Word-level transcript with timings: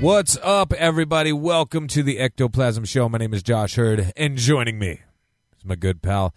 What's 0.00 0.38
up, 0.42 0.72
everybody? 0.72 1.30
Welcome 1.32 1.86
to 1.88 2.02
the 2.02 2.18
Ectoplasm 2.18 2.84
Show. 2.86 3.08
My 3.08 3.18
name 3.18 3.34
is 3.34 3.42
Josh 3.42 3.74
Heard, 3.74 4.12
and 4.16 4.36
joining 4.38 4.78
me 4.78 5.00
is 5.58 5.64
my 5.64 5.74
good 5.74 6.00
pal, 6.00 6.34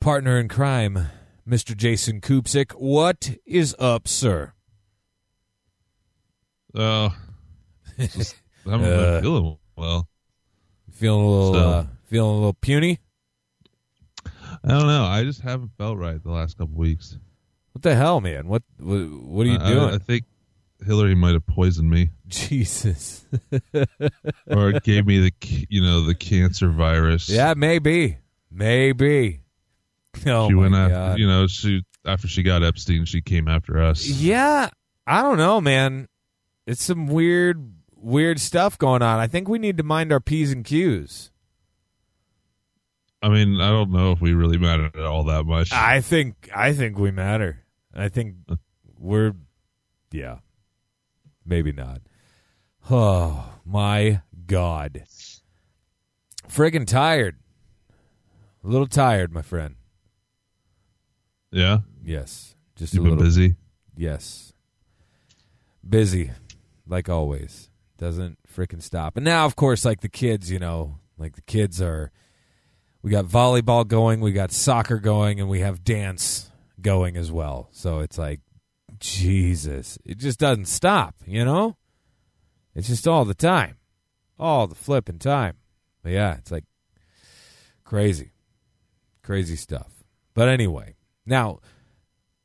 partner 0.00 0.38
in 0.40 0.48
crime, 0.48 1.06
Mr. 1.48 1.76
Jason 1.76 2.20
Kupsik. 2.20 2.72
What 2.72 3.36
is 3.46 3.76
up, 3.78 4.08
sir? 4.08 4.52
Uh, 6.74 7.10
just 7.98 8.34
haven't 8.64 8.84
Uh, 8.92 9.20
feeling 9.20 9.56
well. 9.76 10.08
Feeling 10.90 11.24
a 11.24 11.28
little, 11.28 11.54
So- 11.54 11.68
uh, 11.70 11.86
feeling 12.06 12.30
a 12.30 12.34
little 12.34 12.54
puny. 12.54 12.98
I 14.64 14.68
don't 14.68 14.86
know. 14.88 15.04
I 15.04 15.22
just 15.22 15.42
haven't 15.42 15.70
felt 15.78 15.96
right 15.98 16.20
the 16.20 16.30
last 16.32 16.58
couple 16.58 16.74
weeks. 16.76 17.16
What 17.72 17.82
the 17.82 17.94
hell, 17.94 18.20
man? 18.20 18.48
What, 18.48 18.64
what, 18.78 18.96
what 18.98 19.46
are 19.46 19.50
you 19.50 19.58
I, 19.60 19.68
doing? 19.70 19.90
I, 19.90 19.94
I 19.94 19.98
think 19.98 20.24
Hillary 20.84 21.14
might 21.14 21.32
have 21.32 21.46
poisoned 21.46 21.90
me, 21.90 22.10
Jesus. 22.28 23.24
or 24.46 24.72
gave 24.80 25.06
me 25.06 25.18
the 25.20 25.66
you 25.68 25.82
know 25.82 26.04
the 26.04 26.14
cancer 26.14 26.68
virus. 26.68 27.28
yeah, 27.28 27.54
maybe, 27.56 28.18
maybe. 28.50 29.40
Oh 30.26 30.48
she 30.48 30.54
went 30.54 30.72
god. 30.72 30.90
after 30.90 31.20
you 31.20 31.26
know 31.26 31.46
she 31.46 31.84
after 32.04 32.28
she 32.28 32.42
got 32.42 32.62
Epstein, 32.62 33.04
she 33.04 33.20
came 33.20 33.48
after 33.48 33.82
us. 33.82 34.06
Yeah, 34.06 34.70
I 35.06 35.22
don't 35.22 35.38
know, 35.38 35.60
man. 35.60 36.08
It's 36.66 36.82
some 36.82 37.06
weird, 37.06 37.72
weird 37.96 38.40
stuff 38.40 38.78
going 38.78 39.02
on. 39.02 39.18
I 39.18 39.26
think 39.26 39.48
we 39.48 39.58
need 39.58 39.76
to 39.78 39.82
mind 39.82 40.12
our 40.12 40.20
p's 40.20 40.52
and 40.52 40.64
q's. 40.64 41.30
I 43.22 43.28
mean, 43.28 43.60
I 43.60 43.70
don't 43.70 43.90
know 43.90 44.12
if 44.12 44.20
we 44.20 44.34
really 44.34 44.58
matter 44.58 44.86
at 44.86 45.00
all 45.00 45.24
that 45.24 45.44
much. 45.44 45.72
I 45.72 46.00
think, 46.00 46.50
I 46.54 46.72
think 46.72 46.98
we 46.98 47.10
matter. 47.10 47.64
I 47.94 48.08
think 48.08 48.36
uh. 48.48 48.56
we're, 48.98 49.34
yeah, 50.12 50.38
maybe 51.46 51.72
not. 51.72 52.00
Oh 52.90 53.52
my 53.64 54.22
god, 54.46 55.04
friggin' 56.48 56.86
tired. 56.86 57.36
A 58.64 58.68
little 58.68 58.86
tired, 58.86 59.32
my 59.32 59.42
friend. 59.42 59.76
yeah, 61.52 61.78
Yes, 62.04 62.54
just 62.76 62.94
you've 62.94 63.02
a 63.02 63.04
been 63.04 63.10
little. 63.16 63.24
busy. 63.24 63.56
Yes. 63.96 64.52
Busy, 65.88 66.32
like 66.86 67.08
always. 67.08 67.70
Doesn't 67.98 68.38
freaking 68.54 68.82
stop. 68.82 69.16
And 69.16 69.24
now, 69.24 69.46
of 69.46 69.56
course, 69.56 69.84
like 69.84 70.00
the 70.00 70.08
kids, 70.08 70.50
you 70.50 70.58
know, 70.58 70.98
like 71.16 71.34
the 71.36 71.42
kids 71.42 71.80
are. 71.80 72.10
We 73.02 73.10
got 73.12 73.26
volleyball 73.26 73.86
going, 73.86 74.20
we 74.20 74.32
got 74.32 74.50
soccer 74.50 74.98
going, 74.98 75.38
and 75.38 75.48
we 75.48 75.60
have 75.60 75.84
dance 75.84 76.50
going 76.80 77.16
as 77.16 77.30
well. 77.30 77.68
So 77.70 78.00
it's 78.00 78.18
like, 78.18 78.40
Jesus. 79.14 79.98
It 80.04 80.18
just 80.18 80.38
doesn't 80.38 80.66
stop, 80.66 81.14
you 81.26 81.44
know? 81.44 81.76
It's 82.74 82.88
just 82.88 83.06
all 83.08 83.24
the 83.24 83.34
time. 83.34 83.76
All 84.38 84.66
the 84.66 84.74
flipping 84.74 85.18
time. 85.18 85.56
But 86.02 86.12
yeah, 86.12 86.36
it's 86.36 86.50
like 86.50 86.64
crazy. 87.84 88.32
Crazy 89.22 89.56
stuff. 89.56 90.04
But 90.34 90.48
anyway, 90.48 90.94
now 91.24 91.60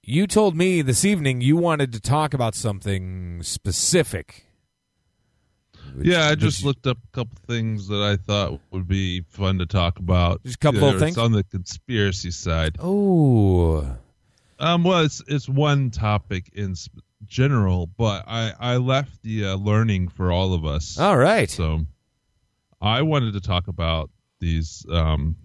you 0.04 0.26
told 0.28 0.56
me 0.56 0.82
this 0.82 1.04
evening 1.06 1.42
you 1.42 1.58
wanted 1.58 1.92
to 1.94 2.00
talk 2.00 2.34
about 2.34 2.56
something 2.56 3.44
specific. 3.44 4.46
Which- 5.94 6.08
yeah, 6.08 6.28
I 6.30 6.36
just 6.36 6.64
looked 6.64 6.88
up 6.88 6.98
a 7.04 7.12
couple 7.16 7.38
things 7.46 7.88
that 7.90 8.02
I 8.02 8.16
thought 8.16 8.62
would 8.72 8.88
be 8.88 9.22
fun 9.28 9.60
to 9.60 9.66
talk 9.66 10.00
about. 10.00 10.42
Just 10.44 10.56
a 10.56 10.60
couple 10.60 10.94
Yeah, 10.94 11.00
things? 11.00 11.18
on 11.18 11.34
the 11.34 11.44
conspiracy 11.44 12.32
side. 12.32 12.78
Oh, 12.80 13.98
Um, 14.62 14.84
well, 14.84 15.00
it's 15.04 15.22
it's 15.28 15.50
one 15.50 15.90
topic 15.90 16.52
in 16.54 16.76
general, 17.26 17.88
but 17.88 18.24
I 18.28 18.54
I 18.60 18.78
left 18.78 19.22
the 19.24 19.46
uh, 19.48 19.56
learning 19.56 20.10
for 20.10 20.32
all 20.32 20.54
of 20.54 20.66
us. 20.66 21.00
all 21.00 21.18
right. 21.18 21.50
So, 21.50 21.82
I 22.80 23.02
wanted 23.02 23.34
to 23.34 23.42
talk 23.42 23.68
about 23.68 24.10
these 24.40 24.86
um 24.92 25.36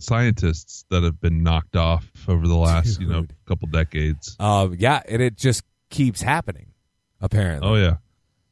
scientists 0.00 0.84
that 0.90 1.02
have 1.02 1.20
been 1.20 1.42
knocked 1.42 1.76
off 1.76 2.06
over 2.28 2.46
the 2.46 2.56
last 2.56 3.00
you 3.00 3.06
know 3.06 3.26
couple 3.46 3.68
decades. 3.68 4.36
Um, 4.40 4.74
yeah, 4.78 5.02
and 5.08 5.22
it 5.22 5.36
just 5.36 5.62
keeps 5.90 6.20
happening. 6.20 6.72
Apparently, 7.20 7.68
Oh 7.68 7.74
yeah, 7.76 7.96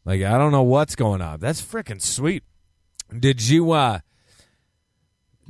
like 0.04 0.22
I 0.22 0.38
don't 0.38 0.52
know 0.52 0.62
what's 0.62 0.94
going 0.94 1.20
on. 1.20 1.40
That's 1.40 1.60
freaking 1.60 2.00
sweet. 2.00 2.44
Did 3.18 3.46
you 3.46 3.72
uh 3.72 3.98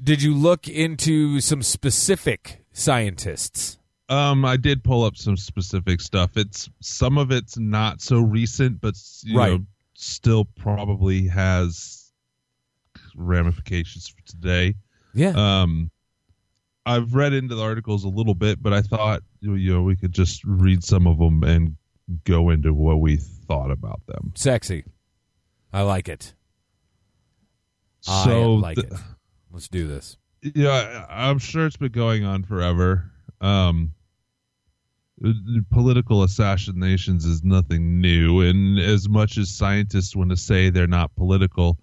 did 0.03 0.22
you 0.22 0.34
look 0.34 0.69
into 0.69 1.41
some 1.41 1.62
specific 1.62 2.64
scientists? 2.72 3.78
Um, 4.12 4.45
I 4.45 4.56
did 4.56 4.84
pull 4.84 5.05
up 5.05 5.17
some 5.17 5.37
specific 5.37 6.00
stuff. 6.00 6.37
It's 6.37 6.69
some 6.81 7.19
of 7.19 7.31
it's 7.31 7.59
not 7.59 8.00
so 8.00 8.21
recent, 8.21 8.81
but 8.81 8.95
you 9.23 9.39
Right. 9.39 9.53
know, 9.53 9.67
still 9.95 10.45
probably 10.45 11.27
has 11.28 12.12
ramifications 13.15 14.09
for 14.09 14.23
today. 14.27 14.75
Yeah. 15.15 15.33
Um, 15.37 15.91
I've 16.84 17.15
read 17.15 17.33
into 17.33 17.55
the 17.55 17.62
articles 17.62 18.05
a 18.05 18.09
little 18.09 18.34
bit, 18.34 18.62
but 18.62 18.73
I 18.73 18.83
thought 18.83 19.23
you 19.41 19.73
know 19.73 19.83
we 19.83 19.97
could 19.97 20.12
just 20.12 20.43
read 20.44 20.83
some 20.84 21.06
of 21.06 21.19
them 21.19 21.43
and 21.44 21.77
go 22.25 22.50
into 22.50 22.75
what 22.75 23.00
we 23.00 23.17
thought 23.17 23.71
about 23.71 24.05
them. 24.06 24.33
Sexy. 24.34 24.84
I 25.73 25.83
like 25.83 26.09
it. 26.09 26.34
I 28.09 28.25
So, 28.25 28.55
like 28.55 28.77
th- 28.77 28.89
it. 28.89 28.99
Let's 29.53 29.69
do 29.69 29.87
this. 29.87 30.17
yeah, 30.43 31.06
I- 31.09 31.29
I'm 31.31 31.39
sure 31.39 31.67
it's 31.67 31.77
been 31.77 31.93
going 31.93 32.25
on 32.25 32.43
forever. 32.43 33.11
Um, 33.41 33.93
political 35.71 36.23
assassinations 36.23 37.25
is 37.25 37.43
nothing 37.45 38.00
new, 38.00 38.41
and 38.41 38.78
as 38.78 39.09
much 39.09 39.39
as 39.39 39.50
scientists 39.50 40.17
want 40.17 40.31
to 40.31 40.37
say 40.37 40.71
they're 40.71 40.87
not 40.87 41.15
political, 41.17 41.78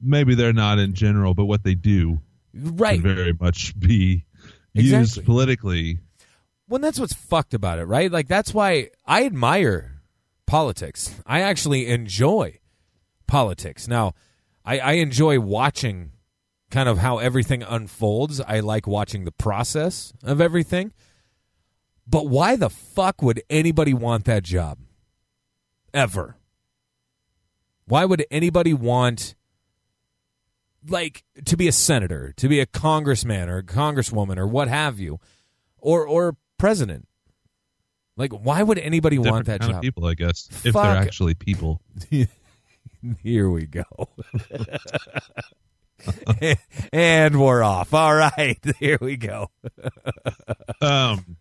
maybe 0.00 0.34
they're 0.34 0.52
not 0.52 0.78
in 0.78 0.94
general, 0.94 1.34
but 1.34 1.46
what 1.46 1.64
they 1.64 1.74
do 1.74 2.20
Right. 2.54 3.00
can 3.02 3.14
very 3.14 3.32
much 3.38 3.78
be 3.78 4.24
used 4.74 4.94
Exactly. 4.94 5.22
politically. 5.24 5.98
Well, 6.68 6.80
that's 6.80 7.00
what's 7.00 7.14
fucked 7.14 7.54
about 7.54 7.78
it, 7.78 7.84
right? 7.84 8.10
Like 8.10 8.28
that's 8.28 8.52
why 8.52 8.90
I 9.06 9.24
admire 9.24 10.02
politics. 10.46 11.14
I 11.26 11.40
actually 11.40 11.86
enjoy 11.88 12.58
politics. 13.26 13.88
Now, 13.88 14.14
I, 14.64 14.78
I 14.78 14.92
enjoy 14.94 15.40
watching 15.40 16.12
kind 16.70 16.88
of 16.88 16.98
how 16.98 17.18
everything 17.18 17.62
unfolds. 17.62 18.40
I 18.42 18.60
like 18.60 18.86
watching 18.86 19.24
the 19.24 19.32
process 19.32 20.12
of 20.22 20.40
everything. 20.40 20.92
But 22.08 22.28
why 22.28 22.56
the 22.56 22.70
fuck 22.70 23.20
would 23.20 23.42
anybody 23.50 23.92
want 23.92 24.24
that 24.24 24.42
job? 24.42 24.78
Ever. 25.92 26.36
Why 27.84 28.04
would 28.04 28.24
anybody 28.30 28.72
want 28.72 29.34
like 30.88 31.24
to 31.44 31.56
be 31.56 31.68
a 31.68 31.72
senator, 31.72 32.32
to 32.36 32.48
be 32.48 32.60
a 32.60 32.66
congressman 32.66 33.48
or 33.48 33.58
a 33.58 33.62
congresswoman 33.62 34.38
or 34.38 34.46
what 34.46 34.68
have 34.68 34.98
you? 34.98 35.18
Or 35.78 36.06
or 36.06 36.36
president? 36.56 37.08
Like 38.16 38.32
why 38.32 38.62
would 38.62 38.78
anybody 38.78 39.16
Different 39.16 39.34
want 39.34 39.46
that 39.46 39.60
kind 39.60 39.72
job? 39.72 39.78
of 39.78 39.82
people, 39.82 40.06
I 40.06 40.14
guess, 40.14 40.48
if 40.64 40.72
Fuck. 40.72 40.82
they're 40.82 40.96
actually 40.96 41.34
people. 41.34 41.80
Here 43.22 43.48
we 43.48 43.66
go. 43.66 43.84
and 46.92 47.40
we're 47.40 47.62
off. 47.62 47.94
All 47.94 48.14
right. 48.14 48.58
Here 48.78 48.98
we 49.00 49.16
go. 49.16 49.50
Um, 50.80 51.37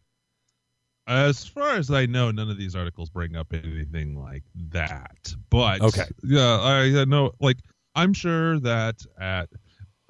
as 1.08 1.46
far 1.46 1.76
as 1.76 1.90
I 1.90 2.06
know, 2.06 2.32
none 2.32 2.50
of 2.50 2.58
these 2.58 2.76
articles 2.76 3.10
bring 3.10 3.36
up 3.36 3.54
anything 3.54 4.16
like 4.22 4.44
that. 4.72 5.34
But 5.50 5.82
Okay. 5.82 6.04
yeah, 6.24 6.60
I, 6.60 7.02
I 7.02 7.06
know. 7.06 7.32
Like, 7.40 7.58
I'm 7.96 8.14
sure 8.14 8.60
that 8.60 8.98
at 9.20 9.50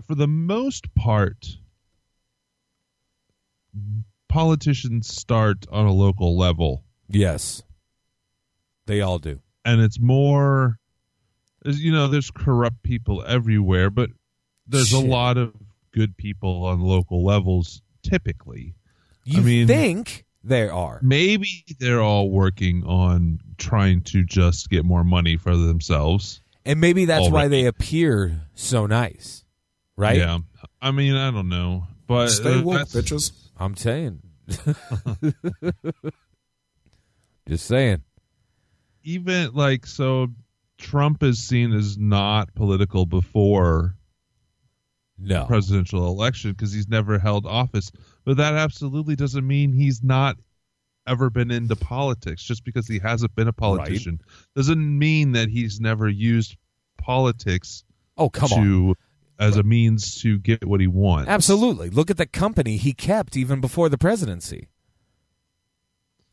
for 0.06 0.16
the 0.16 0.28
most 0.28 0.94
part, 0.96 1.46
politicians 4.30 5.08
start 5.08 5.66
on 5.72 5.86
a 5.86 5.94
local 5.94 6.38
level, 6.38 6.84
Yes. 7.10 7.64
They 8.86 9.02
all 9.02 9.20
do. 9.20 9.40
and 9.66 9.82
it's 9.82 10.00
more. 10.00 10.80
You 11.66 11.92
know, 11.92 12.08
there's 12.08 12.32
corrupt 12.32 12.82
people 12.84 13.24
everywhere, 13.28 13.90
but 13.90 14.10
there's 14.68 14.90
Shit. 14.90 15.04
a 15.04 15.08
lot 15.08 15.38
of 15.38 15.54
good 15.92 16.16
people 16.16 16.64
on 16.66 16.80
local 16.80 17.26
levels 17.26 17.82
typically. 18.04 18.76
You 19.26 19.40
I 19.42 19.44
mean- 19.44 19.68
think 19.68 20.26
they 20.44 20.68
are? 20.70 21.00
Maybe 21.02 21.64
they're 21.80 22.02
all 22.02 22.30
working 22.30 22.84
on 22.86 23.40
trying 23.58 24.02
to 24.04 24.24
just 24.24 24.70
get 24.70 24.86
more 24.86 25.04
money 25.04 25.38
for 25.38 25.56
themselves. 25.58 26.42
And 26.66 26.80
maybe 26.82 27.06
that's 27.06 27.30
why 27.30 27.48
they 27.48 27.66
appear 27.66 28.42
so 28.56 28.86
nice, 28.86 29.44
right? 29.96 30.18
Yeah. 30.18 30.40
I 30.82 30.92
mean, 30.92 31.16
I 31.16 31.32
don't 31.32 31.50
know. 31.50 31.88
But 32.08 32.28
Stay 32.30 32.60
uh, 32.60 32.62
woke, 32.62 32.88
that's- 32.90 32.94
bitches. 32.96 33.32
I'm 33.58 33.76
saying. 33.76 34.22
Just 37.48 37.66
saying. 37.66 38.04
even 39.04 39.54
like 39.54 39.86
so 39.86 40.28
Trump 40.78 41.24
is 41.24 41.40
seen 41.40 41.72
as 41.74 41.98
not 41.98 42.54
political 42.56 43.06
before 43.06 43.96
No. 45.18 45.46
presidential 45.46 46.08
election 46.08 46.52
because 46.52 46.74
he's 46.74 46.88
never 46.90 47.18
held 47.20 47.46
office. 47.46 47.92
But 48.28 48.36
that 48.36 48.56
absolutely 48.56 49.16
doesn't 49.16 49.48
mean 49.48 49.72
he's 49.72 50.04
not 50.04 50.36
ever 51.08 51.30
been 51.30 51.50
into 51.50 51.78
politics. 51.78 52.44
Just 52.44 52.66
because 52.66 52.86
he 52.86 53.00
hasn't 53.00 53.34
been 53.36 53.48
a 53.48 53.54
politician 53.54 54.20
doesn't 54.54 55.00
mean 55.00 55.32
that 55.32 55.48
he's 55.48 55.80
never 55.80 56.10
used 56.10 56.58
politics 56.98 57.86
Oh, 58.18 58.30
come 58.30 58.52
on. 58.52 58.64
to 58.66 58.96
as 59.40 59.56
a 59.56 59.64
means 59.64 60.20
to 60.24 60.40
get 60.40 60.66
what 60.68 60.82
he 60.82 60.88
wants. 60.88 61.30
Absolutely. 61.30 61.90
Look 61.90 62.10
at 62.12 62.18
the 62.18 62.26
company 62.26 62.76
he 62.76 62.92
kept 62.92 63.38
even 63.38 63.62
before 63.62 63.88
the 63.88 63.98
presidency. 63.98 64.68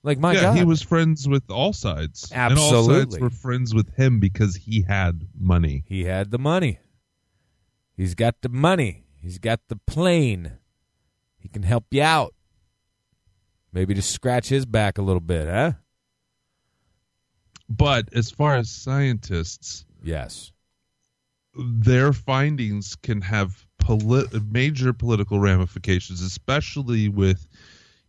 Like 0.03 0.19
my 0.19 0.33
yeah, 0.33 0.41
God. 0.41 0.57
he 0.57 0.65
was 0.65 0.83
friends 0.83 1.29
with 1.29 1.49
all 1.49 1.73
sides. 1.73 2.29
And 2.35 2.59
all 2.59 2.71
sides 2.71 2.89
Absolutely. 2.89 3.21
were 3.21 3.31
friends 3.31 3.73
with 3.73 3.95
him 3.95 4.19
because 4.19 4.57
he 4.57 4.83
had 4.83 5.29
money. 5.39 5.85
He 5.87 6.07
had 6.07 6.33
the 6.33 6.41
money. 6.41 6.81
He's 7.97 8.17
got 8.17 8.43
the 8.43 8.49
money. 8.49 9.05
He's 9.23 9.39
got 9.39 9.61
the 9.69 9.77
plane. 9.77 10.59
He 11.45 11.51
can 11.51 11.63
help 11.63 11.85
you 11.91 12.01
out. 12.03 12.35
Maybe 13.71 13.93
just 13.93 14.11
scratch 14.13 14.49
his 14.49 14.65
back 14.65 14.97
a 14.97 15.03
little 15.03 15.21
bit, 15.21 15.47
huh? 15.47 15.73
But 17.69 18.09
as 18.15 18.31
far 18.31 18.57
as 18.57 18.71
scientists, 18.71 19.85
Yes. 20.03 20.53
their 21.55 22.15
findings 22.15 22.97
can 22.97 23.21
have 23.21 23.67
poli- 23.79 24.27
major 24.51 24.95
political 24.95 25.39
ramifications, 25.39 26.23
especially 26.23 27.11
with 27.11 27.47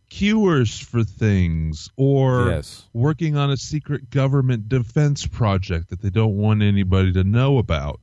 cures 0.08 0.78
for 0.80 1.04
things 1.04 1.90
or 1.96 2.48
Yes. 2.48 2.88
working 2.94 3.36
on 3.36 3.50
a 3.50 3.56
secret 3.58 4.08
government 4.08 4.70
defense 4.70 5.26
project 5.26 5.90
that 5.90 6.00
they 6.00 6.10
don't 6.10 6.36
want 6.38 6.62
anybody 6.62 7.12
to 7.12 7.22
know 7.24 7.58
about. 7.58 8.00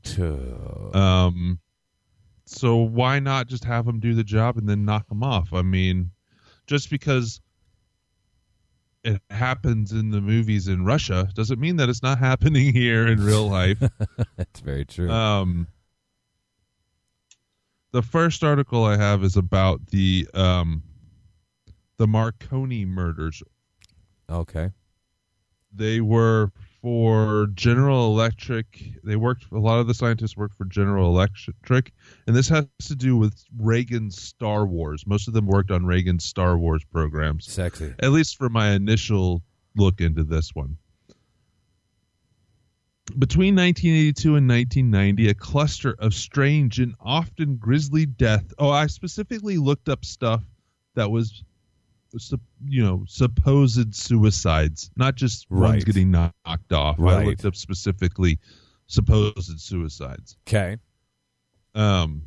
Um, 0.93 1.59
so 2.53 2.77
why 2.77 3.19
not 3.19 3.47
just 3.47 3.63
have 3.65 3.85
them 3.85 3.99
do 3.99 4.13
the 4.13 4.23
job 4.23 4.57
and 4.57 4.67
then 4.67 4.85
knock 4.85 5.07
them 5.09 5.23
off? 5.23 5.53
I 5.53 5.61
mean, 5.61 6.11
just 6.67 6.89
because 6.89 7.41
it 9.03 9.21
happens 9.29 9.91
in 9.91 10.11
the 10.11 10.21
movies 10.21 10.67
in 10.67 10.85
Russia 10.85 11.29
doesn't 11.33 11.59
mean 11.59 11.75
that 11.77 11.89
it's 11.89 12.03
not 12.03 12.17
happening 12.29 12.73
here 12.73 13.07
in 13.07 13.23
real 13.23 13.49
life. 13.49 13.79
That's 14.37 14.59
very 14.59 14.85
true. 14.85 15.09
Um, 15.09 15.67
the 17.91 18.01
first 18.01 18.43
article 18.43 18.85
I 18.85 18.97
have 18.97 19.23
is 19.23 19.37
about 19.37 19.87
the 19.87 20.27
um, 20.33 20.83
the 21.97 22.07
Marconi 22.07 22.85
murders. 22.85 23.41
okay. 24.29 24.71
They 25.75 26.01
were 26.01 26.51
for 26.83 27.47
General 27.53 28.07
Electric. 28.07 28.99
They 29.05 29.15
worked. 29.15 29.45
A 29.53 29.57
lot 29.57 29.79
of 29.79 29.87
the 29.87 29.93
scientists 29.93 30.35
worked 30.35 30.57
for 30.57 30.65
General 30.65 31.07
Electric, 31.07 31.93
and 32.27 32.35
this 32.35 32.49
has 32.49 32.65
to 32.83 32.95
do 32.95 33.15
with 33.15 33.41
Reagan's 33.57 34.21
Star 34.21 34.65
Wars. 34.65 35.07
Most 35.07 35.29
of 35.29 35.33
them 35.33 35.47
worked 35.47 35.71
on 35.71 35.85
Reagan's 35.85 36.25
Star 36.25 36.57
Wars 36.57 36.83
programs. 36.91 37.49
Sexy. 37.49 37.95
At 37.99 38.11
least 38.11 38.37
for 38.37 38.49
my 38.49 38.71
initial 38.71 39.41
look 39.77 40.01
into 40.01 40.25
this 40.25 40.53
one. 40.53 40.77
Between 43.17 43.55
1982 43.55 44.35
and 44.35 44.47
1990, 44.47 45.29
a 45.29 45.33
cluster 45.33 45.95
of 45.99 46.13
strange 46.13 46.79
and 46.79 46.95
often 46.99 47.55
grisly 47.55 48.05
death. 48.05 48.53
Oh, 48.59 48.69
I 48.69 48.87
specifically 48.87 49.57
looked 49.57 49.87
up 49.87 50.03
stuff 50.03 50.43
that 50.95 51.09
was, 51.09 51.43
you 52.65 52.83
know, 52.83 53.03
supposed 53.07 53.95
suicides, 53.95 54.91
not 54.95 55.15
just 55.15 55.49
ones 55.49 55.83
getting 55.83 56.11
knocked 56.11 56.71
off. 56.71 56.99
I 56.99 57.23
looked 57.23 57.45
up 57.45 57.55
specifically 57.55 58.39
supposed 58.87 59.59
suicides 59.59 60.37
Okay. 60.47 60.77
um, 61.73 62.21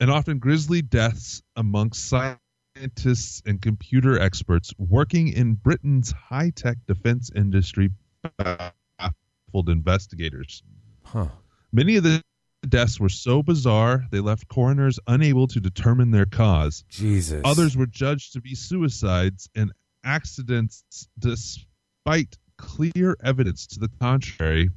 and 0.00 0.10
often 0.10 0.38
grisly 0.38 0.82
deaths 0.82 1.42
amongst 1.56 2.08
scientists 2.08 3.42
and 3.46 3.62
computer 3.62 4.18
experts 4.20 4.74
working 4.78 5.28
in 5.28 5.54
Britain's 5.54 6.12
high 6.12 6.50
tech 6.50 6.76
defense 6.86 7.30
industry 7.34 7.90
baffled 8.38 9.68
investigators. 9.68 10.62
Huh. 11.04 11.28
Many 11.72 11.96
of 11.96 12.02
the 12.02 12.22
deaths 12.70 13.00
were 13.00 13.08
so 13.08 13.42
bizarre 13.42 14.04
they 14.10 14.20
left 14.20 14.48
coroners 14.48 14.98
unable 15.06 15.46
to 15.48 15.60
determine 15.60 16.10
their 16.10 16.26
cause. 16.26 16.84
Jesus. 16.88 17.42
Others 17.44 17.76
were 17.76 17.86
judged 17.86 18.32
to 18.32 18.40
be 18.40 18.54
suicides 18.54 19.48
and 19.54 19.72
accidents 20.04 20.84
despite 21.18 22.36
clear 22.56 23.16
evidence 23.22 23.66
to 23.66 23.80
the 23.80 23.90
contrary. 24.00 24.70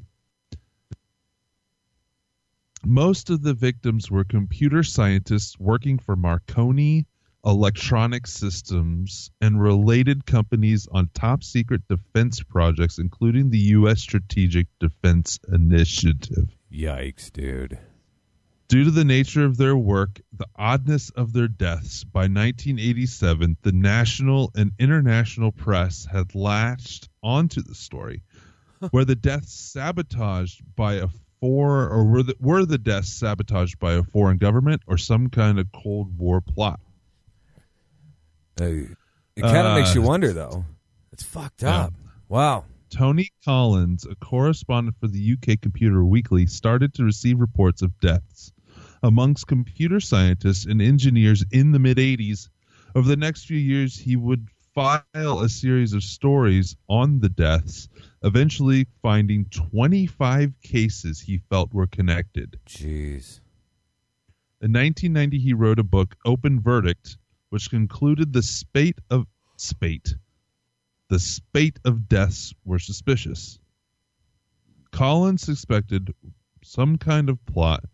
Most 2.86 3.30
of 3.30 3.42
the 3.42 3.54
victims 3.54 4.10
were 4.10 4.24
computer 4.24 4.84
scientists 4.84 5.60
working 5.60 6.00
for 6.00 6.16
Marconi 6.16 7.06
Electronic 7.46 8.28
Systems 8.28 9.32
and 9.42 9.62
related 9.62 10.26
companies 10.26 10.88
on 10.92 11.10
top 11.14 11.44
secret 11.44 11.88
defense 11.88 12.42
projects, 12.44 12.98
including 12.98 13.50
the 13.50 13.60
U.S. 13.60 14.02
Strategic 14.02 14.68
Defense 14.80 15.40
Initiative. 15.52 16.57
Yikes, 16.72 17.32
dude. 17.32 17.80
Due 18.68 18.84
to 18.84 18.92
the 18.92 19.06
nature 19.06 19.46
of 19.46 19.56
their 19.58 19.78
work, 19.78 20.20
the 20.34 20.48
oddness 20.58 21.10
of 21.12 21.32
their 21.32 21.48
deaths, 21.48 22.04
by 22.04 22.22
1987, 22.24 23.56
the 23.62 23.72
national 23.72 24.52
and 24.56 24.72
international 24.78 25.54
press 25.54 26.06
had 26.12 26.36
latched 26.36 27.08
onto 27.24 27.62
the 27.62 27.74
story, 27.76 28.24
where 28.92 29.06
the 29.06 29.16
deaths 29.16 29.54
sabotaged 29.54 30.62
by 30.76 30.96
a 30.96 31.08
for 31.40 31.88
or 31.88 32.04
were 32.04 32.24
the, 32.24 32.36
were 32.42 32.66
the 32.66 32.78
deaths 32.80 33.14
sabotaged 33.14 33.80
by 33.80 33.94
a 33.94 34.04
foreign 34.04 34.38
government 34.38 34.82
or 34.88 34.98
some 34.98 35.30
kind 35.30 35.60
of 35.60 35.72
Cold 35.72 36.18
War 36.18 36.42
plot. 36.42 36.80
Uh, 38.60 38.66
it 38.66 39.42
kind 39.44 39.58
of 39.58 39.66
Uh, 39.68 39.76
makes 39.80 39.94
you 39.96 40.02
wonder, 40.02 40.34
though. 40.34 40.66
It's 41.14 41.24
fucked 41.24 41.62
Yeah. 41.62 41.84
up. 41.84 41.94
Wow. 42.28 42.66
Tony 42.90 43.30
Collins, 43.44 44.06
a 44.06 44.16
correspondent 44.16 44.96
for 45.00 45.08
the 45.08 45.34
UK 45.34 45.60
Computer 45.62 46.06
Weekly, 46.06 46.46
started 46.46 46.94
to 46.94 47.04
receive 47.04 47.40
reports 47.40 47.82
of 47.82 48.00
deaths 48.00 48.54
amongst 49.04 49.48
computer 49.48 50.00
scientists 50.00 50.66
and 50.66 50.82
engineers 50.82 51.44
in 51.52 51.72
the 51.72 51.80
mid 51.80 51.98
80s. 51.98 52.50
Over 52.96 53.08
the 53.08 53.18
next 53.18 53.46
few 53.46 53.58
years, 53.58 53.98
he 53.98 54.16
would 54.16 54.48
file 54.74 55.40
a 55.40 55.50
series 55.50 55.94
of 55.94 56.04
stories 56.04 56.76
on 56.88 57.20
the 57.20 57.30
deaths, 57.30 57.90
eventually 58.24 58.88
finding 59.02 59.46
25 59.46 60.54
cases 60.62 61.20
he 61.20 61.40
felt 61.50 61.74
were 61.74 61.88
connected. 61.88 62.60
Jeez. 62.68 63.42
In 64.62 64.74
1990, 64.74 65.40
he 65.40 65.54
wrote 65.54 65.80
a 65.80 65.84
book, 65.84 66.16
Open 66.26 66.60
Verdict, 66.60 67.18
which 67.50 67.70
concluded 67.70 68.34
the 68.34 68.44
spate 68.44 69.00
of 69.10 69.26
spate. 69.58 70.16
The 71.10 71.20
spate 71.20 71.80
of 71.86 72.10
deaths 72.10 72.54
were 72.66 72.80
suspicious. 72.80 73.60
Collins 74.92 75.42
suspected 75.42 76.14
some 76.64 76.98
kind 76.98 77.30
of 77.30 77.46
plot, 77.46 77.86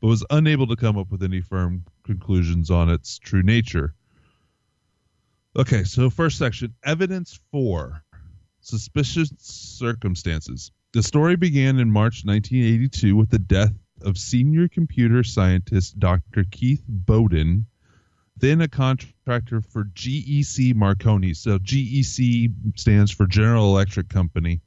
but 0.00 0.06
was 0.06 0.24
unable 0.30 0.66
to 0.68 0.76
come 0.76 0.96
up 0.96 1.10
with 1.10 1.22
any 1.22 1.40
firm 1.40 1.84
conclusions 2.02 2.70
on 2.70 2.88
its 2.88 3.18
true 3.18 3.42
nature. 3.42 3.94
Okay, 5.54 5.84
so 5.84 6.08
first 6.08 6.38
section 6.38 6.74
evidence 6.82 7.38
for 7.50 8.04
suspicious 8.60 9.32
circumstances. 9.38 10.72
The 10.92 11.02
story 11.02 11.36
began 11.36 11.78
in 11.78 11.90
March 11.90 12.24
1982 12.24 13.14
with 13.14 13.28
the 13.28 13.38
death 13.38 13.74
of 14.00 14.16
senior 14.16 14.68
computer 14.68 15.22
scientist 15.22 15.98
Dr. 15.98 16.44
Keith 16.50 16.82
Bowden, 16.88 17.66
then 18.36 18.60
a 18.60 18.68
contractor 18.68 19.60
for 19.60 19.84
GEC 19.84 20.74
Marconi. 20.74 21.34
So 21.34 21.58
GEC 21.58 22.50
stands 22.76 23.10
for 23.10 23.26
General 23.26 23.66
Electric 23.66 24.08
Company, 24.08 24.60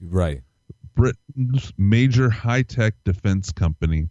Right. 0.00 0.42
Britain's 0.94 1.72
major 1.76 2.30
high 2.30 2.62
tech 2.62 2.94
defense 3.04 3.52
company. 3.52 4.08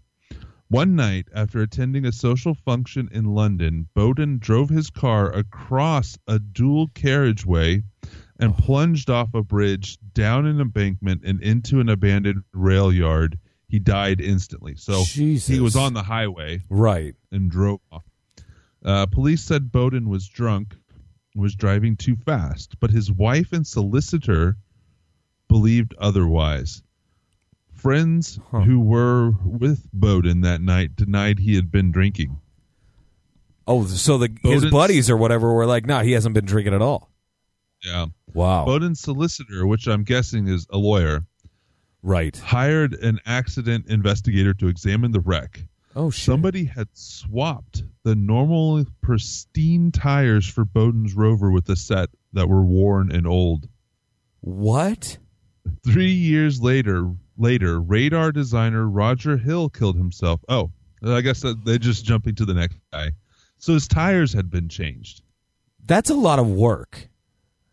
One 0.68 0.96
night, 0.96 1.28
after 1.34 1.62
attending 1.62 2.06
a 2.06 2.12
social 2.12 2.56
function 2.56 3.08
in 3.12 3.26
London, 3.26 3.88
Bowden 3.94 4.40
drove 4.40 4.70
his 4.70 4.90
car 4.90 5.32
across 5.32 6.18
a 6.28 6.40
dual 6.40 6.88
carriageway 6.96 7.84
and 8.40 8.52
oh. 8.52 8.62
plunged 8.62 9.10
off 9.10 9.34
a 9.34 9.44
bridge 9.44 9.98
down 10.14 10.46
an 10.46 10.60
embankment 10.60 11.22
and 11.24 11.42
into 11.42 11.80
an 11.80 11.90
abandoned 11.90 12.44
rail 12.52 12.92
yard. 12.92 13.38
He 13.68 13.80
died 13.80 14.20
instantly. 14.22 14.76
So 14.76 15.04
Jesus. 15.04 15.48
he 15.48 15.60
was 15.60 15.76
on 15.76 15.94
the 15.94 16.04
highway 16.04 16.62
Right. 16.70 17.16
and 17.32 17.50
drove 17.50 17.80
off. 17.92 18.04
Uh, 18.86 19.06
police 19.08 19.44
said 19.44 19.72
Bowden 19.72 20.08
was 20.08 20.28
drunk, 20.30 20.76
was 21.36 21.56
driving 21.56 21.98
too 21.98 22.16
fast, 22.16 22.80
but 22.80 22.92
his 22.92 23.12
wife 23.12 23.52
and 23.52 23.66
solicitor 23.66 24.58
believed 25.50 25.96
otherwise. 25.98 26.84
Friends 27.74 28.40
Huh. 28.52 28.62
who 28.62 28.80
were 28.80 29.32
with 29.44 29.90
Bowden 29.92 30.42
that 30.42 30.62
night 30.62 30.96
denied 30.96 31.40
he 31.40 31.56
had 31.56 31.72
been 31.72 31.92
drinking. 31.92 32.40
Oh, 33.68 33.86
so 33.86 34.20
the 34.20 34.30
his 34.44 34.66
buddies 34.66 35.10
or 35.10 35.18
whatever 35.18 35.52
were 35.52 35.66
like, 35.66 35.88
"No, 35.88 36.02
he 36.02 36.12
hasn't 36.12 36.36
been 36.36 36.46
drinking 36.46 36.76
at 36.76 36.82
all." 36.84 37.10
Yeah. 37.84 38.06
Wow. 38.34 38.66
Bowden's 38.66 39.00
solicitor, 39.00 39.66
which 39.66 39.88
I'm 39.88 40.04
guessing 40.04 40.48
is 40.48 40.68
a 40.70 40.78
lawyer, 40.78 41.26
right. 42.04 42.38
hired 42.38 42.94
an 42.94 43.20
accident 43.26 43.88
investigator 43.88 44.54
to 44.56 44.68
examine 44.68 45.12
the 45.12 45.20
wreck. 45.20 45.66
Oh 45.96 46.10
shit. 46.10 46.26
Somebody 46.26 46.66
had 46.66 46.90
swapped 46.94 47.84
the 48.04 48.16
normal 48.16 48.84
pristine 49.02 49.92
tires 49.92 50.48
for 50.48 50.66
Bowden's 50.66 51.14
Rover 51.14 51.50
with 51.50 51.70
a 51.70 51.76
set 51.76 52.10
that 52.34 52.50
were 52.50 52.66
worn 52.66 53.12
and 53.12 53.26
old. 53.26 53.70
What? 54.42 55.18
Three 55.86 56.12
years 56.12 56.62
later, 56.62 57.12
later, 57.38 57.80
radar 57.80 58.32
designer 58.32 58.88
Roger 58.88 59.38
Hill 59.38 59.70
killed 59.70 59.96
himself. 59.96 60.44
Oh, 60.50 60.72
I 61.04 61.22
guess 61.22 61.44
they're 61.64 61.78
just 61.78 62.04
jumping 62.04 62.36
to 62.36 62.46
the 62.46 62.54
next 62.54 62.78
guy. 62.92 63.12
So 63.58 63.74
his 63.74 63.88
tires 63.88 64.34
had 64.34 64.50
been 64.50 64.68
changed. 64.68 65.22
That's 65.86 66.10
a 66.10 66.16
lot 66.16 66.40
of 66.40 66.48
work. 66.48 67.10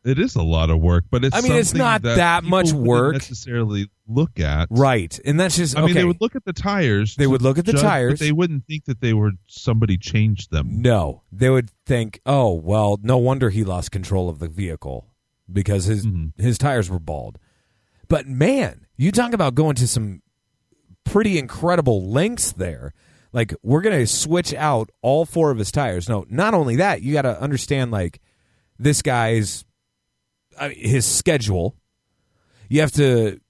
It 0.04 0.18
is 0.18 0.34
a 0.34 0.42
lot 0.42 0.70
of 0.70 0.80
work, 0.80 1.04
but 1.10 1.24
it's 1.24 1.36
I 1.36 1.40
mean, 1.42 1.52
it's 1.52 1.74
not 1.74 2.02
that 2.02 2.16
that 2.16 2.44
much 2.44 2.72
work. 2.72 3.12
necessarily 3.14 3.88
look 4.08 4.40
at. 4.40 4.66
Right. 4.70 5.16
And 5.24 5.38
that's 5.38 5.56
just 5.56 5.76
I 5.76 5.80
okay. 5.82 5.86
mean, 5.86 5.94
they 5.94 6.04
would 6.04 6.20
look 6.20 6.34
at 6.34 6.44
the 6.44 6.52
tires. 6.52 7.14
They 7.14 7.26
would 7.28 7.40
look 7.42 7.56
at 7.58 7.66
the 7.66 7.72
judge, 7.72 7.82
tires. 7.82 8.12
but 8.14 8.18
they 8.24 8.32
wouldn't 8.32 8.66
think 8.66 8.86
that 8.86 9.00
they 9.00 9.12
were 9.12 9.30
somebody 9.46 9.96
changed 9.98 10.50
them. 10.50 10.82
no. 10.82 11.22
They 11.30 11.50
would 11.50 11.70
think, 11.86 12.20
"Oh, 12.26 12.52
well, 12.52 12.98
no 13.02 13.16
wonder 13.18 13.50
he 13.50 13.62
lost 13.64 13.92
control 13.92 14.28
of 14.28 14.38
the 14.40 14.48
vehicle 14.48 15.06
because 15.52 15.84
his 15.84 16.04
Mhm. 16.04 16.32
his 16.36 16.58
tires 16.58 16.90
were 16.90 16.98
bald." 16.98 17.38
But 18.08 18.26
man, 18.26 18.86
you 18.96 19.12
talk 19.12 19.32
about 19.32 19.54
going 19.54 19.76
to 19.76 19.86
some 19.86 20.20
pretty 21.04 21.38
incredible 21.38 22.10
lengths 22.10 22.52
there. 22.52 22.92
Like 23.32 23.54
we're 23.62 23.80
going 23.82 23.98
to 23.98 24.06
switch 24.06 24.52
out 24.52 24.90
all 25.00 25.24
four 25.24 25.50
of 25.52 25.58
his 25.58 25.70
tires. 25.72 26.08
No, 26.08 26.26
not 26.28 26.54
only 26.54 26.76
that, 26.76 27.02
you 27.02 27.12
got 27.12 27.22
to 27.22 27.40
understand 27.40 27.90
like 27.90 28.20
this 28.78 29.00
guy's 29.00 29.64
I 30.58 30.68
mean, 30.68 30.78
his 30.78 31.06
schedule. 31.06 31.76
You 32.68 32.80
have 32.80 32.92
to 32.92 33.40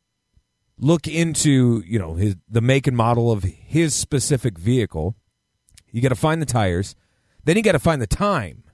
look 0.78 1.06
into, 1.06 1.82
you 1.87 1.99
know, 1.99 2.14
his 2.14 2.37
the 2.49 2.61
make 2.61 2.87
and 2.87 2.97
model 2.97 3.30
of 3.30 3.44
his 3.44 3.94
specific 3.94 4.59
vehicle. 4.59 5.14
You 5.90 6.00
got 6.00 6.09
to 6.09 6.14
find 6.14 6.40
the 6.40 6.47
tires. 6.47 6.94
Then 7.44 7.56
you 7.56 7.62
got 7.62 7.73
to 7.73 7.78
find 7.78 8.00
the 8.00 8.06
time 8.06 8.64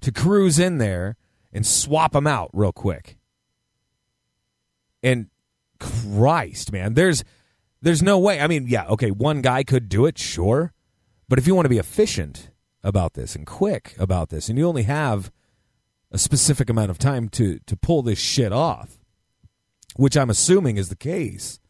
to 0.00 0.12
cruise 0.12 0.58
in 0.58 0.78
there 0.78 1.16
and 1.52 1.66
swap 1.66 2.12
them 2.12 2.26
out 2.26 2.50
real 2.52 2.72
quick. 2.72 3.16
And 5.02 5.28
Christ, 5.78 6.72
man, 6.72 6.94
there's 6.94 7.24
there's 7.82 8.02
no 8.02 8.18
way. 8.18 8.40
I 8.40 8.46
mean, 8.46 8.66
yeah, 8.68 8.86
okay, 8.86 9.10
one 9.10 9.42
guy 9.42 9.62
could 9.62 9.88
do 9.88 10.06
it, 10.06 10.18
sure. 10.18 10.72
But 11.28 11.38
if 11.38 11.46
you 11.46 11.54
want 11.54 11.66
to 11.66 11.70
be 11.70 11.78
efficient 11.78 12.50
about 12.82 13.14
this 13.14 13.34
and 13.34 13.46
quick 13.46 13.94
about 13.98 14.28
this 14.28 14.48
and 14.48 14.56
you 14.56 14.66
only 14.66 14.84
have 14.84 15.32
a 16.16 16.18
specific 16.18 16.70
amount 16.70 16.90
of 16.90 16.98
time 16.98 17.28
to 17.28 17.58
to 17.66 17.76
pull 17.76 18.00
this 18.02 18.18
shit 18.18 18.50
off, 18.50 18.98
which 19.96 20.16
I'm 20.16 20.30
assuming 20.30 20.78
is 20.78 20.88
the 20.88 20.96
case. 20.96 21.60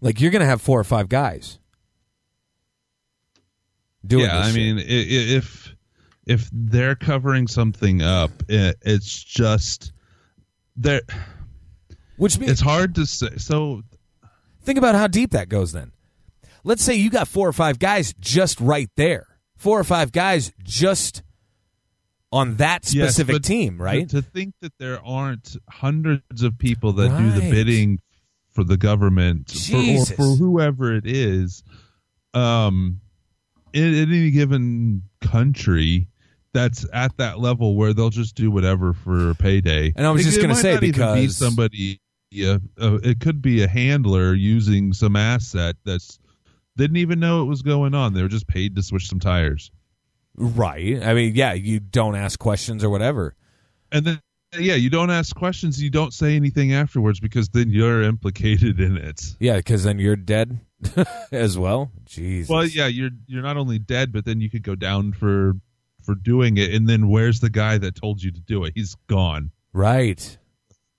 Like 0.00 0.18
you're 0.20 0.30
going 0.30 0.40
to 0.40 0.46
have 0.46 0.62
four 0.62 0.80
or 0.80 0.84
five 0.84 1.08
guys 1.10 1.58
doing 4.04 4.24
yeah, 4.24 4.38
this 4.38 4.46
I 4.46 4.50
shit. 4.50 4.56
mean, 4.76 4.84
if 4.86 5.74
if 6.26 6.48
they're 6.52 6.94
covering 6.96 7.46
something 7.48 8.00
up, 8.02 8.30
it's 8.48 9.22
just 9.22 9.92
there. 10.74 11.02
which 12.16 12.38
means 12.38 12.52
It's 12.52 12.60
hard 12.62 12.94
to 12.94 13.04
say. 13.06 13.36
So 13.36 13.82
Think 14.62 14.78
about 14.78 14.94
how 14.94 15.06
deep 15.06 15.30
that 15.32 15.48
goes 15.50 15.72
then. 15.72 15.92
Let's 16.64 16.82
say 16.82 16.94
you 16.94 17.10
got 17.10 17.28
four 17.28 17.46
or 17.46 17.52
five 17.52 17.78
guys 17.78 18.14
just 18.18 18.58
right 18.60 18.90
there. 18.96 19.26
Four 19.56 19.78
or 19.78 19.84
five 19.84 20.12
guys 20.12 20.50
just 20.64 21.22
on 22.36 22.56
that 22.56 22.92
yes, 22.92 23.10
specific 23.10 23.34
but 23.34 23.44
team, 23.44 23.80
right? 23.80 24.08
To, 24.08 24.20
to 24.20 24.28
think 24.28 24.54
that 24.60 24.72
there 24.78 25.04
aren't 25.04 25.56
hundreds 25.70 26.42
of 26.42 26.58
people 26.58 26.92
that 26.94 27.08
do 27.16 27.30
the 27.40 27.50
bidding 27.50 27.98
for 28.50 28.64
the 28.64 28.76
government 28.76 29.50
for, 29.50 29.76
or 29.76 30.06
for 30.06 30.36
whoever 30.36 30.94
it 30.94 31.06
is, 31.06 31.62
um, 32.34 33.00
in, 33.72 33.94
in 33.94 34.12
any 34.12 34.30
given 34.30 35.02
country. 35.20 36.08
That's 36.52 36.86
at 36.90 37.14
that 37.18 37.38
level 37.38 37.76
where 37.76 37.92
they'll 37.92 38.08
just 38.08 38.34
do 38.34 38.50
whatever 38.50 38.94
for 38.94 39.28
a 39.28 39.34
payday. 39.34 39.92
And 39.94 40.06
I 40.06 40.10
was 40.10 40.22
It- 40.22 40.30
just 40.30 40.40
gonna 40.40 40.54
say, 40.54 40.72
not 40.72 40.82
even 40.84 40.92
be 40.92 40.92
because- 40.92 41.36
somebody, 41.36 42.00
yeah, 42.30 42.56
uh, 42.80 42.98
it 43.02 43.20
could 43.20 43.42
be 43.42 43.62
a 43.62 43.68
handler 43.68 44.32
using 44.32 44.94
some 44.94 45.16
asset 45.16 45.76
that's 45.84 46.18
didn't 46.76 46.96
even 46.96 47.20
know 47.20 47.42
it 47.42 47.46
was 47.46 47.60
going 47.60 47.94
on. 47.94 48.14
They 48.14 48.22
were 48.22 48.28
just 48.28 48.46
paid 48.46 48.74
to 48.76 48.82
switch 48.82 49.08
some 49.08 49.20
tires. 49.20 49.70
Right. 50.36 51.02
I 51.02 51.14
mean, 51.14 51.34
yeah, 51.34 51.52
you 51.54 51.80
don't 51.80 52.14
ask 52.16 52.38
questions 52.38 52.84
or 52.84 52.90
whatever. 52.90 53.34
and 53.92 54.04
then 54.04 54.20
yeah 54.58 54.74
you 54.76 54.88
don't 54.88 55.10
ask 55.10 55.34
questions 55.36 55.82
you 55.82 55.90
don't 55.90 56.14
say 56.14 56.34
anything 56.36 56.72
afterwards 56.72 57.20
because 57.20 57.48
then 57.50 57.68
you're 57.68 58.02
implicated 58.02 58.80
in 58.80 58.96
it 58.96 59.20
Yeah, 59.40 59.56
because 59.56 59.82
then 59.84 59.98
you're 59.98 60.16
dead 60.16 60.60
as 61.32 61.58
well. 61.58 61.90
Jesus. 62.06 62.48
well 62.48 62.64
yeah 62.64 62.86
you're 62.86 63.10
you're 63.26 63.42
not 63.42 63.56
only 63.56 63.78
dead 63.78 64.12
but 64.12 64.24
then 64.24 64.40
you 64.40 64.48
could 64.48 64.62
go 64.62 64.74
down 64.74 65.12
for 65.12 65.54
for 66.02 66.14
doing 66.14 66.56
it 66.56 66.72
and 66.72 66.88
then 66.88 67.08
where's 67.08 67.40
the 67.40 67.50
guy 67.50 67.76
that 67.78 67.96
told 67.96 68.22
you 68.22 68.30
to 68.30 68.40
do 68.40 68.64
it 68.64 68.72
he's 68.76 68.94
gone 69.08 69.50
Right. 69.72 70.38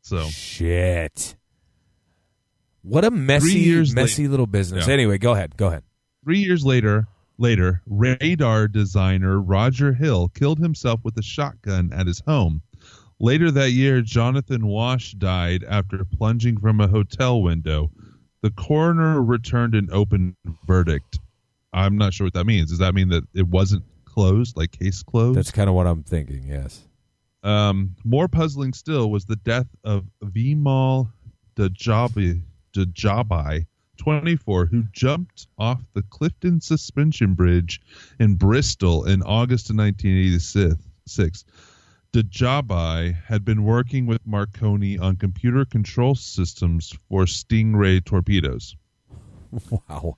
so 0.01 0.25
Shit. 0.25 1.35
What 2.83 3.03
a 3.05 3.11
messy, 3.11 3.83
messy 3.93 4.27
little 4.27 4.45
business. 4.47 4.87
Yeah. 4.87 4.93
Anyway, 4.93 5.17
go 5.17 5.33
ahead. 5.33 5.57
Go 5.57 5.67
ahead. 5.67 5.83
three 6.23 6.39
years 6.39 6.65
later 6.65 7.07
later 7.37 7.81
radar 7.85 8.67
designer 8.67 9.39
roger 9.39 9.93
hill 9.93 10.29
killed 10.29 10.59
himself 10.59 10.99
with 11.03 11.17
a 11.17 11.23
shotgun 11.23 11.91
at 11.93 12.07
his 12.07 12.21
home 12.21 12.61
later 13.19 13.51
that 13.51 13.71
year 13.71 14.01
jonathan 14.01 14.67
wash 14.67 15.11
died 15.13 15.63
after 15.67 16.03
plunging 16.03 16.57
from 16.59 16.79
a 16.79 16.87
hotel 16.87 17.41
window 17.41 17.91
the 18.41 18.51
coroner 18.51 19.21
returned 19.21 19.75
an 19.75 19.87
open 19.91 20.35
verdict 20.65 21.19
i'm 21.73 21.97
not 21.97 22.13
sure 22.13 22.25
what 22.25 22.33
that 22.33 22.45
means 22.45 22.69
does 22.69 22.79
that 22.79 22.93
mean 22.95 23.09
that 23.09 23.23
it 23.33 23.47
wasn't 23.47 23.83
closed 24.05 24.57
like 24.57 24.71
case 24.71 25.03
closed 25.03 25.37
That's 25.37 25.51
kind 25.51 25.69
of 25.69 25.75
what 25.75 25.85
I'm 25.85 26.01
thinking. 26.01 26.47
Yes. 26.47 26.87
um, 27.43 27.95
more 28.03 28.27
puzzling 28.27 28.73
still 28.73 29.11
was 29.11 29.25
the 29.25 29.35
death 29.35 29.67
of 29.83 30.05
Vimal 30.23 31.11
Dajabi, 31.55 32.41
Dajibhai, 32.75 33.67
24, 33.97 34.67
who 34.67 34.83
jumped 34.91 35.47
off 35.57 35.81
the 35.93 36.03
Clifton 36.03 36.61
Suspension 36.61 37.33
Bridge 37.33 37.81
in 38.19 38.35
Bristol 38.35 39.05
in 39.05 39.21
August 39.23 39.69
of 39.69 39.77
1986. 39.77 41.45
Dajibhai 42.13 43.13
had 43.25 43.43
been 43.43 43.63
working 43.63 44.05
with 44.05 44.25
Marconi 44.25 44.97
on 44.97 45.17
computer 45.17 45.65
control 45.65 46.15
systems 46.15 46.93
for 47.09 47.25
Stingray 47.25 48.03
torpedoes. 48.03 48.75
Wow. 49.69 50.17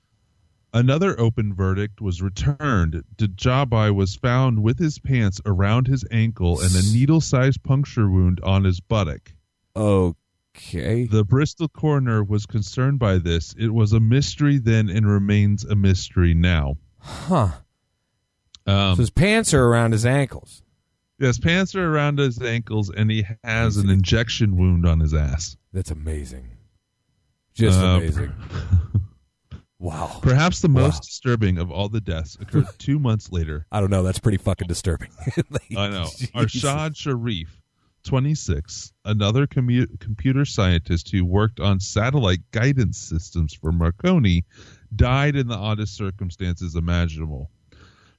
Another 0.72 1.18
open 1.18 1.52
verdict 1.52 2.00
was 2.00 2.22
returned. 2.22 3.02
Dajibhai 3.16 3.94
was 3.94 4.14
found 4.14 4.62
with 4.62 4.78
his 4.78 5.00
pants 5.00 5.40
around 5.44 5.88
his 5.88 6.04
ankle 6.12 6.60
and 6.60 6.74
a 6.74 6.82
needle 6.92 7.20
sized 7.20 7.62
puncture 7.64 8.08
wound 8.08 8.40
on 8.42 8.64
his 8.64 8.78
buttock. 8.78 9.32
Oh, 9.74 10.14
Okay. 10.56 11.04
The 11.04 11.24
Bristol 11.24 11.68
coroner 11.68 12.22
was 12.24 12.46
concerned 12.46 12.98
by 12.98 13.18
this. 13.18 13.54
It 13.58 13.68
was 13.68 13.92
a 13.92 14.00
mystery 14.00 14.58
then 14.58 14.88
and 14.88 15.06
remains 15.06 15.64
a 15.64 15.74
mystery 15.76 16.34
now. 16.34 16.76
Huh. 16.98 17.48
Um, 18.66 18.94
so 18.96 19.02
his 19.02 19.10
pants 19.10 19.54
are 19.54 19.64
around 19.64 19.92
his 19.92 20.04
ankles. 20.04 20.62
his 21.18 21.38
pants 21.38 21.74
are 21.74 21.86
around 21.94 22.18
his 22.18 22.40
ankles 22.42 22.90
and 22.90 23.10
he 23.10 23.24
has 23.44 23.76
an 23.76 23.88
injection 23.90 24.56
wound 24.56 24.86
on 24.86 25.00
his 25.00 25.14
ass. 25.14 25.56
That's 25.72 25.90
amazing. 25.90 26.48
Just 27.54 27.78
Uh, 27.78 27.84
amazing. 27.98 28.32
Wow. 29.78 30.18
Perhaps 30.20 30.60
the 30.60 30.68
most 30.68 30.96
Wow. 30.96 31.00
disturbing 31.00 31.56
of 31.56 31.70
all 31.70 31.88
the 31.88 32.02
deaths 32.02 32.36
occurred 32.38 32.66
two 32.78 32.98
months 32.98 33.32
later. 33.32 33.66
I 33.72 33.80
don't 33.80 33.88
know. 33.88 34.02
That's 34.02 34.18
pretty 34.18 34.36
fucking 34.36 34.68
disturbing. 34.68 35.08
Like, 35.50 35.74
I 35.74 35.88
know. 35.88 36.04
Arshad 36.34 36.96
Sharif, 36.96 37.59
26, 38.04 38.92
another 39.04 39.46
commu- 39.46 39.98
computer 40.00 40.44
scientist 40.44 41.10
who 41.10 41.24
worked 41.24 41.60
on 41.60 41.80
satellite 41.80 42.40
guidance 42.50 42.98
systems 42.98 43.54
for 43.54 43.72
Marconi, 43.72 44.44
died 44.96 45.36
in 45.36 45.46
the 45.48 45.56
oddest 45.56 45.96
circumstances 45.96 46.74
imaginable. 46.76 47.50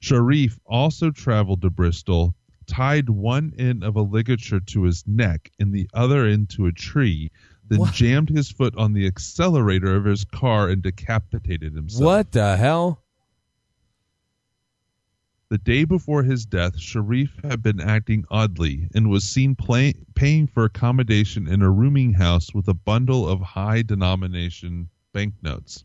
Sharif 0.00 0.58
also 0.66 1.10
traveled 1.10 1.62
to 1.62 1.70
Bristol, 1.70 2.34
tied 2.66 3.08
one 3.08 3.52
end 3.58 3.84
of 3.84 3.96
a 3.96 4.02
ligature 4.02 4.60
to 4.60 4.82
his 4.84 5.04
neck 5.06 5.50
and 5.60 5.72
the 5.72 5.88
other 5.94 6.26
end 6.26 6.50
to 6.50 6.66
a 6.66 6.72
tree, 6.72 7.30
then 7.68 7.80
What? 7.80 7.94
jammed 7.94 8.28
his 8.28 8.50
foot 8.50 8.74
on 8.76 8.92
the 8.92 9.06
accelerator 9.06 9.94
of 9.94 10.04
his 10.04 10.24
car 10.24 10.68
and 10.68 10.82
decapitated 10.82 11.74
himself. 11.74 12.04
What 12.04 12.32
the 12.32 12.56
hell? 12.56 13.02
The 15.52 15.58
day 15.58 15.84
before 15.84 16.22
his 16.22 16.46
death, 16.46 16.78
Sharif 16.78 17.38
had 17.44 17.62
been 17.62 17.78
acting 17.78 18.24
oddly 18.30 18.88
and 18.94 19.10
was 19.10 19.22
seen 19.22 19.54
play, 19.54 19.92
paying 20.14 20.46
for 20.46 20.64
accommodation 20.64 21.46
in 21.46 21.60
a 21.60 21.70
rooming 21.70 22.14
house 22.14 22.54
with 22.54 22.68
a 22.68 22.72
bundle 22.72 23.28
of 23.28 23.42
high 23.42 23.82
denomination 23.82 24.88
banknotes. 25.12 25.84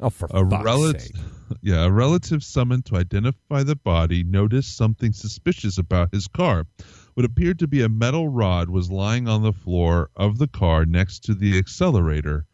Oh, 0.00 0.08
for 0.08 0.26
A 0.30 0.42
relative, 0.42 1.02
sake. 1.02 1.16
yeah, 1.60 1.84
a 1.84 1.90
relative 1.90 2.42
summoned 2.42 2.86
to 2.86 2.96
identify 2.96 3.62
the 3.62 3.76
body 3.76 4.24
noticed 4.24 4.74
something 4.74 5.12
suspicious 5.12 5.76
about 5.76 6.14
his 6.14 6.26
car. 6.26 6.66
What 7.12 7.26
appeared 7.26 7.58
to 7.58 7.66
be 7.66 7.82
a 7.82 7.90
metal 7.90 8.30
rod 8.30 8.70
was 8.70 8.90
lying 8.90 9.28
on 9.28 9.42
the 9.42 9.52
floor 9.52 10.08
of 10.16 10.38
the 10.38 10.48
car 10.48 10.86
next 10.86 11.24
to 11.24 11.34
the 11.34 11.58
accelerator. 11.58 12.46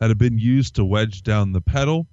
Had 0.00 0.10
it 0.10 0.16
been 0.16 0.38
used 0.38 0.76
to 0.76 0.86
wedge 0.86 1.22
down 1.22 1.52
the 1.52 1.60
pedal? 1.60 2.06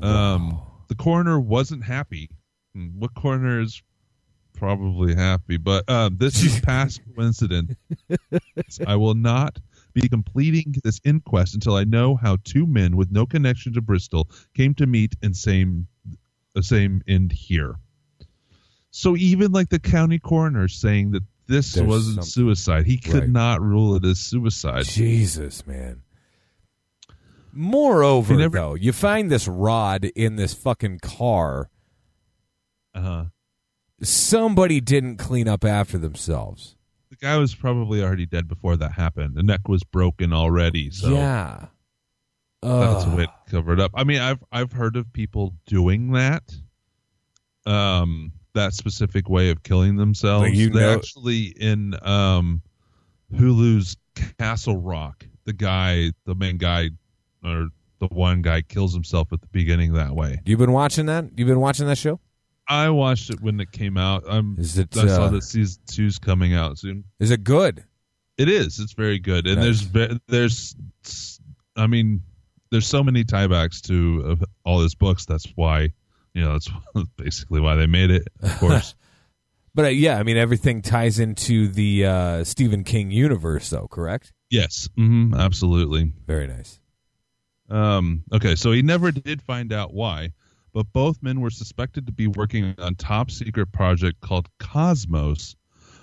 Um, 0.00 0.62
the 0.88 0.94
coroner 0.94 1.38
wasn't 1.40 1.84
happy. 1.84 2.28
Hmm, 2.74 2.88
What 2.98 3.14
coroner 3.14 3.60
is 3.60 3.82
probably 4.54 5.14
happy? 5.14 5.56
But 5.56 5.88
um, 5.88 6.16
this 6.18 6.42
is 6.42 6.60
past 6.64 7.00
coincidence. 7.14 7.74
I 8.86 8.96
will 8.96 9.14
not 9.14 9.58
be 9.94 10.08
completing 10.08 10.74
this 10.84 11.00
inquest 11.04 11.54
until 11.54 11.74
I 11.74 11.84
know 11.84 12.16
how 12.16 12.36
two 12.44 12.66
men 12.66 12.96
with 12.96 13.10
no 13.10 13.26
connection 13.26 13.72
to 13.74 13.80
Bristol 13.80 14.28
came 14.54 14.74
to 14.74 14.86
meet 14.86 15.14
and 15.22 15.36
same 15.36 15.86
the 16.54 16.62
same 16.62 17.02
end 17.06 17.32
here. 17.32 17.76
So 18.90 19.16
even 19.16 19.52
like 19.52 19.68
the 19.68 19.78
county 19.78 20.18
coroner 20.18 20.66
saying 20.68 21.12
that 21.12 21.22
this 21.46 21.72
There's 21.72 21.86
wasn't 21.86 22.14
something- 22.16 22.30
suicide, 22.30 22.86
he 22.86 22.98
could 22.98 23.14
Right. 23.22 23.30
not 23.30 23.62
rule 23.62 23.94
it 23.96 24.04
as 24.04 24.18
suicide. 24.18 24.84
Jesus, 24.86 25.66
man. 25.66 26.02
Moreover, 27.58 28.34
You 28.34 28.38
never- 28.38 28.56
though, 28.56 28.74
you 28.74 28.92
find 28.92 29.30
this 29.30 29.48
rod 29.48 30.04
in 30.04 30.36
this 30.36 30.54
fucking 30.54 31.00
car. 31.00 31.68
Uh-huh. 32.94 33.24
Somebody 34.00 34.80
didn't 34.80 35.16
clean 35.16 35.48
up 35.48 35.64
after 35.64 35.98
themselves. 35.98 36.76
The 37.10 37.16
guy 37.16 37.36
was 37.36 37.56
probably 37.56 38.00
already 38.00 38.26
dead 38.26 38.46
before 38.46 38.76
that 38.76 38.92
happened. 38.92 39.34
The 39.34 39.42
neck 39.42 39.66
was 39.66 39.82
broken 39.82 40.32
already, 40.32 40.90
so 40.92 41.10
yeah. 41.10 41.66
that's 42.62 43.04
a 43.04 43.08
Ugh. 43.08 43.18
way 43.18 43.26
to 43.26 43.32
cover 43.50 43.72
it 43.72 43.80
up. 43.80 43.90
I 43.94 44.04
mean, 44.04 44.20
I've 44.20 44.42
I've 44.52 44.70
heard 44.70 44.94
of 44.94 45.12
people 45.12 45.54
doing 45.66 46.12
that. 46.12 46.54
Um, 47.66 48.32
that 48.54 48.72
specific 48.74 49.28
way 49.28 49.50
of 49.50 49.62
killing 49.64 49.96
themselves. 49.96 50.44
Like, 50.48 50.54
you 50.54 50.70
know- 50.70 50.94
actually 50.94 51.46
in 51.58 51.94
um, 52.02 52.62
Hulu's 53.34 53.96
Castle 54.38 54.76
Rock, 54.76 55.26
the 55.44 55.52
guy, 55.52 56.12
the 56.24 56.34
main 56.36 56.56
guy, 56.56 56.90
or 57.44 57.68
the 58.00 58.06
one 58.08 58.42
guy 58.42 58.62
kills 58.62 58.94
himself 58.94 59.32
at 59.32 59.40
the 59.40 59.46
beginning 59.48 59.92
that 59.94 60.14
way. 60.14 60.40
You've 60.44 60.58
been 60.58 60.72
watching 60.72 61.06
that? 61.06 61.26
You've 61.36 61.48
been 61.48 61.60
watching 61.60 61.86
that 61.86 61.98
show? 61.98 62.20
I 62.68 62.90
watched 62.90 63.30
it 63.30 63.40
when 63.40 63.58
it 63.60 63.72
came 63.72 63.96
out. 63.96 64.24
I'm 64.28 64.56
Is 64.58 64.76
it? 64.78 64.96
I 64.96 65.06
saw 65.06 65.24
uh, 65.24 65.28
that 65.30 65.42
season 65.42 65.80
two's 65.86 66.18
coming 66.18 66.52
out 66.54 66.78
soon. 66.78 67.04
Is 67.18 67.30
it 67.30 67.42
good? 67.42 67.84
It 68.36 68.48
is. 68.48 68.78
It's 68.78 68.92
very 68.92 69.18
good, 69.18 69.46
and 69.48 69.56
Nice. 69.60 69.86
there's 69.88 70.18
there's, 70.28 71.40
I 71.76 71.86
mean, 71.88 72.22
there's 72.70 72.86
so 72.86 73.02
many 73.02 73.24
tiebacks 73.24 73.80
to 73.88 74.36
uh, 74.40 74.44
all 74.64 74.80
his 74.80 74.94
books. 74.94 75.26
That's 75.26 75.46
why, 75.56 75.88
you 76.34 76.42
know, 76.42 76.52
that's 76.52 76.68
basically 77.16 77.60
why 77.60 77.74
they 77.74 77.86
made 77.86 78.10
it. 78.10 78.28
Of 78.42 78.56
course, 78.60 78.94
But 79.74 79.86
uh, 79.86 79.88
yeah, 79.88 80.18
I 80.18 80.22
mean 80.22 80.36
everything 80.36 80.82
ties 80.82 81.18
into 81.18 81.68
the 81.68 82.04
uh, 82.06 82.44
Stephen 82.44 82.84
King 82.84 83.10
universe, 83.10 83.70
though. 83.70 83.88
Correct? 83.88 84.32
yes, 84.50 84.88
hmm 84.94 85.34
absolutely. 85.34 86.12
Very 86.26 86.46
nice. 86.46 86.80
Um, 87.68 88.24
okay, 88.32 88.54
so 88.54 88.72
he 88.72 88.82
never 88.82 89.12
did 89.12 89.42
find 89.42 89.72
out 89.72 89.92
why, 89.92 90.32
but 90.72 90.92
both 90.92 91.22
men 91.22 91.40
were 91.40 91.50
suspected 91.50 92.06
to 92.06 92.12
be 92.12 92.26
working 92.26 92.74
on 92.78 92.94
top 92.94 93.30
secret 93.30 93.72
project 93.72 94.20
called 94.20 94.48
Cosmos, 94.58 95.56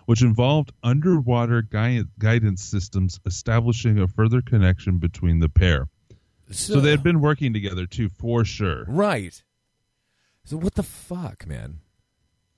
which 0.06 0.22
involved 0.22 0.72
underwater 0.84 1.62
gui- 1.64 2.06
guidance 2.20 2.64
systems, 2.64 3.20
establishing 3.26 4.00
a 4.00 4.08
further 4.08 4.42
connection 4.42 5.00
between 5.00 5.40
the 5.40 5.50
pair. 5.50 5.88
So 6.52 6.80
they 6.80 6.92
had 6.92 7.02
been 7.02 7.22
working 7.22 7.54
together 7.54 7.88
too, 7.88 8.10
for 8.10 8.46
sure. 8.46 8.86
right. 8.88 9.42
So 10.44 10.58
what 10.58 10.76
the 10.76 10.84
fuck, 10.84 11.48
man? 11.48 11.80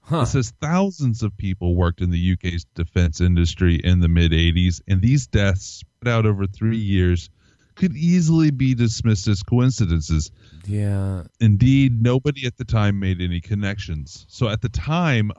Huh? 0.01 0.21
It 0.21 0.25
says 0.27 0.53
thousands 0.61 1.23
of 1.23 1.37
people 1.37 1.75
worked 1.75 2.01
in 2.01 2.11
the 2.11 2.33
UK's 2.33 2.65
defense 2.75 3.21
industry 3.21 3.75
in 3.75 4.01
the 4.01 4.09
mid 4.09 4.33
80s, 4.33 4.81
and 4.87 5.01
these 5.01 5.27
deaths 5.27 5.65
spread 5.65 6.13
out 6.13 6.25
over 6.25 6.45
three 6.47 6.77
years 6.77 7.29
could 7.77 7.95
easily 7.95 8.51
be 8.51 8.73
dismissed 8.73 9.27
as 9.27 9.43
coincidences. 9.43 10.31
yeah. 10.65 11.23
Indeed, 11.39 12.01
nobody 12.01 12.45
at 12.45 12.57
the 12.57 12.65
time 12.65 12.99
made 12.99 13.21
any 13.21 13.39
connections. 13.39 14.25
So 14.27 14.49
at 14.49 14.61
the 14.61 14.69
time, 14.69 15.31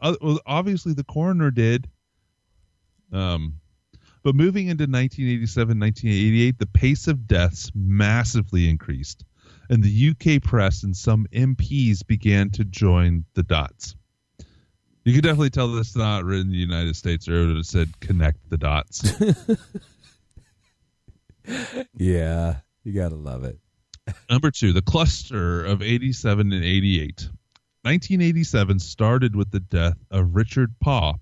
obviously 0.47 0.95
the 0.95 1.05
coroner 1.05 1.51
did. 1.51 1.89
Um, 3.13 3.55
but 4.23 4.35
moving 4.35 4.67
into 4.67 4.83
1987, 4.83 5.79
1988, 5.79 6.59
the 6.59 6.67
pace 6.67 7.09
of 7.09 7.27
deaths 7.27 7.71
massively 7.75 8.69
increased, 8.69 9.25
and 9.71 9.83
the 9.83 10.11
UK 10.11 10.43
press 10.43 10.83
and 10.83 10.97
some 10.97 11.27
MPs 11.33 12.07
began 12.07 12.51
to 12.51 12.65
join 12.65 13.25
the 13.35 13.43
dots. 13.43 13.97
You 15.05 15.15
could 15.15 15.25
definitely 15.25 15.51
tell 15.51 15.69
this 15.69 15.91
is 15.91 15.97
not 15.97 16.25
written 16.25 16.49
in 16.49 16.53
the 16.53 16.59
United 16.59 16.95
States, 16.95 17.29
or 17.29 17.43
it 17.43 17.47
would 17.47 17.57
have 17.57 17.67
said 17.67 17.99
"connect 18.01 18.51
the 18.51 18.59
dots." 18.59 19.11
Yeah. 21.95 22.57
You 22.85 22.93
gotta 22.93 23.17
love 23.17 23.45
it. 23.45 23.59
Number 24.31 24.51
two, 24.51 24.73
the 24.73 24.83
cluster 24.83 25.65
of 25.65 25.83
87 25.83 26.53
and 26.53 26.65
88. 26.65 27.29
1987 27.83 28.79
started 28.79 29.37
with 29.37 29.51
the 29.51 29.61
death 29.61 29.97
of 30.11 30.35
Richard 30.35 30.75
Paw, 30.81 31.15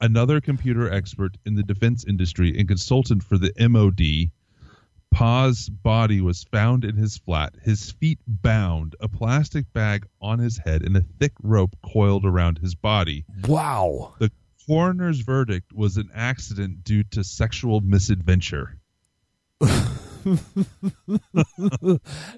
another 0.00 0.40
computer 0.40 0.92
expert 0.92 1.36
in 1.46 1.54
the 1.54 1.62
defense 1.62 2.04
industry 2.06 2.56
and 2.58 2.68
consultant 2.68 3.22
for 3.22 3.38
the 3.38 3.52
MOD. 3.68 4.30
Paw's 5.12 5.68
body 5.68 6.20
was 6.20 6.44
found 6.44 6.84
in 6.84 6.96
his 6.96 7.16
flat, 7.16 7.54
his 7.62 7.92
feet 7.92 8.18
bound, 8.26 8.94
a 9.00 9.08
plastic 9.08 9.72
bag 9.72 10.06
on 10.20 10.38
his 10.38 10.58
head, 10.58 10.82
and 10.82 10.96
a 10.96 11.04
thick 11.18 11.32
rope 11.42 11.74
coiled 11.82 12.26
around 12.26 12.58
his 12.58 12.74
body. 12.74 13.24
Wow. 13.46 14.14
The 14.18 14.30
coroner's 14.66 15.20
verdict 15.20 15.72
was 15.72 15.96
an 15.96 16.10
accident 16.14 16.84
due 16.84 17.04
to 17.12 17.24
sexual 17.24 17.80
misadventure. 17.80 18.78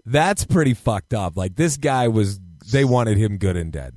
That's 0.04 0.44
pretty 0.44 0.74
fucked 0.74 1.14
up. 1.14 1.36
Like 1.36 1.56
this 1.56 1.76
guy 1.76 2.08
was. 2.08 2.40
They 2.70 2.84
wanted 2.84 3.16
him 3.16 3.38
good 3.38 3.56
and 3.56 3.72
dead. 3.72 3.94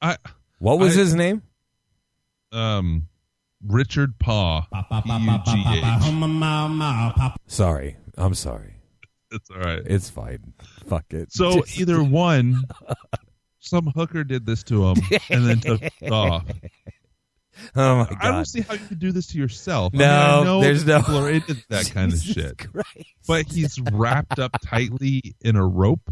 I 0.00 0.16
What 0.60 0.78
was 0.78 0.96
I- 0.96 1.00
his 1.00 1.14
name? 1.14 1.42
um 2.52 3.08
Richard 3.66 4.18
Paw. 4.18 4.66
P-U-G-H. 5.04 5.84
Sorry. 7.46 7.96
I'm 8.16 8.34
sorry. 8.34 8.74
It's 9.30 9.48
all 9.50 9.58
right. 9.60 9.82
It's 9.86 10.10
fine. 10.10 10.52
Fuck 10.86 11.06
it. 11.10 11.32
So 11.32 11.60
Just- 11.62 11.78
either 11.80 12.02
one, 12.02 12.62
some 13.60 13.86
hooker 13.94 14.24
did 14.24 14.44
this 14.46 14.62
to 14.64 14.84
him 14.88 14.96
and 15.30 15.46
then 15.46 15.60
took 15.60 15.80
it 15.82 16.10
off. 16.12 16.44
oh 17.76 17.96
my 17.98 18.04
god. 18.04 18.18
I 18.20 18.30
don't 18.30 18.44
see 18.46 18.60
how 18.60 18.74
you 18.74 18.80
could 18.86 18.98
do 18.98 19.12
this 19.12 19.28
to 19.28 19.38
yourself. 19.38 19.92
I 19.94 19.98
No, 19.98 20.04
mean, 20.04 20.10
I 20.12 20.44
know 20.44 20.60
there's 20.60 20.84
no- 20.86 20.98
people 21.00 21.18
are 21.18 21.30
into 21.30 21.56
that 21.70 21.90
kind 21.90 22.12
of 22.12 22.18
shit. 22.20 22.58
Christ. 22.58 23.08
But 23.26 23.46
he's 23.50 23.78
wrapped 23.92 24.38
up 24.38 24.56
tightly 24.64 25.34
in 25.40 25.56
a 25.56 25.66
rope. 25.66 26.10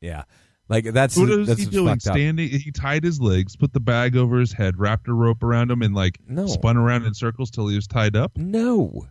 Yeah. 0.00 0.24
Like 0.68 0.84
that's 0.92 1.16
What 1.16 1.28
was 1.28 1.48
that's 1.48 1.60
he 1.60 1.66
doing? 1.66 1.88
fucked 1.88 2.06
up. 2.06 2.14
Standing, 2.14 2.48
he 2.48 2.70
tied 2.72 3.04
his 3.04 3.20
legs, 3.20 3.56
put 3.56 3.72
the 3.72 3.80
bag 3.80 4.16
over 4.16 4.38
his 4.38 4.52
head, 4.52 4.78
wrapped 4.78 5.06
a 5.08 5.12
rope 5.12 5.42
around 5.42 5.70
him, 5.70 5.82
and 5.82 5.94
like 5.94 6.18
No. 6.26 6.46
spun 6.46 6.76
around 6.76 7.04
in 7.04 7.14
circles 7.14 7.50
till 7.50 7.68
he 7.68 7.74
was 7.76 7.86
tied 7.86 8.16
up. 8.16 8.32
No. 8.36 9.06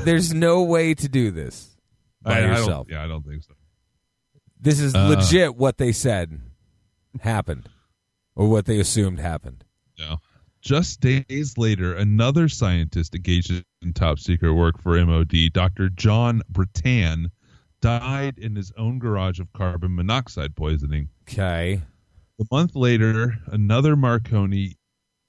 There's 0.00 0.32
no 0.32 0.62
way 0.62 0.94
to 0.94 1.08
do 1.08 1.30
this 1.30 1.76
by 2.22 2.38
I, 2.40 2.42
I 2.42 2.46
yourself. 2.58 2.86
yeah, 2.90 3.02
I 3.02 3.06
don't 3.08 3.24
think 3.26 3.42
so. 3.42 3.54
This 4.60 4.78
is 4.80 4.94
Uh. 4.94 5.08
legit 5.08 5.56
what 5.56 5.78
they 5.78 5.90
said 5.92 6.40
happened 7.20 7.68
or 8.36 8.48
what 8.48 8.66
they 8.66 8.78
assumed 8.78 9.18
happened. 9.20 9.64
No. 9.98 10.18
Just 10.64 11.02
days 11.02 11.58
later, 11.58 11.94
another 11.94 12.48
scientist 12.48 13.14
engaged 13.14 13.62
in 13.82 13.92
top 13.92 14.18
secret 14.18 14.54
work 14.54 14.80
for 14.80 14.96
MOD, 15.04 15.52
Dr. 15.52 15.90
John 15.90 16.40
Brittan, 16.48 17.30
died 17.82 18.38
in 18.38 18.56
his 18.56 18.72
own 18.78 18.98
garage 18.98 19.40
of 19.40 19.52
carbon 19.52 19.94
monoxide 19.94 20.56
poisoning. 20.56 21.10
Okay. 21.28 21.82
A 22.40 22.44
month 22.50 22.74
later, 22.74 23.34
another 23.48 23.94
Marconi 23.94 24.76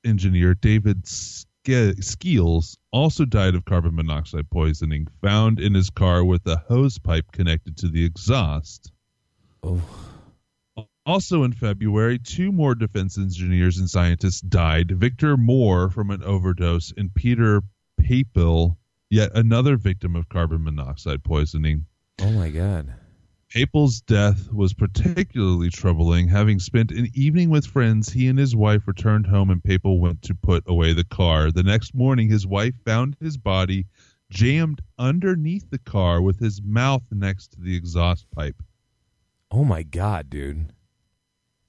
engineer, 0.06 0.54
David 0.54 1.06
Ske- 1.06 2.00
Skeels, 2.00 2.78
also 2.94 3.26
died 3.26 3.56
of 3.56 3.66
carbon 3.66 3.94
monoxide 3.94 4.50
poisoning, 4.50 5.06
found 5.22 5.60
in 5.60 5.74
his 5.74 5.90
car 5.90 6.24
with 6.24 6.48
a 6.48 6.64
hose 6.70 6.98
pipe 6.98 7.34
connected 7.34 7.76
to 7.80 7.90
the 7.90 8.06
exhaust. 8.06 8.94
Oh. 9.62 9.82
Also 11.08 11.44
in 11.44 11.54
February, 11.54 12.18
two 12.18 12.52
more 12.52 12.74
defense 12.74 13.18
engineers 13.18 13.78
and 13.78 13.88
scientists 13.88 14.42
died. 14.42 14.90
Victor 14.90 15.38
Moore 15.38 15.92
from 15.92 16.10
an 16.10 16.24
overdose 16.24 16.92
and 16.98 17.14
Peter 17.14 17.62
Peapell, 18.02 18.76
yet 19.12 19.30
another 19.36 19.78
victim 19.78 20.16
of 20.16 20.28
carbon 20.30 20.64
monoxide 20.64 21.24
poisoning. 21.24 21.86
Oh 22.22 22.32
my 22.32 22.50
god. 22.50 22.92
Peapell's 23.54 24.02
death 24.02 24.52
was 24.52 24.74
particularly 24.74 25.70
troubling. 25.70 26.28
Having 26.28 26.60
spent 26.60 26.92
an 26.92 27.08
evening 27.14 27.52
with 27.52 27.68
friends, 27.68 28.12
he 28.12 28.28
and 28.28 28.40
his 28.40 28.56
wife 28.56 28.88
returned 28.88 29.28
home 29.28 29.52
and 29.52 29.62
Peapell 29.62 30.00
went 30.00 30.24
to 30.24 30.34
put 30.34 30.64
away 30.66 30.94
the 30.94 31.04
car. 31.04 31.52
The 31.52 31.62
next 31.62 31.94
morning, 31.94 32.30
his 32.30 32.48
wife 32.48 32.74
found 32.84 33.16
his 33.22 33.38
body 33.38 33.86
jammed 34.32 34.82
underneath 34.98 35.70
the 35.70 35.78
car 35.78 36.20
with 36.20 36.40
his 36.40 36.64
mouth 36.64 37.04
next 37.12 37.52
to 37.52 37.62
the 37.62 37.76
exhaust 37.76 38.26
pipe. 38.32 38.62
Oh 39.52 39.64
my 39.64 39.84
god, 39.84 40.32
dude. 40.32 40.74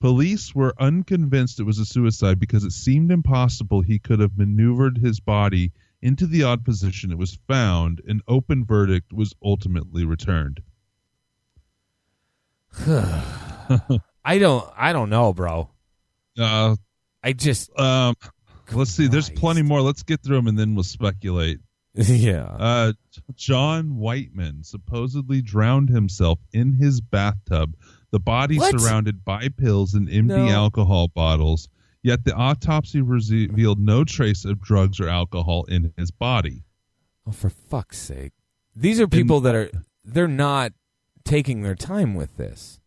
Police 0.06 0.54
were 0.54 0.72
unconvinced 0.78 1.58
it 1.58 1.64
was 1.64 1.80
a 1.80 1.84
suicide 1.84 2.38
because 2.38 2.62
it 2.62 2.70
seemed 2.70 3.10
impossible 3.10 3.80
he 3.80 3.98
could 3.98 4.20
have 4.20 4.38
maneuvered 4.38 4.98
his 4.98 5.18
body 5.18 5.72
into 6.00 6.28
the 6.28 6.44
odd 6.44 6.64
position 6.64 7.10
it 7.10 7.18
was 7.18 7.40
found. 7.48 8.00
An 8.06 8.20
open 8.28 8.64
verdict 8.64 9.12
was 9.12 9.34
ultimately 9.42 10.04
returned. 10.04 10.60
I 12.86 14.38
don't 14.38 14.72
I 14.76 14.92
don't 14.92 15.10
know, 15.10 15.32
bro. 15.32 15.70
Uh, 16.38 16.76
I 17.24 17.32
just 17.32 17.76
um, 17.76 18.14
let's 18.70 18.92
see. 18.92 19.08
There's 19.08 19.30
plenty 19.30 19.62
more. 19.62 19.80
Let's 19.80 20.04
get 20.04 20.22
through 20.22 20.36
them 20.36 20.46
and 20.46 20.56
then 20.56 20.76
we'll 20.76 20.84
speculate. 20.84 21.58
yeah. 21.94 22.44
Uh, 22.44 22.92
John 23.34 23.96
Whiteman 23.96 24.62
supposedly 24.62 25.42
drowned 25.42 25.88
himself 25.88 26.38
in 26.52 26.74
his 26.74 27.00
bathtub. 27.00 27.74
The 28.10 28.20
body 28.20 28.58
What? 28.58 28.78
surrounded 28.80 29.24
by 29.24 29.48
pills 29.48 29.94
and 29.94 30.08
empty 30.08 30.34
No. 30.36 30.48
alcohol 30.48 31.08
bottles. 31.08 31.68
Yet 32.02 32.24
the 32.24 32.34
autopsy 32.34 33.00
revealed 33.02 33.80
no 33.80 34.04
trace 34.04 34.44
of 34.44 34.60
drugs 34.60 35.00
or 35.00 35.08
alcohol 35.08 35.64
in 35.64 35.92
his 35.96 36.10
body. 36.12 36.64
Oh, 37.26 37.32
for 37.32 37.50
fuck's 37.50 37.98
sake. 37.98 38.32
These 38.76 39.00
are 39.00 39.08
people 39.08 39.40
that 39.40 39.54
are 39.54 39.70
they're 40.04 40.28
not 40.28 40.72
taking 41.24 41.62
their 41.62 41.74
time 41.74 42.14
with 42.14 42.36
this. 42.36 42.78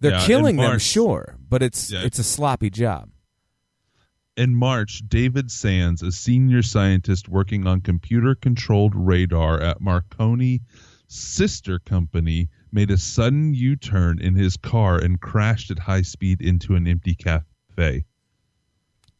They're 0.00 0.10
Yeah, 0.12 0.20
in 0.22 0.26
killing 0.26 0.56
them, 0.56 0.78
sure, 0.80 1.36
but 1.48 1.62
it's 1.62 1.92
Yeah. 1.92 2.02
it's 2.02 2.18
a 2.18 2.24
sloppy 2.24 2.70
job. 2.70 3.10
In 4.36 4.56
March, 4.56 5.04
David 5.08 5.52
Sands, 5.52 6.02
a 6.02 6.10
senior 6.10 6.60
scientist 6.62 7.28
working 7.28 7.68
on 7.68 7.80
computer 7.82 8.34
controlled 8.34 8.92
radar 8.96 9.60
at 9.60 9.80
Marconi 9.80 10.62
sister 11.06 11.78
company, 11.78 12.48
made 12.74 12.90
a 12.90 12.98
sudden 12.98 13.54
U 13.54 13.76
turn 13.76 14.20
in 14.20 14.34
his 14.34 14.56
car 14.56 14.98
and 14.98 15.20
crashed 15.20 15.70
at 15.70 15.78
high 15.78 16.02
speed 16.02 16.42
into 16.42 16.74
an 16.74 16.86
empty 16.86 17.14
cafe. 17.14 18.04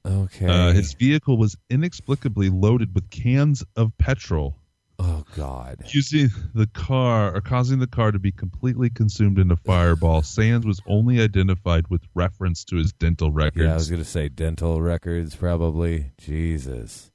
Okay. 0.07 0.47
Uh, 0.47 0.73
his 0.73 0.93
vehicle 0.93 1.39
was 1.39 1.57
inexplicably 1.71 2.51
loaded 2.51 2.95
with 2.95 3.09
cans 3.09 3.65
of 3.75 3.97
petrol, 3.97 4.59
oh 4.99 5.25
god. 5.35 5.79
using 5.87 6.29
the 6.55 6.67
car 6.67 7.35
or 7.35 7.41
causing 7.41 7.79
the 7.79 7.87
car 7.87 8.13
to 8.13 8.19
be 8.19 8.31
completely 8.31 8.91
consumed 8.91 9.39
in 9.39 9.51
a 9.51 9.57
fireball. 9.57 10.21
Sands 10.23 10.67
was 10.67 10.81
only 10.87 11.23
identified 11.23 11.89
with 11.89 12.03
reference 12.15 12.65
to 12.65 12.77
his 12.77 12.93
dental 12.93 13.31
records. 13.31 13.65
Yeah, 13.65 13.73
I 13.73 13.77
was 13.77 13.89
gonna 13.89 14.05
say 14.05 14.29
dental 14.29 14.83
records, 14.83 15.35
probably. 15.37 16.11
Jesus. 16.19 17.11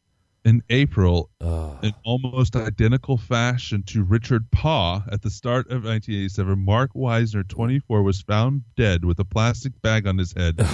In 0.45 0.63
April, 0.69 1.29
Ugh. 1.41 1.77
in 1.83 1.93
almost 2.05 2.55
identical 2.55 3.17
fashion 3.17 3.83
to 3.87 4.03
Richard 4.03 4.49
Paw 4.51 5.03
at 5.11 5.21
the 5.21 5.29
start 5.29 5.65
of 5.67 5.83
1987, 5.83 6.57
Mark 6.63 6.91
Wisner, 6.93 7.43
24, 7.43 8.01
was 8.03 8.21
found 8.21 8.63
dead 8.77 9.03
with 9.03 9.19
a 9.19 9.25
plastic 9.25 9.73
bag 9.81 10.07
on 10.07 10.17
his 10.17 10.31
head 10.33 10.65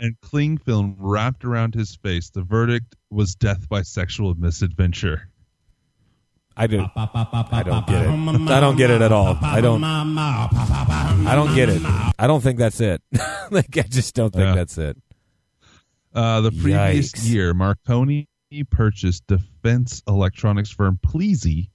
and 0.00 0.20
cling 0.20 0.58
film 0.58 0.96
wrapped 0.98 1.44
around 1.44 1.74
his 1.74 1.94
face. 1.96 2.30
The 2.30 2.42
verdict 2.42 2.96
was 3.08 3.36
death 3.36 3.68
by 3.68 3.82
sexual 3.82 4.34
misadventure. 4.34 5.28
I 6.56 6.66
don't. 6.66 6.90
I 6.96 7.62
don't 7.64 7.86
get 7.86 8.02
it. 8.02 8.50
I 8.50 8.60
don't 8.60 8.76
get 8.76 8.90
it 8.90 9.00
at 9.00 9.12
all. 9.12 9.38
I 9.40 9.60
don't. 9.60 9.84
I 9.84 11.34
don't 11.36 11.54
get 11.54 11.68
it. 11.68 11.82
I 12.18 12.26
don't 12.26 12.40
think 12.42 12.58
that's 12.58 12.80
it. 12.80 13.00
like 13.52 13.78
I 13.78 13.82
just 13.82 14.14
don't 14.16 14.32
think 14.32 14.42
Yeah. 14.44 14.54
that's 14.56 14.76
it. 14.76 14.96
Uh, 16.12 16.40
the 16.40 16.50
previous 16.50 17.12
Yikes. 17.12 17.30
year, 17.30 17.54
Marconi 17.54 18.27
purchased 18.70 19.26
defense 19.26 20.02
electronics 20.08 20.70
firm 20.70 20.98
Plessey. 21.02 21.70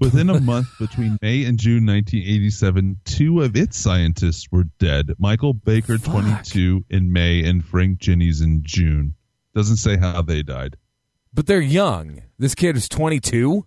Within 0.00 0.30
a 0.30 0.40
month 0.52 0.68
between 0.78 1.16
May 1.22 1.44
and 1.44 1.58
June 1.58 1.86
1987, 1.86 2.98
two 3.04 3.40
of 3.42 3.56
its 3.56 3.76
scientists 3.78 4.48
were 4.50 4.64
dead. 4.78 5.12
Michael 5.18 5.54
Baker, 5.54 5.98
Fuck. 5.98 6.12
22, 6.12 6.84
in 6.90 7.12
May, 7.12 7.44
and 7.44 7.64
Frank 7.64 7.98
Jennings 7.98 8.40
in 8.40 8.62
June. 8.62 9.14
Doesn't 9.54 9.76
say 9.76 9.96
how 9.96 10.22
they 10.22 10.42
died. 10.42 10.76
But 11.34 11.46
they're 11.46 11.60
young. 11.60 12.22
This 12.38 12.54
kid 12.54 12.76
is 12.76 12.88
22. 12.88 13.66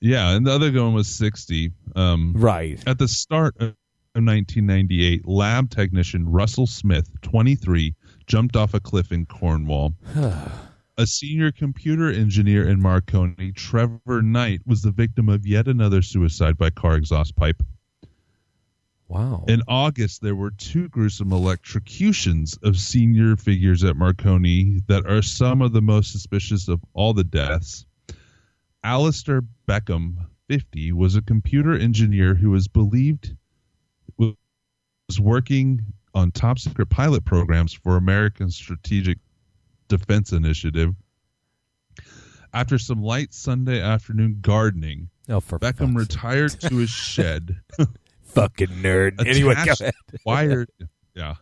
Yeah, 0.00 0.30
and 0.34 0.46
the 0.46 0.52
other 0.52 0.70
one 0.72 0.94
was 0.94 1.08
60. 1.08 1.72
Um, 1.94 2.32
Right. 2.36 2.82
At 2.86 2.98
the 2.98 3.08
start 3.08 3.54
of 3.60 3.74
1998, 4.14 5.26
lab 5.26 5.70
technician 5.70 6.28
Russell 6.28 6.66
Smith, 6.66 7.08
23, 7.22 7.94
jumped 8.26 8.56
off 8.56 8.74
a 8.74 8.80
cliff 8.80 9.12
in 9.12 9.26
Cornwall. 9.26 9.94
a 10.98 11.06
senior 11.06 11.52
computer 11.52 12.10
engineer 12.10 12.68
in 12.68 12.80
Marconi, 12.80 13.52
Trevor 13.52 14.22
Knight, 14.22 14.60
was 14.66 14.82
the 14.82 14.90
victim 14.90 15.28
of 15.28 15.46
yet 15.46 15.68
another 15.68 16.02
suicide 16.02 16.56
by 16.56 16.70
car 16.70 16.96
exhaust 16.96 17.36
pipe. 17.36 17.62
Wow. 19.08 19.44
In 19.46 19.62
August, 19.68 20.20
there 20.20 20.34
were 20.34 20.50
two 20.50 20.88
gruesome 20.88 21.32
electrocutions 21.32 22.58
of 22.62 22.76
senior 22.76 23.36
figures 23.36 23.84
at 23.84 23.96
Marconi 23.96 24.80
that 24.88 25.06
are 25.06 25.22
some 25.22 25.62
of 25.62 25.72
the 25.72 25.82
most 25.82 26.10
suspicious 26.10 26.66
of 26.66 26.80
all 26.92 27.14
the 27.14 27.22
deaths. 27.22 27.86
Alistair 28.82 29.42
Beckham, 29.68 30.16
50, 30.48 30.92
was 30.92 31.14
a 31.14 31.22
computer 31.22 31.72
engineer 31.72 32.34
who 32.34 32.50
was 32.50 32.66
believed 32.66 33.36
was 35.08 35.20
working 35.20 35.92
on 36.16 36.30
top 36.30 36.58
secret 36.58 36.86
pilot 36.88 37.24
programs 37.24 37.72
for 37.74 37.96
American 37.96 38.50
Strategic 38.50 39.18
Defense 39.88 40.32
Initiative. 40.32 40.94
After 42.54 42.78
some 42.78 43.02
light 43.02 43.34
Sunday 43.34 43.80
afternoon 43.82 44.38
gardening, 44.40 45.10
oh, 45.28 45.40
for 45.40 45.58
Beckham 45.58 45.92
fuck's- 45.92 46.14
retired 46.14 46.50
to 46.62 46.76
his 46.76 46.90
shed 47.12 47.56
fucking 48.24 48.68
nerd. 48.68 49.24
Anyway, 49.26 49.54
go 49.54 49.72
ahead. 49.78 49.94
wired 50.24 50.68
yeah 51.14 51.34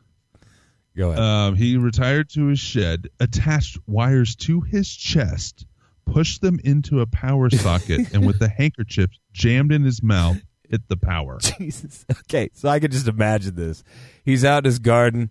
Go 0.96 1.10
ahead. 1.10 1.18
um, 1.22 1.54
he 1.56 1.76
retired 1.76 2.28
to 2.30 2.46
his 2.46 2.58
shed 2.60 3.08
attached 3.20 3.78
wires 3.86 4.34
to 4.36 4.60
his 4.60 4.88
chest 4.88 5.66
pushed 6.06 6.40
them 6.42 6.60
into 6.64 7.00
a 7.00 7.06
power 7.06 7.48
socket 7.50 8.12
and 8.12 8.26
with 8.26 8.38
the 8.38 8.48
handkerchief 8.58 9.10
jammed 9.32 9.72
in 9.72 9.82
his 9.82 10.02
mouth 10.02 10.36
hit 10.74 10.88
the 10.88 10.96
power 10.96 11.38
Jesus. 11.58 12.04
Okay, 12.10 12.50
so 12.52 12.68
I 12.68 12.80
could 12.80 12.90
just 12.90 13.06
imagine 13.08 13.54
this. 13.54 13.84
He's 14.24 14.44
out 14.44 14.58
in 14.58 14.64
his 14.64 14.80
garden. 14.80 15.30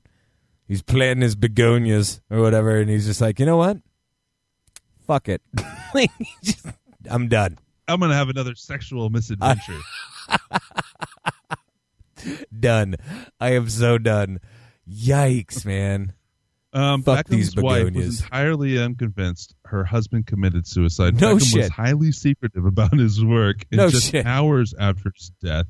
He's 0.68 0.82
planting 0.82 1.22
his 1.22 1.36
begonias 1.36 2.22
or 2.32 2.40
whatever, 2.40 2.78
and 2.78 2.90
he's 2.90 3.06
just 3.06 3.20
like, 3.20 3.40
you 3.40 3.46
know 3.46 3.58
what? 3.58 3.78
Fuck 5.06 5.28
it. 5.28 5.42
Just- 6.44 6.66
I'm 7.10 7.28
done. 7.28 7.60
i'm 7.90 8.00
gonna 8.00 8.16
have 8.16 8.30
another 8.30 8.56
sexual 8.56 9.10
misadventure 9.10 9.80
Done. 12.58 12.96
I 13.42 13.52
am 13.52 13.68
so 13.70 13.98
done. 13.98 14.40
Yikes, 14.90 15.66
man. 15.66 16.14
Um, 16.74 17.04
Fuck 17.04 17.28
Beckham's 17.28 17.54
these 17.54 17.56
wife 17.64 17.94
was 17.94 18.22
entirely 18.22 18.80
unconvinced 18.80 19.56
her 19.66 19.84
husband 19.84 20.26
committed 20.26 20.66
suicide 20.68 21.20
No 21.22 21.36
Beckham 21.36 21.46
shit. 21.52 21.60
was 21.62 21.70
highly 21.70 22.12
secretive 22.12 22.66
about 22.66 22.94
his 22.98 23.24
work 23.24 23.66
and 23.72 23.78
No 23.78 23.90
just 23.90 24.12
shit. 24.12 24.26
hours 24.26 24.74
after 24.80 25.12
his 25.16 25.32
death 25.42 25.68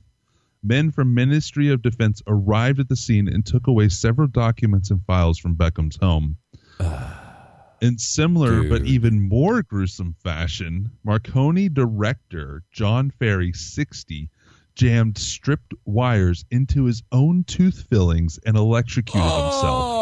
men 0.64 0.92
from 0.92 1.14
ministry 1.14 1.70
of 1.70 1.82
defense 1.82 2.22
arrived 2.26 2.80
at 2.80 2.88
the 2.88 2.96
scene 2.96 3.28
and 3.28 3.46
took 3.46 3.68
away 3.68 3.90
several 3.90 4.28
documents 4.30 4.92
and 4.92 5.04
files 5.06 5.38
from 5.38 5.56
beckham's 5.56 5.98
home 5.98 6.38
in 7.82 7.98
similar 7.98 8.64
but 8.70 8.80
Dude. 8.80 8.88
even 8.88 9.28
more 9.28 9.62
gruesome 9.62 10.16
fashion 10.24 10.92
marconi 11.04 11.68
director 11.68 12.64
john 12.72 13.12
ferry 13.20 13.52
60 13.52 14.30
jammed 14.76 15.18
stripped 15.18 15.74
wires 15.86 16.46
into 16.50 16.86
his 16.86 17.04
own 17.12 17.44
tooth 17.44 17.86
fillings 17.90 18.40
and 18.46 18.56
electrocuted 18.56 19.22
himself 19.22 20.00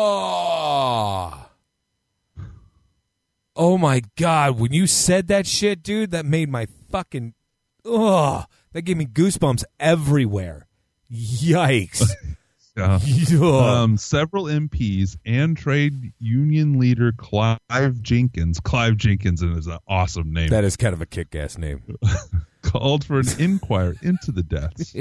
Oh. 0.73 1.47
Oh 3.61 3.77
my 3.77 4.01
god! 4.17 4.59
When 4.59 4.73
you 4.73 4.87
said 4.87 5.27
that 5.27 5.45
shit, 5.45 5.83
dude, 5.83 6.11
that 6.11 6.25
made 6.25 6.49
my 6.49 6.65
fucking 6.89 7.35
oh, 7.85 8.45
that 8.73 8.81
gave 8.81 8.97
me 8.97 9.05
goosebumps 9.05 9.63
everywhere. 9.79 10.67
Yikes! 11.11 12.03
Ugh. 12.77 13.43
Um, 13.43 13.97
several 13.97 14.45
MPs 14.45 15.17
and 15.25 15.57
trade 15.57 16.13
union 16.19 16.79
leader 16.79 17.11
Clive 17.11 18.01
Jenkins, 18.01 18.59
Clive 18.61 18.95
Jenkins 18.95 19.43
is 19.43 19.67
an 19.67 19.77
awesome 19.87 20.33
name, 20.33 20.49
that 20.49 20.63
is 20.63 20.77
kind 20.77 20.93
of 20.93 21.01
a 21.01 21.05
kick-ass 21.05 21.57
name. 21.57 21.97
called 22.61 23.03
for 23.03 23.19
an 23.19 23.27
inquiry 23.39 23.97
into 24.01 24.31
the 24.31 24.43
deaths. 24.43 24.95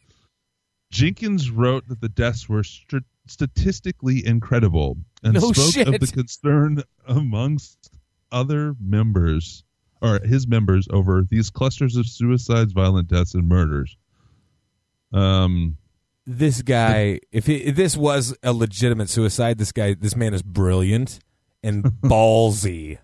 Jenkins 0.90 1.50
wrote 1.50 1.86
that 1.88 2.00
the 2.00 2.08
deaths 2.08 2.48
were 2.48 2.64
str- 2.64 2.98
statistically 3.26 4.26
incredible 4.26 4.96
and 5.24 5.34
No 5.34 5.52
spoke 5.52 5.72
shit. 5.74 5.88
of 5.88 5.98
the 6.00 6.06
concern 6.06 6.82
amongst 7.08 7.90
other 8.30 8.76
members 8.80 9.64
or 10.00 10.20
his 10.20 10.46
members 10.46 10.86
over 10.90 11.22
these 11.28 11.50
clusters 11.50 11.96
of 11.96 12.06
suicides, 12.06 12.72
violent 12.72 13.08
deaths, 13.08 13.34
and 13.34 13.48
murders. 13.48 13.96
Um, 15.12 15.76
This 16.26 16.62
guy, 16.62 17.20
if, 17.32 17.46
he, 17.46 17.56
if 17.56 17.76
this 17.76 17.96
was 17.96 18.36
a 18.42 18.52
legitimate 18.52 19.08
suicide, 19.10 19.58
this 19.58 19.72
guy, 19.72 19.94
this 19.94 20.16
man 20.16 20.34
is 20.34 20.42
brilliant 20.42 21.18
and 21.62 21.84
ballsy, 22.02 22.98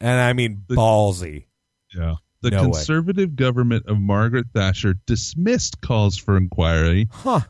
and 0.00 0.20
I 0.20 0.32
mean 0.32 0.62
ballsy. 0.68 1.46
yeah. 1.94 2.14
The 2.42 2.50
No 2.50 2.64
way. 2.64 2.72
conservative 2.72 3.36
government 3.36 3.86
of 3.86 3.98
Margaret 3.98 4.46
Thatcher 4.52 4.94
dismissed 5.06 5.80
calls 5.80 6.18
for 6.18 6.36
inquiry, 6.36 7.08
Huh? 7.10 7.40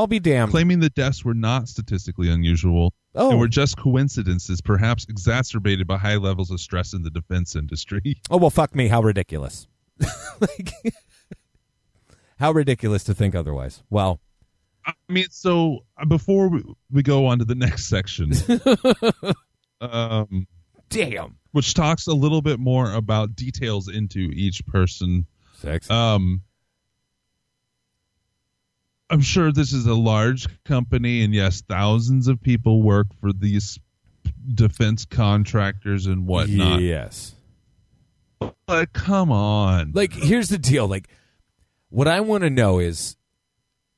I'll 0.00 0.06
be 0.06 0.18
damned. 0.18 0.50
claiming 0.50 0.80
the 0.80 0.88
deaths 0.88 1.26
were 1.26 1.34
not 1.34 1.68
statistically 1.68 2.30
unusual 2.30 2.94
oh, 3.14 3.32
and 3.32 3.38
were 3.38 3.48
just 3.48 3.76
coincidences, 3.76 4.62
perhaps 4.62 5.04
exacerbated 5.10 5.86
by 5.86 5.98
high 5.98 6.16
levels 6.16 6.50
of 6.50 6.58
stress 6.58 6.94
in 6.94 7.02
the 7.02 7.10
defense 7.10 7.54
industry. 7.54 8.16
oh 8.30 8.38
well, 8.38 8.48
fuck 8.48 8.74
me. 8.74 8.88
How 8.88 9.02
ridiculous! 9.02 9.68
like, 10.40 10.72
how 12.38 12.50
ridiculous 12.52 13.04
to 13.04 13.14
think 13.14 13.34
otherwise. 13.34 13.82
Well, 13.90 14.20
I 14.86 14.94
mean, 15.10 15.26
so 15.28 15.80
uh, 16.00 16.06
before 16.06 16.48
we, 16.48 16.64
we 16.90 17.02
go 17.02 17.26
on 17.26 17.38
to 17.40 17.44
the 17.44 17.54
next 17.54 17.84
section, 17.84 18.32
um, 19.82 20.46
damn. 20.88 21.36
which 21.52 21.74
talks 21.74 22.06
a 22.06 22.14
little 22.14 22.40
bit 22.40 22.58
more 22.58 22.90
about 22.90 23.36
details 23.36 23.86
into 23.86 24.30
each 24.32 24.64
person. 24.64 25.26
Sex. 25.58 25.90
Um, 25.90 26.40
I'm 29.10 29.20
sure 29.20 29.50
this 29.52 29.72
is 29.72 29.86
a 29.86 29.94
large 29.94 30.46
company, 30.64 31.22
and 31.24 31.34
yes, 31.34 31.62
thousands 31.68 32.28
of 32.28 32.40
people 32.40 32.82
work 32.82 33.08
for 33.20 33.32
these 33.32 33.78
defense 34.54 35.04
contractors 35.04 36.06
and 36.06 36.26
whatnot. 36.26 36.80
Yes. 36.80 37.34
But 38.66 38.92
come 38.92 39.32
on, 39.32 39.92
Like, 39.94 40.12
here's 40.12 40.48
the 40.48 40.58
deal. 40.58 40.86
Like, 40.86 41.08
what 41.88 42.06
I 42.06 42.20
want 42.20 42.44
to 42.44 42.50
know 42.50 42.78
is, 42.78 43.16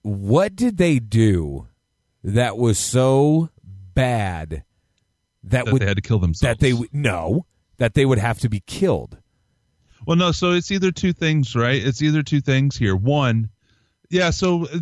what 0.01 0.57
did 0.57 0.79
they 0.79 0.99
do 0.99 1.69
that 2.25 2.57
was 2.57 2.79
so 2.79 3.51
bad 3.95 4.65
that, 5.45 5.67
that 5.67 5.73
would 5.73 5.83
they 5.83 5.87
had 5.87 5.97
to 5.97 6.03
kill 6.03 6.19
themselves. 6.19 6.59
that 6.59 6.61
they 6.61 6.73
would 6.73 6.93
no 6.93 7.47
that 7.77 7.95
they 7.95 8.07
would 8.07 8.19
have 8.19 8.39
to 8.41 8.49
be 8.49 8.61
killed? 8.61 9.19
Well, 10.07 10.17
no. 10.17 10.33
So 10.33 10.53
it's 10.53 10.71
either 10.71 10.91
two 10.91 11.13
things, 11.13 11.55
right? 11.55 11.85
It's 11.85 12.03
either 12.03 12.23
two 12.23 12.41
things 12.41 12.77
here. 12.77 12.97
One, 12.97 13.51
yeah. 14.13 14.31
So 14.31 14.67
uh, 14.67 14.79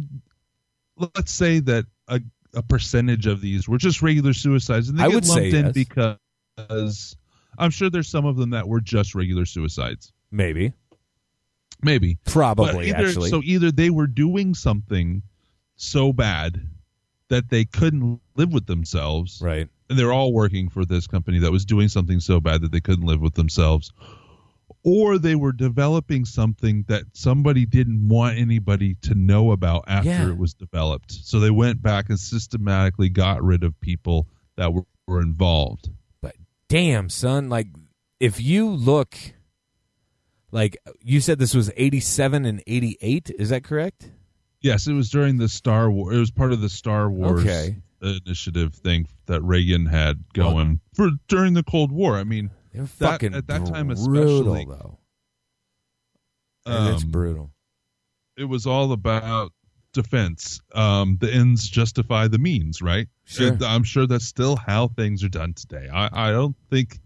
let's 1.15 1.33
say 1.33 1.61
that 1.61 1.87
a, 2.09 2.21
a 2.55 2.63
percentage 2.63 3.27
of 3.27 3.41
these 3.41 3.69
were 3.69 3.79
just 3.79 4.03
regular 4.03 4.35
suicides, 4.35 4.89
and 4.89 4.99
they 4.99 5.05
I 5.05 5.07
get 5.07 5.15
would 5.15 5.29
lumped 5.29 5.51
say 5.51 5.59
in 5.59 5.67
yes. 5.67 5.73
because 5.73 7.17
I'm 7.59 7.71
sure 7.71 7.89
there's 7.89 8.09
some 8.09 8.27
of 8.27 8.37
them 8.37 8.51
that 8.51 8.69
were 8.69 8.81
just 8.81 9.15
regular 9.15 9.47
suicides. 9.47 10.13
Maybe, 10.31 10.73
Maybe, 11.83 12.19
probably, 12.27 12.91
either, 12.91 13.07
actually. 13.07 13.31
So 13.31 13.41
either 13.45 13.71
they 13.73 13.91
were 13.91 14.07
doing 14.07 14.55
something 14.55 15.23
so 15.77 16.13
bad 16.13 16.61
that 17.29 17.49
they 17.49 17.65
couldn't 17.65 18.21
live 18.37 18.53
with 18.53 18.67
themselves, 18.67 19.41
right. 19.43 19.69
and 19.89 19.99
they're 19.99 20.13
all 20.13 20.33
working 20.33 20.69
for 20.69 20.85
this 20.85 21.07
company 21.07 21.39
that 21.39 21.51
was 21.51 21.65
doing 21.65 21.89
something 21.89 22.21
so 22.21 22.41
bad 22.41 22.63
that 22.63 22.73
they 22.73 22.81
couldn't 22.81 23.07
live 23.07 23.21
with 23.21 23.35
themselves 23.35 23.93
or 24.83 25.19
they 25.19 25.35
were 25.35 25.53
developing 25.53 26.25
something 26.25 26.85
that 26.89 27.03
somebody 27.13 27.67
didn't 27.67 28.09
want 28.09 28.39
anybody 28.39 28.95
to 29.03 29.15
know 29.15 29.53
about 29.53 29.85
after 29.87 30.09
Yeah. 30.09 30.29
it 30.29 30.39
was 30.39 30.55
developed 30.55 31.13
so 31.13 31.39
they 31.41 31.51
went 31.51 31.83
back 31.83 32.09
and 32.09 32.19
systematically 32.19 33.09
got 33.09 33.43
rid 33.43 33.63
of 33.65 33.79
people 33.81 34.27
that 34.57 34.73
were, 34.73 34.85
were 35.07 35.21
involved 35.21 35.91
But 36.21 36.37
damn, 36.69 37.09
son, 37.09 37.49
like 37.49 37.69
if 38.19 38.41
you 38.41 38.69
look 38.69 39.17
like 40.53 40.77
you 41.03 41.21
said 41.21 41.39
this 41.39 41.55
was 41.55 41.71
87 41.77 42.45
and 42.45 42.63
88, 42.67 43.31
is 43.39 43.51
that 43.51 43.65
correct? 43.65 44.11
yes 44.63 44.87
it 44.87 44.93
was 44.93 45.09
during 45.11 45.39
the 45.39 45.49
star 45.49 45.91
war 45.91 46.13
it 46.13 46.19
was 46.19 46.31
part 46.31 46.53
of 46.53 46.61
the 46.61 46.69
star 46.69 47.11
wars 47.11 47.41
Okay. 47.47 47.77
initiative 48.03 48.75
thing 48.75 49.07
that 49.27 49.41
reagan 49.43 49.87
had 49.87 50.23
going 50.35 50.81
for 50.95 51.09
during 51.29 51.55
the 51.55 51.63
cold 51.63 51.91
war 51.93 52.17
i 52.19 52.25
mean 52.25 52.51
They're 52.73 52.83
That- 52.83 52.89
fucking 53.13 53.35
at 53.35 53.47
that 53.49 53.67
time 53.67 53.89
brutal 53.89 54.55
especially, 54.55 54.65
though. 54.67 54.99
And 56.67 56.95
it's 56.95 57.05
um, 57.05 57.11
brutal. 57.11 57.51
it 58.37 58.45
was 58.45 58.67
all 58.67 58.93
about 58.93 59.53
defense. 59.93 60.61
Um, 60.75 61.17
the 61.21 61.33
ends 61.33 61.69
justify 61.69 62.29
the 62.29 62.39
means, 62.39 62.81
right? 62.81 63.09
Sure. 63.25 63.49
And 63.53 63.63
I'm 63.65 63.83
sure 63.83 64.07
that's 64.07 64.27
still 64.27 64.57
how 64.57 64.89
things 64.89 65.25
are 65.25 65.29
done 65.29 65.55
today. 65.55 65.89
I, 65.93 66.29
I 66.29 66.31
don't 66.33 66.55
think 66.71 67.01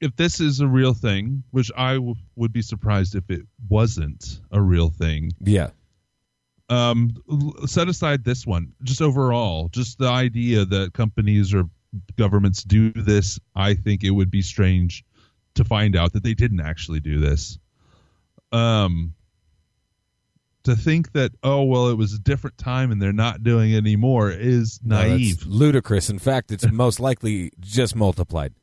if 0.00 0.14
this 0.16 0.40
is 0.40 0.60
a 0.60 0.66
real 0.66 0.92
thing, 0.94 1.42
which 1.50 1.70
I 1.76 1.94
w- 1.94 2.14
would 2.36 2.52
be 2.52 2.62
surprised 2.62 3.14
if 3.14 3.30
it 3.30 3.42
wasn't 3.68 4.40
a 4.50 4.60
real 4.60 4.90
thing. 4.90 5.32
Yeah. 5.40 5.70
Um, 6.68 7.14
set 7.66 7.88
aside 7.88 8.24
this 8.24 8.46
one, 8.46 8.72
just 8.82 9.00
overall, 9.00 9.68
just 9.70 9.98
the 9.98 10.08
idea 10.08 10.66
that 10.66 10.92
companies 10.92 11.54
or 11.54 11.64
governments 12.16 12.62
do 12.62 12.92
this. 12.92 13.38
I 13.54 13.74
think 13.74 14.04
it 14.04 14.10
would 14.10 14.30
be 14.30 14.42
strange 14.42 15.04
to 15.54 15.64
find 15.64 15.96
out 15.96 16.12
that 16.12 16.22
they 16.22 16.34
didn't 16.34 16.60
actually 16.60 17.00
do 17.00 17.18
this. 17.18 17.58
Um, 18.52 19.14
to 20.64 20.74
think 20.76 21.12
that 21.12 21.32
oh 21.42 21.62
well, 21.64 21.88
it 21.88 21.96
was 21.96 22.12
a 22.12 22.18
different 22.18 22.58
time 22.58 22.90
and 22.90 23.00
they're 23.00 23.12
not 23.12 23.42
doing 23.42 23.72
it 23.72 23.76
anymore 23.78 24.30
is 24.30 24.80
No, 24.84 25.00
naive. 25.00 25.46
ludicrous. 25.46 26.10
In 26.10 26.18
fact, 26.18 26.50
it's 26.52 26.66
most 26.72 27.00
likely 27.00 27.52
just 27.60 27.96
multiplied. 27.96 28.54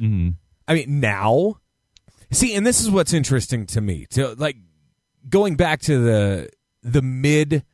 Mhm. 0.00 0.34
I 0.68 0.74
mean, 0.74 1.00
now, 1.00 1.58
see, 2.32 2.54
and 2.54 2.66
this 2.66 2.80
is 2.80 2.90
what's 2.90 3.12
interesting 3.12 3.66
to 3.66 3.80
me. 3.80 4.06
To 4.10 4.34
like 4.34 4.56
going 5.28 5.56
back 5.56 5.80
to 5.82 5.98
the 5.98 6.50
the 6.82 7.02
mid 7.02 7.64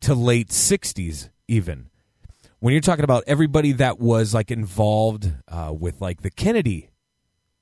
to 0.00 0.14
late 0.14 0.48
'60s, 0.48 1.30
even 1.46 1.90
when 2.62 2.72
you're 2.72 2.80
talking 2.80 3.02
about 3.02 3.24
everybody 3.26 3.72
that 3.72 3.98
was 3.98 4.32
like 4.32 4.52
involved 4.52 5.32
uh, 5.48 5.74
with 5.76 6.00
like 6.00 6.22
the 6.22 6.30
Kennedy 6.30 6.90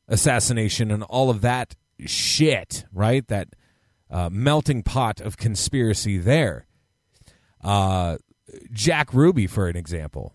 assassination 0.08 0.90
and 0.90 1.02
all 1.04 1.30
of 1.30 1.40
that 1.40 1.74
shit, 2.04 2.84
right? 2.92 3.26
That 3.28 3.48
uh, 4.10 4.28
melting 4.30 4.82
pot 4.82 5.22
of 5.22 5.38
conspiracy 5.38 6.18
there. 6.18 6.66
Uh, 7.64 8.18
Jack 8.72 9.14
Ruby, 9.14 9.46
for 9.46 9.68
an 9.68 9.76
example. 9.76 10.34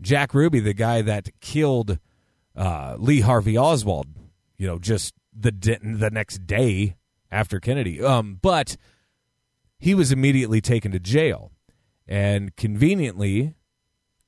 Jack 0.00 0.32
Ruby, 0.32 0.60
the 0.60 0.72
guy 0.72 1.02
that 1.02 1.28
killed 1.42 1.98
uh, 2.56 2.96
Lee 2.98 3.20
Harvey 3.20 3.58
Oswald, 3.58 4.06
you 4.56 4.66
know, 4.66 4.78
just 4.78 5.12
the 5.38 5.50
the 5.52 6.08
next 6.10 6.46
day 6.46 6.96
after 7.30 7.60
Kennedy. 7.60 8.02
Um, 8.02 8.38
but 8.40 8.78
he 9.78 9.94
was 9.94 10.10
immediately 10.10 10.62
taken 10.62 10.90
to 10.92 10.98
jail 10.98 11.52
and 12.08 12.56
conveniently 12.56 13.56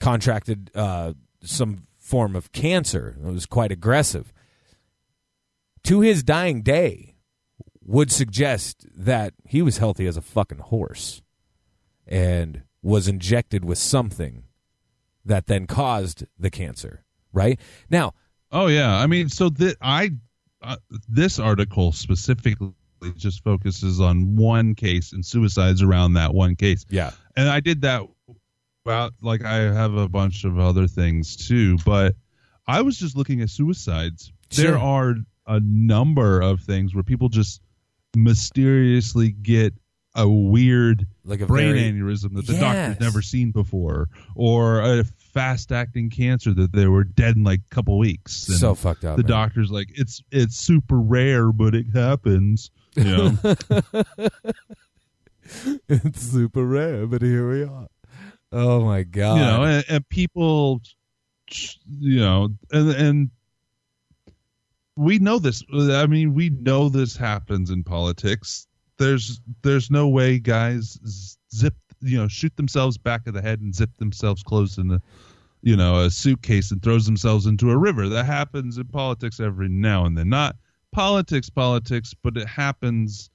contracted 0.02 0.70
uh, 0.74 1.14
some 1.42 1.86
form 1.98 2.36
of 2.36 2.52
cancer. 2.52 3.16
It 3.24 3.32
was 3.32 3.46
quite 3.46 3.72
aggressive. 3.72 4.32
To 5.84 6.00
his 6.00 6.22
dying 6.22 6.62
day, 6.62 7.14
would 7.84 8.12
suggest 8.12 8.86
that 8.94 9.34
he 9.44 9.62
was 9.62 9.78
healthy 9.78 10.06
as 10.06 10.16
a 10.16 10.22
fucking 10.22 10.58
horse 10.58 11.22
and 12.06 12.62
was 12.82 13.08
injected 13.08 13.64
with 13.64 13.78
something 13.78 14.44
that 15.24 15.46
then 15.46 15.66
caused 15.66 16.26
the 16.38 16.50
cancer. 16.50 17.04
Right 17.32 17.58
now, 17.88 18.12
Oh 18.52 18.66
yeah, 18.66 18.94
I 18.98 19.06
mean, 19.06 19.30
so 19.30 19.48
that 19.48 19.76
I 19.80 20.10
uh, 20.60 20.76
this 21.08 21.38
article 21.38 21.90
specifically 21.92 22.74
just 23.16 23.42
focuses 23.42 24.00
on 24.00 24.36
one 24.36 24.74
case 24.74 25.12
and 25.12 25.24
suicides 25.24 25.82
around 25.82 26.12
that 26.14 26.34
one 26.34 26.54
case. 26.54 26.84
yeah, 26.90 27.12
and 27.34 27.48
I 27.48 27.60
did 27.60 27.80
that. 27.80 28.02
Well, 28.84 29.10
like 29.20 29.44
I 29.44 29.56
have 29.72 29.94
a 29.94 30.08
bunch 30.08 30.44
of 30.44 30.58
other 30.58 30.86
things 30.88 31.36
too, 31.36 31.78
but 31.84 32.14
I 32.66 32.82
was 32.82 32.98
just 32.98 33.16
looking 33.16 33.40
at 33.40 33.50
suicides. 33.50 34.32
Sure. 34.50 34.64
There 34.72 34.78
are 34.78 35.14
a 35.46 35.60
number 35.60 36.40
of 36.40 36.60
things 36.60 36.94
where 36.94 37.04
people 37.04 37.28
just 37.28 37.60
mysteriously 38.16 39.30
get 39.30 39.74
a 40.14 40.28
weird 40.28 41.06
like 41.24 41.40
a 41.40 41.46
brain 41.46 41.74
very, 41.74 41.80
aneurysm 41.92 42.34
that 42.34 42.46
the 42.46 42.52
Yes. 42.52 42.60
doctor's 42.60 43.00
never 43.00 43.22
seen 43.22 43.50
before, 43.50 44.08
or 44.34 44.80
a 44.80 45.04
fast-acting 45.32 46.10
cancer 46.10 46.52
that 46.52 46.72
they 46.72 46.86
were 46.86 47.04
dead 47.04 47.36
in 47.36 47.44
like 47.44 47.60
a 47.70 47.74
couple 47.74 47.96
weeks. 47.98 48.46
And 48.48 48.58
so 48.58 48.74
fucked 48.74 49.04
up. 49.04 49.16
the 49.16 49.22
man. 49.22 49.30
doctor's 49.30 49.70
like, 49.70 49.88
it's 49.94 50.22
it's 50.30 50.56
super 50.56 50.98
rare, 51.00 51.50
but 51.52 51.74
it 51.74 51.86
happens. 51.94 52.70
You 52.94 53.04
know? 53.04 53.38
it's 55.88 56.20
super 56.20 56.64
rare, 56.66 57.06
but 57.06 57.22
here 57.22 57.48
we 57.50 57.62
are. 57.62 57.86
Oh 58.52 58.84
my 58.84 59.02
god! 59.02 59.38
you 59.38 59.44
know, 59.44 59.62
and, 59.64 59.84
and 59.88 60.08
people, 60.08 60.82
you 61.98 62.20
know, 62.20 62.48
and 62.70 62.90
and 62.90 63.30
we 64.96 65.18
know 65.18 65.38
this. 65.38 65.62
I 65.72 66.06
mean, 66.06 66.34
we 66.34 66.50
know 66.50 66.88
this 66.88 67.16
happens 67.16 67.70
in 67.70 67.82
politics. 67.84 68.66
There's 68.98 69.40
there's 69.62 69.90
no 69.90 70.08
way 70.08 70.38
guys 70.38 71.36
zip, 71.54 71.74
you 72.00 72.18
know, 72.18 72.28
shoot 72.28 72.54
themselves 72.56 72.98
back 72.98 73.26
of 73.26 73.34
the 73.34 73.42
head 73.42 73.60
and 73.60 73.74
zip 73.74 73.96
themselves 73.96 74.42
closed 74.42 74.78
in 74.78 74.88
the 74.88 75.02
you 75.62 75.76
know, 75.76 76.00
a 76.00 76.10
suitcase 76.10 76.72
and 76.72 76.82
throws 76.82 77.06
themselves 77.06 77.46
into 77.46 77.70
a 77.70 77.78
river. 77.78 78.08
That 78.08 78.26
happens 78.26 78.78
in 78.78 78.86
politics 78.86 79.38
every 79.40 79.68
now 79.68 80.04
and 80.04 80.18
then. 80.18 80.28
Not 80.28 80.56
politics, 80.90 81.48
politics, 81.48 82.14
but 82.20 82.36
it 82.36 82.48
happens 82.48 83.30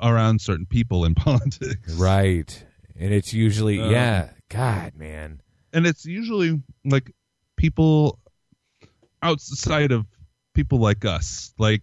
around 0.00 0.40
certain 0.40 0.66
people 0.66 1.04
in 1.04 1.14
politics. 1.16 1.92
Right. 1.94 2.64
And 3.02 3.12
it's 3.12 3.32
usually 3.34 3.80
Uh, 3.80 3.90
yeah, 3.90 4.30
God, 4.48 4.94
man. 4.96 5.40
And 5.72 5.86
it's 5.86 6.04
usually 6.06 6.62
like 6.84 7.12
people 7.56 8.18
outside 9.22 9.92
of 9.92 10.06
people 10.54 10.78
like 10.78 11.04
us. 11.04 11.52
Like 11.58 11.82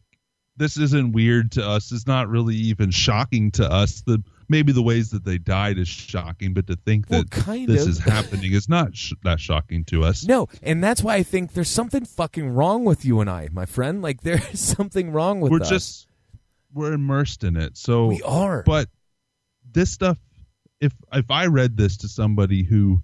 this 0.58 0.78
isn't 0.78 1.14
weird 1.14 1.52
to 1.54 1.66
us. 1.68 1.92
It's 1.92 2.08
not 2.08 2.28
really 2.30 2.56
even 2.56 2.92
shocking 2.92 3.52
to 3.52 3.70
us. 3.70 4.02
The 4.06 4.24
maybe 4.50 4.72
the 4.72 4.82
ways 4.82 5.10
that 5.12 5.24
they 5.26 5.38
died 5.38 5.78
is 5.78 5.88
shocking, 5.88 6.54
but 6.54 6.68
to 6.68 6.76
think 6.76 7.06
Well, 7.10 7.24
that 7.24 7.32
kind 7.32 7.68
this 7.68 7.84
of. 7.84 7.90
is 7.90 8.00
happening 8.00 8.52
is 8.54 8.68
not 8.70 8.96
sh- 8.96 9.14
that 9.24 9.40
shocking 9.40 9.84
to 9.86 10.04
us. 10.04 10.26
No, 10.26 10.48
and 10.64 10.84
that's 10.84 11.02
why 11.04 11.16
I 11.16 11.24
think 11.24 11.54
there's 11.54 11.70
something 11.70 12.06
fucking 12.06 12.50
wrong 12.50 12.84
with 12.86 13.06
you 13.06 13.20
and 13.22 13.30
I, 13.30 13.50
my 13.52 13.66
friend. 13.66 14.02
Like 14.10 14.22
there's 14.22 14.60
something 14.60 15.12
wrong 15.12 15.40
with 15.42 15.52
we're 15.52 15.62
us. 15.62 15.70
just 15.70 16.08
we're 16.74 16.94
immersed 16.94 17.44
in 17.44 17.58
it. 17.58 17.78
So 17.78 18.08
we 18.08 18.22
are. 18.22 18.64
but 18.64 18.88
this 19.72 19.92
stuff 19.92 20.18
if 20.82 20.94
if 21.14 21.30
i 21.30 21.46
read 21.46 21.76
this 21.78 21.98
to 21.98 22.08
somebody 22.08 22.64
who 22.64 23.02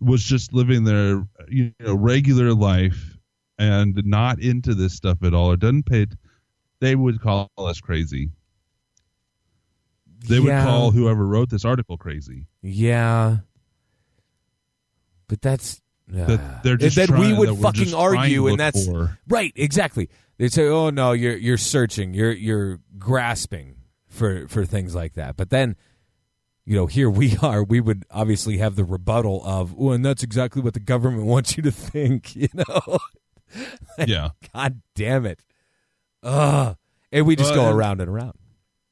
was 0.00 0.22
just 0.22 0.52
living 0.52 0.84
their 0.84 1.22
you 1.48 1.72
know 1.80 1.94
regular 1.94 2.52
life 2.54 3.16
and 3.58 4.00
not 4.04 4.40
into 4.40 4.74
this 4.74 4.94
stuff 4.94 5.22
at 5.22 5.32
all 5.34 5.50
or 5.52 5.56
doesn't 5.56 5.86
pay 5.86 6.02
it, 6.02 6.14
they 6.80 6.94
would 6.96 7.20
call 7.20 7.50
us 7.58 7.80
crazy 7.80 8.30
they 10.26 10.38
yeah, 10.38 10.64
would 10.64 10.68
call 10.70 10.90
whoever 10.90 11.26
wrote 11.26 11.50
this 11.50 11.64
article 11.64 11.96
crazy 11.96 12.46
Yeah. 12.62 13.38
But 15.28 15.40
that's 15.40 15.80
uh, 16.14 16.26
that 16.26 16.62
they're 16.62 16.76
just 16.76 16.96
that 16.96 17.10
we 17.10 17.16
trying- 17.16 17.36
would 17.38 17.48
that 17.48 17.56
fucking 17.62 17.80
just 17.84 17.90
trying 17.92 18.12
to 18.12 18.18
argue, 18.18 18.46
and 18.48 18.60
that's 18.60 18.86
for- 18.86 19.18
right. 19.26 19.52
Exactly. 19.56 20.10
They'd 20.36 20.52
say, 20.52 20.66
"Oh 20.68 20.90
no, 20.90 21.12
you're 21.12 21.36
you're 21.36 21.56
searching, 21.56 22.12
you're 22.12 22.32
you're 22.32 22.80
grasping 22.98 23.76
for 24.08 24.46
for 24.48 24.66
things 24.66 24.94
like 24.94 25.14
that." 25.14 25.36
But 25.36 25.48
then, 25.48 25.76
you 26.66 26.74
know, 26.76 26.86
here 26.86 27.10
we 27.10 27.36
are. 27.42 27.62
We 27.62 27.80
would 27.80 28.04
obviously 28.10 28.58
have 28.58 28.76
the 28.76 28.84
rebuttal 28.84 29.42
of, 29.44 29.74
"Oh, 29.78 29.90
and 29.90 30.04
that's 30.04 30.22
exactly 30.22 30.62
what 30.62 30.74
the 30.74 30.80
government 30.80 31.24
wants 31.26 31.56
you 31.56 31.62
to 31.64 31.72
think." 31.72 32.34
You 32.44 32.48
know, 32.54 32.98
yeah 34.06 34.30
God 34.52 34.80
damn 34.96 35.26
it. 35.26 35.38
Ugh. 36.22 36.76
And 37.12 37.26
we 37.26 37.36
just 37.36 37.50
Well, 37.54 37.64
go 37.64 37.68
and- 37.68 37.78
around 37.78 38.00
and 38.00 38.10
around. 38.10 38.32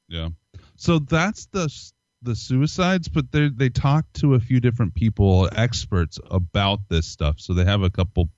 Yeah. 0.09 0.29
So 0.77 0.99
that's 0.99 1.47
the 1.47 1.69
the 2.23 2.37
suicides, 2.37 3.09
but 3.09 3.33
they 3.33 3.49
they 3.49 3.69
talk 3.71 4.05
to 4.15 4.35
a 4.35 4.41
few 4.41 4.61
different 4.61 4.95
people, 4.95 5.49
experts 5.57 6.21
about 6.31 6.81
this 6.89 7.07
stuff. 7.07 7.41
So 7.41 7.55
they 7.55 7.65
have 7.65 7.83
a 7.83 7.91
couple 7.91 8.31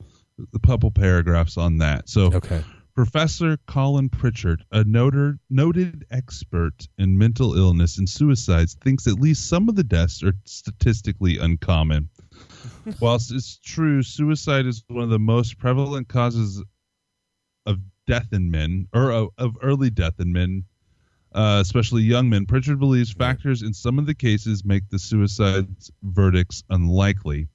a 0.55 0.59
couple 0.67 0.91
paragraphs 0.91 1.59
on 1.59 1.79
that. 1.79 2.09
So 2.09 2.33
Okay. 2.33 2.63
Professor 2.95 3.57
Colin 3.67 4.09
Pritchard, 4.09 4.65
a 4.71 4.85
noted 4.85 5.41
noted 5.51 6.07
expert 6.13 6.87
in 6.97 7.19
mental 7.19 7.57
illness 7.57 7.99
and 7.99 8.09
suicides, 8.09 8.75
thinks 8.75 9.09
at 9.09 9.19
least 9.19 9.49
some 9.49 9.69
of 9.69 9.75
the 9.75 9.83
deaths 9.83 10.23
are 10.23 10.35
statistically 10.45 11.39
uncommon. 11.39 12.09
Whilst 13.01 13.33
it's 13.33 13.59
true, 13.59 14.03
suicide 14.05 14.67
is 14.67 14.85
one 14.87 15.03
of 15.03 15.11
the 15.11 15.19
most 15.19 15.59
prevalent 15.59 16.09
causes 16.09 16.63
of 17.67 17.81
death 18.07 18.33
in 18.33 18.51
men, 18.51 18.87
or 18.93 19.11
of, 19.11 19.29
of 19.39 19.57
early 19.61 19.91
death 19.91 20.21
in 20.21 20.33
men, 20.33 20.65
uh, 21.35 21.59
especially 21.61 22.03
young 22.03 22.31
men. 22.31 22.47
Pritchard 22.47 22.79
believes 22.79 23.11
factors 23.11 23.63
in 23.63 23.75
some 23.75 23.99
of 23.99 24.07
the 24.07 24.15
cases 24.15 24.65
make 24.65 24.89
the 24.89 25.01
suicide 25.01 25.67
verdicts 26.03 26.63
unlikely. 26.71 27.49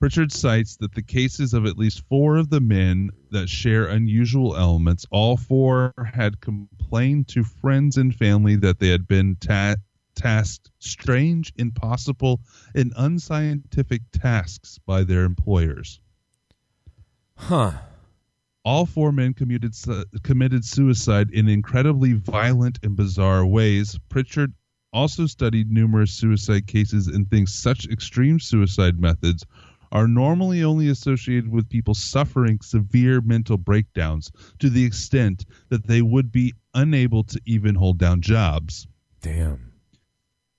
Pritchard 0.00 0.32
cites 0.32 0.76
that 0.76 0.94
the 0.94 1.02
cases 1.02 1.54
of 1.54 1.64
at 1.64 1.78
least 1.78 2.04
four 2.08 2.36
of 2.36 2.50
the 2.50 2.60
men 2.60 3.10
that 3.30 3.48
share 3.48 3.86
unusual 3.86 4.56
elements, 4.56 5.06
all 5.10 5.36
four 5.36 5.94
had 6.12 6.40
complained 6.40 7.28
to 7.28 7.42
friends 7.42 7.96
and 7.96 8.14
family 8.14 8.56
that 8.56 8.78
they 8.80 8.88
had 8.88 9.08
been 9.08 9.36
ta- 9.40 9.76
tasked 10.14 10.70
strange, 10.78 11.52
impossible, 11.56 12.40
and 12.74 12.92
unscientific 12.96 14.02
tasks 14.12 14.78
by 14.84 15.04
their 15.04 15.24
employers. 15.24 16.00
Huh. 17.36 17.72
All 18.64 18.86
four 18.86 19.12
men 19.12 19.32
committed, 19.32 19.74
su- 19.74 20.04
committed 20.22 20.64
suicide 20.64 21.30
in 21.30 21.48
incredibly 21.48 22.12
violent 22.14 22.78
and 22.82 22.96
bizarre 22.96 23.46
ways. 23.46 23.98
Pritchard 24.08 24.52
also 24.92 25.26
studied 25.26 25.70
numerous 25.70 26.12
suicide 26.12 26.66
cases 26.66 27.08
and 27.08 27.28
thinks 27.28 27.54
such 27.54 27.86
extreme 27.88 28.38
suicide 28.38 29.00
methods 29.00 29.44
are 29.94 30.08
normally 30.08 30.64
only 30.64 30.88
associated 30.88 31.48
with 31.48 31.70
people 31.70 31.94
suffering 31.94 32.58
severe 32.60 33.20
mental 33.20 33.56
breakdowns 33.56 34.30
to 34.58 34.68
the 34.68 34.84
extent 34.84 35.46
that 35.68 35.86
they 35.86 36.02
would 36.02 36.32
be 36.32 36.52
unable 36.74 37.22
to 37.22 37.40
even 37.46 37.76
hold 37.76 37.96
down 37.96 38.20
jobs. 38.20 38.88
Damn. 39.22 39.72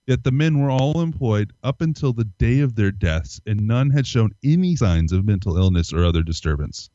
Yet 0.08 0.24
the 0.24 0.32
men 0.32 0.60
were 0.60 0.70
all 0.70 1.02
employed 1.02 1.52
up 1.64 1.82
until 1.82 2.14
the 2.14 2.24
day 2.24 2.62
of 2.62 2.76
their 2.76 2.92
deaths, 2.92 3.42
and 3.46 3.68
none 3.68 3.90
had 3.90 4.08
shown 4.08 4.32
any 4.44 4.76
signs 4.76 5.12
of 5.12 5.26
mental 5.26 5.58
illness 5.58 5.92
or 5.92 6.06
other 6.06 6.24
disturbance. 6.24 6.90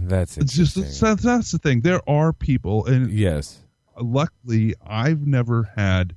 That's 0.00 0.38
It's 0.38 0.54
just 0.54 1.00
that's, 1.00 1.22
that's 1.22 1.50
the 1.50 1.58
thing. 1.58 1.80
There 1.80 2.08
are 2.08 2.32
people, 2.32 2.86
and 2.86 3.10
yes. 3.10 3.58
luckily, 4.00 4.74
I've 4.86 5.26
never 5.26 5.64
had 5.76 6.14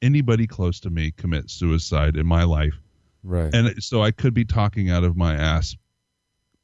anybody 0.00 0.46
close 0.46 0.80
to 0.80 0.90
me 0.90 1.10
commit 1.10 1.50
suicide 1.50 2.16
in 2.16 2.26
my 2.26 2.44
life, 2.44 2.74
Right. 3.22 3.52
and 3.54 3.82
so 3.82 4.02
I 4.02 4.10
could 4.10 4.34
be 4.34 4.44
talking 4.44 4.90
out 4.90 5.04
of 5.04 5.16
my 5.16 5.34
ass. 5.34 5.76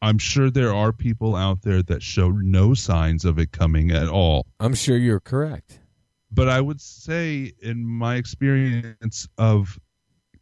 I'm 0.01 0.19
sure 0.19 0.51
there 0.51 0.75
are 0.75 0.93
people 0.93 1.35
out 1.35 1.63
there 1.63 1.83
that 1.83 2.03
show 2.03 2.31
no 2.31 2.75
signs 2.75 3.25
of 3.25 3.39
it 3.39 3.53
coming 3.53 3.91
at 3.91 4.09
all. 4.09 4.47
I'm 4.61 4.75
sure 4.75 4.97
you're 4.97 5.21
correct. 5.21 5.81
But 6.31 6.49
I 6.49 6.61
would 6.61 6.81
say, 6.81 7.53
in 7.63 7.87
my 7.87 8.17
experience 8.17 9.27
of 9.39 9.79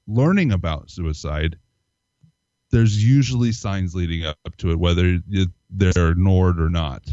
learning 0.06 0.50
about 0.52 0.90
suicide, 0.90 1.56
there's 2.70 3.04
usually 3.04 3.52
signs 3.52 3.94
leading 3.94 4.24
up 4.24 4.56
to 4.58 4.70
it, 4.70 4.78
whether 4.78 5.20
they're 5.70 6.10
ignored 6.10 6.60
or 6.60 6.70
not. 6.70 7.04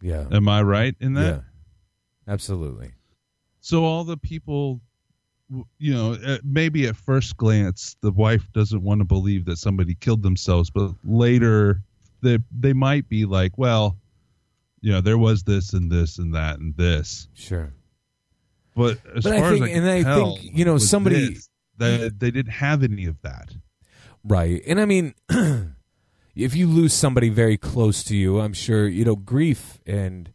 Yeah. 0.00 0.26
Am 0.30 0.48
I 0.48 0.62
right 0.62 0.94
in 1.00 1.14
that? 1.14 1.42
yeah. 2.26 2.32
Absolutely. 2.32 2.92
So 3.60 3.84
all 3.84 4.04
the 4.04 4.16
people, 4.16 4.80
you 5.78 5.92
know, 5.92 6.12
uh, 6.14 6.38
maybe 6.44 6.86
at 6.86 6.96
first 6.96 7.36
glance, 7.36 7.96
the 8.02 8.12
wife 8.12 8.46
doesn't 8.52 8.82
want 8.82 9.00
to 9.00 9.04
believe 9.04 9.44
that 9.46 9.56
somebody 9.56 9.94
killed 9.94 10.22
themselves, 10.22 10.70
but 10.70 10.92
later 11.04 11.82
they 12.22 12.38
they 12.56 12.72
might 12.72 13.08
be 13.08 13.24
like, 13.24 13.58
well, 13.58 13.96
you 14.80 14.92
know, 14.92 15.00
there 15.00 15.18
was 15.18 15.42
this 15.42 15.72
and 15.72 15.90
this 15.90 16.18
and 16.18 16.34
that 16.34 16.58
and 16.60 16.76
this. 16.76 17.28
Sure. 17.34 17.72
But 18.76 18.98
as 19.16 19.24
But 19.24 19.32
I 19.34 19.40
far 19.40 19.50
think- 19.52 19.64
as 19.64 19.70
I 19.70 19.72
and 19.72 19.88
I 19.88 20.02
tell, 20.02 20.36
think, 20.36 20.56
you 20.56 20.64
know, 20.64 20.78
somebody- 20.78 21.34
this, 21.34 21.48
that 21.78 22.18
they 22.20 22.30
didn't 22.30 22.52
have 22.52 22.82
any 22.82 23.06
of 23.06 23.20
that. 23.22 23.54
Right. 24.22 24.62
And 24.66 24.78
I 24.80 24.84
mean, 24.84 25.14
if 26.36 26.54
you 26.54 26.66
lose 26.68 26.92
somebody 26.92 27.30
very 27.30 27.56
close 27.56 28.04
to 28.04 28.16
you, 28.16 28.38
I'm 28.40 28.52
sure, 28.52 28.86
you 28.86 29.04
know, 29.04 29.16
grief 29.16 29.80
and 29.86 30.32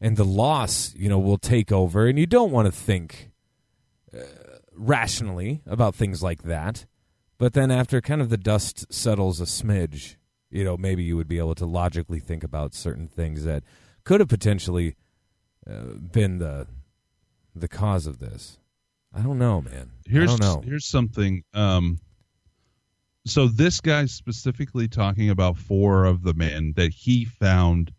and 0.00 0.16
the 0.18 0.24
loss, 0.24 0.94
you 0.94 1.08
know, 1.08 1.18
will 1.18 1.38
take 1.38 1.72
over 1.72 2.06
and 2.06 2.18
you 2.18 2.26
don't 2.26 2.50
want 2.52 2.66
to 2.66 2.72
think 2.72 3.30
uh, 4.14 4.18
rationally 4.76 5.62
about 5.66 5.94
things 5.94 6.22
like 6.22 6.42
that. 6.44 6.86
But 7.38 7.52
then 7.52 7.70
after 7.70 8.00
kind 8.00 8.20
of 8.20 8.30
the 8.30 8.36
dust 8.36 8.92
settles 8.92 9.40
a 9.40 9.44
smidge, 9.44 10.16
you 10.50 10.64
know, 10.64 10.76
maybe 10.76 11.02
you 11.02 11.16
would 11.16 11.28
be 11.28 11.38
able 11.38 11.56
to 11.56 11.66
logically 11.66 12.20
think 12.20 12.44
about 12.44 12.74
certain 12.74 13.08
things 13.08 13.44
that 13.44 13.64
could 14.04 14.20
have 14.20 14.28
potentially 14.28 14.96
uh, 15.68 15.96
been 16.12 16.38
the 16.38 16.66
the 17.56 17.68
cause 17.68 18.06
of 18.06 18.18
this. 18.18 18.58
I 19.12 19.20
don't 19.20 19.38
know, 19.38 19.60
man. 19.60 19.90
Here's 20.06 20.32
I 20.32 20.36
don't 20.36 20.40
know. 20.40 20.62
here's 20.64 20.86
something. 20.86 21.44
Um, 21.54 21.98
so 23.26 23.46
this 23.48 23.80
guy's 23.80 24.12
specifically 24.12 24.88
talking 24.88 25.30
about 25.30 25.56
four 25.56 26.04
of 26.04 26.22
the 26.22 26.34
men 26.34 26.74
that 26.76 26.92
he 26.92 27.24
found 27.24 27.92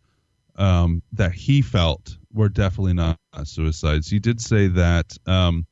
um, 0.57 1.01
that 1.13 1.33
he 1.33 1.61
felt 1.61 2.17
were 2.33 2.50
definitely 2.50 2.93
not 2.93 3.17
suicides. 3.43 4.10
He 4.10 4.19
did 4.19 4.39
say 4.39 4.67
that 4.67 5.17
um, 5.25 5.65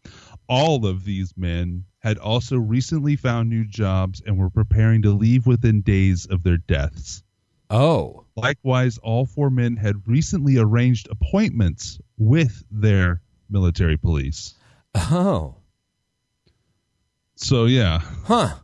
all 0.53 0.85
of 0.85 1.03
these 1.03 1.33
men 1.35 1.83
had 1.99 2.17
also 2.19 2.57
recently 2.57 3.15
found 3.15 3.49
new 3.49 3.65
jobs 3.65 4.21
and 4.25 4.37
were 4.37 4.51
preparing 4.51 5.01
to 5.01 5.09
leave 5.09 5.47
within 5.47 5.81
days 5.81 6.27
of 6.27 6.43
their 6.43 6.57
deaths. 6.57 7.23
Oh, 7.71 8.25
Likewise, 8.35 8.97
all 8.99 9.25
four 9.25 9.49
men 9.49 9.75
had 9.77 10.07
recently 10.07 10.57
arranged 10.57 11.07
appointments 11.09 11.99
with 12.17 12.63
their 12.69 13.21
military 13.49 13.97
police. 13.97 14.53
oh, 14.95 15.55
So 17.35 17.65
yeah, 17.65 17.99
huh. 18.25 18.55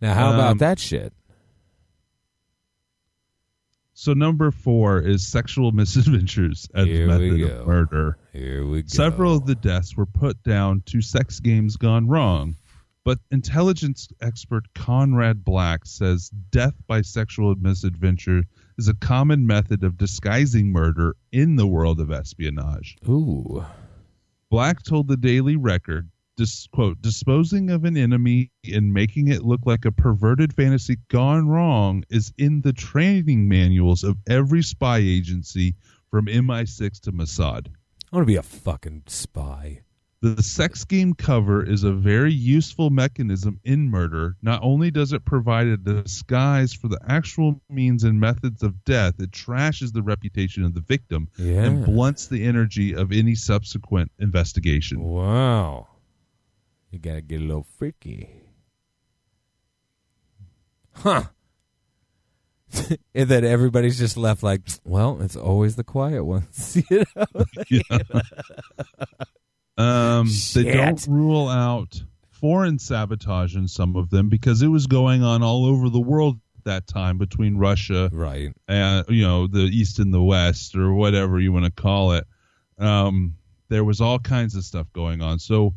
Now, 0.00 0.14
how 0.14 0.28
Um, 0.28 0.34
about 0.34 0.58
that 0.58 0.78
shit? 0.78 1.12
So 4.00 4.12
number 4.12 4.52
four 4.52 5.00
is 5.00 5.26
sexual 5.26 5.72
misadventures 5.82 6.68
as 6.72 6.86
Here 6.86 7.08
method 7.08 7.42
of 7.42 7.66
murder. 7.66 8.16
Here 8.32 8.64
we 8.64 8.82
go. 8.82 8.86
Several 8.86 9.34
of 9.34 9.46
the 9.46 9.56
deaths 9.56 9.96
were 9.96 10.06
put 10.06 10.40
down 10.44 10.84
to 10.86 11.02
sex 11.02 11.40
games 11.40 11.74
gone 11.76 12.06
wrong, 12.06 12.54
But 13.04 13.18
intelligence 13.32 14.06
expert 14.20 14.72
Conrad 14.72 15.44
Black 15.44 15.84
says 15.84 16.30
death 16.52 16.74
by 16.86 17.02
sexual 17.02 17.56
misadventure 17.56 18.44
is 18.78 18.86
a 18.86 18.94
common 18.94 19.44
method 19.48 19.82
of 19.82 19.98
disguising 19.98 20.70
murder 20.70 21.16
in 21.32 21.56
the 21.56 21.66
world 21.66 21.98
of 21.98 22.12
espionage. 22.12 22.98
Ooh. 23.08 23.64
Black 24.48 24.84
told 24.84 25.08
the 25.08 25.16
Daily 25.16 25.56
Record, 25.56 26.08
dis, 26.38 26.68
quote, 26.72 27.02
disposing 27.02 27.68
of 27.68 27.84
an 27.84 27.96
enemy 27.96 28.50
and 28.72 28.94
making 28.94 29.28
it 29.28 29.44
look 29.44 29.60
like 29.66 29.84
a 29.84 29.92
perverted 29.92 30.54
fantasy 30.54 30.96
gone 31.08 31.48
wrong 31.48 32.04
is 32.08 32.32
in 32.38 32.60
the 32.62 32.72
training 32.72 33.48
manuals 33.48 34.04
of 34.04 34.16
every 34.28 34.62
spy 34.62 34.98
agency 34.98 35.74
from 36.10 36.26
MI6 36.26 37.00
to 37.00 37.12
Mossad. 37.12 37.66
I 38.12 38.16
want 38.16 38.22
to 38.22 38.26
be 38.26 38.36
a 38.36 38.42
fucking 38.42 39.02
spy. 39.08 39.82
The 40.20 40.42
sex 40.42 40.84
game 40.84 41.14
cover 41.14 41.64
is 41.64 41.84
a 41.84 41.92
very 41.92 42.32
useful 42.32 42.90
mechanism 42.90 43.60
in 43.64 43.88
murder. 43.88 44.36
Not 44.42 44.60
only 44.64 44.90
does 44.90 45.12
it 45.12 45.24
provide 45.24 45.66
a 45.68 45.76
disguise 45.76 46.72
for 46.72 46.88
the 46.88 46.98
actual 47.08 47.60
means 47.70 48.02
and 48.04 48.18
methods 48.18 48.62
of 48.64 48.82
death, 48.84 49.14
it 49.20 49.30
trashes 49.30 49.92
the 49.92 50.02
reputation 50.02 50.64
of 50.64 50.74
the 50.74 50.80
victim 50.80 51.28
Yeah. 51.36 51.64
and 51.64 51.84
blunts 51.84 52.26
the 52.26 52.42
energy 52.44 52.94
of 52.94 53.12
any 53.12 53.34
subsequent 53.36 54.10
investigation. 54.18 55.00
Wow. 55.00 55.86
You 56.90 56.98
gotta 56.98 57.20
get 57.20 57.40
a 57.40 57.44
little 57.44 57.66
freaky. 57.76 58.30
Huh. 60.94 61.24
and 63.14 63.28
then 63.28 63.44
everybody's 63.44 63.98
just 63.98 64.16
left 64.16 64.42
like, 64.42 64.62
well, 64.84 65.20
it's 65.22 65.36
always 65.36 65.76
the 65.76 65.84
quiet 65.84 66.24
ones. 66.24 66.82
you 66.90 67.82
know? 67.90 68.00
Um, 69.78 70.28
they 70.54 70.64
don't 70.72 71.06
rule 71.06 71.48
out 71.48 72.02
foreign 72.32 72.80
sabotage 72.80 73.54
in 73.54 73.68
some 73.68 73.94
of 73.94 74.10
them 74.10 74.28
because 74.28 74.60
it 74.60 74.66
was 74.66 74.88
going 74.88 75.22
on 75.22 75.44
all 75.44 75.66
over 75.66 75.88
the 75.88 76.00
world 76.00 76.40
at 76.58 76.64
that 76.64 76.86
time 76.88 77.16
between 77.16 77.56
Russia 77.58 78.10
Right. 78.12 78.52
and 78.66 79.04
you 79.08 79.22
know 79.22 79.46
the 79.46 79.60
East 79.60 80.00
and 80.00 80.12
the 80.12 80.20
West 80.20 80.74
or 80.74 80.92
whatever 80.94 81.38
you 81.38 81.52
want 81.52 81.66
to 81.66 81.70
call 81.70 82.10
it. 82.14 82.26
Um, 82.76 83.34
there 83.68 83.84
was 83.84 84.00
all 84.00 84.18
kinds 84.18 84.56
of 84.56 84.64
stuff 84.64 84.92
going 84.92 85.22
on. 85.22 85.38
So 85.38 85.74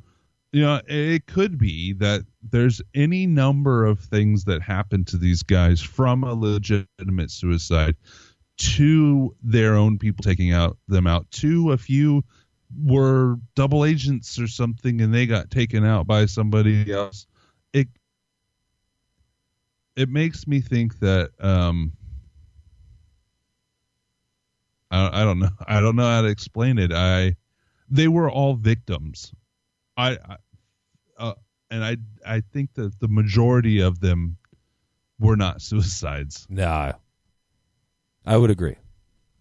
you 0.52 0.62
know 0.62 0.82
it 0.88 1.26
could 1.28 1.58
be 1.58 1.93
that 1.93 2.26
there's 2.43 2.82
any 2.93 3.26
number 3.26 3.86
of 3.86 3.99
things 3.99 4.43
that 4.45 4.62
happen 4.62 5.06
to 5.06 5.18
these 5.18 5.43
guys 5.43 5.82
from 5.82 6.24
a 6.24 6.34
legitimate 6.34 7.32
suicide 7.32 7.95
to 8.58 9.36
their 9.41 9.76
own 9.76 9.97
people 9.97 10.24
taking 10.24 10.52
out 10.52 10.78
them 10.88 11.08
out 11.08 11.30
to 11.32 11.72
a 11.72 11.78
few 11.78 12.24
were 12.84 13.38
double 13.56 13.86
agents 13.86 14.39
or 14.39 14.47
something 14.47 15.02
and 15.02 15.14
they 15.14 15.26
got 15.26 15.52
taken 15.52 15.86
out 15.86 16.08
by 16.08 16.26
somebody 16.26 16.91
else. 16.91 17.28
It 17.74 17.88
it 19.95 20.10
makes 20.10 20.47
me 20.47 20.62
think 20.62 20.99
that 20.99 21.32
um 21.39 21.93
I, 24.89 25.22
I 25.22 25.24
don't 25.24 25.39
know. 25.39 25.49
I 25.66 25.80
don't 25.80 25.95
know 25.95 26.04
how 26.08 26.22
to 26.22 26.28
explain 26.28 26.78
it. 26.78 26.91
I 26.93 27.36
they 27.89 28.08
were 28.08 28.30
all 28.30 28.56
victims 28.56 29.34
I, 29.97 30.11
I 30.11 30.35
uh, 31.17 31.33
and 31.69 31.83
I 31.83 31.97
I 32.25 32.41
think 32.41 32.73
that 32.75 32.99
the 32.99 33.07
majority 33.07 33.79
of 33.81 33.99
them 33.99 34.37
were 35.19 35.35
not 35.35 35.61
suicides 35.67 36.47
No. 36.49 36.93
I 38.25 38.37
would 38.37 38.51
agree. 38.51 38.75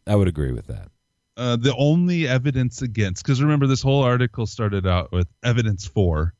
I 0.06 0.14
would 0.16 0.28
agree 0.28 0.52
with 0.52 0.66
that. 0.68 0.88
uh, 1.36 1.56
the 1.56 1.74
only 1.76 2.26
evidence 2.26 2.82
against 2.82 3.22
because 3.24 3.40
remember 3.42 3.66
this 3.66 3.82
whole 3.82 4.02
article 4.02 4.46
started 4.46 4.86
out 4.86 5.12
with 5.12 5.28
evidence 5.42 5.86
for 5.86 6.34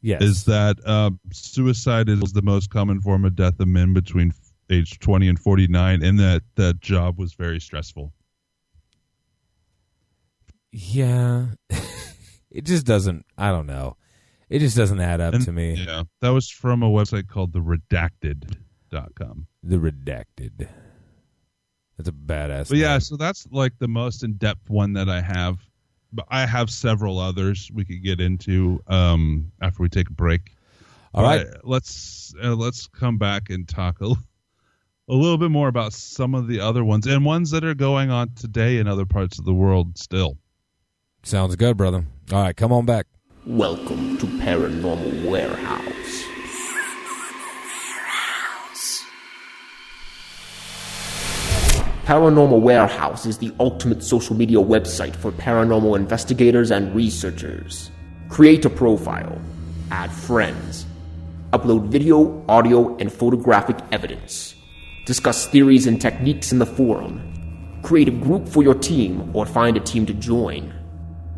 Yes. 0.00 0.20
is 0.22 0.44
that 0.44 0.76
uh, 0.84 1.10
suicide 1.32 2.10
is 2.10 2.32
the 2.32 2.42
most 2.42 2.68
common 2.68 3.00
form 3.00 3.24
of 3.24 3.34
death 3.34 3.58
of 3.58 3.68
men 3.68 3.94
between 3.94 4.32
age 4.70 4.98
20 4.98 5.28
and 5.28 5.38
49 5.38 6.02
and 6.02 6.18
that 6.18 6.42
that 6.56 6.80
job 6.80 7.18
was 7.18 7.32
very 7.34 7.58
stressful 7.60 8.12
yeah. 10.72 11.46
it 12.54 12.64
just 12.64 12.86
doesn't, 12.86 13.26
I 13.36 13.50
don't 13.50 13.66
know. 13.66 13.96
It 14.48 14.60
just 14.60 14.76
doesn't 14.76 15.00
add 15.00 15.20
up 15.20 15.34
And- 15.34 15.44
to 15.44 15.52
me. 15.52 15.74
yeah 15.86 16.04
that 16.20 16.30
was 16.30 16.48
from 16.48 16.82
a 16.82 16.88
website 16.88 17.28
called 17.28 17.52
the 17.52 17.60
redacted.com 17.60 19.46
The 19.62 19.76
redacted. 19.76 20.68
That's 21.96 22.08
a 22.08 22.12
badass. 22.12 22.68
but 22.70 22.78
yeah 22.78 22.92
name. 22.92 23.00
so 23.00 23.16
that's 23.16 23.46
like 23.50 23.72
the 23.78 23.88
most 23.88 24.22
in-depth 24.24 24.68
one 24.68 24.92
that 24.94 25.08
i 25.08 25.20
have 25.20 25.58
but 26.12 26.26
i 26.28 26.44
have 26.46 26.68
several 26.70 27.18
others 27.18 27.70
we 27.72 27.84
could 27.84 28.02
get 28.02 28.20
into 28.20 28.80
um, 28.88 29.50
after 29.62 29.82
we 29.82 29.88
take 29.88 30.08
a 30.08 30.12
break 30.12 30.56
All 31.14 31.22
right. 31.22 31.46
But 31.52 31.60
let's 31.68 32.34
uh, 32.42 32.54
let's 32.56 32.88
come 32.88 33.18
back 33.18 33.48
and 33.50 33.68
talk 33.68 34.00
a, 34.00 34.06
a 35.08 35.14
little 35.14 35.38
bit 35.38 35.50
more 35.52 35.68
about 35.68 35.92
some 35.92 36.34
of 36.34 36.48
the 36.48 36.58
other 36.60 36.84
ones 36.84 37.06
and 37.06 37.24
ones 37.24 37.50
that 37.52 37.64
are 37.64 37.74
going 37.74 38.10
on 38.10 38.34
today 38.34 38.78
in 38.78 38.88
other 38.88 39.06
parts 39.06 39.38
of 39.38 39.44
the 39.44 39.54
world 39.54 39.96
still. 39.96 40.36
Sounds 41.24 41.56
good, 41.56 41.78
brother. 41.78 42.04
All 42.32 42.42
right, 42.42 42.54
come 42.54 42.70
on 42.70 42.84
back. 42.84 43.06
Welcome 43.46 44.18
to 44.18 44.26
Paranormal 44.26 45.26
Warehouse. 45.26 46.24
Paranormal 52.04 52.60
Warehouse 52.60 53.24
is 53.24 53.38
the 53.38 53.50
ultimate 53.58 54.04
social 54.04 54.36
media 54.36 54.58
website 54.58 55.16
for 55.16 55.32
paranormal 55.32 55.96
investigators 55.96 56.70
and 56.70 56.94
researchers. 56.94 57.90
Create 58.28 58.66
a 58.66 58.70
profile, 58.70 59.40
add 59.90 60.12
friends, 60.12 60.84
upload 61.54 61.88
video, 61.88 62.44
audio, 62.50 62.94
and 62.98 63.10
photographic 63.10 63.78
evidence, 63.92 64.54
discuss 65.06 65.46
theories 65.46 65.86
and 65.86 66.02
techniques 66.02 66.52
in 66.52 66.58
the 66.58 66.66
forum, 66.66 67.80
create 67.82 68.08
a 68.08 68.10
group 68.10 68.46
for 68.46 68.62
your 68.62 68.74
team 68.74 69.34
or 69.34 69.46
find 69.46 69.78
a 69.78 69.80
team 69.80 70.04
to 70.04 70.12
join. 70.12 70.83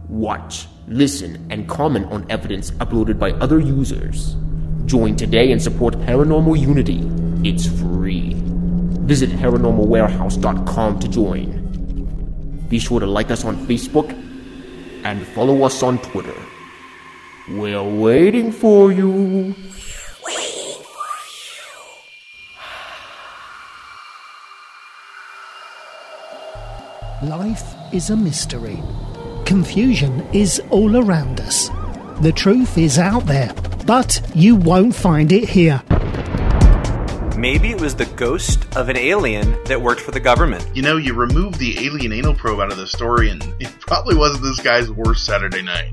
Watch, 0.09 0.69
listen, 0.87 1.47
and 1.51 1.69
comment 1.69 2.07
on 2.13 2.31
evidence 2.31 2.71
uploaded 2.73 3.19
by 3.19 3.33
other 3.33 3.59
users. 3.59 4.37
Join 4.87 5.17
today 5.17 5.51
and 5.51 5.61
support 5.61 5.95
Paranormal 5.95 6.59
Unity. 6.59 7.03
It's 7.49 7.67
free. 7.67 8.35
Visit 9.07 9.31
paranormalwarehouse.com 9.31 10.99
to 11.01 11.09
join. 11.09 12.67
Be 12.69 12.79
sure 12.79 13.01
to 13.01 13.07
like 13.07 13.31
us 13.31 13.45
on 13.45 13.57
Facebook 13.67 14.11
and 15.05 15.27
follow 15.29 15.65
us 15.65 15.83
on 15.83 15.99
Twitter. 15.99 16.35
We're 17.49 17.83
waiting 17.83 18.53
for 18.53 18.93
you. 18.93 19.55
Life 27.23 27.75
is 27.93 28.11
a 28.11 28.17
mystery. 28.17 28.83
Confusion 29.47 30.27
is 30.33 30.61
all 30.71 30.97
around 30.97 31.41
us. 31.41 31.71
The 32.21 32.33
truth 32.33 32.77
is 32.77 32.99
out 32.99 33.27
there, 33.27 33.55
but 33.87 34.21
you 34.35 34.57
won't 34.57 34.93
find 34.93 35.31
it 35.31 35.49
here. 35.49 35.81
Maybe 37.39 37.71
it 37.71 37.81
was 37.81 37.95
the 37.95 38.11
ghost 38.17 38.67
of 38.75 38.89
an 38.89 38.97
alien 38.97 39.57
that 39.67 39.81
worked 39.81 40.01
for 40.01 40.11
the 40.11 40.19
government. 40.19 40.69
You 40.75 40.83
know, 40.83 40.97
you 40.97 41.15
remove 41.15 41.59
the 41.59 41.79
alien 41.87 42.13
anal 42.13 42.35
probe 42.35 42.59
out 42.59 42.73
of 42.73 42.77
the 42.77 42.89
story, 42.89 43.31
and 43.31 43.41
it 43.61 43.73
probably 43.79 44.17
wasn't 44.17 44.43
this 44.43 44.59
guy's 44.59 44.91
worst 44.91 45.25
Saturday 45.25 45.63
night. 45.63 45.93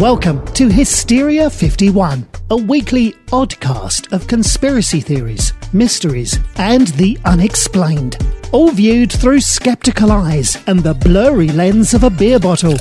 Welcome 0.00 0.46
to 0.54 0.70
Hysteria 0.70 1.50
51, 1.50 2.26
a 2.52 2.56
weekly 2.56 3.12
oddcast 3.32 4.10
of 4.14 4.26
conspiracy 4.26 5.00
theories, 5.00 5.52
mysteries, 5.74 6.38
and 6.56 6.88
the 6.88 7.18
unexplained. 7.26 8.16
All 8.50 8.70
viewed 8.70 9.12
through 9.12 9.40
skeptical 9.40 10.10
eyes 10.10 10.56
and 10.66 10.80
the 10.80 10.94
blurry 10.94 11.48
lens 11.48 11.92
of 11.92 12.04
a 12.04 12.08
beer 12.08 12.38
bottle. 12.38 12.78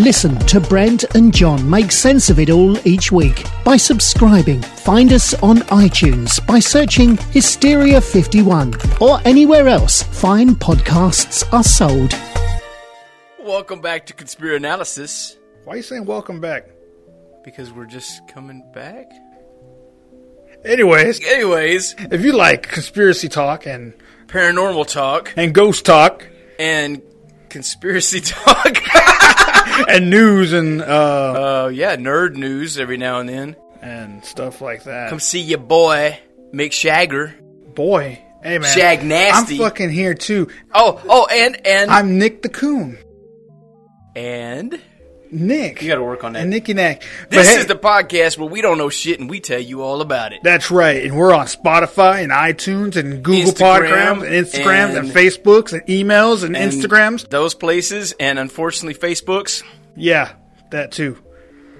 Listen 0.00 0.36
to 0.46 0.58
Brent 0.58 1.04
and 1.14 1.32
John 1.32 1.70
make 1.70 1.92
sense 1.92 2.28
of 2.28 2.40
it 2.40 2.50
all 2.50 2.76
each 2.84 3.12
week 3.12 3.46
by 3.62 3.76
subscribing. 3.76 4.60
Find 4.60 5.12
us 5.12 5.34
on 5.34 5.58
iTunes 5.68 6.44
by 6.44 6.58
searching 6.58 7.18
Hysteria 7.30 8.00
51 8.00 8.74
or 9.00 9.20
anywhere 9.24 9.68
else 9.68 10.02
fine 10.02 10.56
podcasts 10.56 11.44
are 11.52 11.62
sold. 11.62 12.14
Welcome 13.38 13.80
back 13.80 14.06
to 14.06 14.12
Conspiracy 14.12 14.56
Analysis 14.56 15.37
Why 15.68 15.74
are 15.74 15.76
you 15.76 15.82
saying 15.82 16.06
welcome 16.06 16.40
back? 16.40 16.64
because 17.44 17.70
we're 17.70 17.84
just 17.84 18.26
coming 18.26 18.64
back. 18.72 19.04
Anyways, 20.64 21.22
Anyways, 21.22 21.94
if 22.10 22.22
you 22.24 22.32
like 22.32 22.62
conspiracy 22.62 23.28
talk 23.28 23.66
and, 23.66 23.92
paranormal 24.28 24.90
talk 24.90 25.34
and 25.36 25.54
ghost 25.54 25.84
talk 25.84 26.26
and 26.58 27.02
conspiracy 27.50 28.20
talk. 28.24 28.78
and 29.90 30.08
news 30.08 30.54
and 30.54 30.80
uh, 30.80 31.64
uh, 31.64 31.68
yeah, 31.68 31.96
nerd 31.96 32.34
news 32.34 32.78
every 32.78 32.96
now 32.96 33.18
and 33.20 33.28
then. 33.28 33.56
and 33.82 34.24
stuff 34.24 34.62
like 34.62 34.84
that. 34.84 35.10
Come 35.10 35.20
see 35.20 35.42
your 35.42 35.58
boy, 35.58 36.18
Mick 36.50 36.70
Shagger. 36.70 37.34
Boy, 37.74 38.24
hey 38.42 38.58
man, 38.58 38.74
Shag 38.74 39.04
nasty. 39.04 39.56
I'm 39.56 39.60
fucking 39.60 39.90
here 39.90 40.14
too. 40.14 40.48
Oh, 40.72 40.98
oh, 41.06 41.26
and 41.30 41.66
and 41.66 41.90
I'm 41.90 42.16
Nick 42.18 42.40
the 42.40 42.48
Coon. 42.48 42.96
and 44.16 44.80
Nick. 45.30 45.82
You 45.82 45.88
got 45.88 45.96
to 45.96 46.02
work 46.02 46.24
on 46.24 46.32
that. 46.32 46.42
And 46.42 46.50
Nicky 46.50 46.74
Nack. 46.74 47.02
This 47.30 47.48
hey, 47.48 47.60
is 47.60 47.66
the 47.66 47.74
podcast 47.74 48.38
where 48.38 48.48
we 48.48 48.60
don't 48.60 48.78
know 48.78 48.88
shit 48.88 49.20
and 49.20 49.28
we 49.28 49.40
tell 49.40 49.60
you 49.60 49.82
all 49.82 50.00
about 50.00 50.32
it. 50.32 50.40
That's 50.42 50.70
right. 50.70 51.04
And 51.04 51.16
we're 51.16 51.34
on 51.34 51.46
Spotify 51.46 52.22
and 52.22 52.32
iTunes 52.32 52.96
and 52.96 53.22
Google 53.22 53.52
Instagram 53.52 54.20
Podcasts 54.20 54.26
and 54.26 54.46
Instagrams 54.46 54.88
and, 54.88 54.98
and- 54.98 55.10
Facebooks 55.10 55.72
and 55.72 55.82
emails 55.86 56.44
and, 56.44 56.56
And 56.56 56.72
Instagrams. 56.72 57.28
Those 57.28 57.54
places, 57.54 58.14
and 58.18 58.38
unfortunately, 58.38 58.94
Facebooks. 58.94 59.62
Yeah, 59.96 60.32
that 60.70 60.92
too. 60.92 61.18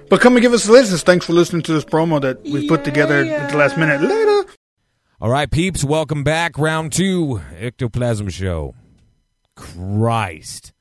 But 0.09 0.21
come 0.21 0.35
and 0.35 0.41
give 0.41 0.53
us 0.53 0.67
a 0.67 0.71
listen. 0.71 0.97
Thanks 0.97 1.25
for 1.25 1.33
listening 1.33 1.61
to 1.63 1.73
this 1.73 1.85
promo 1.85 2.19
that 2.21 2.43
we 2.43 2.67
put 2.67 2.83
together 2.83 3.23
at 3.23 3.51
the 3.51 3.57
last 3.57 3.77
minute. 3.77 4.01
Later. 4.01 4.51
All 5.21 5.29
right, 5.29 5.49
peeps, 5.51 5.83
welcome 5.83 6.23
back. 6.23 6.57
Round 6.57 6.91
two, 6.91 7.41
Ectoplasm 7.59 8.29
Show. 8.29 8.73
Christ. 9.55 10.71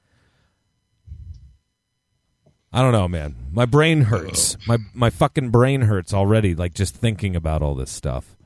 I 2.73 2.83
don't 2.83 2.93
know, 2.93 3.09
man. 3.09 3.35
My 3.51 3.65
brain 3.65 4.03
hurts. 4.03 4.57
My 4.67 4.79
my 4.93 5.09
fucking 5.11 5.51
brain 5.51 5.83
hurts 5.83 6.13
already, 6.13 6.55
like 6.55 6.75
just 6.75 6.95
thinking 6.95 7.35
about 7.35 7.63
all 7.63 7.75
this 7.75 7.91
stuff. 7.91 8.37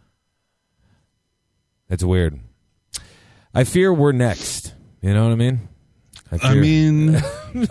It's 1.89 2.05
weird. 2.05 2.39
I 3.55 3.65
fear 3.65 3.93
we're 3.93 4.13
next. 4.13 4.75
You 5.03 5.13
know 5.13 5.25
what 5.25 5.33
I 5.33 5.37
mean? 5.37 5.69
I 6.31 6.39
fear- 6.39 6.61
mean, 6.63 7.21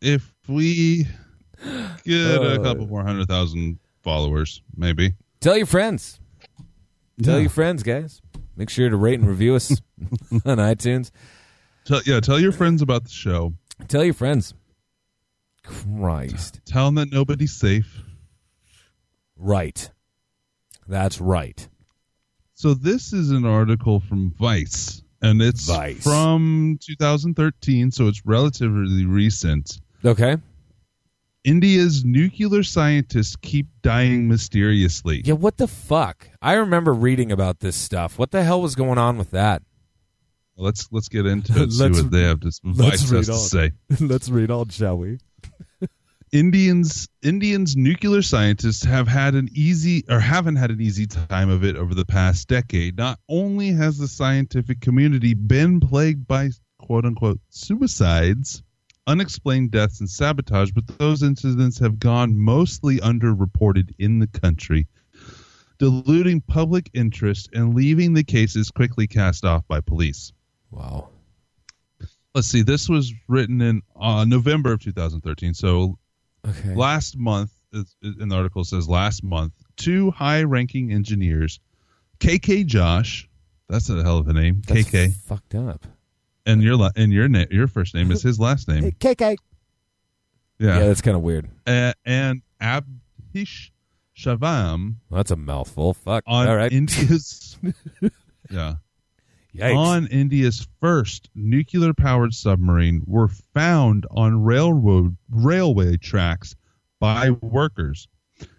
if 0.00 0.30
we 0.46 1.06
get 2.04 2.36
Uh. 2.40 2.60
a 2.60 2.62
couple 2.62 2.86
more 2.86 3.02
hundred 3.02 3.26
thousand 3.28 3.78
followers, 4.02 4.62
maybe. 4.76 5.14
Tell 5.40 5.56
your 5.56 5.66
friends. 5.66 6.20
Tell 7.22 7.34
Yeah. 7.34 7.40
your 7.40 7.50
friends, 7.50 7.82
guys. 7.82 8.20
Make 8.56 8.70
sure 8.70 8.88
to 8.90 8.96
rate 8.96 9.18
and 9.18 9.28
review 9.28 9.54
us 9.54 9.70
on 10.44 10.58
iTunes. 10.58 11.10
Tell, 11.86 12.00
yeah, 12.04 12.20
tell 12.20 12.38
your 12.38 12.52
friends 12.52 12.82
about 12.82 13.04
the 13.04 13.10
show. 13.10 13.54
Tell 13.88 14.04
your 14.04 14.14
friends. 14.14 14.54
Christ. 15.62 16.60
Tell 16.64 16.86
them 16.86 16.94
that 16.96 17.12
nobody's 17.12 17.52
safe. 17.52 18.00
Right. 19.36 19.90
That's 20.86 21.20
right. 21.20 21.68
So 22.54 22.74
this 22.74 23.12
is 23.12 23.30
an 23.30 23.44
article 23.46 24.00
from 24.00 24.34
Vice, 24.38 25.02
and 25.22 25.40
it's 25.40 25.66
Vice. 25.66 26.02
from 26.02 26.78
2013, 26.82 27.90
so 27.90 28.06
it's 28.08 28.24
relatively 28.26 29.06
recent. 29.06 29.80
Okay. 30.04 30.36
India's 31.42 32.04
nuclear 32.04 32.62
scientists 32.62 33.34
keep 33.36 33.66
dying 33.80 34.28
mysteriously. 34.28 35.22
Yeah, 35.24 35.34
what 35.34 35.56
the 35.56 35.66
fuck? 35.68 36.28
I 36.42 36.52
remember 36.54 36.92
reading 36.92 37.32
about 37.32 37.60
this 37.60 37.76
stuff. 37.76 38.18
What 38.18 38.30
the 38.30 38.42
hell 38.44 38.60
was 38.60 38.74
going 38.74 38.98
on 38.98 39.16
with 39.16 39.30
that? 39.30 39.62
Let's 40.60 40.88
let's 40.92 41.08
get 41.08 41.26
into 41.26 41.52
it. 41.62 41.72
see 41.72 41.82
Let's- 41.82 42.02
what 42.02 42.10
they 42.10 42.22
have 42.22 42.40
to 42.40 42.52
Vice 42.64 43.08
has 43.10 43.26
to 43.26 43.34
say. 43.36 43.72
Let's 44.00 44.28
read 44.28 44.50
on, 44.50 44.68
shall 44.68 44.98
we? 44.98 45.18
Indians 46.32 47.08
Indians 47.22 47.74
nuclear 47.76 48.22
scientists 48.22 48.84
have 48.84 49.08
had 49.08 49.34
an 49.34 49.48
easy 49.52 50.04
or 50.08 50.20
haven't 50.20 50.56
had 50.56 50.70
an 50.70 50.80
easy 50.80 51.06
time 51.06 51.50
of 51.50 51.64
it 51.64 51.74
over 51.76 51.92
the 51.94 52.04
past 52.04 52.46
decade. 52.46 52.96
Not 52.96 53.18
only 53.28 53.72
has 53.72 53.98
the 53.98 54.06
scientific 54.06 54.80
community 54.80 55.34
been 55.34 55.80
plagued 55.80 56.28
by 56.28 56.50
quote 56.78 57.04
unquote 57.04 57.40
suicides, 57.48 58.62
unexplained 59.08 59.72
deaths 59.72 59.98
and 59.98 60.08
sabotage, 60.08 60.70
but 60.70 60.86
those 60.98 61.24
incidents 61.24 61.80
have 61.80 61.98
gone 61.98 62.38
mostly 62.38 62.98
underreported 62.98 63.90
in 63.98 64.20
the 64.20 64.28
country, 64.28 64.86
diluting 65.78 66.42
public 66.42 66.90
interest 66.94 67.48
and 67.54 67.74
leaving 67.74 68.14
the 68.14 68.22
cases 68.22 68.70
quickly 68.70 69.08
cast 69.08 69.44
off 69.44 69.66
by 69.66 69.80
police. 69.80 70.32
Wow. 70.70 71.08
Let's 72.34 72.46
see. 72.48 72.62
This 72.62 72.88
was 72.88 73.12
written 73.28 73.60
in 73.60 73.82
uh, 74.00 74.24
November 74.24 74.72
of 74.72 74.80
2013. 74.80 75.54
So 75.54 75.98
Okay. 76.48 76.74
last 76.74 77.18
month, 77.18 77.50
in 77.72 78.28
the 78.30 78.34
article 78.34 78.62
it 78.62 78.66
says 78.66 78.88
last 78.88 79.22
month, 79.22 79.52
two 79.76 80.10
high-ranking 80.10 80.90
engineers, 80.92 81.60
KK 82.18 82.64
Josh, 82.66 83.28
that's 83.68 83.90
a 83.90 84.02
hell 84.02 84.16
of 84.18 84.26
a 84.28 84.32
name, 84.32 84.62
That's 84.66 84.88
KK, 84.88 85.12
fucked 85.14 85.54
up. 85.54 85.86
and 86.46 86.62
your 86.62 86.76
la- 86.76 86.90
and 86.96 87.12
your 87.12 87.28
na- 87.28 87.44
your 87.50 87.68
first 87.68 87.94
name 87.94 88.10
is 88.10 88.22
his 88.22 88.40
last 88.40 88.68
name, 88.68 88.90
KK. 88.92 89.36
yeah, 90.58 90.78
Yeah, 90.78 90.86
that's 90.86 91.02
kind 91.02 91.16
of 91.16 91.22
weird. 91.22 91.48
A- 91.66 91.92
and 92.06 92.40
Abhish 92.60 93.70
Shivam 94.16 94.94
Well, 95.10 95.18
that's 95.18 95.30
a 95.30 95.36
mouthful. 95.36 95.92
Fuck. 95.94 96.24
All 96.26 96.56
right. 96.56 96.72
India's 96.72 97.58
yeah 98.50 98.76
Yikes. 99.54 99.76
on 99.76 100.06
India's 100.08 100.66
first 100.80 101.28
nuclear-powered 101.34 102.32
submarine 102.34 103.02
were 103.06 103.28
found 103.28 104.06
on 104.10 104.42
railroad 104.42 105.16
railway 105.30 105.96
tracks 105.96 106.54
by 107.00 107.30
workers. 107.30 108.08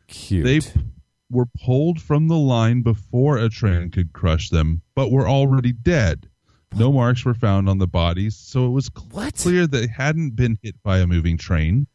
Cute. 0.07 0.43
They 0.43 0.59
p- 0.59 0.69
were 1.29 1.47
pulled 1.63 2.01
from 2.01 2.27
the 2.27 2.37
line 2.37 2.81
before 2.81 3.37
a 3.37 3.47
train 3.49 3.89
could 3.91 4.11
crush 4.13 4.49
them, 4.49 4.81
but 4.95 5.11
were 5.11 5.27
already 5.27 5.71
dead. 5.71 6.27
No 6.75 6.91
marks 6.91 7.23
were 7.25 7.33
found 7.33 7.67
on 7.69 7.77
the 7.77 7.87
bodies, 7.87 8.35
so 8.35 8.65
it 8.65 8.71
was 8.71 8.89
cl- 8.95 9.07
What? 9.11 9.35
clear 9.35 9.67
they 9.67 9.87
hadn't 9.87 10.35
been 10.35 10.57
hit 10.61 10.75
by 10.83 10.99
a 10.99 11.07
moving 11.07 11.37
train. 11.37 11.87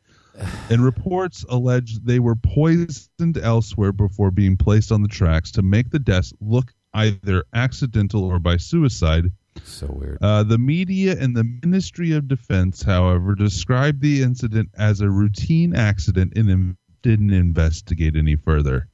And 0.69 0.85
reports 0.85 1.47
allege 1.49 1.99
they 2.01 2.19
were 2.19 2.37
poisoned 2.37 3.39
elsewhere 3.39 3.93
before 3.93 4.31
being 4.31 4.59
placed 4.59 4.93
on 4.93 5.01
the 5.03 5.09
tracks 5.09 5.51
to 5.53 5.63
make 5.63 5.89
the 5.91 5.99
deaths 5.99 6.35
look 6.41 6.73
either 6.97 7.45
accidental 7.55 8.25
or 8.25 8.39
by 8.39 8.57
suicide. 8.57 9.27
so 9.65 9.87
weird. 9.89 10.19
Uh, 10.23 10.43
the 10.43 10.59
media 10.59 11.17
and 11.21 11.37
the 11.37 11.45
Ministry 11.63 12.13
of 12.13 12.27
Defense, 12.29 12.83
however, 12.83 13.35
described 13.35 14.01
the 14.01 14.23
incident 14.23 14.71
as 14.79 15.01
a 15.01 15.09
routine 15.11 15.75
accident 15.77 16.33
and 16.37 16.49
in- 16.51 16.77
didn't 17.03 17.33
investigate 17.33 18.17
any 18.17 18.35
further. 18.37 18.89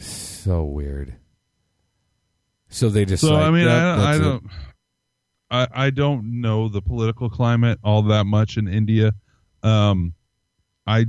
so 0.00 0.64
weird. 0.64 1.14
So 2.68 2.88
they 2.88 3.04
just. 3.04 3.22
So 3.22 3.34
like, 3.34 3.44
I 3.44 3.50
mean, 3.50 3.64
that- 3.66 3.98
I, 4.00 4.14
I 4.14 4.18
don't, 4.18 4.44
I, 5.50 5.68
I 5.86 5.90
don't 5.90 6.40
know 6.40 6.68
the 6.68 6.82
political 6.82 7.30
climate 7.30 7.78
all 7.84 8.02
that 8.02 8.24
much 8.24 8.56
in 8.56 8.66
India. 8.66 9.12
Um, 9.62 10.14
I, 10.86 11.06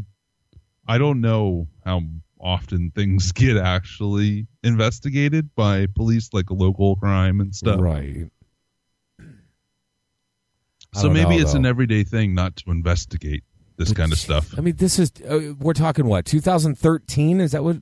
I 0.88 0.98
don't 1.00 1.20
know 1.22 1.68
how 1.84 2.02
often 2.40 2.92
things 2.92 3.32
get 3.34 3.58
actually 3.58 4.48
investigated 4.64 5.54
by 5.56 5.88
police, 5.88 6.30
like 6.34 6.52
local 6.52 6.96
crime 6.96 7.40
and 7.42 7.56
stuff. 7.56 7.80
Right. 7.80 8.30
So 10.94 11.10
maybe 11.10 11.36
know, 11.36 11.42
it's 11.42 11.54
an 11.54 11.66
everyday 11.66 12.04
thing 12.04 12.34
not 12.34 12.56
to 12.58 12.72
investigate 12.72 13.44
this 13.76 13.92
kind 13.92 14.14
of 14.14 14.18
stuff. 14.18 14.58
I 14.58 14.62
mean, 14.62 14.78
this 14.78 14.98
is. 14.98 15.12
Uh, 15.28 15.54
we're 15.60 15.74
talking 15.74 16.06
what? 16.06 16.26
2013? 16.26 17.42
Is 17.42 17.52
that 17.52 17.64
what 17.64 17.78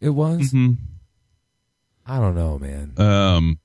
it 0.00 0.10
was? 0.10 0.50
hmm 0.50 0.72
I 2.04 2.18
don't 2.18 2.34
know, 2.34 2.58
man. 2.58 2.94
Um, 2.96 3.60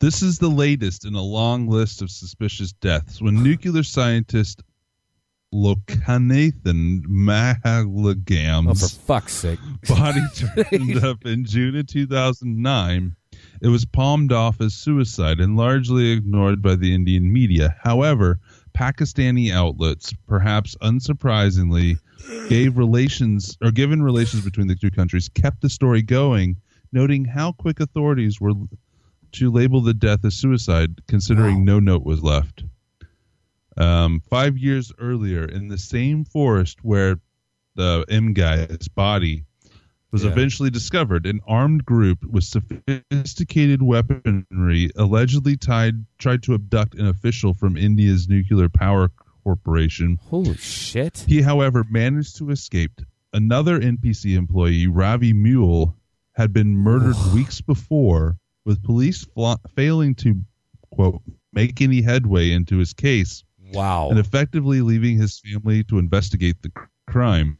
this 0.00 0.22
is 0.22 0.38
the 0.38 0.50
latest 0.50 1.06
in 1.06 1.14
a 1.14 1.22
long 1.22 1.66
list 1.66 2.02
of 2.02 2.10
suspicious 2.10 2.72
deaths. 2.72 3.22
When 3.22 3.42
nuclear 3.42 3.82
scientist 3.82 4.62
Lokanathan 5.54 7.02
Oh, 8.68 8.74
for 8.74 8.88
fuck's 8.88 9.32
sake. 9.34 9.58
body 9.88 10.20
turned 10.34 11.04
up 11.04 11.24
in 11.24 11.44
June 11.44 11.76
of 11.76 11.86
2009, 11.86 13.16
it 13.60 13.68
was 13.68 13.84
palmed 13.84 14.32
off 14.32 14.60
as 14.60 14.74
suicide 14.74 15.40
and 15.40 15.56
largely 15.56 16.10
ignored 16.10 16.62
by 16.62 16.74
the 16.74 16.94
Indian 16.94 17.32
media. 17.32 17.76
However, 17.82 18.38
Pakistani 18.74 19.50
outlets, 19.50 20.12
perhaps 20.26 20.76
unsurprisingly, 20.82 21.98
gave 22.48 22.76
relations 22.76 23.56
or 23.62 23.70
given 23.70 24.02
relations 24.02 24.44
between 24.44 24.66
the 24.66 24.74
two 24.74 24.90
countries 24.90 25.28
kept 25.28 25.60
the 25.62 25.70
story 25.70 26.02
going, 26.02 26.56
noting 26.92 27.24
how 27.24 27.52
quick 27.52 27.80
authorities 27.80 28.40
were 28.40 28.52
to 29.32 29.50
label 29.50 29.80
the 29.80 29.94
death 29.94 30.24
as 30.24 30.34
suicide, 30.34 31.00
considering 31.08 31.64
no 31.64 31.78
note 31.78 32.04
was 32.04 32.22
left. 32.22 32.64
Um, 33.76 34.20
five 34.20 34.56
years 34.56 34.92
earlier, 34.98 35.44
in 35.44 35.68
the 35.68 35.78
same 35.78 36.24
forest 36.24 36.78
where 36.82 37.20
the 37.74 38.04
M 38.08 38.32
guy's 38.32 38.88
body 38.88 39.44
was 40.12 40.24
Yeah. 40.24 40.30
eventually 40.30 40.70
discovered, 40.70 41.26
an 41.26 41.40
armed 41.46 41.84
group 41.84 42.24
with 42.24 42.44
sophisticated 42.44 43.82
weaponry 43.82 44.90
allegedly 44.96 45.56
tied 45.56 46.06
tried 46.18 46.42
to 46.44 46.54
abduct 46.54 46.94
an 46.94 47.06
official 47.06 47.52
from 47.52 47.76
India's 47.76 48.28
nuclear 48.28 48.68
power 48.70 49.10
corporation. 49.44 50.18
Holy 50.22 50.56
shit. 50.56 51.24
He, 51.28 51.42
however, 51.42 51.84
managed 51.90 52.36
to 52.38 52.50
escape. 52.50 53.00
Another 53.32 53.78
NPC 53.78 54.34
employee, 54.36 54.86
Ravi 54.86 55.32
Mule, 55.34 55.94
had 56.32 56.52
been 56.52 56.74
murdered 56.76 57.16
weeks 57.34 57.60
before, 57.60 58.38
with 58.64 58.82
police 58.82 59.24
fla- 59.24 59.58
failing 59.74 60.14
to, 60.16 60.40
quote, 60.90 61.20
make 61.52 61.80
any 61.82 62.00
headway 62.02 62.50
into 62.52 62.78
his 62.78 62.92
case 62.94 63.44
Wow. 63.72 64.10
and 64.10 64.18
effectively 64.18 64.80
leaving 64.80 65.18
his 65.18 65.38
family 65.40 65.82
to 65.84 65.98
investigate 65.98 66.62
the 66.62 66.70
crime. 67.06 67.58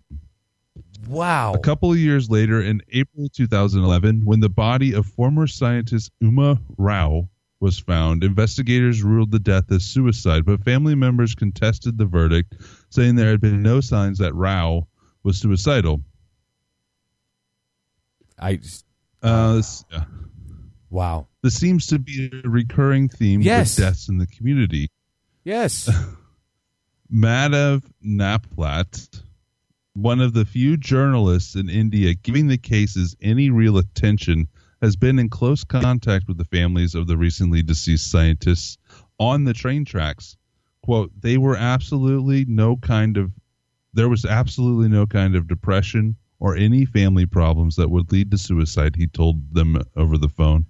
wow. 1.08 1.52
A 1.54 1.58
couple 1.58 1.90
of 1.92 1.98
years 1.98 2.30
later, 2.30 2.60
in 2.62 2.80
April 2.92 3.28
2011, 3.28 4.24
when 4.24 4.40
the 4.40 4.48
body 4.48 4.92
of 4.94 5.06
former 5.06 5.46
scientist 5.46 6.10
Uma 6.20 6.60
Rao 6.78 7.28
was 7.58 7.78
found. 7.78 8.22
Investigators 8.22 9.02
ruled 9.02 9.30
the 9.30 9.38
death 9.38 9.72
as 9.72 9.82
suicide, 9.82 10.44
but 10.44 10.62
family 10.62 10.94
members 10.94 11.34
contested 11.34 11.96
the 11.96 12.04
verdict, 12.04 12.54
saying 12.90 13.14
there 13.16 13.30
had 13.30 13.40
been 13.40 13.62
no 13.62 13.80
signs 13.80 14.18
that 14.18 14.34
Rao 14.34 14.86
was 15.22 15.40
suicidal. 15.40 16.02
I 18.38 18.60
Uh, 19.22 19.54
this, 19.56 19.84
yeah. 19.90 20.04
wow. 20.90 21.26
this 21.42 21.54
seems 21.54 21.86
to 21.86 21.98
be 21.98 22.30
a 22.44 22.48
recurring 22.48 23.08
theme 23.08 23.40
Yes. 23.40 23.76
with 23.78 23.86
deaths 23.86 24.08
in 24.08 24.18
the 24.18 24.26
community. 24.26 24.88
Yes. 25.46 25.88
Madhav 27.14 27.84
Naplat, 28.04 29.22
one 29.94 30.20
of 30.20 30.32
the 30.32 30.44
few 30.44 30.76
journalists 30.76 31.54
in 31.54 31.70
India 31.70 32.14
giving 32.14 32.48
the 32.48 32.58
cases 32.58 33.14
any 33.22 33.50
real 33.50 33.78
attention, 33.78 34.48
has 34.82 34.96
been 34.96 35.20
in 35.20 35.30
close 35.30 35.62
contact 35.62 36.26
with 36.26 36.36
the 36.36 36.44
families 36.46 36.96
of 36.96 37.06
the 37.06 37.16
recently 37.16 37.62
deceased 37.62 38.10
scientists 38.10 38.76
on 39.20 39.44
the 39.44 39.52
train 39.52 39.84
tracks. 39.84 40.36
Quote, 40.82 41.12
they 41.20 41.38
were 41.38 41.56
absolutely 41.56 42.44
no 42.46 42.76
kind 42.76 43.16
of, 43.16 43.30
there 43.94 44.08
was 44.08 44.24
absolutely 44.24 44.88
no 44.88 45.06
kind 45.06 45.36
of 45.36 45.46
depression 45.46 46.16
or 46.40 46.56
any 46.56 46.84
family 46.84 47.24
problems 47.24 47.76
that 47.76 47.88
would 47.88 48.10
lead 48.10 48.32
to 48.32 48.36
suicide, 48.36 48.96
he 48.96 49.06
told 49.06 49.54
them 49.54 49.80
over 49.94 50.18
the 50.18 50.28
phone. 50.28 50.66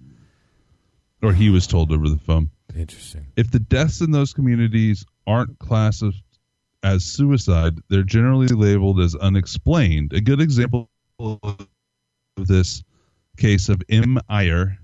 Or 1.23 1.33
he 1.33 1.49
was 1.49 1.67
told 1.67 1.93
over 1.93 2.11
the 2.11 2.19
phone 2.19 2.51
Interesting. 2.77 3.27
if 3.37 3.51
the 3.51 3.59
deaths 3.59 4.01
in 4.01 4.11
those 4.11 4.33
communities 4.33 5.05
aren't 5.27 5.59
classed 5.59 6.05
as 6.83 7.05
suicide, 7.05 7.79
they're 7.89 8.03
generally 8.03 8.49
labeled 8.49 9.01
as 9.01 9.15
unexplained. 9.17 10.13
A 10.13 10.21
good 10.21 10.41
example 10.41 10.91
of 11.19 11.67
this 12.37 12.83
case 13.37 13.69
of 13.69 13.83
M. 13.89 14.19
Iyer, 14.29 14.79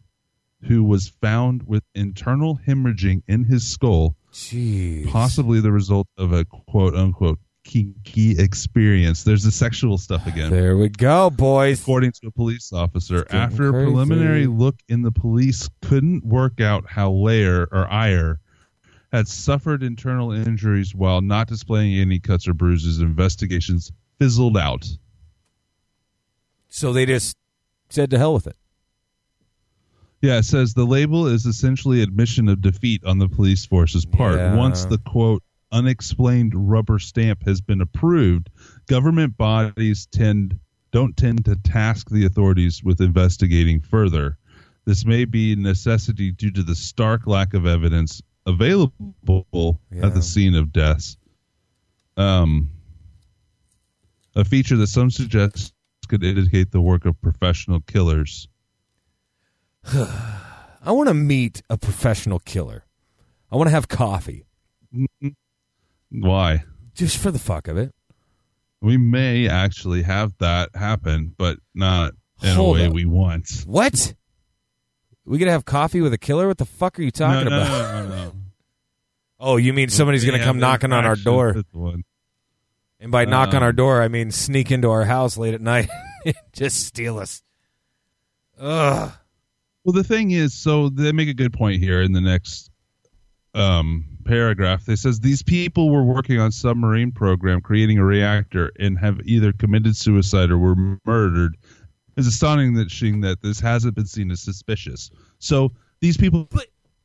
who 0.62 0.82
was 0.82 1.08
found 1.08 1.62
with 1.64 1.82
internal 1.94 2.58
hemorrhaging 2.66 3.22
in 3.28 3.44
his 3.44 3.66
skull, 3.68 4.16
Jeez. 4.32 5.08
possibly 5.08 5.60
the 5.60 5.72
result 5.72 6.08
of 6.16 6.32
a 6.32 6.44
quote 6.44 6.94
unquote 6.94 7.38
kinky 7.64 8.38
experience. 8.38 9.24
There's 9.24 9.42
the 9.42 9.50
sexual 9.50 9.98
stuff 9.98 10.26
again. 10.26 10.50
There 10.50 10.76
we 10.76 10.88
go, 10.88 11.30
boys. 11.30 11.80
According 11.80 12.12
to 12.12 12.28
a 12.28 12.30
police 12.30 12.72
officer, 12.72 13.26
after 13.30 13.68
a 13.68 13.72
preliminary 13.72 14.46
look 14.46 14.76
in, 14.88 15.02
the 15.02 15.12
police 15.12 15.68
couldn't 15.82 16.24
work 16.24 16.60
out 16.60 16.84
how 16.88 17.10
Lair 17.10 17.68
or 17.72 17.90
Iyer 17.90 18.40
had 19.12 19.28
suffered 19.28 19.82
internal 19.82 20.32
injuries 20.32 20.94
while 20.94 21.20
not 21.20 21.46
displaying 21.48 21.94
any 21.98 22.18
cuts 22.18 22.48
or 22.48 22.54
bruises. 22.54 23.00
Investigations 23.00 23.92
fizzled 24.18 24.56
out. 24.56 24.88
So 26.68 26.92
they 26.92 27.04
just 27.04 27.36
said 27.90 28.10
to 28.10 28.18
hell 28.18 28.34
with 28.34 28.46
it. 28.46 28.56
Yeah, 30.22 30.38
it 30.38 30.44
says 30.44 30.72
the 30.72 30.84
label 30.84 31.26
is 31.26 31.46
essentially 31.46 32.00
admission 32.00 32.48
of 32.48 32.60
defeat 32.60 33.04
on 33.04 33.18
the 33.18 33.28
police 33.28 33.66
force's 33.66 34.06
part. 34.06 34.36
Yeah. 34.36 34.54
Once 34.54 34.84
the 34.84 34.98
quote 34.98 35.42
unexplained 35.72 36.52
rubber 36.54 36.98
stamp 36.98 37.44
has 37.44 37.60
been 37.60 37.80
approved, 37.80 38.50
government 38.86 39.36
bodies 39.36 40.06
tend 40.06 40.58
don't 40.92 41.16
tend 41.16 41.44
to 41.46 41.56
task 41.56 42.10
the 42.10 42.26
authorities 42.26 42.84
with 42.84 43.00
investigating 43.00 43.80
further. 43.80 44.36
This 44.84 45.06
may 45.06 45.24
be 45.24 45.54
a 45.54 45.56
necessity 45.56 46.30
due 46.30 46.50
to 46.50 46.62
the 46.62 46.74
stark 46.74 47.26
lack 47.26 47.54
of 47.54 47.64
evidence 47.66 48.20
available 48.44 49.80
Yeah. 49.90 50.06
at 50.06 50.14
the 50.14 50.20
scene 50.22 50.54
of 50.54 50.70
deaths. 50.70 51.16
Um, 52.18 52.68
a 54.36 54.44
feature 54.44 54.76
that 54.76 54.88
some 54.88 55.10
suggest 55.10 55.72
could 56.08 56.22
indicate 56.22 56.72
the 56.72 56.80
work 56.82 57.06
of 57.06 57.18
professional 57.22 57.80
killers. 57.80 58.48
I 59.84 60.90
want 60.90 61.08
to 61.08 61.14
meet 61.14 61.62
a 61.70 61.78
professional 61.78 62.38
killer. 62.40 62.84
I 63.50 63.56
want 63.56 63.68
to 63.68 63.72
have 63.72 63.88
coffee 63.88 64.44
Why? 66.12 66.64
just 66.94 67.16
for 67.16 67.30
the 67.30 67.38
fuck 67.38 67.68
of 67.68 67.76
it. 67.78 67.90
We 68.82 68.96
may 68.98 69.48
actually 69.48 70.02
have 70.02 70.32
that 70.38 70.68
happen, 70.74 71.34
but 71.38 71.58
not 71.74 72.12
in 72.42 72.54
Hold 72.54 72.76
a 72.76 72.80
way 72.80 72.86
up. 72.88 72.92
we 72.92 73.04
want. 73.06 73.62
What? 73.66 74.14
We 75.24 75.38
gonna 75.38 75.52
have 75.52 75.64
coffee 75.64 76.00
with 76.00 76.12
a 76.12 76.18
killer? 76.18 76.48
What 76.48 76.58
the 76.58 76.64
fuck 76.66 76.98
are 76.98 77.02
you 77.02 77.10
talking 77.12 77.48
no, 77.48 77.58
no, 77.58 77.62
about? 77.62 78.08
No. 78.08 78.32
Oh, 79.44 79.56
you 79.56 79.72
mean 79.72 79.88
somebody's 79.88 80.24
gonna 80.24 80.38
come 80.44 80.60
knocking 80.60 80.92
on 80.92 81.04
our 81.04 81.16
door? 81.16 81.56
And 83.00 83.10
by 83.10 83.24
knock 83.24 83.48
on 83.48 83.56
Um, 83.56 83.62
our 83.64 83.72
door, 83.72 84.00
I 84.00 84.06
mean 84.06 84.30
sneak 84.30 84.70
into 84.70 84.88
our 84.90 85.04
house 85.04 85.36
late 85.36 85.52
at 85.54 85.60
night, 85.60 85.88
and 86.24 86.34
just 86.52 86.86
steal 86.86 87.18
us. 87.18 87.42
Ugh. 88.60 89.12
Well, 89.82 89.92
the 89.94 90.04
thing 90.04 90.30
is, 90.30 90.54
so 90.54 90.88
they 90.90 91.10
make 91.10 91.28
a 91.28 91.34
good 91.34 91.52
point 91.52 91.80
here 91.82 92.00
in 92.02 92.12
the 92.12 92.20
next 92.20 92.70
um, 93.54 94.11
paragraph. 94.24 94.84
They 94.84 94.96
says 94.96 95.20
these 95.20 95.42
people 95.42 95.90
were 95.90 96.02
working 96.04 96.38
on 96.38 96.52
submarine 96.52 97.12
program, 97.12 97.60
creating 97.60 97.98
a 97.98 98.04
reactor, 98.04 98.70
and 98.78 98.98
have 98.98 99.20
either 99.24 99.52
committed 99.52 99.96
suicide 99.96 100.50
or 100.50 100.58
were 100.58 100.98
murdered. 101.06 101.56
It's 102.16 102.26
astonishing 102.26 103.20
that 103.22 103.42
this 103.42 103.60
hasn't 103.60 103.94
been 103.94 104.06
seen 104.06 104.30
as 104.30 104.40
suspicious. 104.40 105.10
So 105.38 105.72
these 106.00 106.16
people 106.16 106.48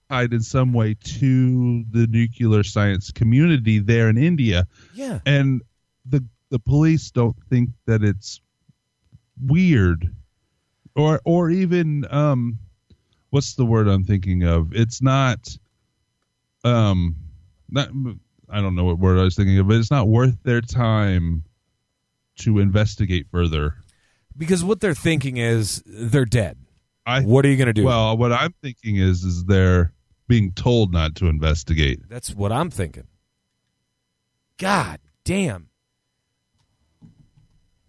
tied 0.09 0.33
in 0.33 0.41
some 0.41 0.73
way 0.73 0.95
to 0.95 1.83
the 1.91 2.07
nuclear 2.07 2.63
science 2.63 3.11
community 3.11 3.79
there 3.79 4.09
in 4.09 4.17
India, 4.17 4.67
Yeah. 4.93 5.19
and 5.25 5.61
the 6.05 6.23
the 6.49 6.59
police 6.59 7.11
don't 7.11 7.35
think 7.49 7.71
that 7.87 8.03
it's 8.03 8.39
weird 9.45 10.13
or 10.95 11.21
or 11.25 11.49
even 11.49 12.05
um 12.09 12.57
what's 13.29 13.53
the 13.55 13.65
word 13.65 13.87
i'm 13.87 14.03
thinking 14.03 14.43
of 14.43 14.73
it's 14.73 15.01
not 15.01 15.57
um 16.67 17.15
not 17.69 17.89
i 18.49 18.61
don't 18.61 18.75
know 18.75 18.83
what 18.85 18.99
word 18.99 19.17
i 19.19 19.23
was 19.23 19.35
thinking 19.35 19.57
of 19.59 19.67
but 19.67 19.75
it's 19.77 19.91
not 19.91 20.07
worth 20.07 20.37
their 20.43 20.61
time 20.61 21.43
to 22.37 22.59
investigate 22.59 23.25
further 23.31 23.75
Because 24.37 24.63
what 24.63 24.79
they're 24.79 24.93
thinking 24.93 25.37
is 25.37 25.81
they're 25.85 26.25
dead. 26.25 26.57
i 27.05 27.21
What 27.21 27.45
are 27.45 27.49
you 27.49 27.57
gonna 27.57 27.73
do? 27.73 27.83
well 27.83 28.15
what 28.17 28.31
i'm 28.31 28.53
thinking 28.61 28.97
is 28.97 29.23
is 29.23 29.45
they're 29.45 29.91
being 30.27 30.51
told 30.51 30.91
not 30.91 31.15
to 31.15 31.27
investigate 31.27 32.01
That's 32.09 32.35
what 32.35 32.51
I'm 32.51 32.69
thinking. 32.69 33.07
God 34.57 34.99
damn. 35.23 35.69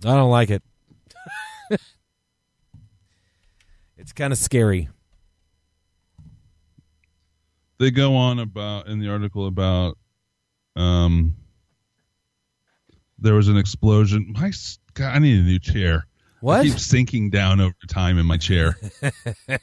I 0.05 0.14
don't 0.14 0.31
like 0.31 0.51
it. 0.51 0.62
it's 3.97 4.12
kind 4.12 4.33
of 4.33 4.39
scary. 4.39 4.89
They 7.79 7.91
go 7.91 8.16
on 8.16 8.39
about 8.39 8.87
in 8.87 8.99
the 8.99 9.09
article 9.09 9.47
about 9.47 9.99
um 10.76 11.35
there 13.18 13.35
was 13.35 13.49
an 13.49 13.57
explosion 13.57 14.33
my 14.37 14.53
God, 14.95 15.14
i 15.14 15.18
need 15.18 15.41
a 15.41 15.43
new 15.43 15.59
chair 15.59 16.07
What? 16.41 16.61
I 16.61 16.64
keep 16.64 16.79
sinking 16.79 17.31
down 17.31 17.61
over 17.61 17.74
time 17.89 18.18
in 18.18 18.26
my 18.26 18.37
chair 18.37 18.76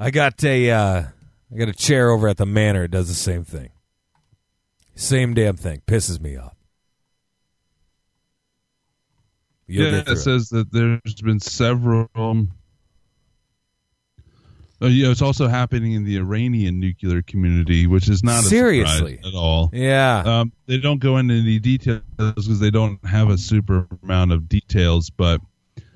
I 0.00 0.10
got 0.10 0.42
a 0.44 0.70
uh, 0.70 1.02
I 1.52 1.56
got 1.56 1.68
a 1.68 1.74
chair 1.74 2.10
over 2.10 2.26
at 2.26 2.38
the 2.38 2.46
manor. 2.46 2.84
It 2.84 2.90
does 2.90 3.08
the 3.08 3.14
same 3.14 3.44
thing. 3.44 3.68
Same 4.94 5.34
damn 5.34 5.56
thing. 5.56 5.82
Pisses 5.86 6.18
me 6.18 6.36
off. 6.36 6.56
You'll 9.66 9.92
yeah 9.92 10.02
it 10.06 10.16
says 10.16 10.48
that 10.48 10.72
there's 10.72 11.20
been 11.22 11.38
several 11.38 12.08
um, 12.14 12.50
oh, 14.80 14.86
yeah, 14.86 15.10
it's 15.10 15.22
also 15.22 15.48
happening 15.48 15.92
in 15.92 16.04
the 16.04 16.16
Iranian 16.16 16.80
nuclear 16.80 17.22
community, 17.22 17.86
which 17.86 18.08
is 18.08 18.22
not 18.22 18.40
a 18.40 18.42
surprise 18.42 18.48
Seriously? 18.50 19.20
at 19.24 19.34
all. 19.34 19.70
Yeah. 19.72 20.22
Um, 20.24 20.52
they 20.66 20.78
don't 20.78 20.98
go 20.98 21.16
into 21.18 21.34
any 21.34 21.58
details 21.58 22.02
because 22.18 22.60
they 22.60 22.70
don't 22.70 23.04
have 23.04 23.30
a 23.30 23.38
super 23.38 23.86
amount 24.02 24.32
of 24.32 24.48
details, 24.48 25.10
but 25.10 25.40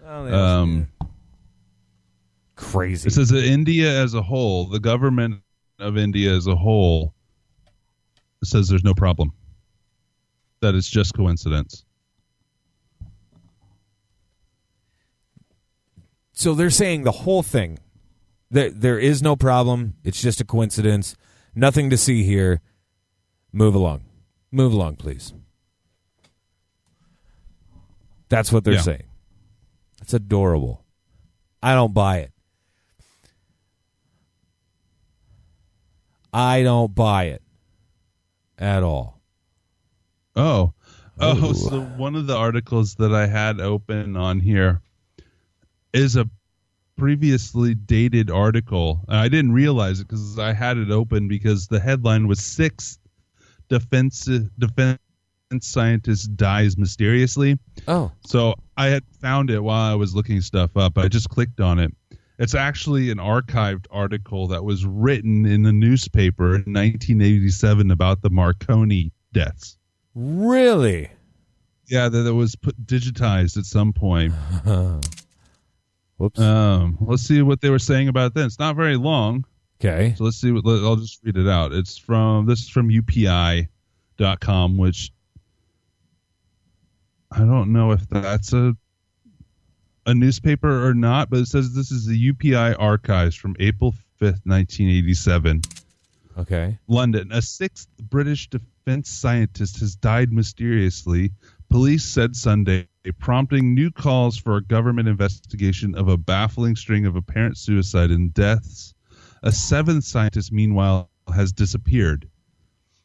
Well, 0.02 0.34
um, 0.34 0.88
crazy. 2.56 3.08
It 3.08 3.12
says 3.12 3.28
that 3.30 3.44
India 3.44 4.02
as 4.02 4.14
a 4.14 4.22
whole, 4.22 4.66
the 4.66 4.80
government 4.80 5.40
of 5.78 5.96
India 5.96 6.34
as 6.34 6.46
a 6.46 6.56
whole, 6.56 7.14
says 8.42 8.68
there's 8.68 8.84
no 8.84 8.94
problem. 8.94 9.32
That 10.60 10.74
it's 10.74 10.88
just 10.88 11.14
coincidence. 11.14 11.84
so 16.34 16.54
they're 16.54 16.68
saying 16.68 17.04
the 17.04 17.12
whole 17.12 17.42
thing. 17.42 17.78
There, 18.54 18.70
there 18.70 18.98
is 19.00 19.20
no 19.20 19.34
problem. 19.34 19.94
It's 20.04 20.22
just 20.22 20.40
a 20.40 20.44
coincidence. 20.44 21.16
Nothing 21.56 21.90
to 21.90 21.96
see 21.96 22.22
here. 22.22 22.60
Move 23.52 23.74
along. 23.74 24.02
Move 24.52 24.72
along, 24.72 24.94
please. 24.94 25.32
That's 28.28 28.52
what 28.52 28.62
they're 28.62 28.74
Yeah. 28.74 28.80
saying. 28.82 29.02
That's 29.98 30.14
adorable. 30.14 30.84
I 31.64 31.74
don't 31.74 31.92
buy 31.92 32.18
it. 32.18 32.32
I 36.32 36.62
don't 36.62 36.94
buy 36.94 37.24
it 37.24 37.42
at 38.56 38.84
all. 38.84 39.20
Oh. 40.36 40.74
Oh, 41.18 41.48
Oh. 41.48 41.52
so 41.54 41.80
one 41.82 42.14
of 42.14 42.28
the 42.28 42.36
articles 42.36 42.94
that 42.96 43.12
I 43.12 43.26
had 43.26 43.60
open 43.60 44.16
on 44.16 44.38
here 44.38 44.80
is 45.92 46.14
a 46.14 46.30
previously 46.96 47.74
dated 47.74 48.30
article. 48.30 49.00
I 49.08 49.28
didn't 49.28 49.52
realize 49.52 50.00
it 50.00 50.08
because 50.08 50.38
I 50.38 50.52
had 50.52 50.78
it 50.78 50.90
open 50.90 51.28
because 51.28 51.68
the 51.68 51.80
headline 51.80 52.28
was 52.28 52.44
six 52.44 52.98
defense 53.68 54.28
defense 54.58 54.98
scientist 55.60 56.36
dies 56.36 56.76
mysteriously. 56.76 57.58
Oh, 57.86 58.10
So 58.26 58.54
I 58.76 58.86
had 58.86 59.04
found 59.20 59.50
it 59.50 59.60
while 59.60 59.92
I 59.92 59.94
was 59.94 60.14
looking 60.14 60.40
stuff 60.40 60.76
up. 60.76 60.98
I 60.98 61.08
just 61.08 61.28
clicked 61.28 61.60
on 61.60 61.78
it. 61.78 61.92
It's 62.38 62.54
actually 62.54 63.10
an 63.10 63.18
archived 63.18 63.86
article 63.92 64.48
that 64.48 64.64
was 64.64 64.84
written 64.84 65.46
in 65.46 65.62
the 65.62 65.72
newspaper 65.72 66.56
in 66.56 66.72
1987 66.72 67.92
about 67.92 68.22
the 68.22 68.30
Marconi 68.30 69.12
deaths. 69.32 69.78
really? 70.14 71.10
Yeah, 71.86 72.08
that, 72.08 72.22
that 72.22 72.34
was 72.34 72.56
put 72.56 72.86
digitized 72.86 73.58
at 73.58 73.66
some 73.66 73.92
point. 73.92 74.32
Whoops. 76.18 76.40
Um, 76.40 76.96
let's 77.00 77.22
see 77.22 77.42
what 77.42 77.60
they 77.60 77.70
were 77.70 77.78
saying 77.78 78.08
about 78.08 78.34
that. 78.34 78.46
It's 78.46 78.58
not 78.58 78.76
very 78.76 78.96
long, 78.96 79.44
okay. 79.82 80.14
so 80.16 80.24
let's 80.24 80.36
see. 80.36 80.52
What, 80.52 80.64
I'll 80.66 80.96
just 80.96 81.20
read 81.24 81.36
it 81.36 81.48
out. 81.48 81.72
It's 81.72 81.96
from 81.96 82.46
this 82.46 82.60
is 82.62 82.68
from 82.68 82.88
UPI.com, 82.88 84.76
which 84.76 85.10
I 87.32 87.40
don't 87.40 87.72
know 87.72 87.90
if 87.90 88.08
that's 88.08 88.52
a 88.52 88.76
a 90.06 90.14
newspaper 90.14 90.86
or 90.86 90.94
not, 90.94 91.30
but 91.30 91.40
it 91.40 91.46
says 91.46 91.74
this 91.74 91.90
is 91.90 92.06
the 92.06 92.32
UPI 92.32 92.76
archives 92.78 93.34
from 93.34 93.56
April 93.58 93.92
5th, 94.20 94.40
1987. 94.44 95.62
Okay. 96.38 96.78
London. 96.88 97.30
A 97.32 97.40
sixth 97.40 97.88
British 97.98 98.48
defense 98.48 99.08
scientist 99.08 99.80
has 99.80 99.94
died 99.96 100.32
mysteriously, 100.32 101.32
police 101.70 102.04
said 102.04 102.36
Sunday, 102.36 102.88
prompting 103.12 103.74
new 103.74 103.90
calls 103.90 104.36
for 104.36 104.56
a 104.56 104.62
government 104.62 105.08
investigation 105.08 105.94
of 105.94 106.08
a 106.08 106.16
baffling 106.16 106.76
string 106.76 107.06
of 107.06 107.16
apparent 107.16 107.58
suicide 107.58 108.10
and 108.10 108.32
deaths. 108.32 108.94
A 109.42 109.52
seventh 109.52 110.04
scientist, 110.04 110.52
meanwhile, 110.52 111.10
has 111.34 111.52
disappeared. 111.52 112.28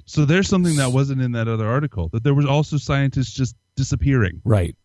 So 0.06 0.26
there's 0.26 0.47
something 0.47 0.78
that 0.78 0.91
wasn't 0.91 1.22
in 1.22 1.34
that 1.34 1.47
other 1.47 1.68
article 1.68 2.10
that 2.10 2.24
there 2.24 2.34
was 2.34 2.45
also 2.45 2.78
scientists 2.78 3.32
just 3.32 3.56
disappearing. 3.76 4.41
Right. 4.43 4.76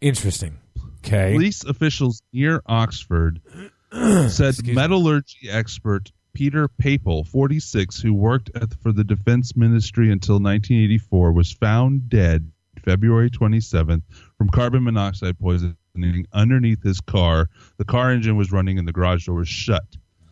Interesting. 0.00 0.58
Okay. 0.98 1.32
Police 1.32 1.64
officials 1.64 2.22
near 2.32 2.62
Oxford 2.66 3.40
said 3.92 4.50
Excuse 4.50 4.62
me. 4.64 4.74
metallurgy 4.74 5.48
expert 5.50 6.12
Peter 6.34 6.68
Peapell, 6.68 7.26
46, 7.26 8.00
who 8.00 8.12
worked 8.14 8.50
at, 8.54 8.74
for 8.74 8.92
the 8.92 9.02
Defense 9.02 9.56
Ministry 9.56 10.12
until 10.12 10.34
1984, 10.34 11.32
was 11.32 11.52
found 11.52 12.08
dead 12.08 12.52
February 12.88 13.28
27th 13.28 14.00
from 14.38 14.48
carbon 14.48 14.82
monoxide 14.82 15.38
poisoning 15.38 16.26
underneath 16.32 16.82
his 16.82 17.02
car. 17.02 17.50
The 17.76 17.84
car 17.84 18.10
engine 18.10 18.38
was 18.38 18.50
running 18.50 18.78
and 18.78 18.88
the 18.88 18.92
garage 18.92 19.26
door 19.26 19.34
was 19.34 19.48
shut. 19.48 19.84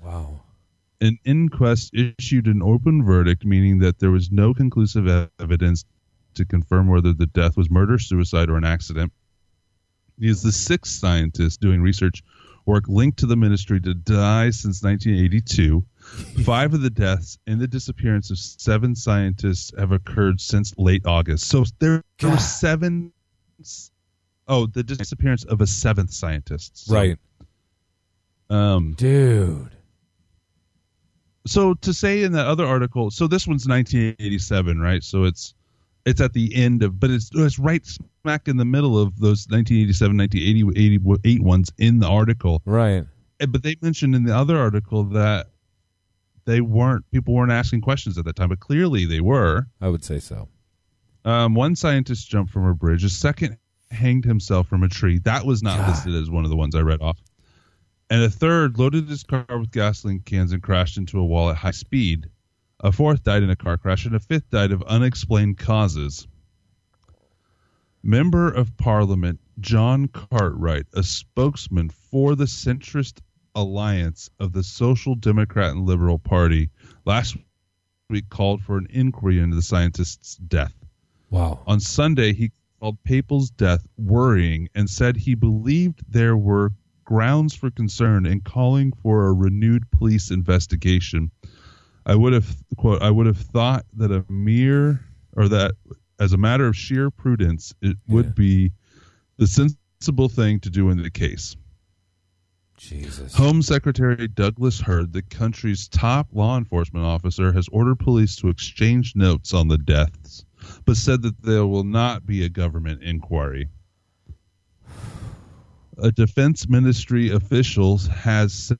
Wow. 0.02 0.40
An 1.02 1.18
inquest 1.26 1.92
issued 1.92 2.46
an 2.46 2.62
open 2.62 3.04
verdict, 3.04 3.44
meaning 3.44 3.80
that 3.80 3.98
there 3.98 4.10
was 4.10 4.32
no 4.32 4.54
conclusive 4.54 5.06
evidence 5.38 5.84
to 6.36 6.46
confirm 6.46 6.88
whether 6.88 7.12
the 7.12 7.26
death 7.26 7.58
was 7.58 7.68
murder, 7.70 7.98
suicide, 7.98 8.48
or 8.48 8.56
an 8.56 8.64
accident. 8.64 9.12
He 10.18 10.30
is 10.30 10.40
the 10.40 10.50
sixth 10.50 10.92
scientist 10.92 11.60
doing 11.60 11.82
research 11.82 12.22
work 12.64 12.84
linked 12.88 13.18
to 13.18 13.26
the 13.26 13.36
ministry 13.36 13.80
to 13.82 13.92
die 13.92 14.48
since 14.48 14.82
1982. 14.82 15.84
Five 16.44 16.72
of 16.74 16.80
the 16.82 16.90
deaths 16.90 17.38
and 17.46 17.60
the 17.60 17.66
disappearance 17.66 18.30
of 18.30 18.38
seven 18.38 18.94
scientists 18.94 19.72
have 19.78 19.92
occurred 19.92 20.40
since 20.40 20.72
late 20.78 21.04
August. 21.06 21.48
So 21.48 21.64
there, 21.78 22.02
there 22.20 22.30
were 22.30 22.36
seven. 22.38 23.12
Oh, 24.48 24.66
the 24.66 24.82
disappearance 24.82 25.44
of 25.44 25.60
a 25.60 25.66
seventh 25.66 26.12
scientist. 26.12 26.86
So, 26.86 26.94
Right. 26.94 27.18
Um, 28.48 28.94
Dude. 28.96 29.70
so 31.46 31.74
to 31.74 31.92
say 31.92 32.22
in 32.22 32.32
that 32.32 32.46
other 32.46 32.64
article, 32.64 33.10
so 33.10 33.26
this 33.26 33.46
one's 33.46 33.66
1987, 33.66 34.80
right? 34.80 35.02
So 35.02 35.24
it's 35.24 35.54
it's 36.04 36.20
at 36.20 36.32
the 36.32 36.54
end 36.54 36.84
of, 36.84 37.00
but 37.00 37.10
it's 37.10 37.30
it's 37.34 37.58
right 37.58 37.84
smack 37.84 38.46
in 38.46 38.56
the 38.56 38.64
middle 38.64 38.96
of 38.96 39.18
those 39.18 39.46
1987, 39.48 40.16
1988 40.16 41.42
ones 41.42 41.72
in 41.78 41.98
the 41.98 42.06
article. 42.06 42.62
Right. 42.64 43.04
Eh, 43.40 43.46
But 43.46 43.64
they 43.64 43.74
mentioned 43.82 44.14
in 44.14 44.22
the 44.24 44.34
other 44.36 44.56
article 44.56 45.02
that 45.04 45.48
they 46.46 46.60
weren't 46.60 47.04
people 47.10 47.34
weren't 47.34 47.52
asking 47.52 47.82
questions 47.82 48.16
at 48.16 48.24
that 48.24 48.36
time, 48.36 48.48
but 48.48 48.60
clearly 48.60 49.04
they 49.04 49.20
were. 49.20 49.66
I 49.80 49.88
would 49.88 50.04
say 50.04 50.18
so. 50.18 50.48
Um, 51.24 51.54
one 51.54 51.76
scientist 51.76 52.30
jumped 52.30 52.52
from 52.52 52.66
a 52.66 52.74
bridge. 52.74 53.04
A 53.04 53.08
second 53.08 53.58
hanged 53.90 54.24
himself 54.24 54.68
from 54.68 54.82
a 54.82 54.88
tree. 54.88 55.18
That 55.18 55.44
was 55.44 55.62
not 55.62 55.78
God. 55.78 55.88
listed 55.90 56.14
as 56.14 56.30
one 56.30 56.44
of 56.44 56.50
the 56.50 56.56
ones 56.56 56.74
I 56.74 56.80
read 56.80 57.02
off. 57.02 57.20
And 58.08 58.22
a 58.22 58.30
third 58.30 58.78
loaded 58.78 59.08
his 59.08 59.24
car 59.24 59.44
with 59.48 59.72
gasoline 59.72 60.20
cans 60.20 60.52
and 60.52 60.62
crashed 60.62 60.96
into 60.96 61.18
a 61.18 61.26
wall 61.26 61.50
at 61.50 61.56
high 61.56 61.72
speed. 61.72 62.30
A 62.80 62.92
fourth 62.92 63.24
died 63.24 63.42
in 63.42 63.50
a 63.50 63.56
car 63.56 63.76
crash, 63.76 64.06
and 64.06 64.14
a 64.14 64.20
fifth 64.20 64.50
died 64.50 64.70
of 64.70 64.82
unexplained 64.82 65.58
causes. 65.58 66.28
Member 68.02 68.48
of 68.48 68.76
Parliament 68.76 69.40
John 69.58 70.06
Cartwright, 70.06 70.86
a 70.92 71.02
spokesman 71.02 71.88
for 71.88 72.36
the 72.36 72.44
centrist 72.44 73.20
alliance 73.56 74.30
of 74.38 74.52
the 74.52 74.62
Social 74.62 75.16
Democrat 75.16 75.72
and 75.72 75.86
Liberal 75.86 76.18
Party, 76.20 76.70
last 77.04 77.36
week 78.08 78.28
called 78.30 78.62
for 78.62 78.76
an 78.78 78.86
inquiry 78.90 79.40
into 79.40 79.56
the 79.56 79.62
scientist's 79.62 80.36
death. 80.36 80.74
Wow. 81.30 81.62
On 81.66 81.80
Sunday, 81.80 82.32
he 82.32 82.52
called 82.78 83.02
Peapell's 83.02 83.50
death 83.50 83.84
worrying 83.98 84.68
and 84.76 84.88
said 84.88 85.16
he 85.16 85.34
believed 85.34 86.04
there 86.08 86.36
were 86.36 86.72
grounds 87.04 87.54
for 87.54 87.70
concern 87.70 88.26
and 88.26 88.44
calling 88.44 88.92
for 89.02 89.26
a 89.26 89.32
renewed 89.32 89.90
police 89.90 90.30
investigation. 90.30 91.30
I 92.04 92.14
would 92.14 92.32
have 92.32 92.56
quote 92.76 93.02
I 93.02 93.10
would 93.10 93.26
have 93.26 93.38
thought 93.38 93.84
that 93.94 94.12
a 94.12 94.24
mere 94.30 95.00
or 95.36 95.48
that 95.48 95.72
as 96.20 96.32
a 96.32 96.36
matter 96.36 96.66
of 96.66 96.76
sheer 96.76 97.10
prudence 97.10 97.74
it 97.80 97.96
Yeah. 98.06 98.14
would 98.14 98.34
be 98.34 98.72
the 99.38 99.46
sensible 99.46 100.28
thing 100.28 100.60
to 100.60 100.70
do 100.70 100.90
in 100.90 101.02
the 101.02 101.10
case. 101.10 101.56
Jesus. 102.76 103.34
Home 103.34 103.62
Secretary 103.62 104.28
Douglas 104.28 104.80
Hurd, 104.80 105.12
the 105.12 105.22
country's 105.22 105.88
top 105.88 106.28
law 106.32 106.58
enforcement 106.58 107.04
officer, 107.06 107.52
has 107.52 107.68
ordered 107.72 107.98
police 107.98 108.36
to 108.36 108.48
exchange 108.48 109.14
notes 109.16 109.54
on 109.54 109.68
the 109.68 109.78
deaths, 109.78 110.44
but 110.84 110.96
said 110.96 111.22
that 111.22 111.42
there 111.42 111.66
will 111.66 111.84
not 111.84 112.26
be 112.26 112.44
a 112.44 112.48
government 112.48 113.02
inquiry. 113.02 113.68
A 115.98 116.12
defense 116.12 116.68
ministry 116.68 117.30
official 117.30 117.98
has 117.98 118.72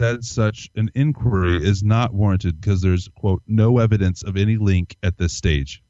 said 0.00 0.24
such 0.24 0.70
an 0.74 0.90
inquiry 0.94 1.62
is 1.62 1.82
not 1.82 2.14
warranted 2.14 2.58
because 2.58 2.80
there's, 2.80 3.08
quote, 3.14 3.42
no 3.46 3.78
evidence 3.78 4.22
of 4.22 4.38
any 4.38 4.56
link 4.56 4.96
at 5.02 5.18
this 5.18 5.34
stage. 5.34 5.82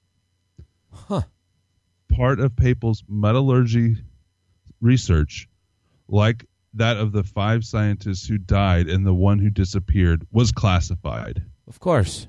Huh. 0.93 1.23
Part 2.13 2.41
of 2.41 2.57
Peapell's 2.57 3.05
metallurgy 3.09 3.99
research, 4.81 5.49
like 6.09 6.45
that 6.75 6.97
of 6.97 7.13
the 7.13 7.25
five 7.25 7.65
scientists 7.65 8.27
who 8.27 8.39
died 8.39 8.89
and 8.89 9.07
the 9.07 9.15
one 9.15 9.39
who 9.39 9.51
disappeared, 9.51 10.27
was 10.31 10.53
classified. 10.53 11.43
Of 11.67 11.81
course. 11.81 12.27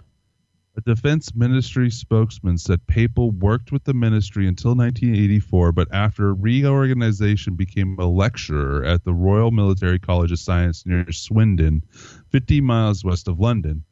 A 0.77 0.81
defense 0.81 1.35
ministry 1.35 1.91
spokesman 1.91 2.57
said 2.57 2.87
Peapell 2.87 3.33
worked 3.33 3.73
with 3.73 3.83
the 3.83 3.93
ministry 3.93 4.47
until 4.47 4.73
1984, 4.73 5.73
but 5.73 5.93
after 5.93 6.33
reorganization 6.33 7.55
became 7.55 7.99
a 7.99 8.05
lecturer 8.05 8.83
at 8.85 9.03
the 9.03 9.13
Royal 9.13 9.51
Military 9.51 9.99
College 9.99 10.31
of 10.31 10.39
Science 10.39 10.85
near 10.85 11.11
Swindon, 11.11 11.83
50 12.29 12.61
miles 12.61 13.03
west 13.03 13.27
of 13.27 13.37
London. 13.37 13.83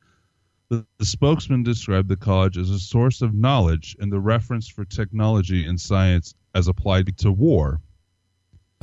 The, 0.70 0.86
the 1.00 1.06
spokesman 1.06 1.64
described 1.64 2.08
the 2.08 2.16
college 2.16 2.58
as 2.58 2.70
a 2.70 2.80
source 2.80 3.22
of 3.22 3.34
knowledge 3.34 3.98
and 4.00 4.10
the 4.10 4.22
reference 4.22 4.70
for 4.70 4.86
technology 4.86 5.66
and 5.66 5.82
science 5.82 6.34
as 6.56 6.70
applied 6.70 7.18
to 7.18 7.32
war. 7.32 7.82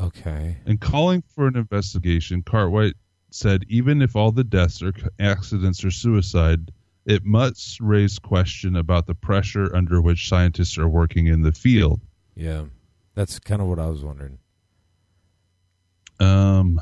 Okay. 0.00 0.58
In 0.66 0.78
calling 0.78 1.22
for 1.34 1.46
an 1.46 1.56
investigation, 1.56 2.42
Cartwright 2.42 2.94
said 3.30 3.64
even 3.68 4.02
if 4.02 4.14
all 4.14 4.32
the 4.32 4.44
deaths 4.44 4.82
are 4.82 4.92
accidents 5.18 5.84
or 5.84 5.90
suicide, 5.90 6.70
it 7.06 7.24
must 7.24 7.80
raise 7.80 8.18
question 8.18 8.76
about 8.76 9.06
the 9.06 9.14
pressure 9.14 9.74
under 9.74 10.00
which 10.02 10.28
scientists 10.28 10.76
are 10.76 10.88
working 10.88 11.26
in 11.28 11.42
the 11.42 11.52
field. 11.52 12.00
Yeah. 12.34 12.64
That's 13.14 13.38
kind 13.38 13.62
of 13.62 13.68
what 13.68 13.78
I 13.78 13.86
was 13.86 14.04
wondering. 14.04 14.38
Um, 16.20 16.80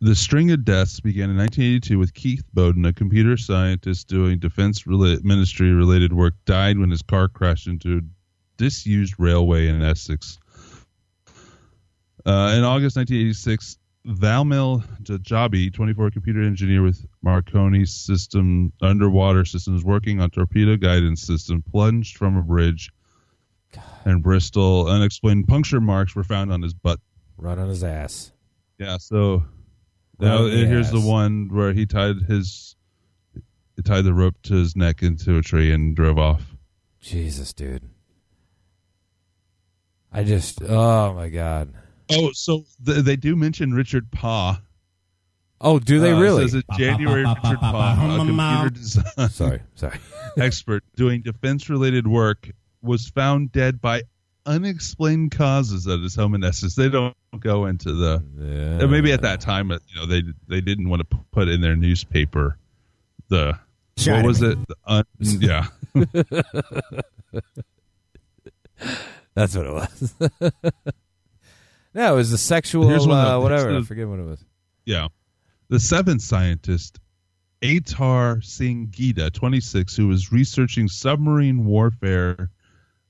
the 0.00 0.14
string 0.14 0.50
of 0.50 0.64
deaths 0.64 1.00
began 1.00 1.30
in 1.30 1.36
1982 1.36 1.98
with 1.98 2.12
Keith 2.12 2.44
Bowden, 2.52 2.84
a 2.84 2.92
computer 2.92 3.36
scientist 3.36 4.08
doing 4.08 4.38
defense 4.38 4.82
rela- 4.82 5.22
ministry 5.22 5.72
related 5.72 6.12
work, 6.12 6.34
died 6.44 6.78
when 6.78 6.90
his 6.90 7.02
car 7.02 7.28
crashed 7.28 7.66
into 7.66 7.98
a 7.98 8.00
disused 8.62 9.14
railway 9.18 9.66
in 9.66 9.82
Essex. 9.82 10.38
Uh, 12.24 12.54
in 12.56 12.62
August 12.62 12.96
1986, 12.96 13.78
Valmil 14.06 14.84
Dajibhai, 15.02 15.74
24 15.74 16.12
computer 16.12 16.42
engineer 16.42 16.80
with 16.80 17.04
Marconi 17.22 17.84
System 17.84 18.72
Underwater 18.80 19.44
Systems 19.44 19.84
working 19.84 20.20
on 20.20 20.30
torpedo 20.30 20.76
guidance 20.76 21.22
system, 21.22 21.62
plunged 21.62 22.16
from 22.16 22.36
a 22.36 22.42
bridge 22.42 22.92
and 24.04 24.22
Bristol. 24.22 24.86
Unexplained 24.86 25.48
puncture 25.48 25.80
marks 25.80 26.14
were 26.14 26.22
found 26.22 26.52
on 26.52 26.62
his 26.62 26.72
butt. 26.72 27.00
Right 27.36 27.58
on 27.58 27.68
his 27.68 27.82
ass. 27.82 28.30
Yeah, 28.78 28.98
so 28.98 29.42
Right 30.20 30.28
now 30.28 30.44
here's 30.44 30.92
the 30.92 31.00
one 31.00 31.48
where 31.50 31.72
he 31.72 31.84
tied 31.86 32.22
his 32.28 32.76
he 33.74 33.82
tied 33.82 34.04
the 34.04 34.14
rope 34.14 34.36
to 34.44 34.54
his 34.54 34.76
neck 34.76 35.02
into 35.02 35.36
a 35.36 35.42
tree 35.42 35.72
and 35.72 35.96
drove 35.96 36.18
off. 36.18 36.44
Jesus, 37.00 37.52
dude. 37.52 37.90
I 40.12 40.24
just, 40.24 40.62
oh 40.62 41.14
my 41.14 41.28
god. 41.28 41.72
Oh, 42.10 42.32
so 42.32 42.64
th- 42.84 43.04
they 43.04 43.16
do 43.16 43.34
mention 43.36 43.72
Richard 43.72 44.10
Pugh. 44.10 44.56
Oh, 45.60 45.78
do 45.78 46.00
they 46.00 46.12
Uh, 46.12 46.20
really? 46.20 46.42
says 46.48 46.52
that 46.52 46.64
January 46.78 47.24
Richard 47.24 47.58
Pugh, 47.60 47.76
a 47.76 48.16
computer 48.26 48.70
design 48.70 49.28
sorry, 49.30 49.60
sorry. 49.74 49.98
expert 50.36 50.82
doing 50.96 51.22
defense-related 51.22 52.06
work, 52.06 52.50
was 52.82 53.08
found 53.08 53.52
dead 53.52 53.80
by 53.80 54.02
unexplained 54.44 55.30
causes 55.30 55.86
at 55.86 56.00
his 56.00 56.16
home 56.16 56.34
in 56.34 56.42
Essex. 56.42 56.74
They 56.74 56.88
don't 56.88 57.14
go 57.38 57.66
into 57.66 57.92
the. 57.92 58.22
Yeah. 58.36 58.84
uh, 58.84 58.88
maybe 58.88 59.12
at 59.12 59.22
that 59.22 59.40
time, 59.40 59.70
uh, 59.70 59.78
you 59.88 60.00
know, 60.00 60.06
they 60.06 60.22
they 60.48 60.60
didn't 60.60 60.88
want 60.88 61.08
to 61.08 61.16
put 61.30 61.48
in 61.48 61.60
their 61.60 61.76
newspaper 61.76 62.58
the 63.28 63.56
what 64.06 64.24
was 64.26 64.42
it? 64.42 64.58
The 64.66 64.74
un, 64.86 65.04
yeah, 65.20 65.66
That's 69.34 69.56
what 69.56 69.66
it 69.66 69.72
was. 69.72 70.14
no, 71.94 72.12
it 72.12 72.16
was 72.16 72.30
the 72.30 72.38
sexual, 72.38 72.88
Here's 72.88 73.06
one 73.06 73.24
uh, 73.26 73.40
whatever. 73.40 73.70
I 73.70 73.80
the- 73.80 73.82
forget 73.86 74.08
what 74.08 74.18
it 74.18 74.24
was. 74.26 74.44
yeah. 74.84 75.08
The 75.68 75.80
seventh 75.80 76.20
scientist, 76.20 76.98
Atar 77.62 78.44
Singh 78.44 78.88
Gida, 78.88 79.32
26, 79.32 79.96
who 79.96 80.08
was 80.08 80.30
researching 80.30 80.86
submarine 80.86 81.64
warfare 81.64 82.50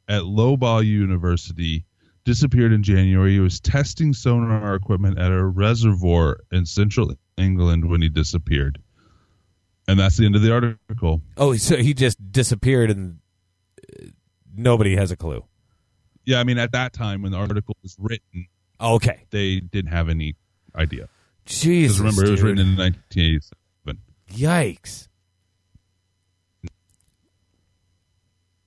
at 0.06 0.26
Loughborough 0.26 0.78
University, 0.78 1.84
disappeared 2.24 2.72
in 2.72 2.84
January. 2.84 3.32
He 3.32 3.40
was 3.40 3.58
testing 3.58 4.12
sonar 4.12 4.76
equipment 4.76 5.18
at 5.18 5.32
a 5.32 5.44
reservoir 5.44 6.38
in 6.52 6.66
central 6.66 7.12
England 7.36 7.88
when 7.90 8.00
he 8.00 8.08
disappeared. 8.08 8.78
And 9.88 9.98
that's 9.98 10.16
the 10.16 10.26
end 10.26 10.36
of 10.36 10.42
the 10.42 10.52
article. 10.52 11.20
Oh, 11.36 11.56
so 11.56 11.76
he 11.78 11.94
just 11.94 12.30
disappeared 12.30 12.90
and 12.90 13.18
uh, 14.00 14.06
nobody 14.54 14.94
has 14.94 15.10
a 15.10 15.16
clue. 15.16 15.44
Yeah, 16.24 16.38
I 16.40 16.44
mean, 16.44 16.58
at 16.58 16.72
that 16.72 16.92
time 16.92 17.22
when 17.22 17.32
the 17.32 17.38
article 17.38 17.76
was 17.82 17.96
written, 17.98 18.46
Okay. 18.80 19.26
they 19.30 19.60
didn't 19.60 19.90
have 19.92 20.08
any 20.08 20.34
idea. 20.74 21.08
Jesus. 21.46 21.98
Remember, 21.98 22.24
it 22.24 22.30
was 22.30 22.42
written 22.42 22.60
in 22.60 22.76
1987. 22.76 24.00
Yikes. 24.32 25.08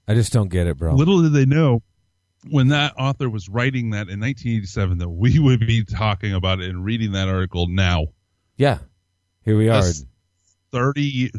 I 0.08 0.14
just 0.14 0.32
don't 0.34 0.49
get 0.49 0.68
it, 0.68 0.78
bro. 0.78 0.93
Little 0.93 1.22
did 1.24 1.34
they 1.34 1.45
know 1.45 1.82
when 2.49 2.68
that 2.68 2.93
author 2.99 3.30
was 3.30 3.49
writing 3.49 3.89
that 3.91 4.08
in 4.10 4.20
1987 4.20 4.99
that 4.99 5.10
we 5.10 5.39
would 5.39 5.62
be 5.62 5.84
talking 5.84 6.34
about 6.34 6.60
it 6.62 6.70
and 6.70 6.84
reading 6.86 7.14
that 7.14 7.28
article 7.28 7.68
now. 7.68 8.08
yeah. 8.58 8.80
Here 9.43 9.56
we 9.56 9.70
are. 9.70 9.82
That's 9.84 10.03
30, 10.72 11.30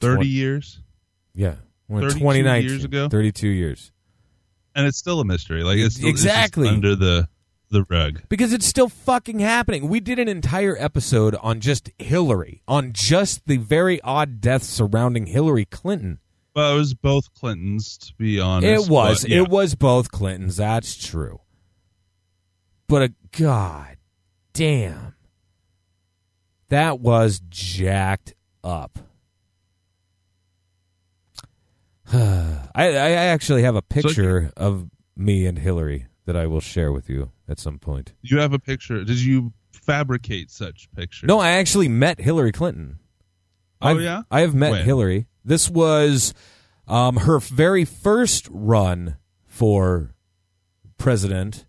30 0.00 0.16
Twen- 0.16 0.28
years, 0.28 0.78
yeah. 1.34 1.56
We're 1.88 1.98
in 2.02 2.10
32 2.10 2.18
2019. 2.20 2.68
years 2.70 2.84
ago? 2.84 3.08
32 3.08 3.48
years. 3.48 3.90
And 4.76 4.86
it's 4.86 4.98
still 4.98 5.18
a 5.18 5.24
mystery. 5.24 5.64
Like 5.64 5.78
it's 5.78 5.96
still, 5.96 6.08
it's 6.10 6.20
Exactly. 6.20 6.68
under 6.68 6.94
the 6.94 7.28
the 7.70 7.84
rug. 7.90 8.20
Because 8.28 8.52
it's 8.52 8.66
still 8.66 8.88
fucking 8.88 9.40
happening. 9.40 9.88
We 9.88 9.98
did 9.98 10.20
an 10.20 10.28
entire 10.28 10.76
episode 10.78 11.34
on 11.42 11.58
just 11.58 11.90
Hillary, 11.98 12.62
on 12.68 12.92
just 12.92 13.44
the 13.46 13.56
very 13.56 14.00
odd 14.02 14.40
deaths 14.40 14.68
surrounding 14.68 15.26
Hillary 15.26 15.64
Clinton. 15.64 16.20
Well, 16.54 16.76
it 16.76 16.78
was 16.78 16.94
both 16.94 17.34
Clintons, 17.34 17.98
to 17.98 18.14
be 18.14 18.38
honest. 18.38 18.84
It 18.84 18.90
was. 18.90 19.22
but, 19.22 19.30
yeah. 19.30 19.42
It 19.42 19.48
was 19.48 19.74
both 19.74 20.12
Clintons. 20.12 20.56
That's 20.56 20.94
true. 20.96 21.40
But 22.88 23.02
a 23.02 23.14
god 23.36 23.96
damn. 24.52 25.14
That 26.68 27.00
was 27.00 27.40
jacked 27.48 28.34
up. 28.64 28.98
I, 32.12 32.62
I 32.74 33.10
actually 33.10 33.62
have 33.62 33.74
a 33.76 33.82
picture 33.82 34.52
of 34.56 34.88
me 35.16 35.46
and 35.46 35.58
Hillary 35.58 36.06
that 36.26 36.36
I 36.36 36.46
will 36.46 36.60
share 36.60 36.92
with 36.92 37.08
you 37.08 37.32
at 37.48 37.58
some 37.58 37.78
point. 37.78 38.12
You 38.22 38.38
have 38.38 38.52
a 38.52 38.58
picture. 38.58 39.02
Did 39.04 39.22
you 39.22 39.52
fabricate 39.72 40.50
such 40.50 40.88
pictures? 40.94 41.26
No, 41.26 41.38
I 41.38 41.50
actually 41.50 41.88
met 41.88 42.20
Hillary 42.20 42.52
Clinton. 42.52 42.98
Oh, 43.80 43.88
I've- 43.88 44.02
yeah? 44.02 44.22
I 44.30 44.40
have 44.40 44.54
met 44.54 44.70
When? 44.72 44.84
Hillary. 44.84 45.26
This 45.44 45.70
was 45.70 46.34
um, 46.88 47.16
her 47.18 47.38
very 47.38 47.84
first 47.84 48.48
run 48.50 49.16
for 49.46 50.14
president. 50.98 51.66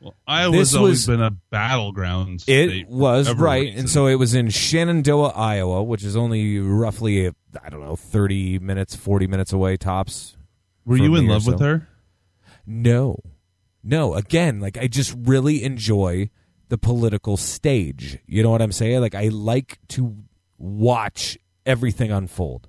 Well, 0.00 0.14
Iowa's 0.28 0.58
This 0.70 0.74
always 0.74 0.90
was- 0.92 1.06
been 1.06 1.20
a 1.20 1.30
battleground. 1.50 2.42
state 2.42 2.82
It 2.82 2.88
was 2.88 3.32
right, 3.34 3.74
and 3.76 3.90
so 3.90 4.06
it 4.06 4.14
was 4.14 4.32
in 4.34 4.48
Shenandoah, 4.48 5.30
Iowa, 5.30 5.82
which 5.82 6.04
is 6.04 6.16
only 6.16 6.58
roughly 6.60 7.26
I 7.26 7.68
don't 7.68 7.80
know 7.80 7.96
thirty 7.96 8.58
minutes, 8.60 8.94
forty 8.94 9.26
minutes 9.26 9.52
away 9.52 9.76
tops. 9.76 10.36
were 10.84 10.96
you 10.96 11.14
in 11.16 11.26
love 11.26 11.46
with 11.46 11.60
her? 11.60 11.88
No, 12.66 13.16
no. 13.82 14.14
Again, 14.14 14.60
like 14.60 14.78
I 14.78 14.86
just 14.86 15.16
really 15.18 15.64
enjoy 15.64 16.30
the 16.68 16.78
political 16.78 17.36
stage. 17.36 18.18
You 18.26 18.42
know 18.42 18.50
what 18.50 18.62
I'm 18.62 18.72
saying? 18.72 19.00
Like 19.00 19.14
I 19.14 19.28
like 19.28 19.78
to 19.88 20.16
watch 20.58 21.38
everything 21.66 22.10
unfold. 22.12 22.68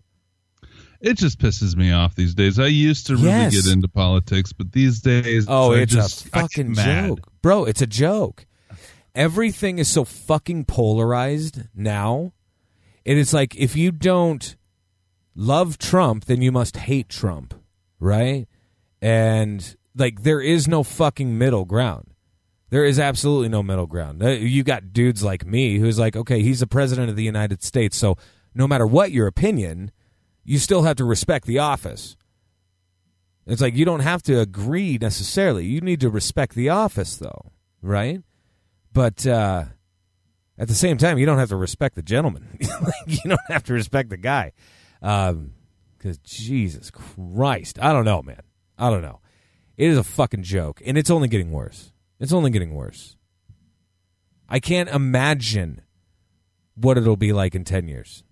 It 1.02 1.18
just 1.18 1.40
pisses 1.40 1.76
me 1.78 1.92
off 1.92 2.16
these 2.16 2.34
days. 2.36 2.60
I 2.60 2.68
used 2.68 3.08
to 3.08 3.16
really 3.16 3.28
Yes. 3.30 3.56
get 3.66 3.72
into 3.74 3.88
politics, 3.88 4.52
but 4.52 4.74
these 4.74 5.00
days, 5.00 5.46
Oh, 5.48 5.72
it's 5.72 5.94
just, 5.94 6.26
a 6.26 6.30
fucking 6.30 6.74
joke, 6.76 7.32
bro. 7.42 7.64
It's 7.66 7.82
a 7.82 7.88
joke. 7.88 8.46
Everything 9.16 9.80
is 9.80 9.88
so 9.90 10.04
fucking 10.04 10.66
polarized 10.66 11.62
now. 11.74 12.34
It's 13.06 13.34
like 13.34 13.56
if 13.56 13.76
you 13.76 13.92
don't 13.92 14.56
love 15.36 15.78
Trump, 15.78 16.26
then 16.26 16.42
you 16.42 16.52
must 16.52 16.78
hate 16.78 17.10
Trump, 17.10 17.54
right? 18.00 18.48
And 19.02 19.76
like 19.96 20.24
there 20.24 20.42
is 20.42 20.68
no 20.68 20.84
fucking 20.84 21.38
middle 21.38 21.66
ground. 21.66 22.14
There 22.70 22.86
is 22.86 23.00
absolutely 23.00 23.50
no 23.50 23.64
middle 23.64 23.88
ground. 23.88 24.22
Uh, 24.22 24.30
You 24.30 24.64
got 24.64 24.94
dudes 24.94 25.24
like 25.24 25.46
me 25.46 25.80
who's 25.80 25.98
like, 25.98 26.16
okay, 26.16 26.44
he's 26.44 26.60
the 26.60 26.68
president 26.68 27.10
of 27.10 27.16
the 27.16 27.24
United 27.24 27.64
States, 27.64 27.98
so 27.98 28.16
no 28.54 28.68
matter 28.68 28.86
what 28.86 29.12
your 29.12 29.26
opinion, 29.28 29.92
you 30.50 30.58
still 30.58 30.82
have 30.82 30.96
to 30.96 31.06
respect 31.06 31.46
the 31.46 31.60
office. 31.60 32.18
It's 33.46 33.62
like 33.62 33.76
you 33.76 33.86
don't 33.86 34.00
have 34.00 34.24
to 34.24 34.40
agree 34.40 34.98
necessarily. 35.00 35.64
You 35.64 35.80
need 35.80 36.00
to 36.02 36.10
respect 36.10 36.56
the 36.56 36.70
office, 36.70 37.18
though, 37.18 37.52
right? 37.84 38.24
But 38.92 39.28
uh, 39.28 39.66
at 40.58 40.68
the 40.68 40.74
same 40.74 40.98
time, 40.98 41.20
you 41.20 41.28
don't 41.28 41.38
have 41.38 41.50
to 41.50 41.56
respect 41.56 41.94
the 41.94 42.02
gentleman. 42.02 42.58
You 43.06 43.20
don't 43.26 43.40
have 43.48 43.64
to 43.66 43.74
respect 43.74 44.10
the 44.10 44.18
guy. 44.18 44.54
Because 45.02 46.18
Jesus 46.24 46.90
Christ, 46.90 47.78
I 47.80 47.94
don't 47.94 48.06
know, 48.06 48.24
man. 48.24 48.42
I 48.76 48.90
don't 48.90 49.04
know. 49.04 49.20
It 49.78 49.90
is 49.90 50.00
a 50.00 50.04
fucking 50.04 50.44
joke, 50.44 50.82
and 50.84 50.98
it's 50.98 51.12
only 51.12 51.28
getting 51.28 51.52
worse. 51.52 51.92
It's 52.20 52.34
only 52.34 52.50
getting 52.50 52.74
worse. 52.74 53.18
I 54.48 54.60
can't 54.60 54.90
imagine 54.90 55.82
what 56.74 56.98
it'll 56.98 57.18
be 57.18 57.34
like 57.34 57.54
in 57.54 57.66
ten 57.66 57.88
years. 57.88 58.24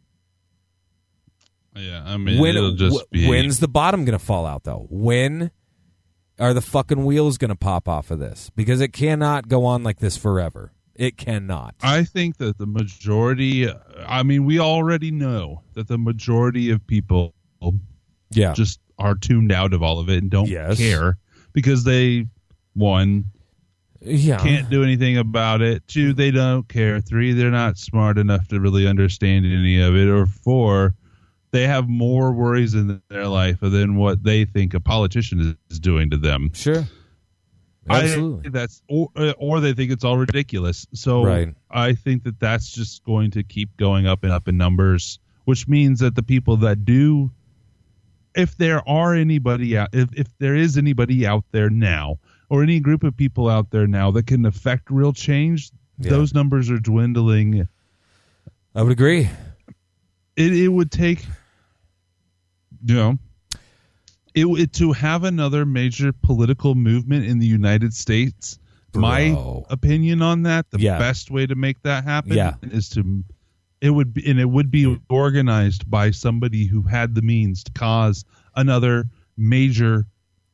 Yeah, 1.77 2.03
I 2.05 2.17
mean, 2.17 2.39
when 2.39 2.55
it'll 2.55 2.73
just 2.75 3.09
be. 3.11 3.27
when's 3.27 3.59
the 3.59 3.67
bottom 3.67 4.05
going 4.05 4.17
to 4.17 4.23
fall 4.23 4.45
out 4.45 4.63
though? 4.63 4.87
When 4.89 5.51
are 6.39 6.53
the 6.53 6.61
fucking 6.61 7.03
wheels 7.05 7.37
going 7.37 7.49
to 7.49 7.55
pop 7.55 7.87
off 7.89 8.11
of 8.11 8.19
this? 8.19 8.49
Because 8.55 8.81
it 8.81 8.93
cannot 8.93 9.47
go 9.47 9.65
on 9.65 9.83
like 9.83 9.99
this 9.99 10.17
forever. 10.17 10.71
It 10.95 11.17
cannot. 11.17 11.75
I 11.81 12.03
think 12.03 12.37
that 12.37 12.57
the 12.57 12.65
majority. 12.65 13.69
I 14.05 14.23
mean, 14.23 14.45
we 14.45 14.59
already 14.59 15.11
know 15.11 15.61
that 15.73 15.87
the 15.87 15.97
majority 15.97 16.71
of 16.71 16.85
people 16.87 17.33
Yeah. 18.31 18.53
just 18.53 18.79
are 18.97 19.13
tuned 19.15 19.51
out 19.51 19.73
of 19.73 19.83
all 19.83 19.99
of 19.99 20.09
it 20.09 20.21
and 20.23 20.31
don't 20.31 20.49
Yes. 20.49 20.77
care 20.79 21.17
because 21.53 21.83
they 21.83 22.25
one 22.73 23.25
yeah. 24.01 24.37
can't 24.39 24.69
do 24.71 24.83
anything 24.83 25.17
about 25.17 25.61
it. 25.61 25.87
Two, 25.87 26.13
they 26.13 26.31
don't 26.31 26.67
care. 26.67 26.99
Three, 26.99 27.33
they're 27.33 27.51
not 27.51 27.77
smart 27.77 28.17
enough 28.17 28.47
to 28.47 28.59
really 28.59 28.87
understand 28.87 29.45
any 29.45 29.79
of 29.79 29.95
it. 29.95 30.07
Or 30.07 30.25
four, 30.25 30.95
they 31.51 31.65
have 31.67 31.87
more 31.87 32.31
worries 32.33 32.73
in 32.73 33.01
their 33.09 33.27
life 33.27 33.59
than 33.61 33.95
what 33.95 34.23
they 34.23 34.45
think 34.45 34.73
a 34.73 34.79
politician 34.79 35.55
is, 35.69 35.79
doing 35.79 36.09
to 36.09 36.17
them. 36.17 36.51
Sure. 36.53 36.83
Absolutely. 37.89 38.49
that's 38.49 38.81
or 38.89 39.07
or 39.37 39.61
they 39.61 39.71
think 39.73 39.91
it's 39.91 40.03
all 40.03 40.17
ridiculous. 40.17 40.85
So 40.93 41.23
Right. 41.23 41.53
I 41.71 41.93
think 41.93 42.23
that 42.25 42.37
that's 42.39 42.69
just 42.69 43.03
going 43.05 43.31
to 43.31 43.43
keep 43.43 43.77
going 43.77 44.05
up 44.05 44.23
and 44.23 44.31
up 44.33 44.49
in 44.49 44.57
numbers, 44.57 45.19
which 45.45 45.67
means 45.69 46.01
that 46.01 46.15
the 46.15 46.23
people 46.23 46.57
that 46.57 46.83
do, 46.83 47.31
if 48.35 48.57
there 48.57 48.87
are 48.89 49.13
anybody 49.15 49.77
out, 49.77 49.89
if 49.93 50.09
if 50.13 50.27
there 50.37 50.53
is 50.55 50.77
anybody 50.77 51.25
out 51.25 51.45
there 51.53 51.69
now, 51.69 52.19
or 52.49 52.61
any 52.61 52.81
group 52.81 53.03
of 53.05 53.15
people 53.15 53.47
out 53.49 53.71
there 53.71 53.87
now 53.87 54.11
that 54.11 54.27
can 54.27 54.45
affect 54.45 54.91
real 54.91 55.13
change, 55.13 55.71
Yeah. 55.97 56.09
those 56.09 56.33
numbers 56.33 56.69
are 56.69 56.79
dwindling. 56.79 57.69
I 58.75 58.81
would 58.83 58.91
agree. 58.91 59.29
It 60.35 60.53
it 60.53 60.67
would 60.67 60.91
take, 60.91 61.25
you 62.87 62.95
know. 62.95 63.17
it, 64.35 64.45
it 64.45 64.73
to 64.73 64.91
have 64.93 65.23
another 65.23 65.65
major 65.65 66.11
political 66.13 66.75
movement 66.75 67.25
in 67.25 67.39
the 67.39 67.47
United 67.47 67.93
States. 67.93 68.59
My 68.95 69.35
opinion 69.69 70.21
on 70.21 70.43
that, 70.43 70.69
the 70.71 70.79
Yeah. 70.79 70.97
best 70.97 71.29
way 71.29 71.45
to 71.45 71.55
make 71.55 71.81
that 71.83 72.03
happen 72.03 72.33
Yeah. 72.33 72.55
is 72.63 72.89
to 72.89 73.23
it 73.79 73.91
would 73.91 74.11
be 74.13 74.27
and 74.27 74.39
it 74.39 74.49
would 74.49 74.71
be 74.71 74.99
organized 75.09 75.89
by 75.89 76.09
somebody 76.09 76.65
who 76.65 76.81
had 76.81 77.13
the 77.13 77.21
means 77.21 77.63
to 77.65 77.71
cause 77.73 78.25
another 78.55 79.07
major 79.37 80.07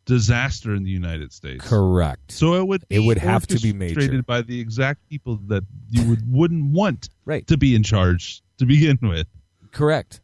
disaster 0.06 0.76
in 0.76 0.84
the 0.84 0.92
United 0.92 1.32
States. 1.32 1.64
Correct. 1.66 2.34
So 2.34 2.56
it 2.56 2.68
would 2.68 2.84
It 2.90 3.00
would 3.00 3.18
have 3.20 3.48
to 3.48 3.60
be 3.62 3.72
major. 3.72 4.22
by 4.24 4.42
the 4.42 4.60
exact 4.60 5.08
people 5.10 5.38
that 5.48 5.64
you 5.90 6.04
would 6.10 6.30
wouldn't 6.30 6.66
want 6.74 7.08
Right. 7.24 7.48
to 7.48 7.56
be 7.58 7.76
in 7.76 7.84
charge 7.84 8.42
to 8.58 8.66
begin 8.66 9.00
with. 9.02 9.28
Correct. 9.72 10.20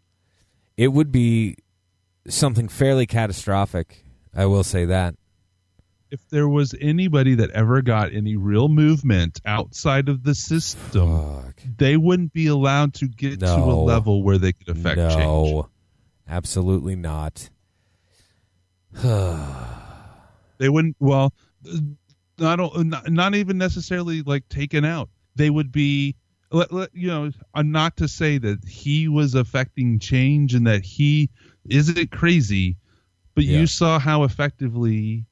It 0.76 0.90
would 0.90 1.12
be 1.14 1.56
something 2.30 2.68
fairly 2.68 3.06
catastrophic. 3.06 4.04
I 4.36 4.46
will 4.46 4.64
say 4.64 4.86
that. 4.86 5.16
If 6.12 6.28
there 6.30 6.48
was 6.50 6.74
anybody 6.82 7.36
that 7.36 7.52
ever 7.52 7.82
got 7.84 8.12
any 8.14 8.36
real 8.36 8.68
movement 8.68 9.40
outside 9.46 10.10
of 10.10 10.24
the 10.24 10.34
system, 10.34 11.44
Fuck. 11.44 11.62
they 11.78 11.98
wouldn't 11.98 12.34
be 12.34 12.48
allowed 12.48 12.96
to 12.96 13.08
get 13.08 13.42
to 13.42 13.46
a 13.56 13.76
level 13.76 14.24
where 14.24 14.40
they 14.40 14.54
could 14.54 14.70
affect 14.70 14.98
change. 14.98 15.20
no, 15.20 15.70
absolutely 16.28 16.96
not. 16.96 17.50
They 20.58 20.68
wouldn't. 20.68 20.98
Well, 21.00 21.34
not 22.38 22.60
not, 22.86 23.10
not 23.10 23.34
even 23.36 23.58
necessarily 23.58 24.22
like 24.24 24.48
taken 24.50 24.84
out. 24.86 25.10
They 25.36 25.50
would 25.50 25.72
be. 25.72 26.16
You 26.52 27.08
know, 27.08 27.32
uh, 27.54 27.62
not 27.62 27.98
to 27.98 28.08
say 28.08 28.38
that 28.40 28.66
he 28.68 29.08
was 29.08 29.36
affecting 29.36 30.00
change 30.00 30.54
and 30.56 30.66
that 30.68 30.84
he 30.84 31.30
isn't 31.70 32.12
crazy, 32.12 32.76
but 33.36 33.44
Yeah. 33.44 33.60
you 33.60 33.68
saw 33.68 34.00
how 34.00 34.24
effectively 34.24 35.26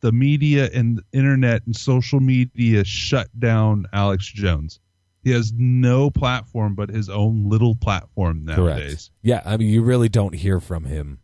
the 0.00 0.12
media 0.12 0.70
and 0.72 1.02
internet 1.12 1.66
and 1.66 1.74
social 1.76 2.20
media 2.20 2.84
shut 2.84 3.28
down 3.38 3.86
Alex 3.92 4.26
Jones. 4.26 4.78
He 5.24 5.30
has 5.32 5.52
no 5.56 6.08
platform 6.08 6.74
but 6.74 6.88
his 6.88 7.08
own 7.10 7.48
little 7.48 7.74
platform 7.74 8.44
nowadays. 8.44 9.10
Correct. 9.10 9.10
Yeah, 9.22 9.42
I 9.44 9.56
mean, 9.58 9.68
you 9.68 9.82
really 9.82 10.08
don't 10.08 10.34
hear 10.34 10.60
from 10.60 10.84
him 10.84 11.18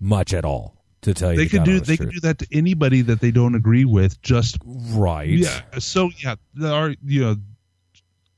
much 0.00 0.32
at 0.34 0.44
all. 0.44 0.76
To 1.02 1.14
tell 1.14 1.30
you, 1.32 1.38
They 1.38 1.44
the 1.44 1.50
could 1.50 1.64
do 1.64 1.80
they 1.80 1.96
truth. 1.96 1.98
could 2.10 2.14
do 2.14 2.20
that 2.20 2.38
to 2.40 2.46
anybody 2.52 3.00
that 3.02 3.20
they 3.20 3.30
don't 3.30 3.54
agree 3.54 3.84
with 3.86 4.20
just 4.20 4.58
right. 4.66 5.28
Yeah. 5.30 5.62
So 5.78 6.10
yeah, 6.22 6.34
there 6.54 6.72
are 6.74 6.94
you 7.04 7.20
know, 7.22 7.36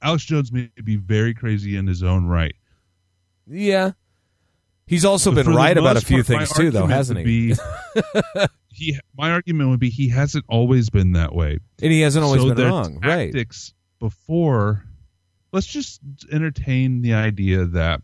Alex 0.03 0.25
Jones 0.25 0.53
may 0.53 0.69
be 0.83 0.97
very 0.97 1.33
crazy 1.35 1.77
in 1.77 1.87
his 1.87 2.03
own 2.03 2.27
right. 2.27 2.55
Yeah. 3.47 3.93
He's 4.87 5.05
also 5.05 5.31
But 5.33 5.45
been 5.47 5.55
right 5.55 5.77
about 5.79 5.97
a 5.97 6.01
few 6.01 6.25
part, 6.25 6.27
things 6.27 6.53
too, 6.53 6.71
though, 6.71 6.87
hasn't 6.87 7.21
he? 7.21 7.25
be- 7.25 7.55
he 8.69 8.99
my 9.17 9.31
argument 9.31 9.71
would 9.71 9.81
be 9.81 9.91
he 9.91 10.09
hasn't 10.09 10.45
always 10.49 10.91
been 10.91 11.13
that 11.13 11.35
way. 11.35 11.59
and 11.81 11.93
he 11.93 12.01
hasn't 12.01 12.25
always 12.25 12.43
so 12.43 12.53
been 12.55 12.69
wrong, 12.69 12.99
right? 13.03 13.27
tactics 13.33 13.73
before. 14.01 14.85
Let's 15.53 15.67
just 15.67 16.01
entertain 16.31 17.03
the 17.03 17.15
idea 17.15 17.67
that 17.67 18.01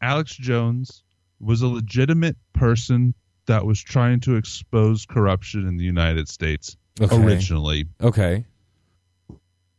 Alex 0.00 0.34
Jones 0.34 1.02
was 1.38 1.60
a 1.62 1.68
legitimate 1.68 2.36
person 2.54 3.14
that 3.46 3.64
was 3.66 3.80
trying 3.80 4.20
to 4.20 4.36
expose 4.36 5.04
corruption 5.06 5.66
in 5.68 5.76
the 5.76 5.84
United 5.84 6.28
States 6.28 6.76
Okay. 7.00 7.16
originally, 7.16 7.86
Okay, 8.00 8.44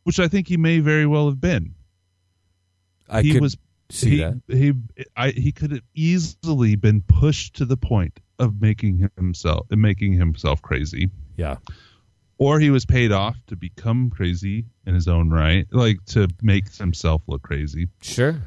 which 0.04 0.20
I 0.20 0.28
think 0.28 0.48
he 0.48 0.56
may 0.56 0.78
very 0.78 1.06
well 1.06 1.26
have 1.28 1.40
been. 1.40 1.74
I 3.08 3.22
he 3.22 3.32
could 3.32 3.42
was 3.42 3.56
see 3.90 4.10
he, 4.10 4.16
that. 4.18 4.40
He 4.48 4.72
I, 5.16 5.30
he 5.30 5.52
could 5.52 5.72
have 5.72 5.82
easily 5.94 6.76
been 6.76 7.02
pushed 7.02 7.56
to 7.56 7.64
the 7.64 7.76
point 7.76 8.20
of 8.38 8.60
making 8.60 9.10
himself 9.16 9.66
making 9.70 10.14
himself 10.14 10.62
crazy, 10.62 11.10
Yeah, 11.36 11.56
or 12.38 12.60
he 12.60 12.70
was 12.70 12.86
paid 12.86 13.12
off 13.12 13.36
to 13.48 13.56
become 13.56 14.10
crazy 14.10 14.64
in 14.86 14.94
his 14.94 15.08
own 15.08 15.30
right, 15.30 15.66
like 15.70 16.04
to 16.06 16.28
make 16.42 16.72
himself 16.74 17.22
look 17.26 17.42
crazy. 17.42 17.88
sure. 18.00 18.42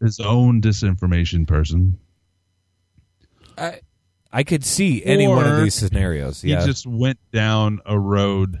His 0.00 0.20
own 0.20 0.60
disinformation 0.60 1.46
person. 1.46 1.98
I 3.56 3.80
I 4.32 4.44
could 4.44 4.64
see 4.64 5.04
any 5.04 5.26
one 5.26 5.44
of 5.46 5.60
these 5.62 5.74
scenarios. 5.74 6.44
Yeah, 6.44 6.60
He 6.60 6.66
just 6.66 6.86
went 6.86 7.18
down 7.32 7.80
a 7.84 7.98
road 7.98 8.60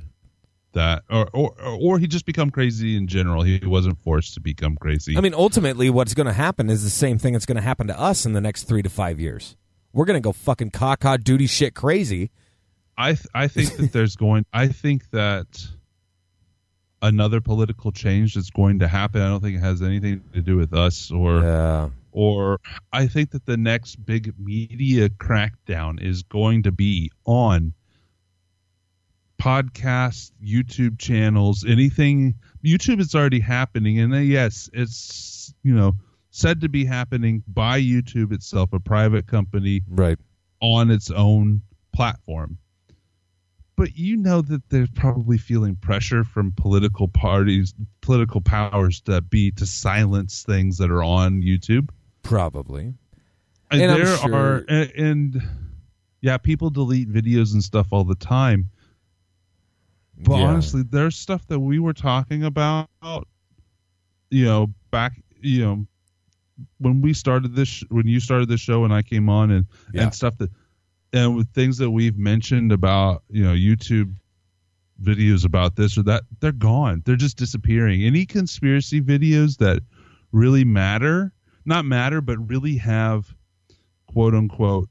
that, 0.78 1.02
or 1.10 1.28
or 1.32 1.54
or 1.60 1.98
he 1.98 2.06
just 2.06 2.24
become 2.24 2.50
crazy 2.50 2.96
in 2.96 3.06
general. 3.06 3.42
He 3.42 3.60
wasn't 3.64 3.98
forced 3.98 4.34
to 4.34 4.40
become 4.40 4.76
crazy. 4.76 5.16
I 5.16 5.20
mean, 5.20 5.34
ultimately, 5.34 5.90
what's 5.90 6.14
going 6.14 6.26
to 6.26 6.32
happen 6.32 6.70
is 6.70 6.82
the 6.82 6.90
same 6.90 7.18
thing 7.18 7.34
that's 7.34 7.46
going 7.46 7.56
to 7.56 7.62
happen 7.62 7.88
to 7.88 7.98
us 7.98 8.24
in 8.24 8.32
the 8.32 8.40
next 8.40 8.64
three 8.64 8.82
to 8.82 8.88
five 8.88 9.20
years. 9.20 9.56
We're 9.92 10.04
going 10.04 10.20
to 10.20 10.26
go 10.26 10.32
fucking 10.32 10.70
caca 10.70 11.22
duty 11.22 11.46
shit 11.46 11.74
crazy. 11.74 12.30
I 12.96 13.14
th- 13.14 13.26
I 13.34 13.48
think 13.48 13.76
that 13.76 13.92
there's 13.92 14.16
going. 14.16 14.44
I 14.52 14.68
think 14.68 15.10
that 15.10 15.46
another 17.02 17.40
political 17.40 17.92
change 17.92 18.34
that's 18.34 18.50
going 18.50 18.80
to 18.80 18.88
happen. 18.88 19.22
I 19.22 19.28
don't 19.28 19.40
think 19.42 19.56
it 19.56 19.60
has 19.60 19.82
anything 19.82 20.22
to 20.32 20.40
do 20.40 20.56
with 20.56 20.72
us 20.72 21.10
or 21.10 21.42
Yeah, 21.42 21.90
or 22.12 22.60
I 22.92 23.06
think 23.06 23.30
that 23.30 23.46
the 23.46 23.56
next 23.56 24.04
big 24.04 24.34
media 24.38 25.08
crackdown 25.08 26.02
is 26.02 26.22
going 26.22 26.64
to 26.64 26.72
be 26.72 27.10
on 27.24 27.74
podcasts, 29.40 30.32
YouTube 30.44 30.98
channels, 30.98 31.64
anything. 31.66 32.34
YouTube 32.64 33.00
is 33.00 33.14
already 33.14 33.40
happening, 33.40 33.98
and 33.98 34.14
uh, 34.14 34.18
yes, 34.18 34.68
it's 34.72 35.54
you 35.62 35.74
know 35.74 35.94
said 36.30 36.60
to 36.60 36.68
be 36.68 36.84
happening 36.84 37.42
by 37.48 37.80
YouTube 37.80 38.32
itself, 38.32 38.72
a 38.72 38.80
private 38.80 39.26
company 39.26 39.82
right. 39.88 40.18
on 40.60 40.90
its 40.90 41.10
own 41.10 41.62
platform. 41.92 42.58
But 43.76 43.96
you 43.96 44.16
know 44.16 44.42
that 44.42 44.68
they're 44.70 44.88
probably 44.94 45.38
feeling 45.38 45.76
pressure 45.76 46.24
from 46.24 46.52
political 46.52 47.06
parties, 47.06 47.74
political 48.00 48.40
powers 48.40 49.02
that 49.06 49.30
be 49.30 49.52
to 49.52 49.66
silence 49.66 50.42
things 50.42 50.78
that 50.78 50.90
are 50.90 51.02
on 51.02 51.42
YouTube. 51.42 51.90
Probably. 52.22 52.94
And, 53.70 53.82
And 53.82 53.92
there 53.92 54.16
sure- 54.16 54.34
are, 54.34 54.64
and, 54.68 54.90
and 54.92 55.42
yeah, 56.20 56.38
people 56.38 56.70
delete 56.70 57.08
videos 57.08 57.52
and 57.52 57.62
stuff 57.62 57.88
all 57.92 58.04
the 58.04 58.16
time. 58.16 58.70
But 60.20 60.36
Yeah. 60.38 60.46
honestly, 60.48 60.82
there's 60.82 61.16
stuff 61.16 61.46
that 61.46 61.60
we 61.60 61.78
were 61.78 61.92
talking 61.92 62.44
about, 62.44 62.88
you 64.30 64.44
know, 64.44 64.72
back, 64.90 65.22
you 65.40 65.60
know, 65.64 65.86
when 66.78 67.00
we 67.00 67.12
started 67.14 67.54
this, 67.54 67.68
sh- 67.68 67.84
when 67.88 68.06
you 68.06 68.18
started 68.20 68.48
this 68.48 68.60
show 68.60 68.84
and 68.84 68.92
I 68.92 69.02
came 69.02 69.28
on 69.28 69.50
and, 69.50 69.66
Yeah. 69.92 70.02
and 70.04 70.14
stuff 70.14 70.36
that, 70.38 70.50
and 71.12 71.36
with 71.36 71.48
things 71.52 71.78
that 71.78 71.90
we've 71.90 72.18
mentioned 72.18 72.72
about, 72.72 73.22
you 73.30 73.42
know, 73.44 73.54
YouTube 73.54 74.12
videos 75.00 75.44
about 75.44 75.76
this 75.76 75.96
or 75.96 76.02
that, 76.02 76.24
they're 76.40 76.50
gone. 76.52 77.02
They're 77.04 77.14
just 77.16 77.36
disappearing. 77.36 78.02
Any 78.02 78.26
conspiracy 78.26 79.00
videos 79.00 79.58
that 79.58 79.82
really 80.32 80.64
matter, 80.64 81.32
not 81.64 81.84
matter, 81.84 82.20
but 82.20 82.36
really 82.50 82.76
have 82.78 83.34
quote 84.08 84.34
unquote 84.34 84.88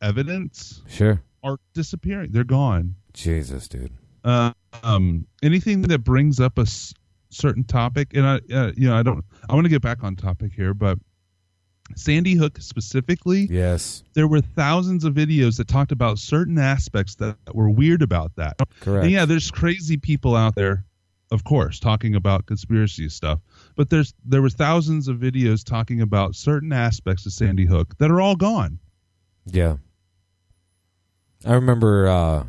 evidence 0.00 0.82
Sure. 0.86 1.20
are 1.42 1.58
disappearing. 1.74 2.30
They're 2.30 2.44
gone. 2.44 2.94
Jesus, 3.12 3.66
dude. 3.66 3.92
Uh, 4.26 4.52
um, 4.82 5.26
anything 5.42 5.82
that 5.82 6.00
brings 6.00 6.40
up 6.40 6.58
a 6.58 6.62
s- 6.62 6.92
certain 7.30 7.64
topic, 7.64 8.08
and 8.14 8.26
I, 8.26 8.34
uh, 8.52 8.72
you 8.76 8.88
know, 8.88 8.96
I 8.96 9.02
don't, 9.02 9.24
I 9.48 9.54
want 9.54 9.64
to 9.64 9.68
get 9.70 9.82
back 9.82 10.02
on 10.02 10.16
topic 10.16 10.52
here, 10.52 10.74
but 10.74 10.98
Sandy 11.94 12.34
Hook 12.34 12.58
specifically, 12.60 13.46
Yes. 13.48 14.02
there 14.14 14.26
were 14.26 14.40
thousands 14.40 15.04
of 15.04 15.14
videos 15.14 15.56
that 15.58 15.68
talked 15.68 15.92
about 15.92 16.18
certain 16.18 16.58
aspects 16.58 17.14
that, 17.16 17.36
that 17.44 17.54
were 17.54 17.70
weird 17.70 18.02
about 18.02 18.32
that. 18.36 18.56
Correct. 18.80 19.04
And 19.04 19.12
yeah, 19.12 19.24
there's 19.24 19.50
crazy 19.52 19.96
people 19.96 20.34
out 20.34 20.56
there, 20.56 20.84
of 21.30 21.44
course, 21.44 21.78
talking 21.78 22.16
about 22.16 22.46
conspiracy 22.46 23.08
stuff. 23.08 23.38
But 23.76 23.90
there's 23.90 24.12
there 24.24 24.42
was 24.42 24.54
thousands 24.54 25.06
of 25.06 25.18
videos 25.18 25.64
talking 25.64 26.00
about 26.00 26.34
certain 26.34 26.72
aspects 26.72 27.24
of 27.26 27.32
Sandy 27.32 27.66
Hook 27.66 27.96
that 27.98 28.10
are 28.10 28.20
all 28.20 28.34
gone. 28.34 28.80
Yeah. 29.46 29.76
I 31.44 31.52
remember 31.54 32.08
uh, 32.08 32.44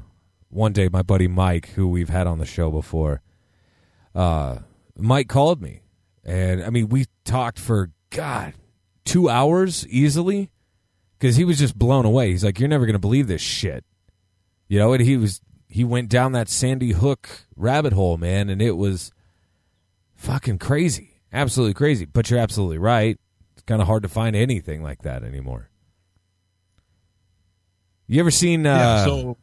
one 0.50 0.74
day 0.74 0.90
my 0.90 1.02
buddy 1.02 1.28
Mike, 1.28 1.70
who 1.70 1.88
we've 1.88 2.10
had 2.10 2.28
on 2.28 2.40
the 2.40 2.46
show 2.46 2.72
before, 2.72 3.22
uh, 4.16 4.60
Mike 4.98 5.28
called 5.28 5.62
me. 5.62 5.82
And 6.24 6.64
I 6.64 6.70
mean, 6.70 6.90
we 6.90 7.06
talked 7.24 7.60
for, 7.60 7.92
God, 8.10 8.54
two 9.06 9.30
hours 9.30 9.88
easily 9.88 10.50
because 11.18 11.36
he 11.36 11.46
was 11.46 11.58
just 11.58 11.78
blown 11.78 12.06
away. 12.06 12.32
He's 12.32 12.44
like, 12.44 12.60
You're 12.60 12.70
never 12.70 12.86
going 12.86 12.94
to 12.94 13.00
believe 13.00 13.28
this 13.28 13.42
shit. 13.42 13.86
You 14.68 14.80
know, 14.80 14.94
and 14.94 15.04
he 15.04 15.16
was, 15.16 15.42
he 15.70 15.84
went 15.84 16.10
down 16.10 16.34
that 16.34 16.50
Sandy 16.50 16.92
Hook 16.92 17.30
rabbit 17.56 17.94
hole, 17.94 18.18
man, 18.18 18.50
and 18.50 18.62
it 18.62 18.76
was 18.76 19.12
fucking 20.16 20.60
crazy. 20.60 21.22
Absolutely 21.32 21.74
crazy. 21.74 22.06
But 22.06 22.30
you're 22.30 22.40
absolutely 22.40 22.78
right. 22.78 23.18
It's 23.54 23.64
kind 23.64 23.82
of 23.82 23.88
hard 23.88 24.04
to 24.04 24.10
find 24.10 24.36
anything 24.36 24.84
like 24.84 25.04
that 25.04 25.24
anymore. 25.24 25.70
You 28.08 28.20
ever 28.22 28.32
seen? 28.32 28.66
Uh, 28.66 28.76
yeah, 28.76 29.06
so 29.06 29.38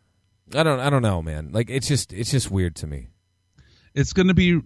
I 0.55 0.63
don't. 0.63 0.81
I 0.81 0.91
don't 0.91 1.03
know, 1.03 1.23
man. 1.23 1.51
Like 1.53 1.71
it's 1.71 1.89
just. 1.89 2.13
It's 2.13 2.31
just 2.31 2.51
weird 2.51 2.75
to 2.77 2.87
me. 2.87 3.09
it's 3.95 4.13
going 4.13 4.29
to 4.29 4.35
be 4.35 4.61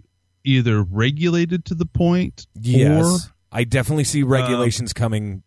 either 0.45 0.83
regulated 0.83 1.65
to 1.67 1.75
the 1.75 1.87
point 1.87 2.47
Yes, 2.61 3.05
or 3.05 3.35
I 3.53 3.65
definitely 3.65 4.05
see 4.05 4.23
uh, 4.23 4.27
regulations 4.27 4.93
coming 4.93 5.43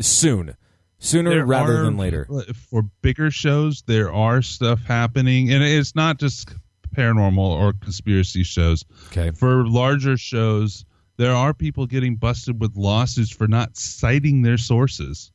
soon. 0.00 0.56
sooner 0.98 1.44
rather 1.46 1.80
are- 1.80 1.84
than 1.84 1.96
later. 1.96 2.26
For 2.70 2.82
bigger 3.02 3.30
shows, 3.30 3.82
there 3.86 4.12
are 4.12 4.42
stuff 4.42 4.82
happening, 4.84 5.52
and 5.52 5.62
it's 5.62 5.94
not 5.94 6.18
just 6.18 6.50
paranormal 6.96 7.38
or 7.38 7.72
conspiracy 7.72 8.42
shows. 8.42 8.84
Okay. 9.06 9.30
For 9.30 9.66
larger 9.66 10.16
shows, 10.16 10.84
there 11.16 11.32
are 11.32 11.54
people 11.54 11.86
getting 11.86 12.16
busted 12.16 12.60
with 12.60 12.76
lawsuits 12.76 13.30
for 13.30 13.46
not 13.48 13.76
citing 13.76 14.42
their 14.42 14.58
sources 14.58 15.32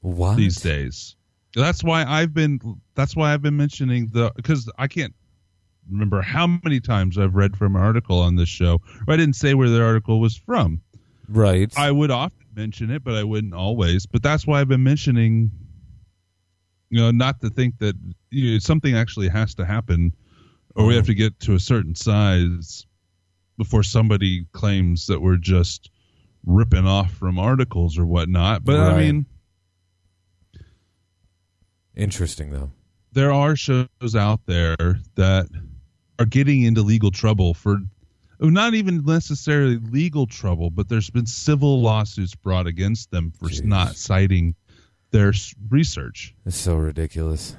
What? 0.00 0.36
these 0.36 0.56
days. 0.56 1.16
That's 1.54 1.84
why 1.84 2.04
I've 2.04 2.34
been. 2.34 2.60
That's 2.94 3.14
why 3.14 3.32
I've 3.32 3.42
been 3.42 3.56
mentioning 3.56 4.08
the 4.12 4.32
because 4.36 4.70
I 4.78 4.88
can't 4.88 5.14
remember 5.90 6.22
how 6.22 6.46
many 6.46 6.80
times 6.80 7.18
I've 7.18 7.34
read 7.34 7.56
from 7.56 7.76
an 7.76 7.82
article 7.82 8.18
on 8.18 8.36
this 8.36 8.48
show. 8.48 8.80
I 9.08 9.16
didn't 9.16 9.36
say 9.36 9.54
where 9.54 9.68
the 9.68 9.82
article 9.82 10.20
was 10.20 10.36
from. 10.36 10.80
Right. 11.28 11.72
I 11.76 11.90
would 11.90 12.10
often 12.10 12.46
mention 12.54 12.90
it, 12.90 13.04
but 13.04 13.14
I 13.14 13.24
wouldn't 13.24 13.54
always. 13.54 14.06
But 14.06 14.22
that's 14.22 14.46
why 14.46 14.60
I've 14.60 14.68
been 14.68 14.82
mentioning, 14.82 15.50
you 16.90 17.00
know, 17.00 17.10
not 17.10 17.40
to 17.40 17.50
think 17.50 17.78
that 17.78 17.94
you 18.30 18.52
know, 18.52 18.58
something 18.58 18.96
actually 18.96 19.28
has 19.28 19.54
to 19.56 19.64
happen, 19.64 20.12
or 20.74 20.86
we 20.86 20.96
have 20.96 21.06
to 21.06 21.14
get 21.14 21.38
to 21.40 21.54
a 21.54 21.60
certain 21.60 21.94
size 21.94 22.86
before 23.56 23.82
somebody 23.82 24.46
claims 24.52 25.06
that 25.06 25.20
we're 25.20 25.36
just 25.36 25.90
ripping 26.44 26.86
off 26.86 27.12
from 27.12 27.38
articles 27.38 27.98
or 27.98 28.04
whatnot. 28.04 28.64
But 28.64 28.80
I 28.80 28.98
mean, 28.98 29.26
Interesting 31.96 32.50
though. 32.50 32.70
there 33.12 33.32
are 33.32 33.54
shows 33.56 34.14
out 34.16 34.40
there 34.46 34.76
that 35.14 35.46
are 36.18 36.24
getting 36.26 36.62
into 36.62 36.82
legal 36.82 37.10
trouble 37.10 37.54
for 37.54 37.78
not 38.40 38.74
even 38.74 39.04
necessarily 39.04 39.76
legal 39.78 40.26
trouble, 40.26 40.68
but 40.70 40.88
there's 40.88 41.08
been 41.10 41.26
civil 41.26 41.80
lawsuits 41.80 42.34
brought 42.34 42.66
against 42.66 43.10
them 43.10 43.30
for 43.30 43.48
Jeez. 43.48 43.64
not 43.64 43.96
citing 43.96 44.54
their 45.12 45.32
research. 45.70 46.34
It's 46.44 46.56
so 46.56 46.76
ridiculous. 46.76 47.56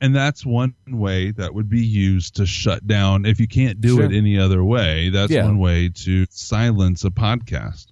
And 0.00 0.14
that's 0.14 0.44
one 0.44 0.74
way 0.88 1.30
that 1.30 1.54
would 1.54 1.68
be 1.70 1.80
used 1.84 2.34
to 2.36 2.44
shut 2.46 2.86
down. 2.86 3.24
If 3.24 3.38
you 3.40 3.46
can't 3.48 3.80
do 3.80 3.96
Sure. 3.96 4.04
it 4.04 4.12
any 4.12 4.36
other 4.38 4.62
way, 4.64 5.08
that's 5.10 5.30
Yeah. 5.32 5.44
one 5.46 5.58
way 5.58 5.88
to 5.90 6.26
silence 6.30 7.04
a 7.04 7.10
podcast. 7.10 7.86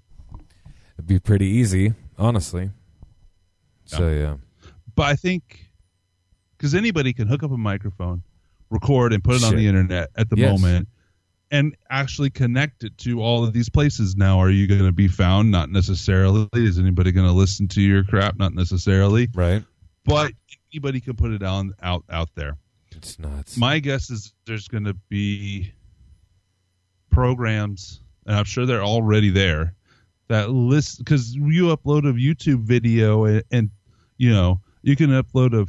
It'd 0.96 1.06
be 1.06 1.20
pretty 1.20 1.46
easy, 1.46 1.94
honestly. 2.18 2.70
So 3.84 4.10
yeah. 4.10 4.36
But 4.94 5.04
I 5.06 5.14
think 5.16 5.66
because 6.56 6.74
anybody 6.74 7.12
can 7.12 7.26
hook 7.28 7.42
up 7.42 7.50
a 7.50 7.56
microphone, 7.56 8.22
record, 8.70 9.12
and 9.12 9.22
put 9.22 9.36
it 9.36 9.44
on 9.44 9.56
the 9.56 9.66
internet 9.66 10.10
at 10.16 10.30
the 10.30 10.36
Yes. 10.36 10.50
moment, 10.50 10.88
and 11.50 11.76
actually 11.90 12.30
connect 12.30 12.84
it 12.84 12.96
to 12.98 13.20
all 13.20 13.44
of 13.44 13.52
these 13.52 13.68
places. 13.68 14.16
Now, 14.16 14.38
are 14.38 14.50
you 14.50 14.66
going 14.66 14.84
to 14.84 14.92
be 14.92 15.08
found? 15.08 15.50
Not 15.50 15.70
necessarily. 15.70 16.48
Is 16.54 16.78
anybody 16.78 17.12
going 17.12 17.26
to 17.26 17.32
listen 17.32 17.68
to 17.68 17.82
your 17.82 18.04
crap? 18.04 18.36
Not 18.38 18.54
necessarily. 18.54 19.28
Right. 19.34 19.64
But 20.04 20.32
anybody 20.72 21.00
can 21.00 21.14
put 21.14 21.32
it 21.32 21.42
on 21.42 21.72
out 21.82 22.04
out 22.10 22.30
there. 22.34 22.56
It's 22.94 23.18
nuts. 23.18 23.56
My 23.56 23.78
guess 23.78 24.10
is 24.10 24.32
there's 24.46 24.68
going 24.68 24.84
to 24.84 24.94
be 25.08 25.72
programs, 27.10 28.00
and 28.26 28.36
I'm 28.36 28.44
sure 28.44 28.66
they're 28.66 28.84
already 28.84 29.30
there 29.30 29.74
that 30.28 30.50
list 30.50 30.98
because 30.98 31.34
you 31.34 31.64
upload 31.76 32.08
a 32.08 32.12
YouTube 32.12 32.62
video 32.62 33.24
and, 33.24 33.42
and 33.50 33.70
you 34.16 34.30
know 34.30 34.60
you 34.82 34.96
can 34.96 35.10
upload 35.10 35.54
a 35.60 35.66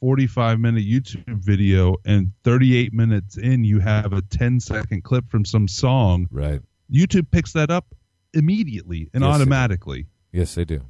45 0.00 0.58
minute 0.60 0.84
YouTube 0.84 1.24
video 1.42 1.96
and 2.04 2.32
38 2.44 2.92
minutes 2.94 3.36
in 3.36 3.64
you 3.64 3.80
have 3.80 4.12
a 4.12 4.22
10 4.22 4.60
second 4.60 5.04
clip 5.04 5.28
from 5.30 5.44
some 5.44 5.68
song. 5.68 6.26
right. 6.30 6.60
YouTube 6.92 7.30
picks 7.30 7.52
that 7.52 7.70
up 7.70 7.94
immediately 8.34 9.08
and 9.14 9.22
Yes, 9.22 9.34
automatically 9.34 10.06
Yes, 10.32 10.54
they 10.54 10.64
do. 10.64 10.80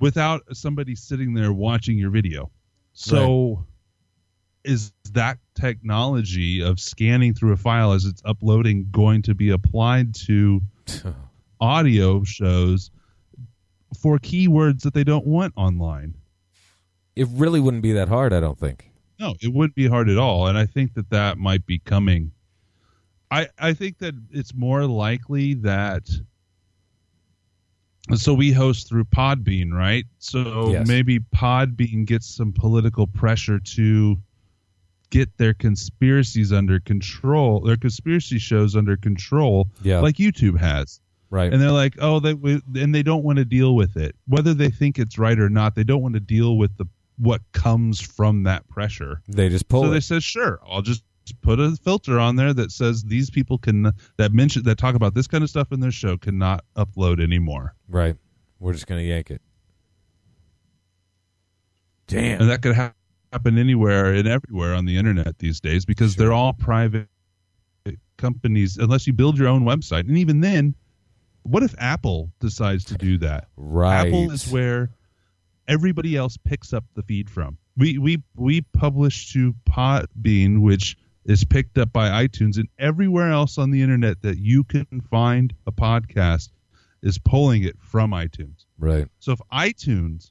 without 0.00 0.42
somebody 0.52 0.94
sitting 0.94 1.32
there 1.34 1.52
watching 1.52 1.98
your 1.98 2.10
video. 2.10 2.50
So 2.92 3.64
is 4.64 4.92
that 5.12 5.38
technology 5.54 6.60
of 6.60 6.78
scanning 6.80 7.32
through 7.34 7.52
a 7.52 7.56
file 7.56 7.92
as 7.92 8.04
it's 8.04 8.22
uploading 8.24 8.88
going 8.90 9.22
to 9.22 9.34
be 9.34 9.50
applied 9.50 10.14
to 10.26 10.60
audio 11.60 12.24
shows 12.24 12.90
for 14.00 14.18
keywords 14.18 14.82
that 14.82 14.92
they 14.94 15.04
don't 15.04 15.26
want 15.26 15.52
online? 15.56 16.14
It 17.16 17.26
really 17.32 17.60
wouldn't 17.60 17.82
be 17.82 17.92
that 17.92 18.08
hard, 18.08 18.32
I 18.32 18.40
don't 18.40 18.58
think. 18.58 18.90
No, 19.18 19.34
it 19.40 19.52
wouldn't 19.52 19.74
be 19.74 19.86
hard 19.88 20.08
at 20.10 20.18
all, 20.18 20.46
and 20.46 20.58
I 20.58 20.66
think 20.66 20.92
that 20.94 21.08
that 21.10 21.38
might 21.38 21.64
be 21.66 21.78
coming. 21.78 22.30
I 23.30 23.48
I 23.58 23.72
think 23.72 23.98
that 23.98 24.14
it's 24.30 24.54
more 24.54 24.84
likely 24.86 25.54
that. 25.54 26.08
So 28.14 28.34
we 28.34 28.52
host 28.52 28.88
through 28.88 29.04
Podbean, 29.06 29.72
right? 29.72 30.04
So 30.18 30.70
Yes. 30.70 30.86
maybe 30.86 31.18
Podbean 31.18 32.04
gets 32.06 32.26
some 32.28 32.52
political 32.52 33.06
pressure 33.08 33.58
to 33.58 34.16
get 35.10 35.36
their 35.38 35.54
conspiracies 35.54 36.52
under 36.52 36.78
control, 36.78 37.60
their 37.60 37.76
conspiracy 37.76 38.38
shows 38.38 38.76
under 38.76 38.96
control, 38.96 39.68
Yeah. 39.82 40.00
like 40.00 40.16
YouTube 40.16 40.58
has 40.58 41.00
Right. 41.30 41.52
and 41.52 41.60
they're 41.60 41.72
like, 41.72 41.96
oh, 42.00 42.20
they 42.20 42.32
and 42.80 42.94
they 42.94 43.02
don't 43.02 43.24
want 43.24 43.38
to 43.38 43.44
deal 43.44 43.74
with 43.74 43.96
it, 43.96 44.14
whether 44.28 44.54
they 44.54 44.68
think 44.70 44.98
it's 45.00 45.18
right 45.18 45.38
or 45.38 45.48
not. 45.48 45.74
They 45.74 45.82
don't 45.84 46.02
want 46.02 46.14
to 46.14 46.20
deal 46.20 46.56
with 46.58 46.76
the 46.76 46.86
what 47.18 47.40
comes 47.52 48.00
from 48.00 48.42
that 48.44 48.66
pressure. 48.68 49.22
they 49.28 49.48
just 49.48 49.68
pull 49.68 49.84
so 49.84 49.90
they 49.90 49.98
it. 49.98 50.02
said, 50.04 50.22
sure, 50.22 50.60
I'll 50.68 50.82
just 50.82 51.02
put 51.42 51.58
a 51.58 51.74
filter 51.82 52.20
on 52.20 52.36
there 52.36 52.52
that 52.54 52.70
says 52.70 53.02
these 53.02 53.30
people 53.30 53.58
can 53.58 53.90
that 54.16 54.32
mention 54.32 54.62
that 54.64 54.78
talk 54.78 54.94
about 54.94 55.14
this 55.14 55.26
kind 55.26 55.42
of 55.42 55.50
stuff 55.50 55.72
in 55.72 55.80
their 55.80 55.90
show 55.90 56.16
cannot 56.16 56.64
upload 56.76 57.20
anymore, 57.22 57.74
Right. 57.88 58.16
We're 58.60 58.72
just 58.72 58.86
gonna 58.86 59.02
yank 59.02 59.30
it. 59.30 59.42
Damn. 62.06 62.40
and 62.40 62.50
that 62.50 62.62
could 62.62 62.74
ha- 62.76 62.92
happen 63.32 63.58
anywhere 63.58 64.12
and 64.14 64.28
everywhere 64.28 64.74
on 64.74 64.84
the 64.84 64.96
internet 64.96 65.38
these 65.38 65.58
days 65.60 65.84
because 65.84 66.14
Sure. 66.14 66.26
they're 66.26 66.32
all 66.32 66.52
private 66.52 67.08
companies. 68.16 68.76
Unless 68.78 69.06
you 69.06 69.12
build 69.12 69.36
your 69.38 69.48
own 69.48 69.64
website, 69.64 70.08
and 70.08 70.16
even 70.16 70.40
then, 70.40 70.74
what 71.42 71.62
if 71.62 71.74
Apple 71.78 72.30
decides 72.40 72.84
to 72.84 72.94
do 72.94 73.18
that? 73.18 73.48
right. 73.56 74.06
Apple 74.06 74.30
is 74.30 74.48
where 74.50 74.90
everybody 75.68 76.16
else 76.16 76.36
picks 76.36 76.72
up 76.72 76.84
the 76.94 77.02
feed 77.02 77.28
from. 77.30 77.58
We 77.76 77.98
we 77.98 78.22
we 78.36 78.62
publish 78.62 79.32
to 79.32 79.54
Podbean, 79.68 80.60
which 80.62 80.96
is 81.24 81.44
picked 81.44 81.76
up 81.78 81.92
by 81.92 82.26
iTunes, 82.26 82.56
and 82.56 82.68
everywhere 82.78 83.30
else 83.32 83.58
on 83.58 83.70
the 83.70 83.82
internet 83.82 84.22
that 84.22 84.38
you 84.38 84.64
can 84.64 84.86
find 85.10 85.52
a 85.66 85.72
podcast 85.72 86.50
is 87.02 87.18
pulling 87.18 87.62
it 87.64 87.76
from 87.80 88.12
iTunes. 88.12 88.64
right. 88.78 89.06
So 89.18 89.32
if 89.32 89.40
iTunes 89.52 90.30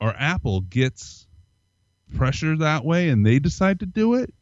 or 0.00 0.14
Apple 0.16 0.60
gets 0.62 1.26
pressure 2.14 2.56
that 2.58 2.84
way 2.84 3.08
and 3.08 3.24
they 3.26 3.38
decide 3.38 3.80
to 3.80 3.86
do 3.86 4.14
it, 4.14 4.32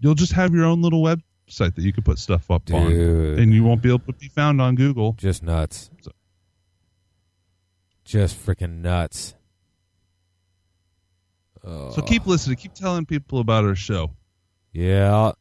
you'll 0.00 0.14
just 0.14 0.32
have 0.32 0.52
your 0.54 0.64
own 0.64 0.82
little 0.82 1.02
website 1.02 1.74
that 1.74 1.78
you 1.78 1.92
can 1.92 2.02
put 2.02 2.18
stuff 2.18 2.50
up 2.50 2.70
on, 2.72 2.92
and 3.38 3.52
you 3.54 3.64
won't 3.64 3.82
be 3.82 3.88
able 3.88 4.00
to 4.00 4.12
be 4.12 4.28
found 4.28 4.60
on 4.60 4.74
Google. 4.74 5.14
Just 5.18 5.42
nuts. 5.42 5.90
So- 6.02 6.12
Just 8.04 8.36
freaking 8.44 8.82
nuts. 8.82 9.34
Oh, 11.64 11.90
So 11.92 12.02
keep 12.02 12.26
listening, 12.26 12.56
keep 12.56 12.74
telling 12.74 13.06
people 13.06 13.38
about 13.40 13.64
our 13.64 13.74
show. 13.74 14.10
Yeah. 14.72 15.32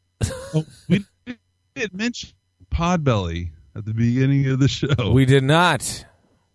Oh, 0.53 0.65
we 0.88 1.03
did 1.76 1.94
mention 1.94 2.30
Podbelly 2.73 3.49
at 3.76 3.85
the 3.85 3.94
beginning 3.94 4.48
of 4.48 4.60
the 4.60 4.68
show. 4.68 5.11
We 5.11 5.26
did 5.26 5.44
not. 5.44 6.06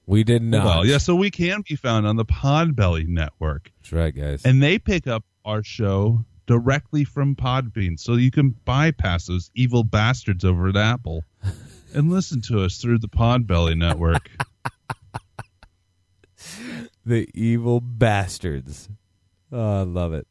We 0.06 0.24
did 0.24 0.42
not. 0.42 0.64
well, 0.64 0.86
yeah, 0.86 0.96
so 0.98 1.14
we 1.14 1.30
can 1.30 1.62
be 1.68 1.76
found 1.76 2.06
on 2.06 2.16
the 2.16 2.24
Podbelly 2.24 3.06
network, 3.06 3.70
That's 3.82 3.92
right, 3.92 4.14
guys. 4.14 4.42
and 4.46 4.62
they 4.62 4.78
pick 4.78 5.06
up 5.06 5.22
our 5.44 5.62
show 5.62 6.24
directly 6.46 7.04
from 7.04 7.36
Podbean, 7.36 7.98
so 8.00 8.14
you 8.14 8.30
can 8.30 8.50
bypass 8.64 9.26
those 9.26 9.50
evil 9.54 9.84
bastards 9.84 10.46
over 10.46 10.68
at 10.68 10.76
Apple 10.78 11.24
and 11.94 12.10
listen 12.10 12.40
to 12.42 12.62
us 12.64 12.78
through 12.78 13.00
the 13.00 13.08
Podbelly 13.08 13.76
network. 13.76 14.30
the 17.06 17.28
evil 17.34 17.80
bastards. 17.80 18.88
Oh, 19.52 19.80
I 19.80 19.82
love 19.82 20.12
it. 20.12 20.26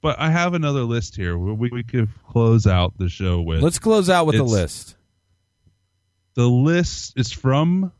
but 0.00 0.18
I 0.18 0.30
have 0.30 0.54
another 0.54 0.82
list 0.82 1.16
here 1.16 1.36
where 1.36 1.54
we, 1.54 1.68
we 1.70 1.82
could 1.82 2.08
close 2.28 2.66
out 2.66 2.96
the 2.98 3.08
show 3.08 3.40
with. 3.40 3.62
Let's 3.62 3.78
close 3.78 4.08
out 4.10 4.26
with 4.26 4.36
a 4.36 4.44
list. 4.44 4.96
the 6.34 6.48
list 6.48 7.14
is 7.18 7.32
from 7.32 7.92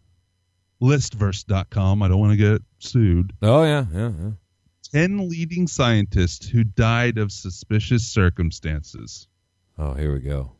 listverse.com. 0.83 2.03
I 2.03 2.09
don't 2.09 2.21
want 2.21 2.33
to 2.33 2.37
get 2.37 2.63
sued. 2.79 3.33
Oh 3.43 3.63
yeah, 3.65 3.87
yeah, 3.93 4.11
yeah. 4.21 4.31
10 4.93 5.29
leading 5.29 5.67
scientists 5.67 6.47
who 6.47 6.63
died 6.63 7.19
of 7.19 7.33
suspicious 7.33 8.07
circumstances. 8.07 9.27
Oh, 9.77 9.95
here 9.95 10.13
we 10.15 10.21
go. 10.21 10.53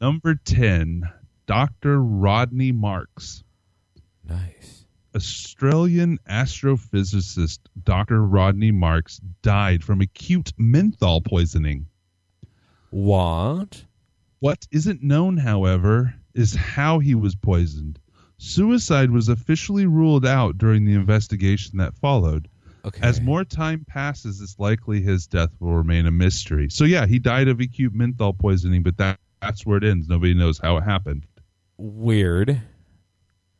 Number 0.00 0.34
10, 0.34 1.02
Dr. 1.46 2.00
Rodney 2.02 2.72
Marks. 2.72 3.44
Nice. 4.28 4.79
Australian 5.14 6.18
astrophysicist 6.28 7.58
Dr. 7.82 8.24
Rodney 8.24 8.70
Marks 8.70 9.18
died 9.42 9.82
from 9.82 10.00
acute 10.00 10.52
menthol 10.56 11.20
poisoning. 11.20 11.86
What? 12.90 13.84
What 14.38 14.66
isn't 14.70 15.02
known, 15.02 15.36
however, 15.36 16.14
is 16.34 16.54
how 16.54 16.98
he 16.98 17.14
was 17.14 17.34
poisoned. 17.34 17.98
Suicide 18.38 19.10
was 19.10 19.28
officially 19.28 19.86
ruled 19.86 20.24
out 20.24 20.56
during 20.56 20.84
the 20.84 20.94
investigation 20.94 21.78
that 21.78 21.96
followed. 21.96 22.48
Okay. 22.84 23.00
As 23.02 23.20
more 23.20 23.44
time 23.44 23.84
passes, 23.86 24.40
it's 24.40 24.58
likely 24.58 25.02
his 25.02 25.26
death 25.26 25.50
will 25.60 25.76
remain 25.76 26.06
a 26.06 26.10
mystery. 26.10 26.70
So 26.70 26.84
yeah, 26.84 27.06
he 27.06 27.18
died 27.18 27.48
of 27.48 27.60
acute 27.60 27.94
menthol 27.94 28.32
poisoning, 28.32 28.82
but 28.82 28.96
that, 28.96 29.20
that's 29.42 29.66
where 29.66 29.76
it 29.76 29.84
ends. 29.84 30.08
Nobody 30.08 30.32
knows 30.32 30.58
how 30.58 30.78
it 30.78 30.84
happened. 30.84 31.26
Weird. 31.76 32.60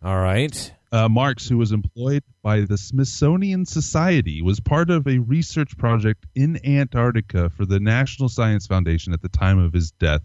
All 0.03 0.19
right. 0.19 0.73
Uh, 0.93 1.09
Marks, 1.09 1.49
who 1.49 1.57
was 1.57 1.71
employed 1.71 2.25
by 2.43 2.63
the 2.63 2.77
Smithsonian 2.77 3.65
Society, 3.65 4.43
was 4.43 4.59
part 4.59 4.91
of 4.91 5.07
a 5.07 5.19
research 5.19 5.79
project 5.79 6.27
in 6.35 6.59
Antarctica 6.67 7.49
for 7.51 7.65
the 7.65 7.79
National 7.79 8.29
Science 8.29 8.67
Foundation 8.67 9.13
at 9.13 9.23
the 9.23 9.29
time 9.29 9.59
of 9.59 9.73
his 9.73 9.93
death 9.93 10.23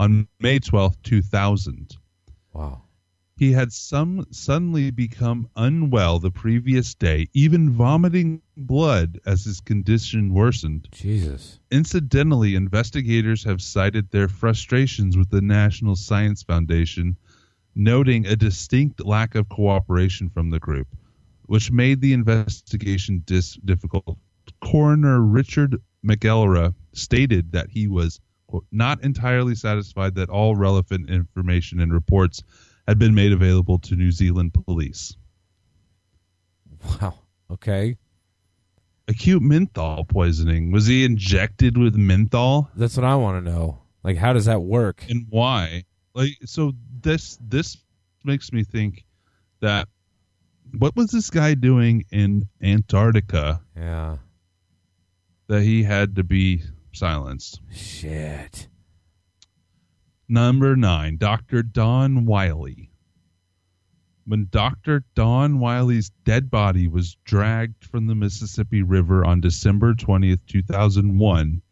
on 0.00 0.26
May 0.40 0.58
12, 0.58 1.00
2000. 1.02 1.96
Wow. 2.52 2.82
He 3.36 3.52
had 3.52 3.72
some 3.72 4.26
suddenly 4.32 4.90
become 4.90 5.48
unwell 5.56 6.18
the 6.18 6.30
previous 6.30 6.94
day, 6.94 7.28
even 7.32 7.70
vomiting 7.70 8.42
blood 8.56 9.18
as 9.24 9.44
his 9.44 9.60
condition 9.60 10.34
worsened. 10.34 10.88
Jesus. 10.92 11.58
Incidentally, 11.70 12.54
investigators 12.54 13.44
have 13.44 13.62
cited 13.62 14.10
their 14.10 14.28
frustrations 14.28 15.16
with 15.16 15.30
the 15.30 15.40
National 15.40 15.96
Science 15.96 16.42
Foundation, 16.42 17.16
noting 17.74 18.26
a 18.26 18.36
distinct 18.36 19.04
lack 19.04 19.34
of 19.34 19.48
cooperation 19.48 20.28
from 20.28 20.50
the 20.50 20.58
group, 20.58 20.88
which 21.46 21.70
made 21.70 22.00
the 22.00 22.12
investigation 22.12 23.22
dis- 23.26 23.58
difficult. 23.64 24.18
Coroner 24.62 25.20
Richard 25.20 25.76
McElrea 26.04 26.74
stated 26.92 27.52
that 27.52 27.70
he 27.70 27.86
was 27.86 28.20
quote, 28.46 28.66
not 28.72 29.02
entirely 29.04 29.54
satisfied 29.54 30.14
that 30.16 30.28
all 30.28 30.56
relevant 30.56 31.08
information 31.08 31.80
and 31.80 31.92
reports 31.92 32.42
had 32.86 32.98
been 32.98 33.14
made 33.14 33.32
available 33.32 33.78
to 33.78 33.94
New 33.94 34.10
Zealand 34.10 34.52
police. 34.52 35.16
Wow. 36.84 37.14
Okay. 37.50 37.96
Acute 39.06 39.42
menthol 39.42 40.04
poisoning. 40.04 40.72
Was 40.72 40.86
he 40.86 41.04
injected 41.04 41.76
with 41.76 41.94
menthol? 41.94 42.70
That's 42.74 42.96
what 42.96 43.04
I 43.04 43.16
want 43.16 43.44
to 43.44 43.50
know. 43.50 43.82
Like, 44.02 44.16
how 44.16 44.32
does 44.32 44.46
that 44.46 44.62
work? 44.62 45.04
And 45.08 45.26
why? 45.28 45.84
Like, 46.14 46.38
so 46.44 46.72
this 47.00 47.38
this 47.40 47.76
makes 48.24 48.52
me 48.52 48.64
think 48.64 49.04
that 49.60 49.88
what 50.78 50.94
was 50.96 51.10
this 51.10 51.30
guy 51.30 51.54
doing 51.54 52.04
in 52.10 52.48
Antarctica 52.62 53.60
Yeah. 53.76 54.18
that 55.48 55.62
he 55.62 55.82
had 55.82 56.16
to 56.16 56.24
be 56.24 56.62
silenced? 56.92 57.60
Shit. 57.72 58.68
Number 60.28 60.76
nine, 60.76 61.16
Dr. 61.16 61.62
Don 61.62 62.24
Wiley. 62.24 62.90
When 64.26 64.46
Dr. 64.50 65.04
Don 65.16 65.58
Wiley's 65.58 66.10
dead 66.24 66.50
body 66.50 66.86
was 66.86 67.16
dragged 67.24 67.84
from 67.84 68.06
the 68.06 68.14
Mississippi 68.14 68.82
River 68.82 69.24
on 69.24 69.40
December 69.40 69.92
20th, 69.94 70.46
2001, 70.46 71.62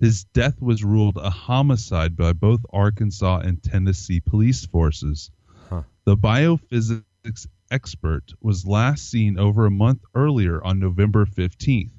his 0.00 0.24
death 0.24 0.60
was 0.60 0.84
ruled 0.84 1.16
a 1.16 1.30
homicide 1.30 2.16
by 2.16 2.32
both 2.32 2.64
Arkansas 2.72 3.38
and 3.38 3.62
Tennessee 3.62 4.20
police 4.20 4.66
forces. 4.66 5.30
Huh. 5.68 5.82
The 6.04 6.16
biophysics 6.16 7.46
expert 7.70 8.32
was 8.40 8.66
last 8.66 9.10
seen 9.10 9.38
over 9.38 9.66
a 9.66 9.70
month 9.70 10.02
earlier 10.14 10.62
on 10.62 10.78
November 10.78 11.24
15th. 11.26 11.90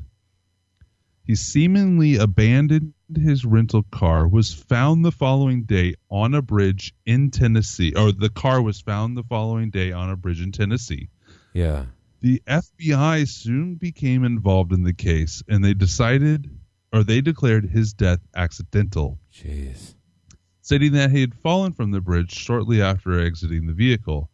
He 1.26 1.36
seemingly 1.36 2.18
abandoned 2.18 2.94
his 3.16 3.46
rental 3.46 3.84
car, 3.84 4.28
was 4.28 4.54
found 4.54 5.04
the 5.04 5.12
following 5.12 5.64
day 5.64 5.96
on 6.10 6.36
a 6.36 6.42
bridge 6.42 6.94
in 7.06 7.32
Tennessee, 7.32 7.94
or 7.96 8.12
the 8.12 8.30
car 8.30 8.62
was 8.62 8.80
found 8.82 9.18
the 9.18 9.24
following 9.24 9.72
day 9.72 9.92
on 9.92 10.10
a 10.10 10.16
bridge 10.16 10.42
in 10.42 10.52
Tennessee. 10.52 11.10
Yeah. 11.54 11.86
The 12.22 12.42
FBI 12.48 13.28
soon 13.28 13.76
became 13.76 14.24
involved 14.24 14.72
in 14.72 14.84
the 14.84 14.94
case 14.94 15.42
and 15.48 15.64
they 15.64 15.74
decided, 15.74 16.50
or 16.96 17.04
they 17.04 17.20
declared 17.20 17.66
his 17.66 17.94
death 17.94 18.20
accidental, 18.36 19.20
Jeez. 19.34 19.96
stating 20.62 20.94
that 20.94 21.12
he 21.12 21.20
had 21.20 21.36
fallen 21.36 21.74
from 21.74 21.92
the 21.92 22.00
bridge 22.00 22.32
shortly 22.34 22.82
after 22.82 23.20
exiting 23.20 23.68
the 23.68 23.74
vehicle. 23.74 24.30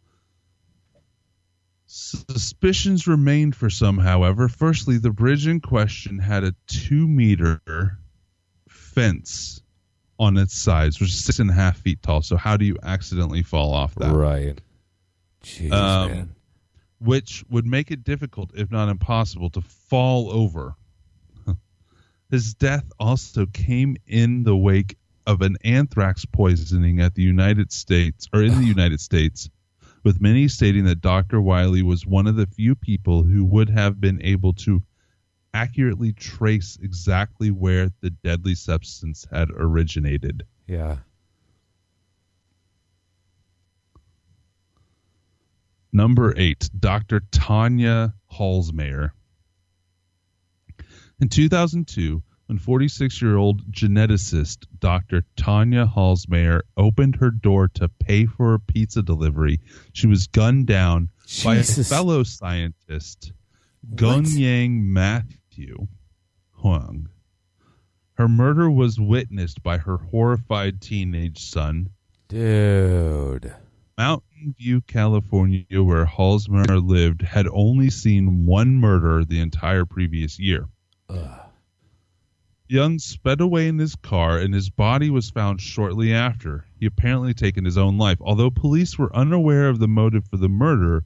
Suspicions 1.86 3.06
remained 3.06 3.54
for 3.54 3.68
some, 3.68 3.98
however. 3.98 4.48
Firstly, 4.48 4.96
the 4.96 5.10
bridge 5.10 5.46
in 5.46 5.60
question 5.60 6.18
had 6.18 6.44
a 6.44 6.54
two 6.66 7.06
meter 7.06 7.60
fence 8.68 9.60
on 10.18 10.36
its 10.38 10.54
sides, 10.54 11.00
which 11.00 11.10
is 11.10 11.22
six 11.24 11.38
and 11.38 11.50
a 11.50 11.54
half 11.54 11.76
feet 11.78 12.00
tall. 12.02 12.22
So, 12.22 12.36
how 12.36 12.56
do 12.56 12.64
you 12.64 12.76
accidentally 12.82 13.42
fall 13.42 13.74
off 13.74 13.94
that? 13.96 14.14
Right. 14.14 14.58
Jeez, 15.42 15.72
Um, 15.72 16.10
man. 16.10 16.34
which 17.00 17.44
would 17.50 17.66
make 17.66 17.90
it 17.90 18.04
difficult, 18.04 18.52
if 18.54 18.70
not 18.70 18.88
impossible, 18.88 19.50
to 19.50 19.60
fall 19.60 20.30
over. 20.30 20.76
His 22.32 22.54
death 22.54 22.90
also 22.98 23.44
came 23.44 23.98
in 24.06 24.42
the 24.44 24.56
wake 24.56 24.96
of 25.26 25.42
an 25.42 25.58
anthrax 25.64 26.24
poisoning 26.24 26.98
at 26.98 27.14
the 27.14 27.22
United 27.22 27.70
States 27.70 28.26
or 28.32 28.42
in 28.42 28.58
the 28.58 28.64
United 28.76 29.00
States, 29.00 29.50
with 30.02 30.18
many 30.18 30.48
stating 30.48 30.86
that 30.86 31.02
Dr. 31.02 31.42
Wiley 31.42 31.82
was 31.82 32.06
one 32.06 32.26
of 32.26 32.36
the 32.36 32.46
few 32.46 32.74
people 32.74 33.22
who 33.22 33.44
would 33.44 33.68
have 33.68 34.00
been 34.00 34.18
able 34.22 34.54
to 34.54 34.82
accurately 35.52 36.14
trace 36.14 36.78
exactly 36.82 37.50
where 37.50 37.90
the 38.00 38.08
deadly 38.08 38.54
substance 38.54 39.26
had 39.30 39.50
originated. 39.54 40.46
Yeah. 40.66 40.96
Number 45.92 46.32
eight, 46.38 46.70
Dr. 46.80 47.20
Tanya 47.30 48.14
Holzmayer. 48.32 49.10
In 51.22 51.28
2002, 51.28 52.20
when 52.46 52.58
46 52.58 53.22
year 53.22 53.36
old 53.36 53.70
geneticist 53.70 54.66
Dr. 54.80 55.24
Tanya 55.36 55.86
Holzmayer 55.86 56.62
opened 56.76 57.14
her 57.14 57.30
door 57.30 57.68
to 57.74 57.88
pay 57.88 58.26
for 58.26 58.54
a 58.54 58.58
pizza 58.58 59.02
delivery, 59.04 59.60
she 59.92 60.08
was 60.08 60.26
gunned 60.26 60.66
down 60.66 61.10
by 61.44 61.58
a 61.58 61.62
fellow 61.62 62.24
scientist, 62.24 63.32
Gunyang 63.94 64.82
Matthew 64.82 65.86
Huang. 66.54 67.08
Her 68.14 68.28
murder 68.28 68.68
was 68.68 68.98
witnessed 68.98 69.62
by 69.62 69.78
her 69.78 69.98
horrified 69.98 70.80
teenage 70.80 71.38
son, 71.38 71.90
Dude. 72.26 73.54
Mountain 73.96 74.56
View, 74.58 74.80
California, 74.80 75.84
where 75.84 76.04
Halsmer 76.04 76.84
lived, 76.84 77.22
had 77.22 77.46
only 77.46 77.90
seen 77.90 78.44
one 78.44 78.74
murder 78.74 79.24
the 79.24 79.38
entire 79.38 79.84
previous 79.84 80.40
year. 80.40 80.66
Young 82.68 82.98
sped 82.98 83.40
away 83.42 83.68
in 83.68 83.78
his 83.78 83.94
car, 83.96 84.38
and 84.38 84.54
his 84.54 84.70
body 84.70 85.10
was 85.10 85.28
found 85.28 85.60
shortly 85.60 86.14
after. 86.14 86.64
He 86.80 86.86
apparently 86.86 87.34
taken 87.34 87.64
his 87.66 87.76
own 87.76 87.98
life. 87.98 88.16
Although 88.20 88.50
police 88.50 88.98
were 88.98 89.14
unaware 89.14 89.68
of 89.68 89.78
the 89.78 89.88
motive 89.88 90.26
for 90.28 90.38
the 90.38 90.48
murder, 90.48 91.04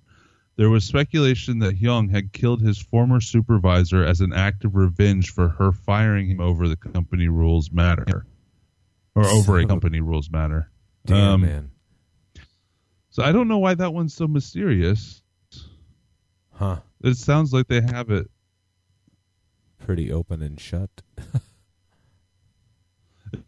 there 0.56 0.70
was 0.70 0.84
speculation 0.84 1.58
that 1.58 1.78
Young 1.80 2.08
had 2.08 2.32
killed 2.32 2.60
his 2.62 2.78
former 2.78 3.20
supervisor 3.20 4.04
as 4.04 4.20
an 4.20 4.32
act 4.32 4.64
of 4.64 4.76
revenge 4.76 5.30
for 5.30 5.48
her 5.48 5.72
firing 5.72 6.28
him 6.28 6.40
over 6.40 6.68
the 6.68 6.76
company 6.76 7.28
rules 7.28 7.72
matter, 7.72 8.26
or 9.16 9.26
over 9.26 9.58
a 9.58 9.66
company 9.66 10.00
rules 10.00 10.30
matter. 10.30 10.70
Damn, 11.04 11.34
Um, 11.34 11.40
man. 11.40 11.70
So 13.10 13.24
I 13.24 13.32
don't 13.32 13.48
know 13.48 13.58
why 13.58 13.74
that 13.74 13.92
one's 13.92 14.14
so 14.14 14.28
mysterious. 14.28 15.20
Huh. 16.52 16.80
It 17.02 17.16
sounds 17.16 17.52
like 17.52 17.66
they 17.66 17.80
have 17.80 18.10
it. 18.10 18.30
Pretty 19.84 20.12
open 20.12 20.42
and 20.42 20.60
shut. 20.60 20.90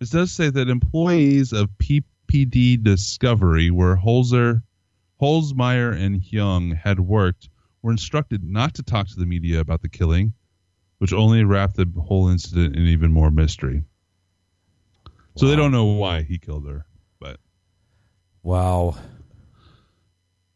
It 0.00 0.10
does 0.10 0.32
say 0.32 0.50
that 0.50 0.68
employees 0.68 1.52
of 1.52 1.70
PPD 1.78 2.82
Discovery, 2.82 3.70
where 3.70 3.96
Holzer, 3.96 4.62
Holzmayer 5.20 5.96
and 5.96 6.22
Young 6.32 6.72
had 6.72 7.00
worked, 7.00 7.48
were 7.82 7.92
instructed 7.92 8.44
not 8.44 8.74
to 8.74 8.82
talk 8.82 9.08
to 9.08 9.18
the 9.18 9.26
media 9.26 9.60
about 9.60 9.82
the 9.82 9.88
killing, 9.88 10.34
which 10.98 11.12
only 11.12 11.44
wrapped 11.44 11.76
the 11.76 11.90
whole 12.00 12.28
incident 12.28 12.76
in 12.76 12.82
even 12.86 13.12
more 13.12 13.30
mystery. 13.30 13.84
So 15.36 15.46
they 15.46 15.56
don't 15.56 15.72
know 15.72 15.84
why 15.84 16.22
he 16.22 16.38
killed 16.38 16.66
her. 16.66 16.84
But 17.20 17.38
Wow. 18.42 18.96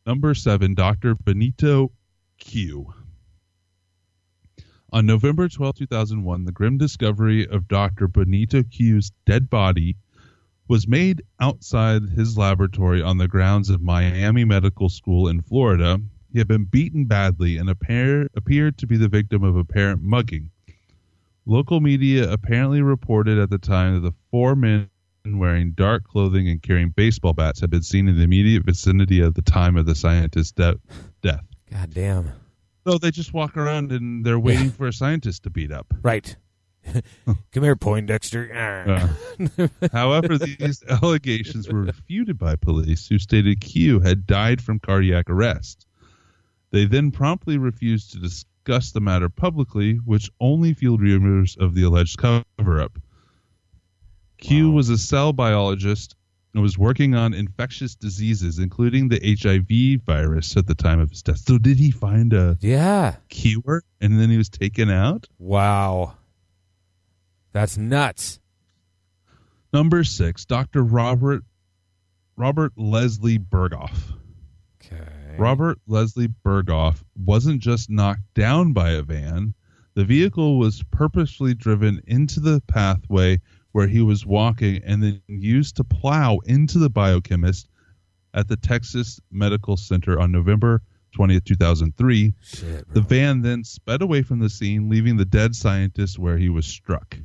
Number 0.05 0.35
seven, 0.35 0.75
Dr. 0.75 1.15
Benito 1.15 1.93
Que. 2.39 2.87
On 4.95 5.07
November 5.07 5.49
12, 5.49 5.77
2001, 5.77 6.45
the 6.45 6.53
grim 6.53 6.77
discovery 6.77 7.49
of 7.49 7.67
Dr. 7.67 8.09
Benito 8.09 8.63
Que's 8.63 9.11
dead 9.25 9.49
body 9.49 9.97
was 10.69 10.87
made 10.87 11.23
outside 11.41 12.03
his 12.11 12.37
laboratory 12.37 13.01
on 13.01 13.17
the 13.17 13.27
grounds 13.27 13.71
of 13.71 13.81
Miami 13.81 14.45
Medical 14.45 14.91
School 14.91 15.29
in 15.29 15.41
Florida. 15.41 15.99
He 16.31 16.39
had 16.39 16.47
been 16.47 16.65
beaten 16.65 17.07
badly 17.07 17.57
and 17.57 17.71
appear, 17.71 18.29
appeared 18.37 18.77
to 18.79 18.87
be 18.87 18.99
the 18.99 19.09
victim 19.09 19.43
of 19.43 19.57
apparent 19.57 20.03
mugging. 20.03 20.51
Local 21.47 21.81
media 21.81 22.31
apparently 22.31 22.83
reported 22.83 23.39
at 23.39 23.49
the 23.49 23.59
time 23.59 23.95
that 23.95 24.01
the 24.01 24.15
four 24.31 24.55
men 24.55 24.91
wearing 25.25 25.73
dark 25.73 26.05
clothing 26.05 26.49
and 26.51 26.63
carrying 26.63 26.91
baseball 26.91 27.33
bats 27.33 27.61
had 27.61 27.71
been 27.71 27.83
seen 27.83 28.09
in 28.09 28.19
the 28.19 28.25
immediate 28.25 28.67
vicinity 28.67 29.23
at 29.23 29.35
the 29.35 29.43
time 29.43 29.79
of 29.79 29.87
the 29.87 29.95
scientist's 29.95 30.53
de- 30.53 30.79
death. 31.23 31.47
God 31.71 31.95
damn. 31.95 32.42
So 32.85 32.99
they 32.99 33.11
just 33.11 33.33
walk 33.33 33.57
around 33.57 33.93
and 33.93 34.25
they're 34.25 34.41
waiting 34.41 34.71
for 34.71 34.89
a 34.89 34.93
scientist 34.93 35.45
to 35.45 35.51
beat 35.51 35.71
up. 35.71 35.95
Right. 36.03 36.37
Come 37.27 37.63
here, 37.63 37.77
Poindexter. 37.77 38.53
Uh, 38.53 39.69
however, 39.93 40.37
these 40.37 40.83
allegations 40.89 41.69
were 41.69 41.83
refuted 41.83 42.39
by 42.39 42.57
police, 42.57 43.07
who 43.07 43.19
stated 43.19 43.61
Que 43.61 44.01
had 44.01 44.27
died 44.27 44.61
from 44.61 44.81
cardiac 44.81 45.31
arrest. 45.31 45.87
They 46.73 46.87
then 46.87 47.13
promptly 47.13 47.59
refused 47.59 48.13
to 48.13 48.19
discuss 48.19 48.91
the 48.91 49.01
matter 49.01 49.29
publicly, 49.29 49.97
which 50.05 50.31
only 50.41 50.75
fueled 50.75 51.03
rumors 51.03 51.57
of 51.57 51.75
the 51.75 51.85
alleged 51.85 52.19
cover 52.19 52.81
up. 52.81 52.99
Que 54.39 54.69
was 54.69 54.89
a 54.89 54.99
cell 54.99 55.33
biologist 55.33 56.17
and 56.55 56.63
was 56.63 56.77
working 56.77 57.15
on 57.15 57.33
infectious 57.33 57.95
diseases, 57.95 58.59
including 58.59 59.09
the 59.09 59.37
HIV 59.41 60.03
virus 60.05 60.57
at 60.57 60.67
the 60.67 60.75
time 60.75 61.01
of 61.01 61.11
his 61.11 61.23
death. 61.23 61.39
So, 61.39 61.59
did 61.59 61.79
he 61.79 61.91
find 61.91 62.33
a 62.33 62.59
yeah. 62.61 63.17
cure 63.29 63.85
and 64.01 64.21
then 64.21 64.31
he 64.31 64.37
was 64.37 64.49
taken 64.49 64.91
out? 64.91 65.27
Wow. 65.39 66.17
That's 67.53 67.77
nuts. 67.77 68.41
Number 69.73 70.05
six, 70.05 70.45
Dr. 70.45 70.83
Robert 70.83 71.45
Robert 72.37 72.73
Leslie 72.77 73.39
Burghoff. 73.39 74.15
Okay. 74.85 75.37
Robert 75.39 75.79
Leslie 75.87 76.29
Burghoff 76.45 77.03
wasn't 77.17 77.61
just 77.61 77.89
knocked 77.89 78.35
down 78.35 78.73
by 78.73 78.91
a 78.91 79.03
van. 79.03 79.55
The 79.95 80.05
vehicle 80.05 80.59
was 80.59 80.83
purposely 80.91 81.55
driven 81.55 82.03
into 82.07 82.41
the 82.41 82.63
pathway 82.67 83.41
where 83.73 83.87
he 83.87 84.01
was 84.01 84.25
walking 84.25 84.83
and 84.85 85.03
then 85.03 85.21
used 85.27 85.77
to 85.77 85.85
plow 85.85 86.39
into 86.45 86.79
the 86.79 86.91
biochemist 86.91 87.69
at 88.35 88.49
the 88.49 88.57
Texas 88.57 89.21
Medical 89.31 89.77
Center 89.77 90.19
on 90.21 90.33
November 90.33 90.83
20th, 91.19 91.45
2003. 91.45 92.35
Shit, 92.43 92.95
The 92.95 93.01
van 93.01 93.43
then 93.43 93.65
sped 93.65 94.03
away 94.03 94.23
from 94.23 94.39
the 94.39 94.49
scene, 94.49 94.89
leaving 94.89 95.17
the 95.17 95.25
dead 95.25 95.55
scientist 95.55 96.19
where 96.19 96.39
he 96.39 96.49
was 96.49 96.67
struck. 96.67 97.19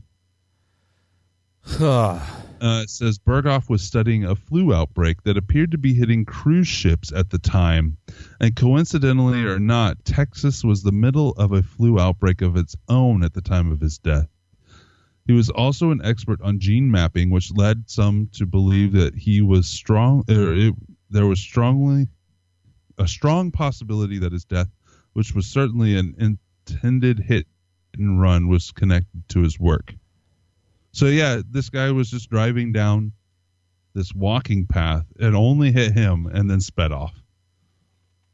uh, 1.82 2.20
it 2.62 2.90
says 2.90 3.20
Burghoff 3.20 3.70
was 3.70 3.82
studying 3.82 4.24
a 4.24 4.36
flu 4.36 4.74
outbreak 4.74 5.24
that 5.24 5.38
appeared 5.38 5.72
to 5.72 5.78
be 5.78 5.94
hitting 5.94 6.26
cruise 6.26 6.68
ships 6.68 7.12
at 7.12 7.30
the 7.30 7.38
time. 7.38 7.98
And 8.40 8.56
coincidentally 8.56 9.44
or 9.44 9.60
not, 9.60 10.04
Texas 10.06 10.64
was 10.64 10.82
the 10.84 10.92
middle 10.92 11.32
of 11.32 11.52
a 11.52 11.64
flu 11.64 12.00
outbreak 12.00 12.42
of 12.42 12.56
its 12.56 12.76
own 12.88 13.24
at 13.24 13.34
the 13.34 13.42
time 13.42 13.72
of 13.72 13.82
his 13.82 13.98
death. 13.98 14.30
He 15.28 15.34
was 15.34 15.50
also 15.50 15.92
an 15.92 16.02
expert 16.04 16.42
on 16.42 16.60
gene 16.60 16.90
mapping, 16.90 17.30
which 17.30 17.52
led 17.54 17.90
some 17.90 18.30
to 18.34 18.46
believe 18.46 18.94
that 18.94 19.14
he 19.16 19.42
was 19.42 19.68
strong. 19.68 20.24
Er, 20.30 20.54
it, 20.54 20.74
there 21.10 21.28
was 21.28 21.40
strongly 21.40 22.08
a 22.98 23.08
strong 23.08 23.52
possibility 23.52 24.18
that 24.20 24.32
his 24.32 24.46
death, 24.46 24.70
which 25.14 25.36
was 25.36 25.46
certainly 25.46 25.98
an 25.98 26.16
intended 26.18 27.20
hit 27.20 27.46
and 27.98 28.22
run, 28.22 28.48
was 28.48 28.72
connected 28.72 29.28
to 29.30 29.42
his 29.42 29.60
work. 29.60 29.94
So 30.94 31.08
yeah, 31.08 31.42
this 31.50 31.70
guy 31.70 31.92
was 31.92 32.10
just 32.10 32.30
driving 32.30 32.72
down 32.72 33.12
this 33.94 34.14
walking 34.16 34.66
path 34.66 35.06
and 35.20 35.36
only 35.36 35.72
hit 35.72 35.92
him 35.92 36.26
and 36.28 36.50
then 36.50 36.62
sped 36.62 36.92
off. 36.92 37.22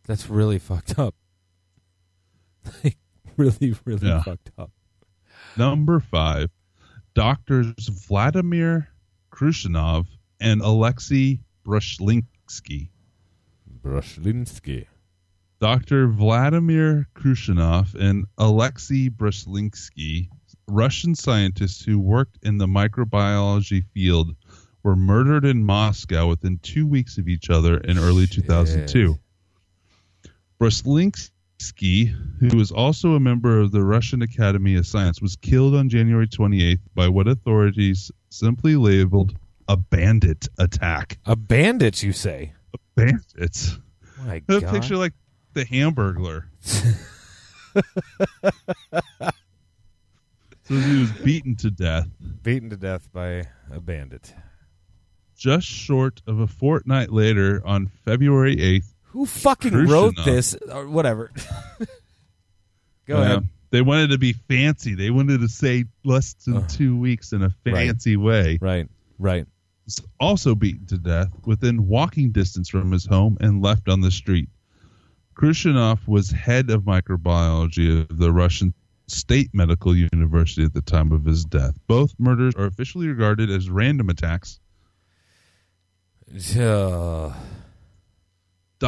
That's 0.06 0.30
really 0.30 0.60
fucked 0.60 1.00
up. 1.00 1.16
Like, 2.84 2.98
really, 3.36 3.76
really 3.84 4.08
Yeah. 4.08 4.22
fucked 4.24 4.52
up. 4.58 4.72
Number 5.58 6.00
five, 6.00 6.50
doctors 7.14 7.74
Vladimir 8.08 8.90
Khrushchev 9.30 10.08
and 10.40 10.62
Alexei 10.62 11.40
Brushlinsky. 11.66 12.90
Brushlinsky. 13.82 14.88
Dr. 15.60 16.08
Vladimir 16.08 17.08
Khrushchev 17.14 17.96
and 17.96 18.26
Alexei 18.38 19.10
Brushlinsky, 19.10 20.30
Russian 20.68 21.16
scientists 21.16 21.84
who 21.84 22.00
worked 22.00 22.38
in 22.44 22.58
the 22.58 22.68
microbiology 22.68 23.84
field, 23.94 24.36
were 24.84 24.96
murdered 24.96 25.46
in 25.46 25.64
Moscow 25.64 26.28
within 26.28 26.60
two 26.60 26.86
weeks 26.86 27.18
of 27.18 27.28
each 27.28 27.50
other 27.50 27.78
in 27.78 27.98
early 27.98 28.28
2002. 28.28 29.18
Brushlinsky, 31.72 32.14
who 32.40 32.58
was 32.58 32.72
also 32.72 33.14
a 33.14 33.20
member 33.20 33.60
of 33.60 33.72
the 33.72 33.84
Russian 33.84 34.22
Academy 34.22 34.76
of 34.76 34.86
Science, 34.86 35.22
was 35.22 35.36
killed 35.38 35.76
on 35.76 35.90
January 35.90 36.28
28th 36.28 36.80
by 36.94 37.08
what 37.08 37.28
authorities 37.28 38.12
simply 38.30 38.76
labeled 38.76 39.38
a 39.68 39.78
bandit 39.78 40.48
attack. 40.60 41.18
A 41.26 41.36
bandit, 41.36 42.04
you 42.04 42.12
say? 42.12 42.54
A 42.74 42.78
bandits. 42.96 43.80
My 44.26 44.42
A 44.50 44.60
God. 44.62 44.74
picture 44.74 44.98
like 44.98 45.14
the 45.54 45.64
Hamburglar. 45.66 46.46
so 50.64 50.76
he 50.76 51.00
was 51.00 51.12
beaten 51.24 51.56
to 51.58 51.70
death 51.72 52.08
Beaten 52.44 52.70
to 52.70 52.78
death 52.78 53.12
by 53.12 53.44
a 53.72 53.80
bandit. 53.80 54.34
just 55.38 55.68
short 55.68 56.22
of 56.28 56.40
a 56.40 56.48
fortnight 56.48 57.12
later 57.12 57.62
on 57.66 57.88
February 58.06 58.56
8th. 58.58 58.93
Who 59.14 59.26
fucking 59.26 59.74
wrote 59.88 60.16
this? 60.26 60.56
Or 60.72 60.88
whatever. 60.88 61.32
Go 63.08 63.18
Uh, 63.18 63.22
ahead. 63.22 63.50
They 63.72 63.82
wanted 63.82 64.10
to 64.12 64.18
be 64.20 64.34
fancy. 64.34 64.94
They 64.94 65.10
wanted 65.10 65.40
to 65.42 65.48
say 65.48 65.86
less 66.04 66.34
than 66.34 66.68
two 66.68 66.96
weeks 66.98 67.32
in 67.34 67.42
a 67.42 67.54
Right. 67.66 67.76
fancy 67.76 68.18
way. 68.18 68.60
Right, 68.62 68.88
right. 69.18 69.48
was 69.86 70.00
also 70.20 70.54
beaten 70.56 70.86
to 70.88 70.98
death 70.98 71.30
within 71.46 71.88
walking 71.88 72.32
distance 72.32 72.70
from 72.70 72.92
his 72.92 73.06
home 73.06 73.38
and 73.42 73.62
left 73.64 73.90
on 73.90 74.02
the 74.02 74.12
street. 74.12 74.48
Khrushchev 75.36 76.08
was 76.08 76.30
head 76.32 76.70
of 76.70 76.84
microbiology 76.84 78.08
of 78.10 78.18
the 78.18 78.32
Russian 78.32 78.74
State 79.08 79.50
Medical 79.54 79.96
University 79.96 80.64
at 80.64 80.74
the 80.74 80.82
time 80.82 81.12
of 81.12 81.26
his 81.26 81.44
death. 81.44 81.78
Both 81.88 82.14
murders 82.20 82.54
are 82.56 82.66
officially 82.66 83.08
regarded 83.08 83.50
as 83.50 83.70
random 83.70 84.10
attacks. 84.10 84.60
Uh, 86.58 87.34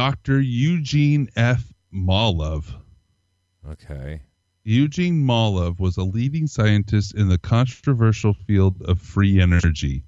Dr. 0.00 0.42
Eugene 0.42 1.26
F. 1.36 1.72
Mallove. 1.90 2.66
okay. 3.66 4.20
Eugene 4.62 5.24
Mallove 5.24 5.80
was 5.80 5.96
a 5.96 6.02
leading 6.02 6.46
scientist 6.46 7.14
in 7.14 7.28
the 7.30 7.38
controversial 7.38 8.34
field 8.34 8.82
of 8.82 9.00
free 9.00 9.40
energy. 9.40 10.04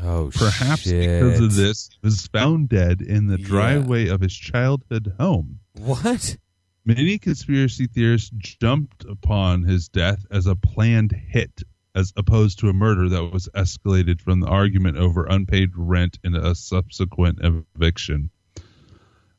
Oh, 0.00 0.30
Perhaps 0.32 0.82
shit. 0.82 1.20
because 1.20 1.40
of 1.40 1.54
this, 1.56 1.90
he 1.90 1.98
was 2.06 2.28
found 2.28 2.68
dead 2.68 3.00
in 3.02 3.26
the 3.26 3.40
Yeah. 3.40 3.46
driveway 3.48 4.06
of 4.06 4.20
his 4.20 4.34
childhood 4.36 5.12
home. 5.18 5.58
What? 5.72 6.36
Many 6.84 7.18
conspiracy 7.18 7.88
theorists 7.88 8.30
jumped 8.38 9.04
upon 9.04 9.64
his 9.64 9.88
death 9.88 10.24
as 10.30 10.46
a 10.46 10.54
planned 10.54 11.10
hit, 11.10 11.60
as 11.96 12.12
opposed 12.16 12.60
to 12.60 12.68
a 12.68 12.72
murder 12.72 13.08
that 13.08 13.32
was 13.32 13.48
escalated 13.56 14.20
from 14.20 14.38
the 14.38 14.46
argument 14.46 14.96
over 14.96 15.26
unpaid 15.26 15.70
rent 15.74 16.20
and 16.22 16.36
a 16.36 16.54
subsequent 16.54 17.40
eviction. 17.42 18.30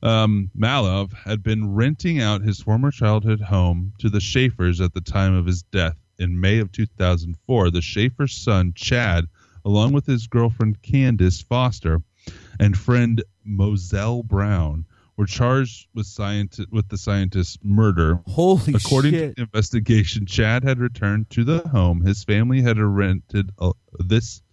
Um, 0.05 0.51
Mallove 0.55 1.13
had 1.13 1.41
been 1.41 1.73
renting 1.73 2.21
out 2.21 2.41
his 2.41 2.61
former 2.61 2.91
childhood 2.91 3.41
home 3.41 3.91
to 3.97 4.09
the 4.09 4.19
Schaefers 4.19 4.79
at 4.79 4.93
the 4.93 5.01
time 5.01 5.33
of 5.33 5.47
his 5.47 5.63
death. 5.63 5.97
In 6.19 6.39
May 6.39 6.59
of 6.59 6.71
2004, 6.71 7.71
the 7.71 7.81
Schaefer 7.81 8.27
son, 8.27 8.73
Chad, 8.75 9.25
along 9.65 9.93
with 9.93 10.05
his 10.05 10.27
girlfriend 10.27 10.81
Candace 10.83 11.41
Foster 11.41 12.01
and 12.59 12.77
friend 12.77 13.23
Moselle 13.43 14.21
Brown, 14.21 14.85
were 15.17 15.25
charged 15.25 15.87
with 15.95 16.05
scienti- 16.05 16.71
with 16.71 16.87
the 16.89 16.97
scientist's 16.99 17.57
murder. 17.63 18.19
Holy 18.27 18.75
According 18.75 19.11
shit. 19.11 19.29
to 19.31 19.35
the 19.35 19.41
investigation, 19.41 20.27
Chad 20.27 20.63
had 20.63 20.79
returned 20.79 21.31
to 21.31 21.43
the 21.43 21.67
home. 21.69 22.01
His 22.01 22.23
family 22.23 22.61
had 22.61 22.77
rented 22.77 23.49
uh, 23.57 23.71
this. 23.97 24.43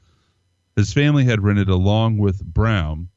His 0.77 0.95
family 0.95 1.25
had 1.25 1.43
rented 1.43 1.69
along 1.69 2.17
with 2.19 2.43
Brown. 2.43 3.09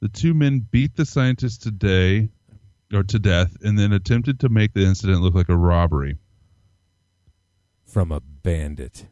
The 0.00 0.08
two 0.08 0.34
men 0.34 0.66
beat 0.70 0.96
the 0.96 1.06
scientist 1.06 1.62
today, 1.62 2.30
or 2.92 3.02
to 3.02 3.18
death, 3.18 3.56
and 3.62 3.78
then 3.78 3.92
attempted 3.92 4.40
to 4.40 4.48
make 4.48 4.74
the 4.74 4.84
incident 4.84 5.22
look 5.22 5.34
like 5.34 5.48
a 5.48 5.56
robbery. 5.56 6.16
From 7.86 8.12
a 8.12 8.20
bandit. 8.20 9.06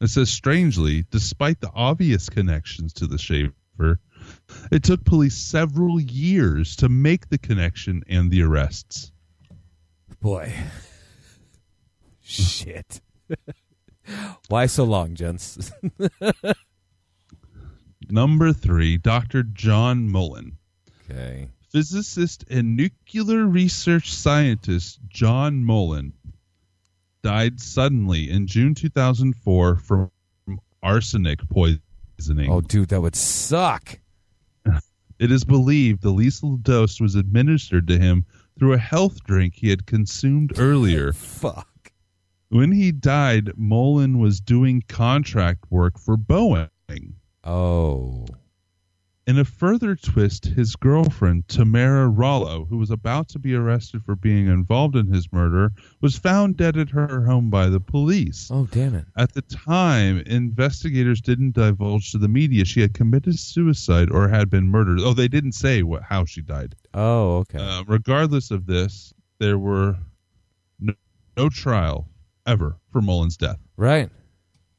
It 0.00 0.08
says, 0.08 0.30
strangely, 0.30 1.04
despite 1.10 1.60
the 1.60 1.70
obvious 1.72 2.28
connections 2.28 2.92
to 2.94 3.06
the 3.06 3.18
Schaefer, 3.18 4.00
it 4.70 4.82
took 4.82 5.04
police 5.04 5.36
several 5.36 6.00
years 6.00 6.76
to 6.76 6.88
make 6.88 7.28
the 7.28 7.38
connection 7.38 8.02
and 8.08 8.30
the 8.30 8.42
arrests. 8.42 9.12
Boy. 10.20 10.52
Shit. 12.20 13.00
Why 14.48 14.66
so 14.66 14.84
long, 14.84 15.14
gents? 15.14 15.72
Number 18.10 18.52
three, 18.52 18.96
Dr. 18.96 19.42
John 19.42 20.08
Mullen. 20.08 20.58
okay. 21.10 21.48
Physicist 21.70 22.44
and 22.48 22.76
nuclear 22.76 23.46
research 23.46 24.12
scientist 24.12 25.00
John 25.08 25.64
Mullen 25.64 26.12
died 27.24 27.58
suddenly 27.58 28.30
in 28.30 28.46
June 28.46 28.74
2004 28.74 29.76
from 29.76 30.10
arsenic 30.82 31.40
poisoning. 31.48 32.50
Oh, 32.50 32.60
dude, 32.60 32.90
that 32.90 33.00
would 33.00 33.16
suck. 33.16 33.98
It 35.18 35.30
is 35.30 35.44
believed 35.44 36.02
the 36.02 36.10
lethal 36.10 36.56
dose 36.56 37.00
was 37.00 37.14
administered 37.14 37.86
to 37.86 37.98
him 37.98 38.24
through 38.58 38.72
a 38.72 38.78
health 38.78 39.22
drink 39.24 39.54
he 39.54 39.70
had 39.70 39.86
consumed 39.86 40.58
earlier. 40.58 41.12
Fuck. 41.14 41.92
When 42.48 42.72
he 42.72 42.90
died, 42.90 43.52
Mullen 43.56 44.18
was 44.18 44.40
doing 44.40 44.82
contract 44.88 45.70
work 45.70 45.98
for 46.00 46.16
Boeing. 46.16 46.68
Oh. 47.44 48.26
In 49.26 49.38
a 49.38 49.44
further 49.44 49.96
twist, 49.96 50.44
his 50.44 50.76
girlfriend, 50.76 51.48
Tamara 51.48 52.08
Rollo, 52.08 52.66
who 52.66 52.76
was 52.76 52.90
about 52.90 53.28
to 53.30 53.38
be 53.38 53.54
arrested 53.54 54.02
for 54.04 54.14
being 54.16 54.48
involved 54.48 54.96
in 54.96 55.06
his 55.06 55.32
murder, 55.32 55.72
was 56.02 56.18
found 56.18 56.58
dead 56.58 56.76
at 56.76 56.90
her 56.90 57.24
home 57.24 57.48
by 57.48 57.70
the 57.70 57.80
police. 57.80 58.50
Oh, 58.52 58.66
damn 58.66 58.94
it. 58.94 59.06
At 59.16 59.32
the 59.32 59.40
time, 59.40 60.18
investigators 60.26 61.22
didn't 61.22 61.54
divulge 61.54 62.12
to 62.12 62.18
the 62.18 62.28
media 62.28 62.66
she 62.66 62.82
had 62.82 62.92
committed 62.92 63.38
suicide 63.38 64.10
or 64.10 64.28
had 64.28 64.50
been 64.50 64.68
murdered. 64.68 65.00
Oh, 65.00 65.14
they 65.14 65.28
didn't 65.28 65.52
say 65.52 65.82
what, 65.82 66.02
how 66.02 66.26
she 66.26 66.42
died. 66.42 66.74
Oh, 66.92 67.38
okay. 67.38 67.58
Uh, 67.58 67.82
regardless 67.86 68.50
of 68.50 68.66
this, 68.66 69.14
there 69.38 69.58
were 69.58 69.96
no, 70.80 70.92
no 71.38 71.48
trial 71.48 72.08
ever 72.46 72.76
for 72.92 73.00
Mullen's 73.00 73.38
death. 73.38 73.58
right. 73.78 74.10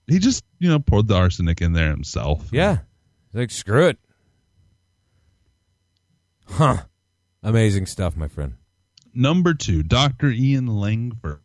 He 0.07 0.19
just, 0.19 0.43
you 0.59 0.69
know, 0.69 0.79
poured 0.79 1.07
the 1.07 1.15
arsenic 1.15 1.61
in 1.61 1.73
there 1.73 1.89
himself. 1.89 2.49
Yeah. 2.51 2.79
Like, 3.33 3.51
screw 3.51 3.87
it. 3.87 3.97
Huh. 6.47 6.83
Amazing 7.43 7.85
stuff, 7.87 8.15
my 8.15 8.27
friend. 8.27 8.53
Number 9.13 9.53
two, 9.53 9.83
Dr. 9.83 10.29
Ian 10.29 10.67
Langford. 10.67 11.41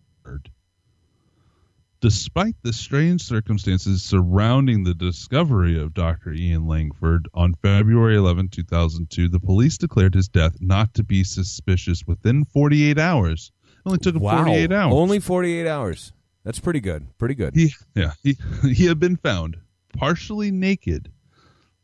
Despite 2.01 2.55
the 2.63 2.73
strange 2.73 3.23
circumstances 3.23 4.03
surrounding 4.03 4.85
the 4.85 4.95
discovery 4.95 5.79
of 5.79 5.93
Dr. 5.93 6.33
Ian 6.33 6.67
Langford 6.67 7.29
on 7.35 7.55
February 7.61 8.17
11, 8.17 8.49
2002, 8.49 9.29
the 9.29 9.39
police 9.39 9.77
declared 9.77 10.15
his 10.15 10.29
death 10.29 10.57
not 10.61 10.95
to 10.95 11.05
be 11.05 11.23
suspicious 11.25 12.03
within 12.07 12.47
48 12.47 12.99
hours. 12.99 13.53
It 13.65 13.83
only 13.85 13.99
took 13.99 14.15
him 14.17 14.23
Wow. 14.23 14.45
48 14.45 14.73
hours. 14.73 14.95
Only 14.95 15.19
48 15.21 15.67
hours. 15.67 16.13
That's 16.45 16.59
pretty 16.59 16.81
good. 16.81 17.07
Pretty 17.19 17.35
good. 17.35 17.55
He, 17.55 17.73
yeah, 17.95 18.13
he, 18.23 18.37
he 18.73 18.87
had 18.87 18.99
been 18.99 19.17
found 19.17 19.59
partially 19.97 20.51
naked 20.51 21.11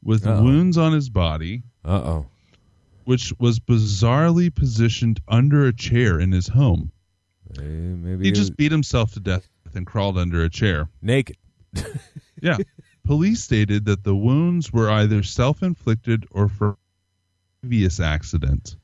with 0.02 0.26
Uh-oh. 0.26 0.42
wounds 0.42 0.78
on 0.78 0.92
his 0.92 1.08
body, 1.10 1.62
Uh 1.84 2.00
oh. 2.04 2.26
which 3.04 3.32
was 3.38 3.58
bizarrely 3.60 4.54
positioned 4.54 5.20
under 5.28 5.66
a 5.66 5.72
chair 5.74 6.20
in 6.20 6.32
his 6.32 6.48
home. 6.48 6.90
Maybe 7.58 8.24
He 8.24 8.30
just 8.30 8.50
was 8.50 8.56
beat 8.56 8.72
himself 8.72 9.12
to 9.14 9.20
death 9.20 9.48
and 9.74 9.86
crawled 9.86 10.18
under 10.18 10.42
a 10.44 10.50
chair. 10.50 10.88
naked. 11.02 11.36
Yeah. 12.42 12.58
Police 13.04 13.42
stated 13.42 13.86
that 13.86 14.04
the 14.04 14.14
wounds 14.14 14.70
were 14.72 14.90
either 14.90 15.22
self 15.22 15.62
inflicted 15.62 16.26
or 16.30 16.48
from 16.48 16.76
previous 17.62 17.98
accident. 17.98 18.76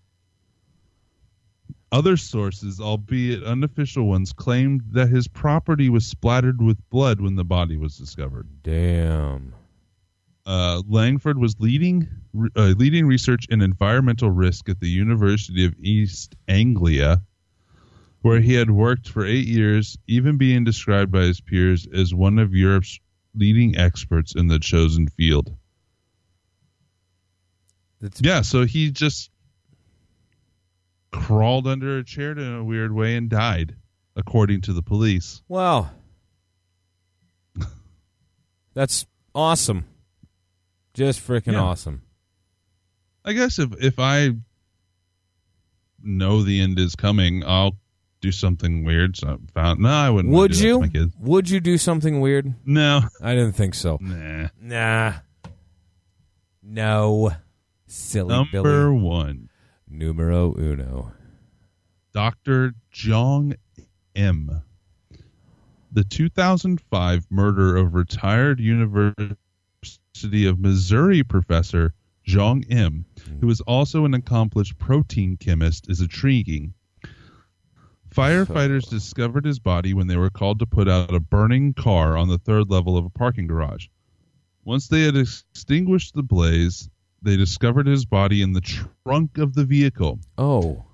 Other 1.93 2.17
sources, 2.17 2.81
albeit 2.81 3.45
unofficial 3.45 4.09
ones, 4.09 4.33
claimed 4.33 4.81
that 4.93 5.11
his 5.11 5.29
property 5.29 5.91
was 5.91 6.07
splattered 6.07 6.63
with 6.63 6.79
blood 6.89 7.21
when 7.21 7.37
the 7.37 7.45
body 7.45 7.77
was 7.77 7.99
discovered. 7.99 8.49
Damn. 8.63 9.53
Uh, 10.47 10.83
Langford 10.89 11.39
was 11.39 11.55
leading 11.61 12.09
uh, 12.57 12.73
leading 12.79 13.07
research 13.07 13.47
in 13.51 13.61
environmental 13.61 14.31
risk 14.31 14.71
at 14.71 14.81
the 14.81 14.89
University 14.89 15.67
of 15.67 15.75
East 15.79 16.35
Anglia, 16.49 17.21
where 18.23 18.41
he 18.41 18.55
had 18.55 18.71
worked 18.71 19.07
for 19.07 19.27
eight 19.27 19.47
years, 19.47 19.99
even 20.07 20.39
being 20.39 20.65
described 20.65 21.13
by 21.13 21.25
his 21.25 21.43
peers 21.43 21.87
as 21.95 22.15
one 22.15 22.39
of 22.39 22.55
Europe's 22.55 22.99
leading 23.35 23.77
experts 23.77 24.35
in 24.35 24.49
the 24.49 24.59
chosen 24.59 25.09
field. 25.09 25.55
That's 28.01 28.21
Yeah, 28.23 28.41
so 28.41 28.65
he 28.65 28.91
just 28.91 29.31
crawled 31.13 31.67
under 31.67 31.99
a 31.99 32.05
chair 32.05 32.33
in 32.33 32.55
a 32.55 32.65
weird 32.65 32.93
way 32.93 33.17
and 33.17 33.29
died, 33.29 33.77
according 34.17 34.63
to 34.63 34.73
the 34.73 34.83
police. 34.83 35.43
Wow. 35.49 35.91
That's 38.75 39.07
awesome. 39.35 39.85
Just 40.95 41.21
freaking 41.27 41.53
Yeah. 41.53 41.61
awesome. 41.61 42.03
I 43.25 43.35
guess 43.35 43.59
if 43.59 43.73
if 43.83 43.99
I 43.99 44.31
know 46.03 46.43
the 46.43 46.61
end 46.61 46.79
is 46.79 46.95
coming, 46.97 47.45
I'll 47.45 47.77
do 48.21 48.33
something 48.33 48.85
weird. 48.85 49.17
So 49.17 49.29
I 49.29 49.37
found 49.53 49.81
no, 49.81 49.89
I 49.91 50.11
wouldn't. 50.11 50.33
Would 50.35 50.53
do 50.53 50.81
that 50.81 50.93
to 50.93 50.99
you? 51.01 51.13
Would 51.21 51.51
you 51.51 51.61
do 51.61 51.77
something 51.79 52.21
weird? 52.21 52.55
No, 52.65 53.03
I 53.21 53.35
didn't 53.35 53.53
think 53.53 53.75
so. 53.75 53.99
nah. 54.01 54.49
Nah. 54.61 55.13
No. 56.63 57.33
Silly 57.87 58.29
Number 58.31 58.63
Billy. 58.63 58.99
one, 59.03 59.51
Numero 59.93 60.55
uno. 60.55 61.13
Doctor 62.15 62.73
Jeong 62.93 63.57
Im. 64.15 64.63
The 65.93 66.05
2005 66.05 67.27
murder 67.31 67.77
of 67.77 67.95
retired 67.95 68.59
University 68.59 69.37
of 70.47 70.59
Missouri 70.59 71.23
professor 71.23 71.93
Jeong 72.27 72.65
Im, 72.71 73.05
who 73.41 73.51
is 73.51 73.61
also 73.61 74.07
an 74.07 74.15
accomplished 74.15 74.79
protein 74.79 75.37
chemist, 75.37 75.91
is 75.91 76.01
intriguing. 76.01 76.73
Firefighters 78.09 78.89
discovered 78.89 79.45
his 79.45 79.59
body 79.59 79.93
when 79.93 80.07
they 80.07 80.17
were 80.17 80.31
called 80.31 80.59
to 80.61 80.67
put 80.67 80.89
out 80.89 81.15
a 81.15 81.21
burning 81.21 81.75
car 81.75 82.17
on 82.17 82.29
the 82.29 82.39
third 82.39 82.71
level 82.71 82.97
of 82.97 83.05
a 83.05 83.11
parking 83.11 83.47
garage. 83.47 83.89
Once 84.65 84.89
they 84.89 85.03
had 85.03 85.17
extinguished 85.17 86.15
the 86.15 86.23
blaze, 86.23 86.89
they 87.23 87.37
discovered 87.37 87.87
his 87.87 88.05
body 88.05 88.43
in 88.43 88.53
the 88.53 88.61
trunk 88.61 89.39
of 89.39 89.55
the 89.55 89.65
vehicle 89.65 90.19
Oh. 90.37 90.85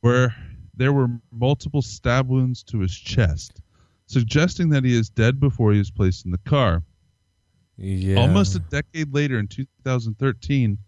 where 0.00 0.34
there 0.74 0.92
were 0.92 1.08
multiple 1.32 1.82
stab 1.82 2.28
wounds 2.28 2.62
to 2.64 2.80
his 2.80 2.94
chest, 2.94 3.60
suggesting 4.06 4.70
that 4.70 4.84
he 4.84 4.94
is 4.94 5.08
dead 5.10 5.40
before 5.40 5.72
he 5.72 5.80
is 5.80 5.90
placed 5.90 6.24
in 6.24 6.30
the 6.30 6.38
car. 6.38 6.82
Yeah. 7.76 8.16
Almost 8.16 8.56
a 8.56 8.60
decade 8.60 9.12
later, 9.14 9.38
in 9.38 9.46
2013, 9.46 10.78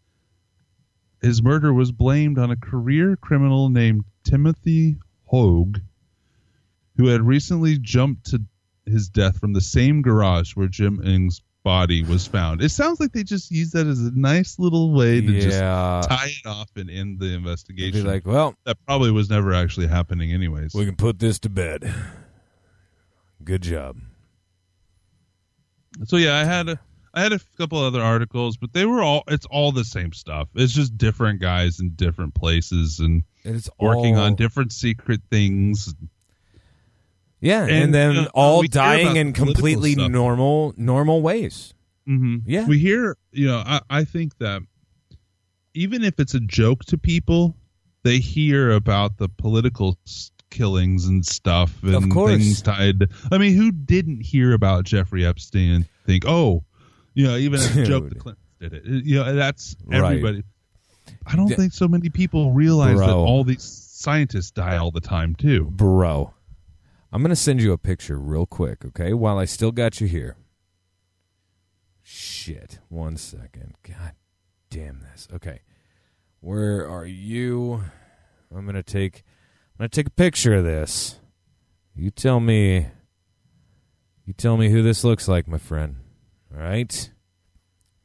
his 1.23 1.43
murder 1.43 1.73
was 1.73 1.93
blamed 1.93 2.39
on 2.39 2.51
a 2.51 2.57
career 2.57 3.17
criminal 3.17 3.69
named 3.69 4.05
Timothy 4.25 4.97
Hogue, 5.25 5.79
who 6.97 7.07
had 7.07 7.23
recently 7.23 7.79
jumped 7.79 8.27
to 8.31 8.43
his 8.87 9.09
death 9.09 9.39
from 9.39 9.53
the 9.53 9.61
same 9.61 10.03
garage 10.03 10.57
where 10.57 10.67
Jeong 10.69 11.05
Im's 11.07 11.43
body 11.63 12.03
was 12.03 12.27
found. 12.27 12.63
It 12.63 12.71
sounds 12.71 13.01
like 13.01 13.13
they 13.13 13.23
just 13.23 13.51
used 13.51 13.73
that 13.75 13.87
as 13.87 14.01
a 14.01 14.11
nice 14.19 14.59
little 14.59 14.93
way 14.93 15.21
to 15.21 15.41
just 15.41 15.59
tie 15.59 16.29
it 16.43 16.47
off 16.47 16.71
and 16.77 16.89
end 16.91 17.19
the 17.21 17.29
Be 17.29 17.35
investigation. 17.35 18.07
like, 18.07 18.27
well, 18.27 18.55
that 18.65 18.77
probably 18.87 19.11
was 19.11 19.29
never 19.31 19.53
actually 19.53 19.87
happening, 19.89 20.33
anyways. 20.33 20.75
we 20.75 20.85
can 20.87 20.97
put 20.97 21.19
this 21.19 21.39
to 21.41 21.49
bed. 21.51 21.93
Good 23.45 23.63
job. 23.63 23.97
So 26.05 26.17
yeah, 26.17 26.37
I 26.37 26.45
had 26.45 26.69
a 26.69 26.79
I 27.13 27.23
had 27.23 27.33
a 27.33 27.41
couple 27.59 27.79
other 27.79 28.01
articles, 28.01 28.57
but 28.57 28.73
they 28.73 28.87
were 28.87 29.03
all 29.03 29.25
it's 29.27 29.47
all 29.47 29.73
the 29.73 29.85
same 29.85 30.13
stuff. 30.13 30.49
It's 30.55 30.73
just 30.73 30.97
different 30.97 31.41
guys 31.41 31.81
in 31.81 31.91
different 31.91 32.35
places 32.35 33.01
and 33.01 33.25
And 33.45 33.57
it's 33.57 33.69
working 33.81 34.17
all- 34.17 34.25
on 34.25 34.35
different 34.37 34.73
secret 34.73 35.21
things. 35.31 35.95
Yeah, 37.41 37.63
and, 37.63 37.71
and, 37.71 37.95
then 37.95 38.15
you 38.15 38.23
know, 38.23 38.29
all 38.35 38.63
dying 38.63 39.17
in 39.17 39.33
completely 39.33 39.93
stuff. 39.95 40.11
normal 40.11 40.75
normal 40.77 41.23
ways. 41.23 41.75
Mm-hmm. 42.09 42.39
Yeah. 42.47 42.67
we 42.67 42.79
hear. 42.79 43.17
You 43.33 43.49
know, 43.49 43.63
I, 43.65 43.81
I 43.89 44.05
think 44.05 44.37
that 44.39 44.63
even 45.75 46.05
if 46.05 46.19
it's 46.19 46.35
a 46.35 46.41
joke 46.41 46.85
to 46.87 46.99
people, 46.99 47.57
they 48.03 48.19
hear 48.19 48.73
about 48.73 49.17
the 49.19 49.29
political 49.29 49.97
killings 50.51 51.07
and 51.07 51.25
stuff 51.25 51.83
and 51.83 51.95
Of 51.95 52.05
things 52.13 52.61
tied. 52.63 53.09
I 53.31 53.39
mean, 53.39 53.55
who 53.55 53.71
didn't 53.71 54.23
hear 54.23 54.53
about 54.53 54.85
Jeffrey 54.85 55.25
Epstein 55.25 55.73
and 55.73 55.89
think, 56.07 56.25
oh, 56.27 56.65
you 57.15 57.27
know, 57.27 57.37
even 57.37 57.61
as 57.61 57.77
a 57.77 57.85
joke, 57.85 58.09
the. 58.09 58.17
Clintons 58.17 58.47
did 58.61 58.73
it. 58.75 58.85
You 58.85 59.17
know, 59.17 59.35
that's 59.35 59.77
Right. 59.87 59.99
everybody. 60.19 60.43
I 61.27 61.37
don't 61.37 61.49
D- 61.49 61.55
think 61.55 61.73
so 61.73 61.87
many 61.89 62.09
people 62.09 62.53
realize 62.53 62.99
that 62.99 63.11
all 63.11 63.45
these 63.45 63.63
scientists 63.63 64.51
die 64.51 64.77
all 64.77 64.91
the 64.91 65.01
time 65.01 65.35
too. 65.35 65.65
Bro, 65.71 66.33
I'm 67.13 67.23
going 67.23 67.31
to 67.31 67.37
send 67.37 67.61
you 67.61 67.73
a 67.73 67.79
picture 67.79 68.19
real 68.19 68.47
quick, 68.47 68.85
okay? 68.85 69.13
While 69.13 69.39
I 69.39 69.45
still 69.45 69.73
got 69.73 70.01
you 70.01 70.07
here. 70.07 70.37
Shit. 72.03 72.79
One 72.89 73.17
second. 73.17 73.75
God 73.83 74.13
damn 74.71 75.01
this. 75.01 75.29
Okay. 75.33 75.61
Where 76.41 76.89
are 76.89 77.07
you? 77.07 77.83
I'm 78.55 78.65
going 78.65 78.75
to 78.75 78.83
take 78.83 79.23
I'm 79.75 79.85
going 79.85 79.91
to 79.91 79.95
take 79.95 80.07
a 80.07 80.11
picture 80.11 80.55
of 80.55 80.65
this. 80.65 81.19
You 81.95 82.11
tell 82.11 82.41
me 82.41 82.87
You 84.25 84.33
tell 84.33 84.57
me 84.57 84.71
who 84.71 84.83
this 84.83 85.03
looks 85.05 85.27
like, 85.29 85.49
my 85.49 85.59
friend. 85.59 85.97
All 86.55 86.63
right? 86.63 87.11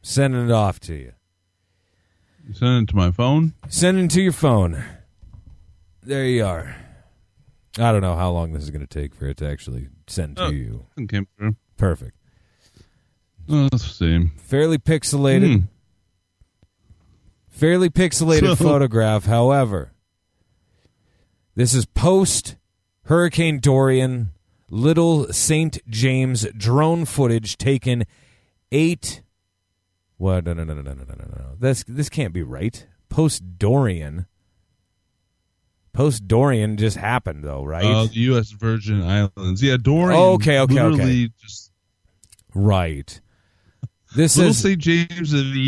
Sending 0.02 0.46
it 0.50 0.52
off 0.52 0.80
to 0.82 0.96
you. 0.96 1.14
You 2.48 2.54
send 2.54 2.84
it 2.84 2.92
to 2.92 2.96
my 2.96 3.12
phone. 3.12 3.54
Send 3.70 4.00
it 4.00 4.12
to 4.12 4.22
your 4.22 4.32
phone. 4.32 4.84
There 6.04 6.26
you 6.26 6.46
are. 6.46 6.76
I 7.78 7.92
don't 7.92 8.02
know 8.02 8.16
how 8.16 8.32
long 8.32 8.54
this 8.54 8.64
is 8.64 8.72
going 8.72 8.86
to 8.86 8.88
take 8.88 9.14
for 9.14 9.28
it 9.28 9.38
to 9.38 9.50
actually 9.50 9.90
send 10.08 10.38
to 10.38 10.46
oh, 10.46 10.50
you. 10.50 10.86
Okay. 11.02 11.22
Perfect. 11.78 12.18
Oh, 13.50 13.68
let's 13.72 13.92
see. 13.92 14.32
Fairly 14.38 14.78
pixelated. 14.78 15.54
Hmm. 15.54 15.66
Fairly 17.50 17.90
pixelated 17.90 18.56
so. 18.56 18.56
photograph. 18.64 19.26
However, 19.26 19.92
this 21.56 21.74
is 21.74 21.86
post 21.86 22.56
Hurricane 23.04 23.60
Dorian 23.60 24.30
Little 24.70 25.32
St. 25.32 25.78
James 25.90 26.48
drone 26.58 27.06
footage 27.06 27.58
taken 27.58 28.06
eight. 28.72 29.22
What? 30.18 30.46
No, 30.46 30.54
no, 30.54 30.64
no, 30.64 30.74
no, 30.74 30.82
no, 30.82 30.94
no, 30.94 31.04
no, 31.04 31.26
no. 31.38 31.56
This, 31.60 31.84
this 31.88 32.10
can't 32.10 32.34
be 32.34 32.42
right. 32.42 32.86
Post 33.10 33.58
Dorian. 33.58 34.28
Post 35.96 36.28
Dorian 36.28 36.78
just 36.78 36.98
happened 36.98 37.44
though, 37.44 37.64
right? 37.64 37.86
Uh, 37.86 38.04
the 38.06 38.20
U.S. 38.32 38.52
Virgin 38.52 39.02
Islands. 39.02 39.64
Yeah, 39.64 39.78
Dorian. 39.82 40.20
Oh, 40.20 40.34
okay, 40.34 40.60
okay, 40.60 40.80
okay. 40.82 41.30
Just 41.42 41.72
right. 42.54 43.20
This 44.16 44.38
Little 44.38 44.52
is 44.52 44.58
St. 44.62 44.80
James 44.80 45.34
of 45.34 45.40
the 45.54 45.60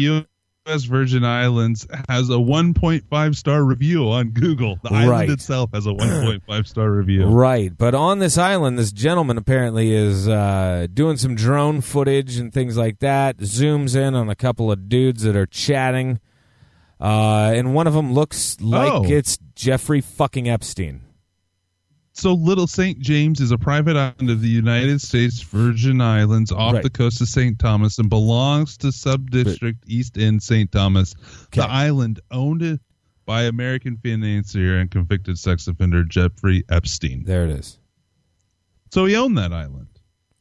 U.S. 0.66 0.84
Virgin 0.86 1.26
Islands 1.26 1.86
has 2.08 2.30
a 2.30 2.34
1.5 2.34 3.36
star 3.36 3.62
review 3.64 4.10
on 4.10 4.30
Google. 4.30 4.78
The 4.84 4.90
Right. 4.92 5.04
island 5.06 5.32
itself 5.32 5.70
has 5.74 5.86
a 5.86 5.90
1.5 5.92 6.66
star 6.68 6.90
review. 6.92 7.26
Right, 7.26 7.78
but 7.78 7.94
on 7.94 8.20
this 8.20 8.38
island, 8.38 8.80
this 8.80 8.94
gentleman 8.94 9.38
apparently 9.38 9.92
is 9.92 10.30
uh, 10.30 10.88
doing 10.94 11.18
some 11.18 11.36
drone 11.36 11.82
footage 11.82 12.38
and 12.38 12.54
things 12.54 12.78
like 12.78 13.00
that. 13.00 13.38
Zooms 13.40 13.98
in 13.98 14.16
on 14.16 14.30
a 14.30 14.36
couple 14.36 14.72
of 14.72 14.88
dudes 14.88 15.24
that 15.24 15.36
are 15.36 15.46
chatting, 15.46 16.22
uh, 17.00 17.52
and 17.56 17.74
one 17.74 17.88
of 17.88 17.94
them 17.94 18.14
looks 18.14 18.60
like 18.62 18.92
Oh. 18.92 19.04
it's 19.06 19.38
Jeffrey 19.56 20.02
fucking 20.02 20.48
Epstein. 20.50 21.02
So, 22.14 22.34
Little 22.34 22.66
St. 22.66 23.00
James 23.00 23.40
is 23.40 23.52
a 23.52 23.60
private 23.60 23.96
island 23.96 24.32
of 24.32 24.42
the 24.42 24.48
United 24.50 25.02
States 25.02 25.40
Virgin 25.44 26.02
Islands 26.02 26.52
off 26.52 26.74
Right. 26.74 26.82
the 26.84 26.90
coast 26.90 27.22
of 27.22 27.28
St. 27.28 27.60
Thomas 27.60 28.00
and 28.00 28.10
belongs 28.10 28.76
to 28.78 28.88
subdistrict 28.88 29.78
East 29.86 30.18
End 30.18 30.42
St. 30.42 30.72
Thomas. 30.72 31.14
The 31.52 31.62
island 31.70 32.20
owned 32.32 32.80
by 33.28 33.44
American 33.44 33.98
financier 33.98 34.80
and 34.80 34.90
convicted 34.90 35.38
sex 35.38 35.68
offender 35.68 36.04
Jeffrey 36.06 36.64
Epstein. 36.72 37.24
There 37.26 37.44
it 37.44 37.52
is. 37.52 37.78
So 38.92 39.06
he 39.06 39.16
owned 39.16 39.38
that 39.38 39.54
island. 39.54 39.88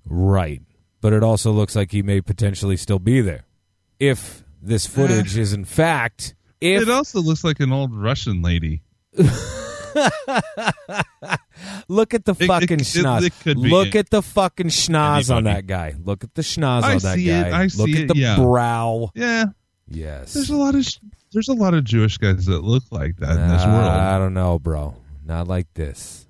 Right, 0.06 0.62
but 1.02 1.12
it 1.12 1.22
also 1.22 1.50
looks 1.52 1.76
like 1.76 1.90
he 1.92 2.00
may 2.00 2.20
potentially 2.22 2.76
still 2.78 3.00
be 3.00 3.20
there 3.20 3.44
if 3.98 4.44
this 4.62 4.86
footage 4.86 5.36
is 5.36 5.52
in 5.52 5.64
fact. 5.66 6.35
If 6.60 6.82
it 6.82 6.88
also 6.90 7.20
looks 7.20 7.44
like 7.44 7.60
an 7.60 7.72
old 7.72 7.94
Russian 7.94 8.42
lady. 8.42 8.82
Look 11.88 12.14
at 12.14 12.24
the 12.24 12.34
it- 12.38 12.46
fucking 12.46 12.80
it- 12.80 12.84
schnoz. 12.86 13.46
it 13.46 13.56
Look 13.56 13.94
at 13.94 14.10
the 14.10 14.22
fucking 14.22 14.68
schnoz 14.68 15.34
on 15.34 15.44
that 15.44 15.66
guy. 15.66 15.94
Look 16.04 16.24
at 16.24 16.34
the 16.34 16.42
schnoz 16.42 16.82
I 16.82 16.94
on 16.94 16.98
that 16.98 17.14
see 17.16 17.26
guy. 17.26 17.48
it. 17.48 17.52
I 17.52 17.62
Look 17.62 17.70
see 17.70 17.94
at 17.96 18.00
it, 18.02 18.08
the 18.08 18.16
yeah. 18.16 18.36
brow. 18.36 19.10
Yeah, 19.14 19.44
Yes. 19.88 20.34
there's 20.34 20.50
a 20.50 20.56
lot 20.56 20.74
of 20.74 20.84
sh- 20.84 20.98
there's 21.32 21.48
a 21.48 21.54
lot 21.54 21.74
of 21.74 21.84
Jewish 21.84 22.18
guys 22.18 22.46
that 22.46 22.62
look 22.62 22.84
like 22.90 23.16
that 23.18 23.30
in 23.38 23.48
this 23.48 23.64
world. 23.64 23.88
I 23.90 24.18
don't 24.18 24.34
know, 24.34 24.58
bro. 24.58 24.96
Not 25.24 25.48
like 25.48 25.72
this. 25.74 26.26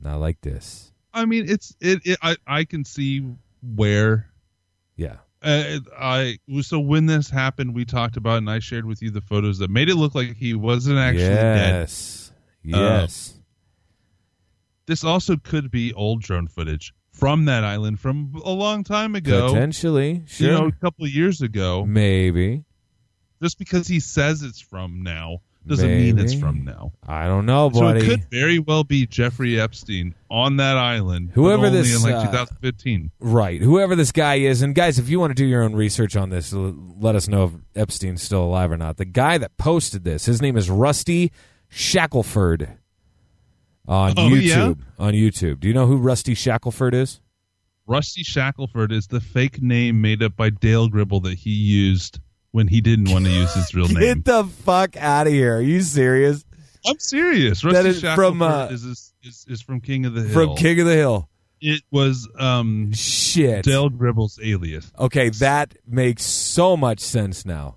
Not 0.00 0.20
like 0.20 0.40
this. 0.40 0.92
I 1.14 1.24
mean, 1.26 1.44
it's 1.48 1.74
it. 1.80 2.00
it 2.04 2.18
I 2.22 2.36
I 2.46 2.64
can 2.64 2.84
see 2.84 3.24
where 3.62 4.30
Yeah. 4.96 5.16
Uh, 5.42 5.80
I 5.98 6.38
so 6.60 6.78
when 6.78 7.06
this 7.06 7.28
happened, 7.28 7.74
we 7.74 7.84
talked 7.84 8.16
about, 8.16 8.38
and 8.38 8.50
I 8.50 8.60
shared 8.60 8.84
with 8.84 9.02
you 9.02 9.10
the 9.10 9.20
photos 9.20 9.58
that 9.58 9.70
made 9.70 9.88
it 9.88 9.96
look 9.96 10.14
like 10.14 10.36
he 10.36 10.54
wasn't 10.54 10.98
actually 10.98 11.26
dead. 11.28 11.80
yes. 11.80 12.32
Yes. 12.62 13.34
This 14.86 15.04
also 15.04 15.36
could 15.36 15.70
be 15.70 15.92
old 15.94 16.22
drone 16.22 16.46
footage 16.48 16.92
from 17.12 17.44
that 17.46 17.64
island 17.64 18.00
from 18.00 18.40
a 18.44 18.50
long 18.50 18.84
time 18.84 19.14
ago. 19.14 19.48
Potentially. 19.48 20.22
Sure. 20.26 20.46
You 20.46 20.52
know, 20.52 20.66
a 20.66 20.72
couple 20.72 21.04
of 21.04 21.10
years 21.10 21.40
ago. 21.40 21.84
Maybe. 21.86 22.64
Just 23.42 23.58
because 23.58 23.88
he 23.88 24.00
says 24.00 24.42
it's 24.42 24.60
from 24.60 25.02
now 25.02 25.40
doesn't 25.66 25.88
mean 25.88 26.18
it's 26.18 26.34
from 26.34 26.64
now. 26.64 26.92
I 27.06 27.26
don't 27.26 27.46
know, 27.46 27.70
buddy. 27.70 28.00
So 28.00 28.06
it 28.06 28.08
could 28.08 28.30
very 28.30 28.58
well 28.58 28.82
be 28.84 29.06
Jeffrey 29.06 29.60
Epstein 29.60 30.14
on 30.30 30.56
that 30.56 30.76
island. 30.76 31.30
Whoever 31.34 31.66
only 31.66 31.82
this, 31.82 31.94
in 31.96 32.02
like 32.02 32.14
uh, 32.14 32.26
2015. 32.26 33.10
Right. 33.20 33.60
Whoever 33.60 33.94
this 33.94 34.10
guy 34.12 34.36
is, 34.36 34.62
and 34.62 34.74
guys, 34.74 34.98
if 34.98 35.08
you 35.08 35.20
want 35.20 35.30
to 35.30 35.34
do 35.34 35.46
your 35.46 35.62
own 35.62 35.74
research 35.74 36.16
on 36.16 36.30
this, 36.30 36.52
let 36.52 37.14
us 37.14 37.28
know 37.28 37.44
if 37.44 37.52
Epstein's 37.80 38.22
still 38.22 38.42
alive 38.44 38.70
or 38.72 38.76
not. 38.76 38.96
The 38.96 39.04
guy 39.04 39.38
that 39.38 39.56
posted 39.56 40.04
this, 40.04 40.24
his 40.26 40.42
name 40.42 40.56
is 40.56 40.68
Rusty 40.68 41.30
Shackelford 41.68 42.68
on 43.86 44.14
Oh, 44.16 44.28
YouTube. 44.30 44.42
yeah? 44.42 44.74
On 44.98 45.12
YouTube. 45.12 45.60
Do 45.60 45.68
you 45.68 45.74
know 45.74 45.86
who 45.86 45.96
Rusty 45.96 46.34
Shackelford 46.34 46.94
is? 46.94 47.20
Rusty 47.86 48.22
Shackelford 48.22 48.92
is 48.92 49.08
the 49.08 49.20
fake 49.20 49.60
name 49.60 50.00
made 50.00 50.22
up 50.22 50.36
by 50.36 50.50
Dale 50.50 50.88
Gribble 50.88 51.20
that 51.20 51.38
he 51.38 51.50
used 51.50 52.20
when 52.52 52.68
he 52.68 52.80
didn't 52.80 53.10
want 53.10 53.24
to 53.26 53.30
use 53.30 53.52
his 53.54 53.74
real 53.74 53.88
name. 53.88 54.00
Get 54.00 54.24
the 54.24 54.44
fuck 54.44 54.96
out 54.96 55.26
of 55.26 55.32
here. 55.32 55.56
Are 55.56 55.60
you 55.60 55.80
serious? 55.82 56.44
I'm 56.86 56.98
serious. 56.98 57.64
Rusty 57.64 57.76
That 57.76 57.86
is 57.86 58.00
from, 58.02 58.40
uh, 58.42 58.66
is, 58.66 58.84
is, 58.84 59.44
is 59.48 59.62
from 59.62 59.80
King 59.80 60.04
of 60.06 60.14
the 60.14 60.22
Hill. 60.22 60.32
From 60.32 60.56
King 60.56 60.80
of 60.80 60.86
the 60.86 60.94
Hill. 60.94 61.28
It 61.60 61.82
was 61.92 62.28
um 62.38 62.92
Shit. 62.92 63.64
Dale 63.64 63.88
Gribble's 63.88 64.40
alias. 64.42 64.90
Okay, 64.98 65.28
that 65.28 65.76
makes 65.86 66.24
so 66.24 66.76
much 66.76 66.98
sense 66.98 67.46
now. 67.46 67.76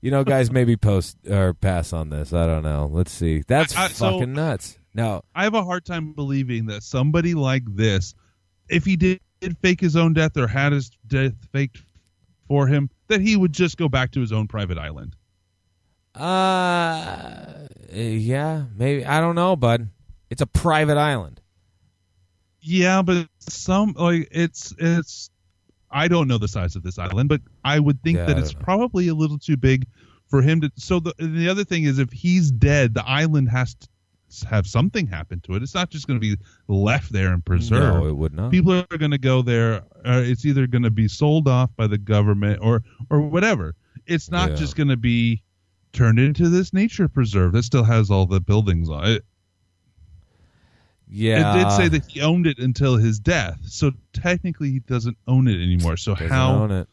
You 0.00 0.10
know, 0.10 0.24
guys, 0.24 0.50
maybe 0.50 0.76
post 0.76 1.16
or 1.28 1.52
pass 1.52 1.92
on 1.92 2.08
this. 2.08 2.32
I 2.32 2.46
don't 2.46 2.62
know. 2.62 2.88
Let's 2.90 3.10
see. 3.12 3.42
That's 3.46 3.76
I- 3.76 3.84
I- 3.84 3.88
so- 3.88 4.12
fucking 4.12 4.32
nuts. 4.32 4.78
No, 4.94 5.22
I 5.34 5.44
have 5.44 5.54
a 5.54 5.62
hard 5.62 5.84
time 5.84 6.12
believing 6.14 6.66
that 6.66 6.82
somebody 6.82 7.34
like 7.34 7.62
this, 7.66 8.14
if 8.70 8.84
he 8.86 8.96
did, 8.96 9.20
did 9.40 9.56
fake 9.58 9.80
his 9.80 9.94
own 9.94 10.12
death 10.14 10.36
or 10.36 10.48
had 10.48 10.72
his 10.72 10.90
death 11.06 11.34
faked 11.52 11.82
for 12.48 12.66
him, 12.66 12.88
that 13.08 13.20
he 13.20 13.36
would 13.36 13.52
just 13.52 13.76
go 13.76 13.88
back 13.88 14.12
to 14.12 14.20
his 14.20 14.32
own 14.32 14.48
private 14.48 14.78
island. 14.78 15.16
Uh, 16.14 17.68
yeah, 17.92 18.64
maybe. 18.74 19.04
I 19.04 19.20
don't 19.20 19.34
know, 19.34 19.56
bud. 19.56 19.88
It's 20.30 20.42
a 20.42 20.46
private 20.46 20.96
island. 20.98 21.40
Yeah, 22.60 23.02
but 23.02 23.28
some 23.38 23.94
like 23.96 24.28
it's 24.30 24.74
it's 24.78 25.30
I 25.90 26.08
don't 26.08 26.28
know 26.28 26.38
the 26.38 26.48
size 26.48 26.76
of 26.76 26.82
this 26.82 26.98
island, 26.98 27.28
but 27.28 27.40
I 27.64 27.78
would 27.78 28.02
think 28.02 28.18
Yeah, 28.18 28.26
that 28.26 28.38
it's 28.38 28.52
know. 28.54 28.60
probably 28.60 29.08
a 29.08 29.14
little 29.14 29.38
too 29.38 29.56
big 29.56 29.86
for 30.26 30.42
him 30.42 30.60
to. 30.62 30.70
So 30.76 31.00
the 31.00 31.14
the 31.18 31.48
other 31.48 31.64
thing 31.64 31.84
is, 31.84 31.98
if 31.98 32.10
he's 32.10 32.50
dead, 32.50 32.94
the 32.94 33.06
island 33.08 33.48
has 33.50 33.74
to 33.74 33.88
have 34.48 34.66
something 34.66 35.06
happen 35.06 35.40
to 35.40 35.54
it. 35.54 35.62
It's 35.62 35.74
not 35.74 35.90
just 35.90 36.06
going 36.06 36.20
to 36.20 36.36
be 36.36 36.40
left 36.68 37.12
there 37.12 37.32
and 37.32 37.44
preserved. 37.44 38.00
No, 38.02 38.06
it 38.08 38.16
would 38.16 38.34
not. 38.34 38.50
People 38.50 38.72
are 38.72 38.98
going 38.98 39.10
to 39.10 39.18
go 39.18 39.42
there. 39.42 39.82
Uh, 40.04 40.22
it's 40.24 40.44
either 40.44 40.66
going 40.66 40.82
to 40.82 40.90
be 40.90 41.08
sold 41.08 41.48
off 41.48 41.70
by 41.76 41.86
the 41.86 41.98
government 41.98 42.60
or 42.62 42.82
or 43.10 43.20
whatever. 43.20 43.74
It's 44.06 44.30
not 44.30 44.50
Yeah. 44.50 44.56
just 44.56 44.76
going 44.76 44.88
to 44.88 44.96
be 44.96 45.42
turned 45.92 46.18
into 46.18 46.48
this 46.48 46.72
nature 46.72 47.08
preserve 47.08 47.52
that 47.52 47.62
still 47.62 47.84
has 47.84 48.10
all 48.10 48.26
the 48.26 48.40
buildings 48.40 48.90
on 48.90 49.06
it. 49.06 49.24
yeah, 51.10 51.54
It 51.60 51.64
did 51.64 51.72
say 51.72 51.88
that 51.88 52.04
he 52.06 52.20
owned 52.20 52.46
it 52.46 52.58
until 52.58 52.96
his 52.96 53.18
death, 53.18 53.58
so 53.64 53.92
technically 54.12 54.70
he 54.70 54.78
doesn't 54.80 55.16
own 55.26 55.48
it 55.48 55.60
anymore. 55.62 55.96
So 55.96 56.14
doesn't 56.14 56.28
how? 56.28 56.66
I 56.70 56.84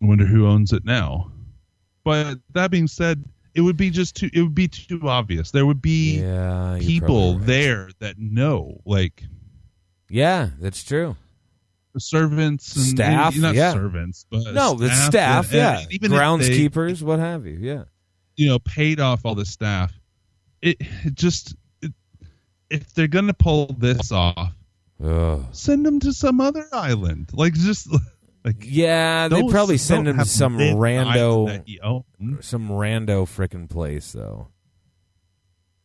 wonder 0.00 0.24
who 0.26 0.46
owns 0.46 0.72
it 0.72 0.84
now. 0.84 1.30
But 2.04 2.38
that 2.52 2.70
being 2.70 2.86
said, 2.86 3.24
it 3.58 3.62
would 3.62 3.76
be 3.76 3.90
just 3.90 4.14
too. 4.14 4.30
It 4.32 4.40
would 4.40 4.54
be 4.54 4.68
too 4.68 5.08
obvious. 5.08 5.50
There 5.50 5.66
would 5.66 5.82
be 5.82 6.20
Yeah, 6.20 6.78
people 6.80 7.36
right. 7.38 7.46
there 7.46 7.90
that 7.98 8.16
know, 8.16 8.80
like 8.84 9.24
Yeah, 10.08 10.50
that's 10.60 10.84
true. 10.84 11.16
servants 11.98 12.76
and 12.76 12.84
Staff, 12.86 13.36
not 13.36 13.56
yeah. 13.56 13.72
servants, 13.72 14.24
but 14.30 14.54
No, 14.54 14.74
the 14.74 14.90
staff, 14.90 15.46
and- 15.46 15.54
yeah, 15.54 15.84
even 15.90 16.12
if 16.12 16.18
they, 16.18 16.24
groundskeepers, 16.68 17.02
what 17.02 17.18
have 17.18 17.44
you. 17.46 17.58
Yeah, 17.60 17.84
you 18.36 18.46
know, 18.48 18.60
paid 18.60 19.00
off 19.00 19.24
all 19.24 19.34
the 19.34 19.44
staff. 19.44 19.92
It, 20.62 20.76
it 20.80 21.14
just 21.14 21.56
it, 21.82 21.92
if 22.70 22.94
they're 22.94 23.08
gonna 23.08 23.34
pull 23.34 23.74
this 23.78 24.12
off, 24.12 24.52
Ugh. 25.02 25.44
send 25.50 25.84
them 25.84 25.98
to 26.00 26.12
some 26.12 26.40
other 26.40 26.68
island. 26.72 27.30
Like 27.32 27.54
just 27.54 27.88
like 28.44 28.56
yeah. 28.60 29.28
They 29.28 29.42
probably 29.48 29.78
send 29.78 30.08
him 30.08 30.18
to 30.18 30.24
some 30.24 30.58
rando, 30.58 31.06
island 31.48 31.48
that 31.48 31.62
he 31.66 31.78
some 32.42 32.68
rando 32.68 33.24
frickin' 33.26 33.68
place 33.68 34.12
though. 34.12 34.48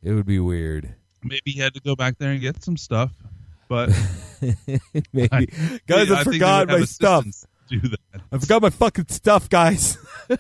It 0.02 0.12
would 0.14 0.26
be 0.26 0.40
weird. 0.40 0.96
Maybe 1.24 1.52
he 1.52 1.60
had 1.60 1.74
to 1.76 1.80
go 1.80 1.96
back 1.96 2.18
there 2.18 2.32
and 2.32 2.42
get 2.42 2.62
some 2.64 2.76
stuff. 2.78 3.12
But 3.70 3.90
Maybe, 5.14 5.30
I- 5.32 5.48
guys, 5.88 6.12
I 6.12 6.20
I, 6.20 6.24
forgot 6.24 6.68
my 6.68 6.82
stuff. 6.84 7.26
Do 7.70 7.80
that. 7.80 8.00
I 8.32 8.38
forgot 8.38 8.62
my 8.62 8.70
fucking 8.70 9.08
stuff, 9.10 9.50
guys. 9.50 9.98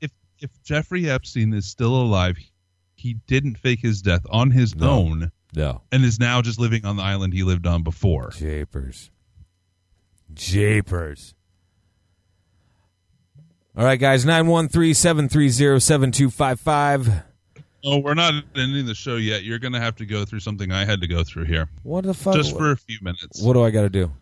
If 0.00 0.12
if 0.40 0.50
Jeffrey 0.62 1.10
Epstein 1.10 1.52
is 1.52 1.66
still 1.66 1.94
alive, 1.96 2.36
he 2.94 3.14
didn't 3.26 3.56
fake 3.58 3.80
his 3.80 4.02
death 4.02 4.22
on 4.30 4.50
his 4.52 4.76
No. 4.76 4.90
own 4.90 5.32
No, 5.54 5.82
and 5.90 6.04
is 6.04 6.20
now 6.20 6.42
just 6.42 6.60
living 6.60 6.84
on 6.84 6.96
the 6.96 7.02
island 7.02 7.32
he 7.32 7.42
lived 7.42 7.66
on 7.66 7.82
before. 7.82 8.30
japers, 8.30 9.10
japers. 10.34 11.34
All 13.76 13.84
right, 13.84 13.98
guys, 14.00 14.24
nine 14.24 14.46
one 14.48 14.68
three 14.68 14.92
seven 14.94 15.28
three 15.28 15.48
zero 15.50 15.78
seven 15.78 16.10
two 16.10 16.30
five 16.30 16.58
five. 16.58 17.08
Oh, 17.84 17.98
we're 17.98 18.14
not 18.14 18.34
ending 18.56 18.86
the 18.86 18.94
show 18.94 19.16
yet. 19.16 19.44
You're 19.44 19.60
going 19.60 19.72
to 19.74 19.80
have 19.80 19.94
to 19.96 20.06
go 20.06 20.24
through 20.24 20.40
something 20.40 20.72
I 20.72 20.84
had 20.84 21.00
to 21.02 21.06
go 21.06 21.22
through 21.22 21.44
here, 21.44 21.68
What 21.84 22.04
the 22.04 22.12
fuck? 22.12 22.34
just 22.34 22.56
for 22.56 22.72
a 22.72 22.76
few 22.76 22.98
minutes. 23.02 23.40
What 23.40 23.52
do 23.52 23.62
I 23.64 23.70
got 23.70 23.82
to 23.82 23.88
do? 23.90 24.12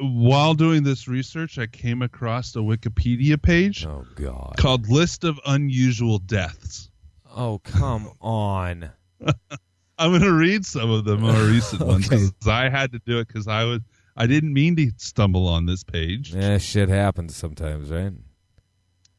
while 0.00 0.54
doing 0.54 0.82
this 0.82 1.06
research, 1.06 1.56
I 1.56 1.66
came 1.68 2.02
across 2.02 2.56
a 2.56 2.58
Wikipedia 2.58 3.40
page 3.40 3.86
Oh 3.86 4.04
God. 4.16 4.54
called 4.56 4.88
"List 4.88 5.22
of 5.22 5.38
Unusual 5.46 6.18
Deaths." 6.18 6.90
Oh 7.36 7.58
come 7.62 8.10
on. 8.20 8.90
I'm 9.98 10.10
going 10.10 10.22
to 10.22 10.32
read 10.32 10.64
some 10.66 10.90
of 10.90 11.04
the 11.04 11.16
more 11.16 11.32
recent 11.44 11.80
ones 11.86 12.06
Okay. 12.08 12.16
'cause 12.16 12.48
I 12.48 12.70
had 12.70 12.90
to 12.92 12.98
do 13.06 13.20
it 13.20 13.28
because 13.28 13.46
I 13.46 13.62
was 13.64 13.82
I 14.16 14.26
didn't 14.26 14.52
mean 14.52 14.76
to 14.76 14.90
stumble 14.96 15.48
on 15.48 15.66
this 15.66 15.82
page. 15.82 16.34
Yeah, 16.34 16.58
shit 16.58 16.88
happens 16.88 17.34
sometimes, 17.34 17.90
right? 17.90 18.12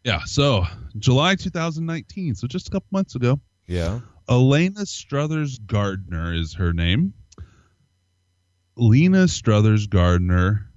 Yeah. 0.04 0.22
So 0.26 0.66
July 0.98 1.36
2019, 1.36 2.36
so 2.36 2.48
just 2.48 2.68
a 2.68 2.72
couple 2.72 2.88
months 2.92 3.16
ago, 3.16 3.40
Yeah. 3.68 4.00
Elena 4.30 4.86
Struthers 4.86 5.60
Gardner 5.60 6.34
is 6.34 6.54
her 6.56 6.74
name. 6.74 7.14
Lena 8.78 9.28
Struthers 9.28 9.88
Gardner, 9.88 10.70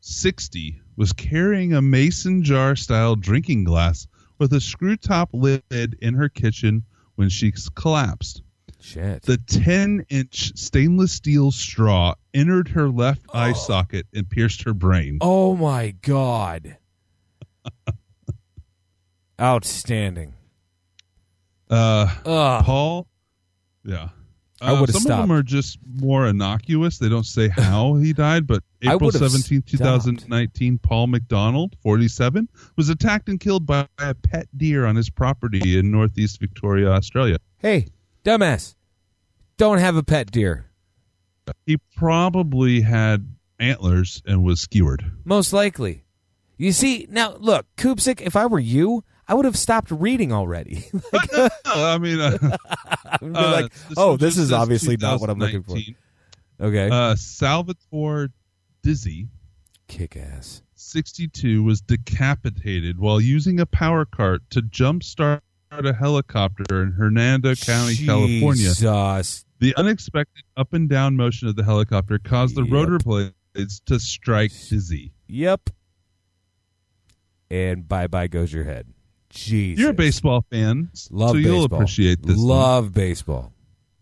60, 0.00 0.80
was 0.96 1.12
carrying 1.12 1.72
a 1.72 1.82
mason 1.82 2.42
jar 2.42 2.76
style 2.76 3.16
drinking 3.16 3.64
glass 3.64 4.06
with 4.38 4.52
a 4.52 4.60
screw 4.60 4.96
top 4.96 5.30
lid 5.32 5.96
in 6.00 6.14
her 6.14 6.28
kitchen 6.28 6.84
when 7.16 7.28
she 7.28 7.52
collapsed. 7.74 8.42
Shit. 8.80 9.22
The 9.22 9.36
10 9.36 10.06
inch 10.08 10.56
stainless 10.58 11.12
steel 11.12 11.50
straw 11.52 12.14
entered 12.34 12.68
her 12.68 12.88
left 12.88 13.22
eye 13.34 13.52
socket 13.52 14.06
and 14.14 14.28
pierced 14.28 14.62
her 14.64 14.74
brain. 14.74 15.18
Oh 15.20 15.54
my 15.56 15.90
God. 16.02 16.76
Outstanding. 19.40 20.34
Uh, 21.68 22.14
Ugh. 22.26 22.64
Paul, 22.64 23.06
yeah. 23.84 24.08
I 24.60 24.72
Uh, 24.72 24.80
would've 24.80 24.92
some 24.94 25.02
stopped. 25.02 25.22
of 25.22 25.28
them 25.28 25.36
are 25.36 25.42
just 25.42 25.78
more 25.86 26.26
innocuous. 26.26 26.98
They 26.98 27.08
don't 27.08 27.24
say 27.24 27.48
how 27.48 27.94
he 27.94 28.12
died, 28.14 28.46
but 28.46 28.62
April 28.82 29.06
would've 29.06 29.20
17, 29.30 29.62
2019, 29.62 30.78
Paul 30.78 31.06
McDonald, 31.06 31.76
47, 31.82 32.46
was 32.76 32.90
attacked 32.90 33.30
and 33.30 33.40
killed 33.40 33.64
by 33.64 33.86
a 33.98 34.14
pet 34.14 34.48
deer 34.58 34.84
on 34.84 34.96
his 34.96 35.08
property 35.08 35.78
in 35.78 35.90
northeast 35.90 36.38
Victoria, 36.40 36.90
Australia. 36.90 37.38
Hey, 37.58 37.86
dumbass. 38.24 38.74
Don't 39.56 39.78
have 39.78 39.96
a 39.96 40.02
pet 40.02 40.30
deer. 40.30 40.66
He 41.66 41.78
probably 41.96 42.80
had 42.80 43.34
antlers 43.58 44.22
and 44.24 44.44
was 44.44 44.60
skewered. 44.60 45.04
Most 45.24 45.52
likely. 45.52 46.04
You 46.56 46.72
see, 46.72 47.06
now 47.10 47.36
look, 47.38 47.66
Koopsik, 47.76 48.20
if 48.20 48.36
I 48.36 48.46
were 48.46 48.58
you, 48.58 49.04
I 49.26 49.34
would 49.34 49.44
have 49.44 49.56
stopped 49.56 49.90
reading 49.90 50.32
already. 50.32 50.84
I 51.64 51.98
mean, 51.98 52.20
uh, 52.20 52.38
I 53.04 53.18
would 53.20 53.32
be 53.32 53.38
uh, 53.38 53.52
like, 53.52 53.72
oh, 53.96 54.16
this 54.16 54.36
is 54.36 54.52
obviously 54.52 54.96
not 54.96 55.20
what 55.20 55.30
I'm 55.30 55.38
looking 55.38 55.62
for. 55.62 55.76
Okay. 56.60 56.88
Uh, 56.90 57.16
Salvatore 57.16 58.28
Dizzy, 58.82 59.28
Kick 59.90 60.16
ass. 60.16 60.62
62 60.76 61.64
was 61.64 61.80
decapitated 61.80 62.98
while 62.98 63.20
using 63.20 63.58
a 63.58 63.66
power 63.66 64.04
cart 64.04 64.40
to 64.50 64.62
jumpstart 64.62 65.40
a 65.70 65.92
helicopter 65.94 66.82
in 66.82 66.92
Hernando 66.92 67.54
County, 67.54 67.96
California. 67.96 68.70
The 69.60 69.74
unexpected 69.76 70.44
up 70.56 70.72
and 70.72 70.88
down 70.88 71.16
motion 71.16 71.48
of 71.48 71.54
the 71.56 71.64
helicopter 71.64 72.18
caused 72.18 72.54
the 72.56 72.62
Yep. 72.64 72.72
rotor 72.72 72.98
blades 72.98 73.80
to 73.86 73.98
strike 74.00 74.50
Dizzy. 74.68 75.12
Yep. 75.28 75.70
And 77.50 77.86
bye 77.88 78.06
bye 78.06 78.26
goes 78.26 78.52
your 78.52 78.64
head. 78.64 78.86
Jesus. 79.28 79.80
You're 79.80 79.90
a 79.90 79.94
baseball 79.94 80.44
fan, 80.50 80.90
Love 81.10 81.30
so 81.30 81.36
you'll 81.36 81.60
baseball. 81.68 81.78
appreciate 81.78 82.22
this. 82.22 82.36
one. 82.36 82.46
Love 82.46 82.94
baseball. 82.94 83.52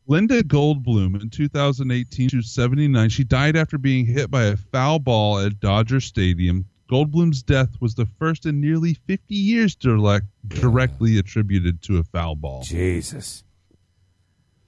Linda 0.06 0.42
Goldbloom 0.42 1.20
in 1.20 1.28
2018 1.28 2.30
she 2.30 2.36
was 2.36 2.50
79. 2.50 3.10
She 3.10 3.24
died 3.24 3.56
after 3.56 3.76
being 3.76 4.06
hit 4.06 4.30
by 4.30 4.44
a 4.44 4.56
foul 4.56 4.98
ball 5.00 5.38
at 5.38 5.60
Dodger 5.60 6.00
Stadium. 6.00 6.64
Goldbloom's 6.88 7.42
death 7.42 7.76
was 7.80 7.94
the 7.94 8.06
first 8.18 8.46
in 8.46 8.60
nearly 8.60 8.94
50 8.94 9.34
years 9.34 9.76
direct, 9.76 10.26
directly 10.48 11.18
attributed 11.18 11.82
to 11.82 11.98
a 11.98 12.02
foul 12.02 12.34
ball. 12.34 12.62
Jesus. 12.62 13.44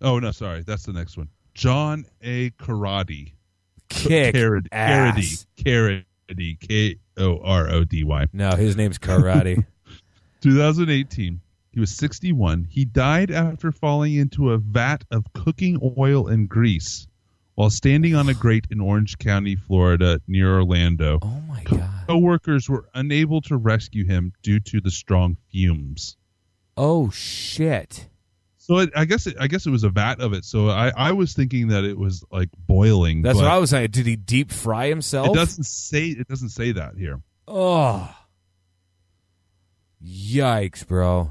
Oh 0.00 0.18
no, 0.18 0.30
sorry, 0.30 0.62
that's 0.62 0.84
the 0.84 0.92
next 0.92 1.16
one. 1.16 1.28
John 1.54 2.04
A. 2.22 2.50
Karate. 2.50 3.32
Kick 3.88 4.34
Karady. 4.34 4.66
ass. 4.72 5.46
Karady. 5.56 6.04
Karady. 6.28 6.60
K 6.60 6.96
O 7.18 7.38
R 7.42 7.70
O 7.70 7.84
D 7.84 8.04
Y. 8.04 8.26
No, 8.32 8.50
his 8.56 8.76
name's 8.76 8.98
Karate. 8.98 9.64
2018. 10.40 11.40
He 11.72 11.80
was 11.80 11.94
61. 11.94 12.66
He 12.70 12.84
died 12.84 13.30
after 13.30 13.70
falling 13.70 14.14
into 14.14 14.50
a 14.52 14.58
vat 14.58 15.04
of 15.10 15.24
cooking 15.34 15.78
oil 15.98 16.26
and 16.26 16.48
grease 16.48 17.06
while 17.54 17.70
standing 17.70 18.14
on 18.14 18.28
a 18.28 18.34
grate 18.34 18.66
in 18.70 18.80
Orange 18.80 19.18
County, 19.18 19.56
Florida, 19.56 20.20
near 20.26 20.54
Orlando. 20.54 21.18
oh, 21.22 21.40
my 21.48 21.62
God. 21.64 21.88
Co-workers 22.06 22.68
were 22.68 22.86
unable 22.94 23.40
to 23.42 23.56
rescue 23.56 24.04
him 24.04 24.32
due 24.42 24.60
to 24.60 24.80
the 24.80 24.90
strong 24.90 25.36
fumes. 25.50 26.16
Oh, 26.76 27.10
shit. 27.10 28.08
So 28.66 28.78
it, 28.78 28.90
I 28.96 29.04
guess 29.04 29.28
it, 29.28 29.36
I 29.38 29.46
guess 29.46 29.64
it 29.64 29.70
was 29.70 29.84
a 29.84 29.90
vat 29.90 30.20
of 30.20 30.32
it. 30.32 30.44
So 30.44 30.70
I, 30.70 30.88
I 30.96 31.12
was 31.12 31.34
thinking 31.34 31.68
that 31.68 31.84
it 31.84 31.96
was 31.96 32.24
like 32.32 32.48
boiling. 32.66 33.22
That's 33.22 33.36
what 33.36 33.46
I 33.46 33.58
was 33.58 33.70
saying. 33.70 33.92
Did 33.92 34.06
he 34.06 34.16
deep 34.16 34.50
fry 34.50 34.88
himself? 34.88 35.28
It 35.28 35.34
doesn't 35.34 35.66
say 35.66 36.08
it 36.08 36.26
doesn't 36.26 36.48
say 36.48 36.72
that 36.72 36.96
here. 36.98 37.20
Oh. 37.46 38.12
Yikes, 40.04 40.84
bro. 40.84 41.30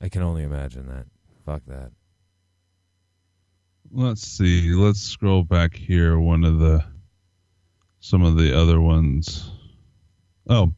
I 0.00 0.08
can 0.08 0.22
only 0.22 0.42
imagine 0.42 0.86
that. 0.86 1.04
Fuck 1.44 1.66
that. 1.66 1.90
Let's 3.92 4.22
see. 4.22 4.72
Let's 4.72 5.00
scroll 5.00 5.42
back 5.42 5.76
here. 5.76 6.18
One 6.18 6.44
of 6.44 6.60
the 6.60 6.82
some 8.00 8.22
of 8.22 8.38
the 8.38 8.58
other 8.58 8.80
ones. 8.80 9.50
Oh, 10.48 10.72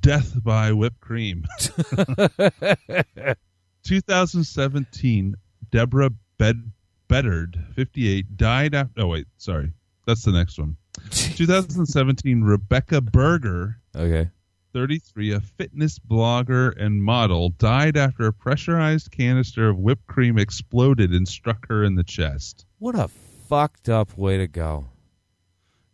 death 0.00 0.42
by 0.42 0.72
whipped 0.72 1.00
cream. 1.00 1.44
2017. 3.84 5.34
Deborah 5.70 6.10
Bed 6.38 6.70
Bedard, 7.08 7.58
58, 7.74 8.36
died 8.36 8.74
after. 8.74 9.02
Oh 9.02 9.08
wait, 9.08 9.26
sorry. 9.36 9.72
That's 10.06 10.22
the 10.24 10.32
next 10.32 10.58
one. 10.58 10.76
2017. 11.10 12.42
Rebecca 12.42 13.00
Burger, 13.00 13.78
Okay. 13.96 14.30
33, 14.72 15.32
a 15.32 15.40
fitness 15.40 15.98
blogger 15.98 16.74
and 16.82 17.02
model, 17.02 17.50
died 17.50 17.96
after 17.96 18.26
a 18.26 18.32
pressurized 18.32 19.10
canister 19.10 19.68
of 19.68 19.78
whipped 19.78 20.06
cream 20.06 20.38
exploded 20.38 21.12
and 21.12 21.28
struck 21.28 21.68
her 21.68 21.84
in 21.84 21.94
the 21.94 22.02
chest. 22.04 22.64
What 22.78 22.94
a 22.94 23.08
fucked 23.08 23.90
up 23.90 24.16
way 24.16 24.38
to 24.38 24.46
go. 24.46 24.88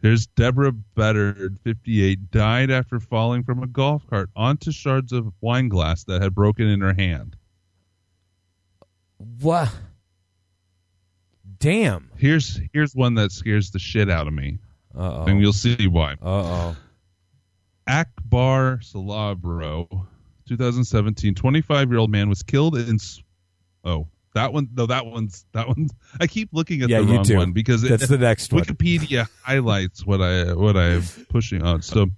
Here's 0.00 0.28
Deborah 0.28 0.70
Bedard, 0.70 1.58
58, 1.64 2.30
died 2.30 2.70
after 2.70 3.00
falling 3.00 3.42
from 3.42 3.64
a 3.64 3.66
golf 3.66 4.06
cart 4.08 4.30
onto 4.36 4.70
shards 4.70 5.12
of 5.12 5.32
wine 5.40 5.68
glass 5.68 6.04
that 6.04 6.22
had 6.22 6.36
broken 6.36 6.68
in 6.68 6.80
her 6.80 6.94
hand. 6.94 7.36
What? 9.18 9.72
Damn. 11.58 12.10
Here's 12.16 12.60
here's 12.72 12.94
one 12.94 13.14
that 13.14 13.32
scares 13.32 13.70
the 13.70 13.78
shit 13.78 14.08
out 14.10 14.28
of 14.28 14.32
me, 14.34 14.58
Uh 14.96 15.24
and 15.26 15.40
you'll 15.40 15.52
see 15.52 15.88
why. 15.88 16.12
Uh 16.12 16.16
oh. 16.22 16.76
Akbar 17.86 18.78
Salabro, 18.82 20.06
2017, 20.48 21.34
25 21.34 21.90
year 21.90 21.98
old 21.98 22.10
man 22.10 22.28
was 22.28 22.42
killed 22.42 22.76
in. 22.76 22.96
s- 22.96 23.22
Oh, 23.84 24.08
that 24.34 24.52
one. 24.52 24.68
No, 24.74 24.86
that 24.86 25.06
one's 25.06 25.46
that 25.52 25.66
one's. 25.68 25.90
I 26.20 26.26
keep 26.26 26.50
looking 26.52 26.82
at 26.82 26.90
Yeah, 26.90 27.00
the 27.00 27.06
wrong 27.14 27.22
do. 27.24 27.36
one 27.36 27.52
because 27.52 27.82
it, 27.84 27.88
That's 27.88 28.08
the 28.08 28.18
next 28.18 28.52
one. 28.52 28.62
Wikipedia 28.64 29.26
highlights 29.42 30.04
what 30.04 30.20
I 30.20 30.52
what 30.52 30.76
I'm 30.76 31.02
pushing 31.28 31.62
on. 31.62 31.80
So, 31.82 32.08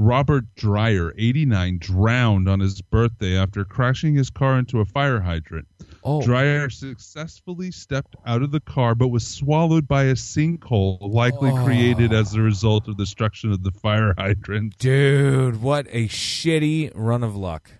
Robert 0.00 0.46
Dreyer, 0.56 1.12
89, 1.18 1.76
drowned 1.78 2.48
on 2.48 2.58
his 2.58 2.80
birthday 2.80 3.36
after 3.36 3.66
crashing 3.66 4.14
his 4.14 4.30
car 4.30 4.58
into 4.58 4.80
a 4.80 4.86
fire 4.86 5.20
hydrant. 5.20 5.68
Oh. 6.02 6.22
Dreyer 6.22 6.70
successfully 6.70 7.70
stepped 7.70 8.16
out 8.24 8.40
of 8.40 8.50
the 8.50 8.60
car 8.60 8.94
but 8.94 9.08
was 9.08 9.26
swallowed 9.26 9.86
by 9.86 10.04
a 10.04 10.14
sinkhole 10.14 10.96
likely 11.02 11.50
Oh. 11.50 11.64
created 11.66 12.14
as 12.14 12.32
a 12.32 12.40
result 12.40 12.88
of 12.88 12.96
the 12.96 13.02
destruction 13.02 13.52
of 13.52 13.62
the 13.62 13.72
fire 13.72 14.14
hydrant. 14.16 14.78
Dude, 14.78 15.60
what 15.60 15.86
a 15.90 16.08
shitty 16.08 16.92
run 16.94 17.22
of 17.22 17.36
luck. 17.36 17.70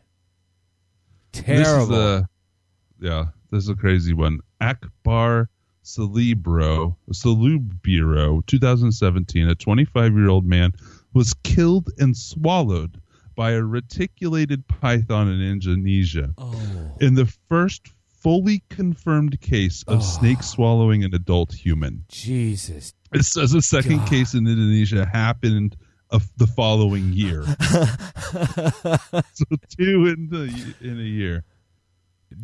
Terrible. 1.32 1.86
This 1.86 1.88
is 1.88 1.90
a, 1.90 2.28
yeah, 3.00 3.24
this 3.50 3.64
is 3.64 3.70
a 3.70 3.74
crazy 3.74 4.12
one. 4.12 4.40
Akbar 4.60 5.48
Celebro, 5.82 6.96
Celubiro, 7.14 8.44
2017, 8.46 9.48
a 9.48 9.54
25 9.54 10.12
year 10.12 10.28
old 10.28 10.44
man 10.44 10.72
was 11.12 11.34
killed 11.42 11.88
and 11.98 12.16
swallowed 12.16 13.00
by 13.34 13.52
a 13.52 13.62
reticulated 13.62 14.66
python 14.68 15.28
in 15.28 15.40
Indonesia. 15.40 16.34
Oh. 16.38 16.96
In 17.00 17.14
the 17.14 17.26
first 17.48 17.88
fully 18.20 18.62
confirmed 18.68 19.40
case 19.40 19.82
of 19.88 19.98
ah. 19.98 20.02
snake 20.02 20.42
swallowing 20.42 21.04
an 21.04 21.14
adult 21.14 21.52
human. 21.52 22.04
Jesus. 22.08 22.92
It 23.12 23.24
says 23.24 23.54
a 23.54 23.62
second 23.62 23.98
God. 23.98 24.10
case 24.10 24.34
in 24.34 24.46
Indonesia 24.46 25.06
happened 25.06 25.76
of 26.10 26.28
the 26.36 26.46
following 26.46 27.12
year. 27.12 27.42
so 29.32 29.44
two 29.76 30.06
in 30.06 30.28
the 30.30 30.74
in 30.80 30.98
a 30.98 31.02
year. 31.02 31.44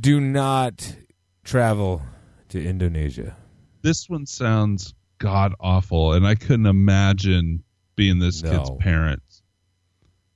Do 0.01 0.21
not 0.21 0.97
travel 1.45 2.03
to 2.49 2.65
Indonesia. 2.65 3.37
This 3.83 4.09
one 4.09 4.27
sounds 4.27 4.95
god 5.19 5.55
awful, 5.61 6.13
and 6.13 6.27
I 6.27 6.35
couldn't 6.35 6.67
imagine 6.67 7.63
being 7.97 8.18
this 8.18 8.43
kid's 8.43 8.70
No. 8.70 8.77
parents. 8.77 9.43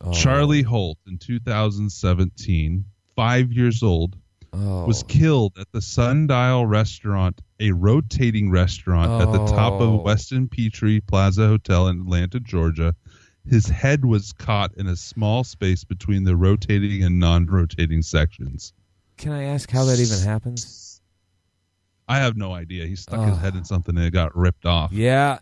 Oh. 0.00 0.12
Charlie 0.12 0.62
Holt 0.62 0.98
in 1.06 1.18
2017, 1.18 2.84
five 3.14 3.52
years 3.52 3.82
old, 3.82 4.16
oh. 4.52 4.86
was 4.86 5.02
killed 5.04 5.52
at 5.58 5.70
the 5.72 5.82
Sundial 5.82 6.66
Restaurant, 6.66 7.40
a 7.60 7.72
rotating 7.72 8.50
restaurant 8.50 9.22
at 9.22 9.30
the 9.30 9.44
top 9.46 9.74
Oh. 9.74 9.94
of 10.00 10.00
Westin 10.06 10.50
Peachtree 10.50 11.00
Plaza 11.00 11.46
Hotel 11.48 11.88
in 11.88 12.00
Atlanta, 12.00 12.40
Georgia. 12.40 12.94
His 13.46 13.66
head 13.66 14.04
was 14.04 14.32
caught 14.32 14.74
in 14.76 14.86
a 14.86 14.96
small 14.96 15.44
space 15.44 15.84
between 15.84 16.24
the 16.24 16.36
rotating 16.36 17.02
and 17.04 17.18
non-rotating 17.18 18.02
sections. 18.02 18.72
Can 19.18 19.32
I 19.32 19.44
ask 19.44 19.70
how 19.70 19.84
that 19.84 19.98
even 20.00 20.18
happens? 20.20 21.00
I 22.08 22.18
have 22.18 22.36
no 22.36 22.52
idea. 22.52 22.86
He 22.86 22.96
stuck 22.96 23.20
his 23.28 23.36
Oh. 23.36 23.40
head 23.40 23.54
in 23.54 23.64
something 23.64 23.96
and 23.96 24.04
it 24.06 24.10
got 24.10 24.34
ripped 24.36 24.66
off. 24.66 24.92
Yeah. 24.92 25.38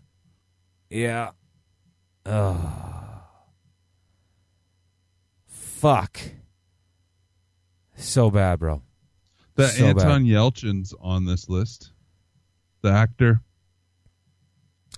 Yeah. 0.89 1.31
Oh. 2.29 2.75
Fuck. 5.47 6.19
So 7.95 8.29
bad, 8.29 8.59
bro. 8.59 8.81
The 9.55 9.67
So 9.67 9.85
Anton 9.85 10.25
Yelchin's 10.25 10.93
on 10.99 11.25
this 11.25 11.49
list. 11.49 11.91
The 12.81 12.91
actor. 12.91 13.41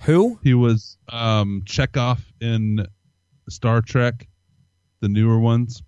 Who? 0.04 0.40
He 0.44 0.54
was 0.54 0.98
um 1.10 1.64
Chekov 1.66 2.20
in 2.40 2.86
Star 3.50 3.82
Trek, 3.82 4.28
the 5.00 5.10
newer 5.10 5.40
ones. 5.40 5.84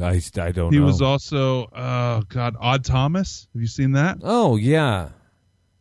I, 0.00 0.20
I 0.40 0.50
don't 0.52 0.72
He 0.72 0.80
know. 0.80 0.86
was 0.86 1.00
also 1.00 1.68
oh 1.74 2.22
god, 2.28 2.56
Odd 2.60 2.84
Thomas. 2.84 3.46
Have 3.54 3.62
you 3.62 3.68
seen 3.68 3.92
that? 3.92 4.18
oh, 4.22 4.56
yeah. 4.56 5.10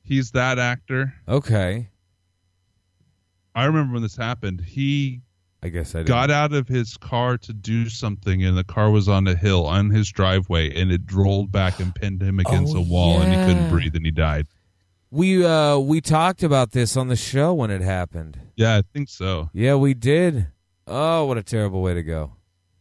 He's 0.04 0.32
that 0.32 0.60
actor. 0.60 1.16
Okay. 1.28 1.90
I 3.56 3.66
remember 3.66 3.94
when 3.94 4.02
this 4.04 4.16
happened. 4.18 4.62
He 4.62 5.22
I 5.64 5.70
guess 5.70 5.96
I 5.96 6.00
didn't. 6.00 6.10
got 6.10 6.30
out 6.30 6.54
of 6.54 6.68
his 6.68 6.96
car 6.98 7.38
to 7.40 7.54
do 7.54 7.90
something, 7.90 8.44
and 8.44 8.58
the 8.58 8.64
car 8.64 8.92
was 8.92 9.08
on 9.10 9.28
a 9.28 9.36
hill 9.36 9.66
on 9.66 9.90
his 9.90 10.12
driveway, 10.12 10.80
and 10.80 10.92
it 10.92 11.02
rolled 11.12 11.52
back 11.52 11.80
and 11.80 11.96
pinned 11.96 12.22
him 12.22 12.40
against 12.40 12.76
Oh, 12.76 12.80
a 12.80 12.82
wall, 12.82 13.22
and 13.22 13.32
he 13.34 13.38
couldn't 13.54 13.70
breathe, 13.70 13.96
and 13.96 14.06
he 14.06 14.12
died. 14.12 14.48
We 15.12 15.46
uh 15.46 15.78
we 15.80 16.02
talked 16.02 16.44
about 16.44 16.72
this 16.72 16.98
on 16.98 17.08
the 17.08 17.16
show 17.16 17.54
when 17.54 17.72
it 17.72 17.82
happened. 17.82 18.38
Yeah, 18.56 18.76
I 18.78 18.82
think 18.94 19.10
so. 19.10 19.50
Yeah, 19.54 19.76
we 19.76 19.94
did. 19.94 20.48
Oh, 20.88 21.26
what 21.26 21.38
a 21.38 21.44
terrible 21.44 21.82
way 21.82 21.94
to 21.94 22.04
go. 22.04 22.34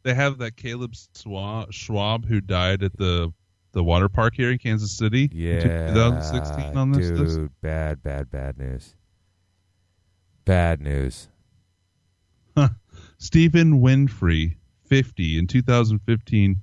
They 0.03 0.15
have 0.15 0.37
that 0.39 0.57
Caleb 0.57 0.95
Schwab, 1.17 1.73
Schwab 1.73 2.27
who 2.27 2.41
died 2.41 2.83
at 2.83 2.97
the 2.99 3.33
the 3.73 3.83
water 3.85 4.09
park 4.09 4.35
here 4.37 4.51
in 4.51 4.59
Kansas 4.59 4.93
City. 4.93 5.25
in 5.33 5.39
Yeah. 5.39 5.89
2016 5.95 6.77
on 6.77 6.93
this 6.93 7.09
dude, 7.09 7.19
list. 7.19 7.41
bad, 7.63 8.03
bad, 8.03 8.31
bad 8.31 8.59
news. 8.59 8.95
Bad 10.45 10.81
news. 10.81 11.29
Stephen 13.19 13.81
Winfrey, 13.81 14.57
50, 14.87 15.39
in 15.39 15.47
2015, 15.47 16.61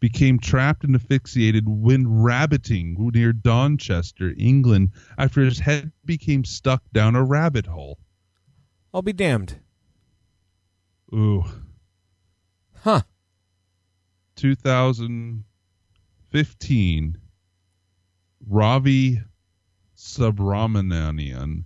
became 0.00 0.38
trapped 0.38 0.84
and 0.84 0.96
asphyxiated 0.96 1.68
when 1.68 2.08
rabbiting 2.08 2.96
near 3.14 3.32
Dorchester, 3.32 4.34
England, 4.36 4.90
after 5.18 5.42
his 5.42 5.60
head 5.60 5.92
became 6.04 6.44
stuck 6.44 6.82
down 6.92 7.14
a 7.14 7.22
rabbit 7.22 7.66
hole. 7.66 7.98
I'll 8.94 9.02
be 9.02 9.12
damned. 9.12 9.60
Ooh. 11.14 11.44
Huh. 12.74 13.02
2015, 14.36 17.18
Ravi 18.48 19.20
Subramanian, 19.96 21.64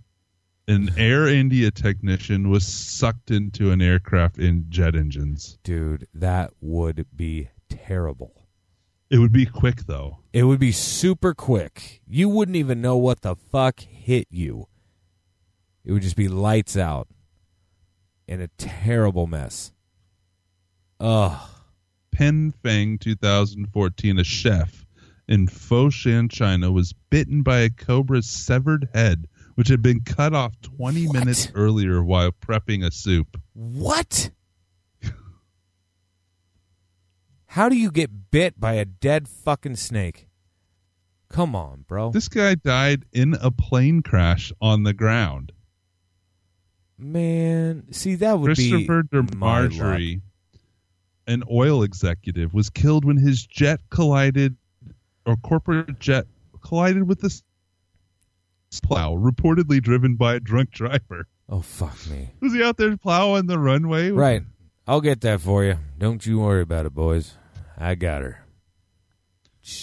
an 0.67 0.89
Air 0.97 1.27
India 1.27 1.71
technician, 1.71 2.49
was 2.49 2.67
sucked 2.67 3.31
into 3.31 3.71
an 3.71 3.81
aircraft 3.81 4.37
in 4.37 4.65
jet 4.69 4.95
engines. 4.95 5.57
Dude, 5.63 6.07
that 6.13 6.51
would 6.59 7.05
be 7.15 7.49
terrible. 7.69 8.47
It 9.09 9.19
would 9.19 9.31
be 9.31 9.45
quick, 9.45 9.85
though. 9.87 10.19
It 10.33 10.43
would 10.43 10.59
be 10.59 10.73
super 10.73 11.33
quick. 11.33 12.01
You 12.05 12.27
wouldn't 12.27 12.57
even 12.57 12.81
know 12.81 12.97
what 12.97 13.21
the 13.21 13.35
fuck 13.35 13.79
hit 13.79 14.27
you. 14.29 14.67
It 15.85 15.93
would 15.93 16.01
just 16.01 16.17
be 16.17 16.27
lights 16.27 16.75
out 16.75 17.07
in 18.27 18.41
a 18.41 18.49
terrible 18.57 19.27
mess. 19.27 19.71
Ugh. 20.99 21.49
Peng 22.11 22.51
Fan 22.51 22.97
2014, 22.97 24.19
a 24.19 24.23
chef 24.23 24.85
in 25.27 25.47
Foshan, 25.47 26.29
China, 26.29 26.71
was 26.71 26.93
bitten 27.09 27.43
by 27.43 27.59
a 27.59 27.69
cobra's 27.69 28.27
severed 28.27 28.89
head, 28.93 29.27
which 29.57 29.69
had 29.69 29.81
been 29.81 29.99
cut 30.01 30.35
off 30.35 30.53
20 30.61 31.07
What? 31.07 31.13
minutes 31.15 31.51
earlier 31.55 32.03
while 32.03 32.31
prepping 32.31 32.85
a 32.85 32.91
soup. 32.91 33.41
What? 33.53 34.29
How 37.47 37.67
do 37.67 37.75
you 37.75 37.89
get 37.89 38.29
bit 38.29 38.59
by 38.59 38.73
a 38.73 38.85
dead 38.85 39.27
fucking 39.27 39.77
snake? 39.77 40.27
Come 41.29 41.55
on, 41.55 41.85
bro. 41.87 42.11
This 42.11 42.27
guy 42.27 42.53
died 42.53 43.05
in 43.11 43.33
a 43.41 43.49
plane 43.49 44.03
crash 44.03 44.51
on 44.61 44.83
the 44.83 44.93
ground. 44.93 45.51
Man, 46.99 47.91
see 47.91 48.13
that 48.13 48.39
would 48.39 48.45
Christopher 48.55 49.01
be 49.03 49.17
luck. 49.17 49.27
de 49.29 49.35
Margerie, 49.37 50.21
an 51.25 51.41
oil 51.51 51.81
executive, 51.81 52.53
was 52.53 52.69
killed 52.69 53.05
when 53.05 53.17
his 53.17 53.43
jet 53.47 53.79
collided, 53.89 54.55
or 55.25 55.35
corporate 55.37 55.97
jet 55.99 56.27
collided 56.63 57.07
with 57.07 57.21
the 57.21 57.41
plow, 58.83 59.15
reportedly 59.15 59.81
driven 59.81 60.15
by 60.15 60.35
a 60.35 60.39
drunk 60.39 60.71
driver. 60.71 61.27
Oh 61.49 61.61
fuck 61.61 61.97
me. 62.09 62.29
Was 62.41 62.53
he 62.53 62.63
out 62.63 62.77
there 62.77 62.95
plowing 62.97 63.47
the 63.47 63.57
runway? 63.59 64.11
Right. 64.11 64.43
I'll 64.85 65.01
get 65.01 65.21
that 65.21 65.41
for 65.41 65.63
you. 65.63 65.77
Don't 65.97 66.25
you 66.25 66.39
worry 66.39 66.61
about 66.61 66.85
it, 66.85 66.93
boys. 66.93 67.35
I 67.77 67.95
got 67.95 68.21
her. 68.21 68.43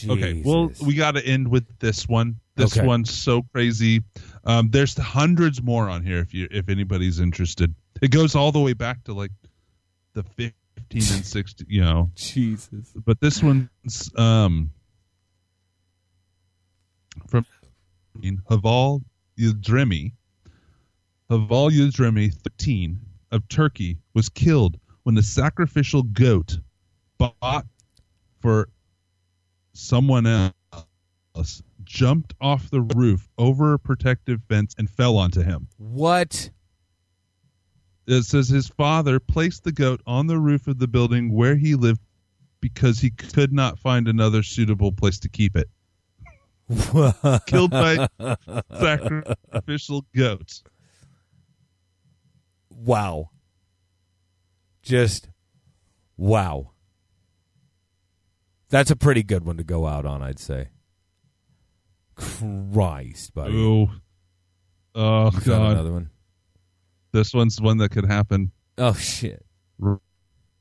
Okay. 0.08 0.42
Well, 0.44 0.70
we 0.84 0.94
got 0.94 1.12
to 1.12 1.24
end 1.26 1.48
with 1.48 1.64
this 1.78 2.08
one. 2.08 2.36
This 2.56 2.76
Okay. 2.76 2.86
one's 2.86 3.12
so 3.12 3.42
crazy. 3.52 4.02
Um, 4.44 4.70
there's 4.70 4.96
hundreds 4.96 5.62
more 5.62 5.88
on 5.90 6.04
here 6.04 6.18
if 6.20 6.32
you 6.32 6.48
if 6.50 6.68
anybody's 6.68 7.20
interested. 7.20 7.74
It 8.00 8.10
goes 8.10 8.34
all 8.34 8.50
the 8.52 8.60
way 8.60 8.72
back 8.72 9.04
to 9.04 9.12
like 9.14 9.30
the 10.14 10.22
15 10.22 10.52
and 10.92 11.02
16. 11.26 11.66
You 11.68 11.82
know, 11.82 12.10
Jesus. 12.16 12.92
but 13.04 13.20
this 13.20 13.42
one's 13.42 14.10
um 14.16 14.70
from 17.28 17.44
Haval 18.20 19.02
Yildirim. 19.38 20.12
Haval 21.30 21.70
Yildirim, 21.70 22.32
13 22.32 23.00
of 23.32 23.48
Turkey, 23.48 23.98
was 24.14 24.28
killed 24.28 24.78
when 25.02 25.14
the 25.14 25.22
sacrificial 25.22 26.02
goat 26.02 26.58
bought 27.18 27.66
for 28.40 28.68
someone 29.72 30.26
else 30.26 31.62
jumped 31.84 32.34
off 32.40 32.70
the 32.70 32.80
roof 32.80 33.28
over 33.38 33.74
a 33.74 33.78
protective 33.78 34.40
fence 34.48 34.74
and 34.78 34.88
fell 34.88 35.16
onto 35.16 35.42
him. 35.42 35.68
What? 35.76 36.50
It 38.06 38.22
says 38.24 38.48
his 38.48 38.68
father 38.68 39.18
placed 39.18 39.64
the 39.64 39.72
goat 39.72 40.00
on 40.06 40.26
the 40.26 40.38
roof 40.38 40.66
of 40.66 40.78
the 40.78 40.88
building 40.88 41.32
where 41.32 41.56
he 41.56 41.74
lived 41.74 42.00
because 42.60 42.98
he 42.98 43.10
could 43.10 43.52
not 43.52 43.78
find 43.78 44.08
another 44.08 44.42
suitable 44.42 44.92
place 44.92 45.18
to 45.20 45.28
keep 45.28 45.56
it. 45.56 45.68
Killed 47.46 47.70
by 47.70 48.08
sacrificial 48.78 50.04
goat. 50.14 50.62
Wow. 52.70 53.30
Just 54.82 55.28
wow. 56.16 56.70
That's 58.70 58.90
a 58.90 58.96
pretty 58.96 59.22
good 59.22 59.44
one 59.44 59.56
to 59.58 59.64
go 59.64 59.86
out 59.86 60.04
on, 60.04 60.22
I'd 60.22 60.38
say. 60.38 60.68
Christ, 62.16 63.34
buddy. 63.34 63.54
Ooh. 63.54 63.88
Oh 64.94 65.30
You 65.32 65.40
god. 65.40 65.72
another 65.72 65.92
one. 65.92 66.10
This 67.12 67.32
one's 67.32 67.60
one 67.60 67.78
that 67.78 67.90
could 67.90 68.04
happen. 68.06 68.52
Oh 68.78 68.94
shit. 68.94 69.44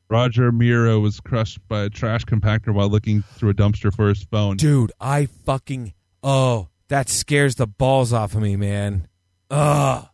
Roger 0.09 0.51
Miro 0.51 0.99
was 0.99 1.19
crushed 1.19 1.59
by 1.67 1.81
a 1.83 1.89
trash 1.89 2.23
compactor 2.25 2.73
while 2.73 2.89
looking 2.89 3.23
through 3.23 3.49
a 3.51 3.53
dumpster 3.53 3.91
for 3.93 4.09
his 4.09 4.23
phone. 4.23 4.57
Dude, 4.57 4.91
I 4.99 5.25
fucking 5.25 5.93
oh, 6.23 6.69
that 6.87 7.09
scares 7.09 7.55
the 7.55 7.67
balls 7.67 8.13
off 8.13 8.33
of 8.35 8.41
me, 8.41 8.55
man. 8.55 9.07
Ugh. 9.51 10.07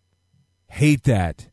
Hate 0.67 1.03
that. 1.03 1.47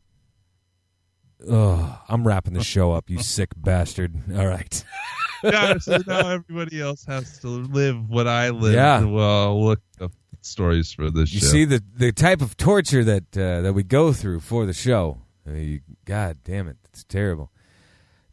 Ugh. 1.49 1.97
I'm 2.09 2.27
wrapping 2.27 2.53
the 2.53 2.63
show 2.63 2.91
up, 2.91 3.09
you 3.09 3.19
sick 3.19 3.49
bastard. 3.55 4.13
All 4.35 4.47
right. 4.47 4.83
yeah, 5.43 5.77
so 5.77 5.99
now 6.07 6.29
everybody 6.29 6.81
else 6.81 7.05
has 7.05 7.39
to 7.39 7.47
live 7.47 8.09
what 8.09 8.27
I 8.27 8.49
live. 8.49 8.73
Yeah. 8.73 9.03
Well, 9.03 9.63
look 9.63 9.81
up 10.01 10.11
stories 10.41 10.91
for 10.91 11.11
this 11.11 11.31
You 11.33 11.39
show. 11.41 11.47
see 11.47 11.65
the 11.65 11.83
the 11.95 12.11
type 12.11 12.41
of 12.41 12.57
torture 12.57 13.03
that 13.03 13.37
uh, 13.37 13.61
that 13.61 13.73
we 13.73 13.83
go 13.83 14.13
through 14.13 14.39
for 14.39 14.65
the 14.65 14.73
show. 14.73 15.19
I 15.45 15.49
mean, 15.51 15.69
you, 15.69 15.81
God 16.05 16.37
damn 16.43 16.67
it, 16.67 16.77
it's 16.85 17.03
terrible. 17.03 17.51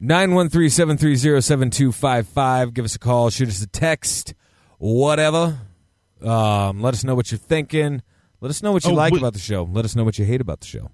913-730-7255. 0.03 2.75
Give 2.75 2.85
us 2.85 2.97
a 2.97 2.99
call, 2.99 3.31
shoot 3.31 3.49
us 3.49 3.63
a 3.63 3.67
text, 3.67 4.35
whatever. 4.79 5.59
Um, 6.23 6.81
let 6.83 6.95
us 6.95 7.05
know 7.05 7.15
what 7.15 7.31
you're 7.31 7.39
thinking. 7.39 8.03
Let 8.41 8.51
us 8.51 8.63
know 8.63 8.73
what 8.73 8.85
you 8.85 8.91
Oh, 8.91 8.95
like 8.95 9.13
wait. 9.13 9.21
about 9.21 9.33
the 9.33 9.39
show. 9.39 9.65
Let 9.65 9.85
us 9.85 9.97
know 9.97 10.05
what 10.05 10.19
you 10.19 10.25
hate 10.25 10.41
about 10.41 10.61
the 10.61 10.67
show. 10.67 10.91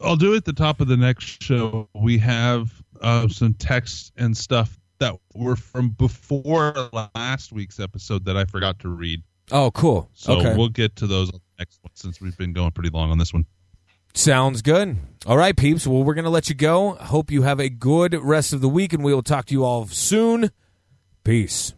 I'll 0.00 0.16
do 0.16 0.34
it 0.34 0.38
at 0.38 0.44
the 0.44 0.52
top 0.52 0.80
of 0.80 0.88
the 0.88 0.96
next 0.96 1.42
show. 1.42 1.88
We 1.94 2.18
have 2.18 2.70
uh, 3.00 3.28
some 3.28 3.54
texts 3.54 4.12
and 4.16 4.36
stuff 4.36 4.78
that 4.98 5.14
were 5.34 5.56
from 5.56 5.90
before 5.90 6.90
last 7.14 7.52
week's 7.52 7.80
episode 7.80 8.24
that 8.26 8.36
I 8.36 8.44
forgot 8.44 8.78
to 8.80 8.88
read. 8.88 9.22
Oh, 9.50 9.70
cool. 9.70 10.08
So 10.14 10.34
okay. 10.34 10.56
we'll 10.56 10.68
get 10.68 10.96
to 10.96 11.06
those 11.06 11.28
on 11.30 11.34
the 11.40 11.58
next 11.62 11.78
one 11.82 11.90
since 11.94 12.20
we've 12.20 12.36
been 12.36 12.52
going 12.52 12.70
pretty 12.72 12.90
long 12.90 13.10
on 13.10 13.18
this 13.18 13.32
one. 13.32 13.46
Sounds 14.14 14.62
good. 14.62 14.96
All 15.26 15.36
right, 15.36 15.56
peeps. 15.56 15.86
Well, 15.86 16.04
we're 16.04 16.14
going 16.14 16.24
to 16.24 16.30
let 16.30 16.48
you 16.48 16.54
go. 16.54 16.94
Hope 16.94 17.30
you 17.32 17.42
have 17.42 17.58
a 17.58 17.68
good 17.68 18.14
rest 18.14 18.52
of 18.52 18.60
the 18.60 18.68
week, 18.68 18.92
and 18.92 19.02
we 19.02 19.12
will 19.12 19.22
talk 19.22 19.46
to 19.46 19.52
you 19.54 19.64
all 19.64 19.86
soon. 19.86 20.50
Peace. 21.24 21.74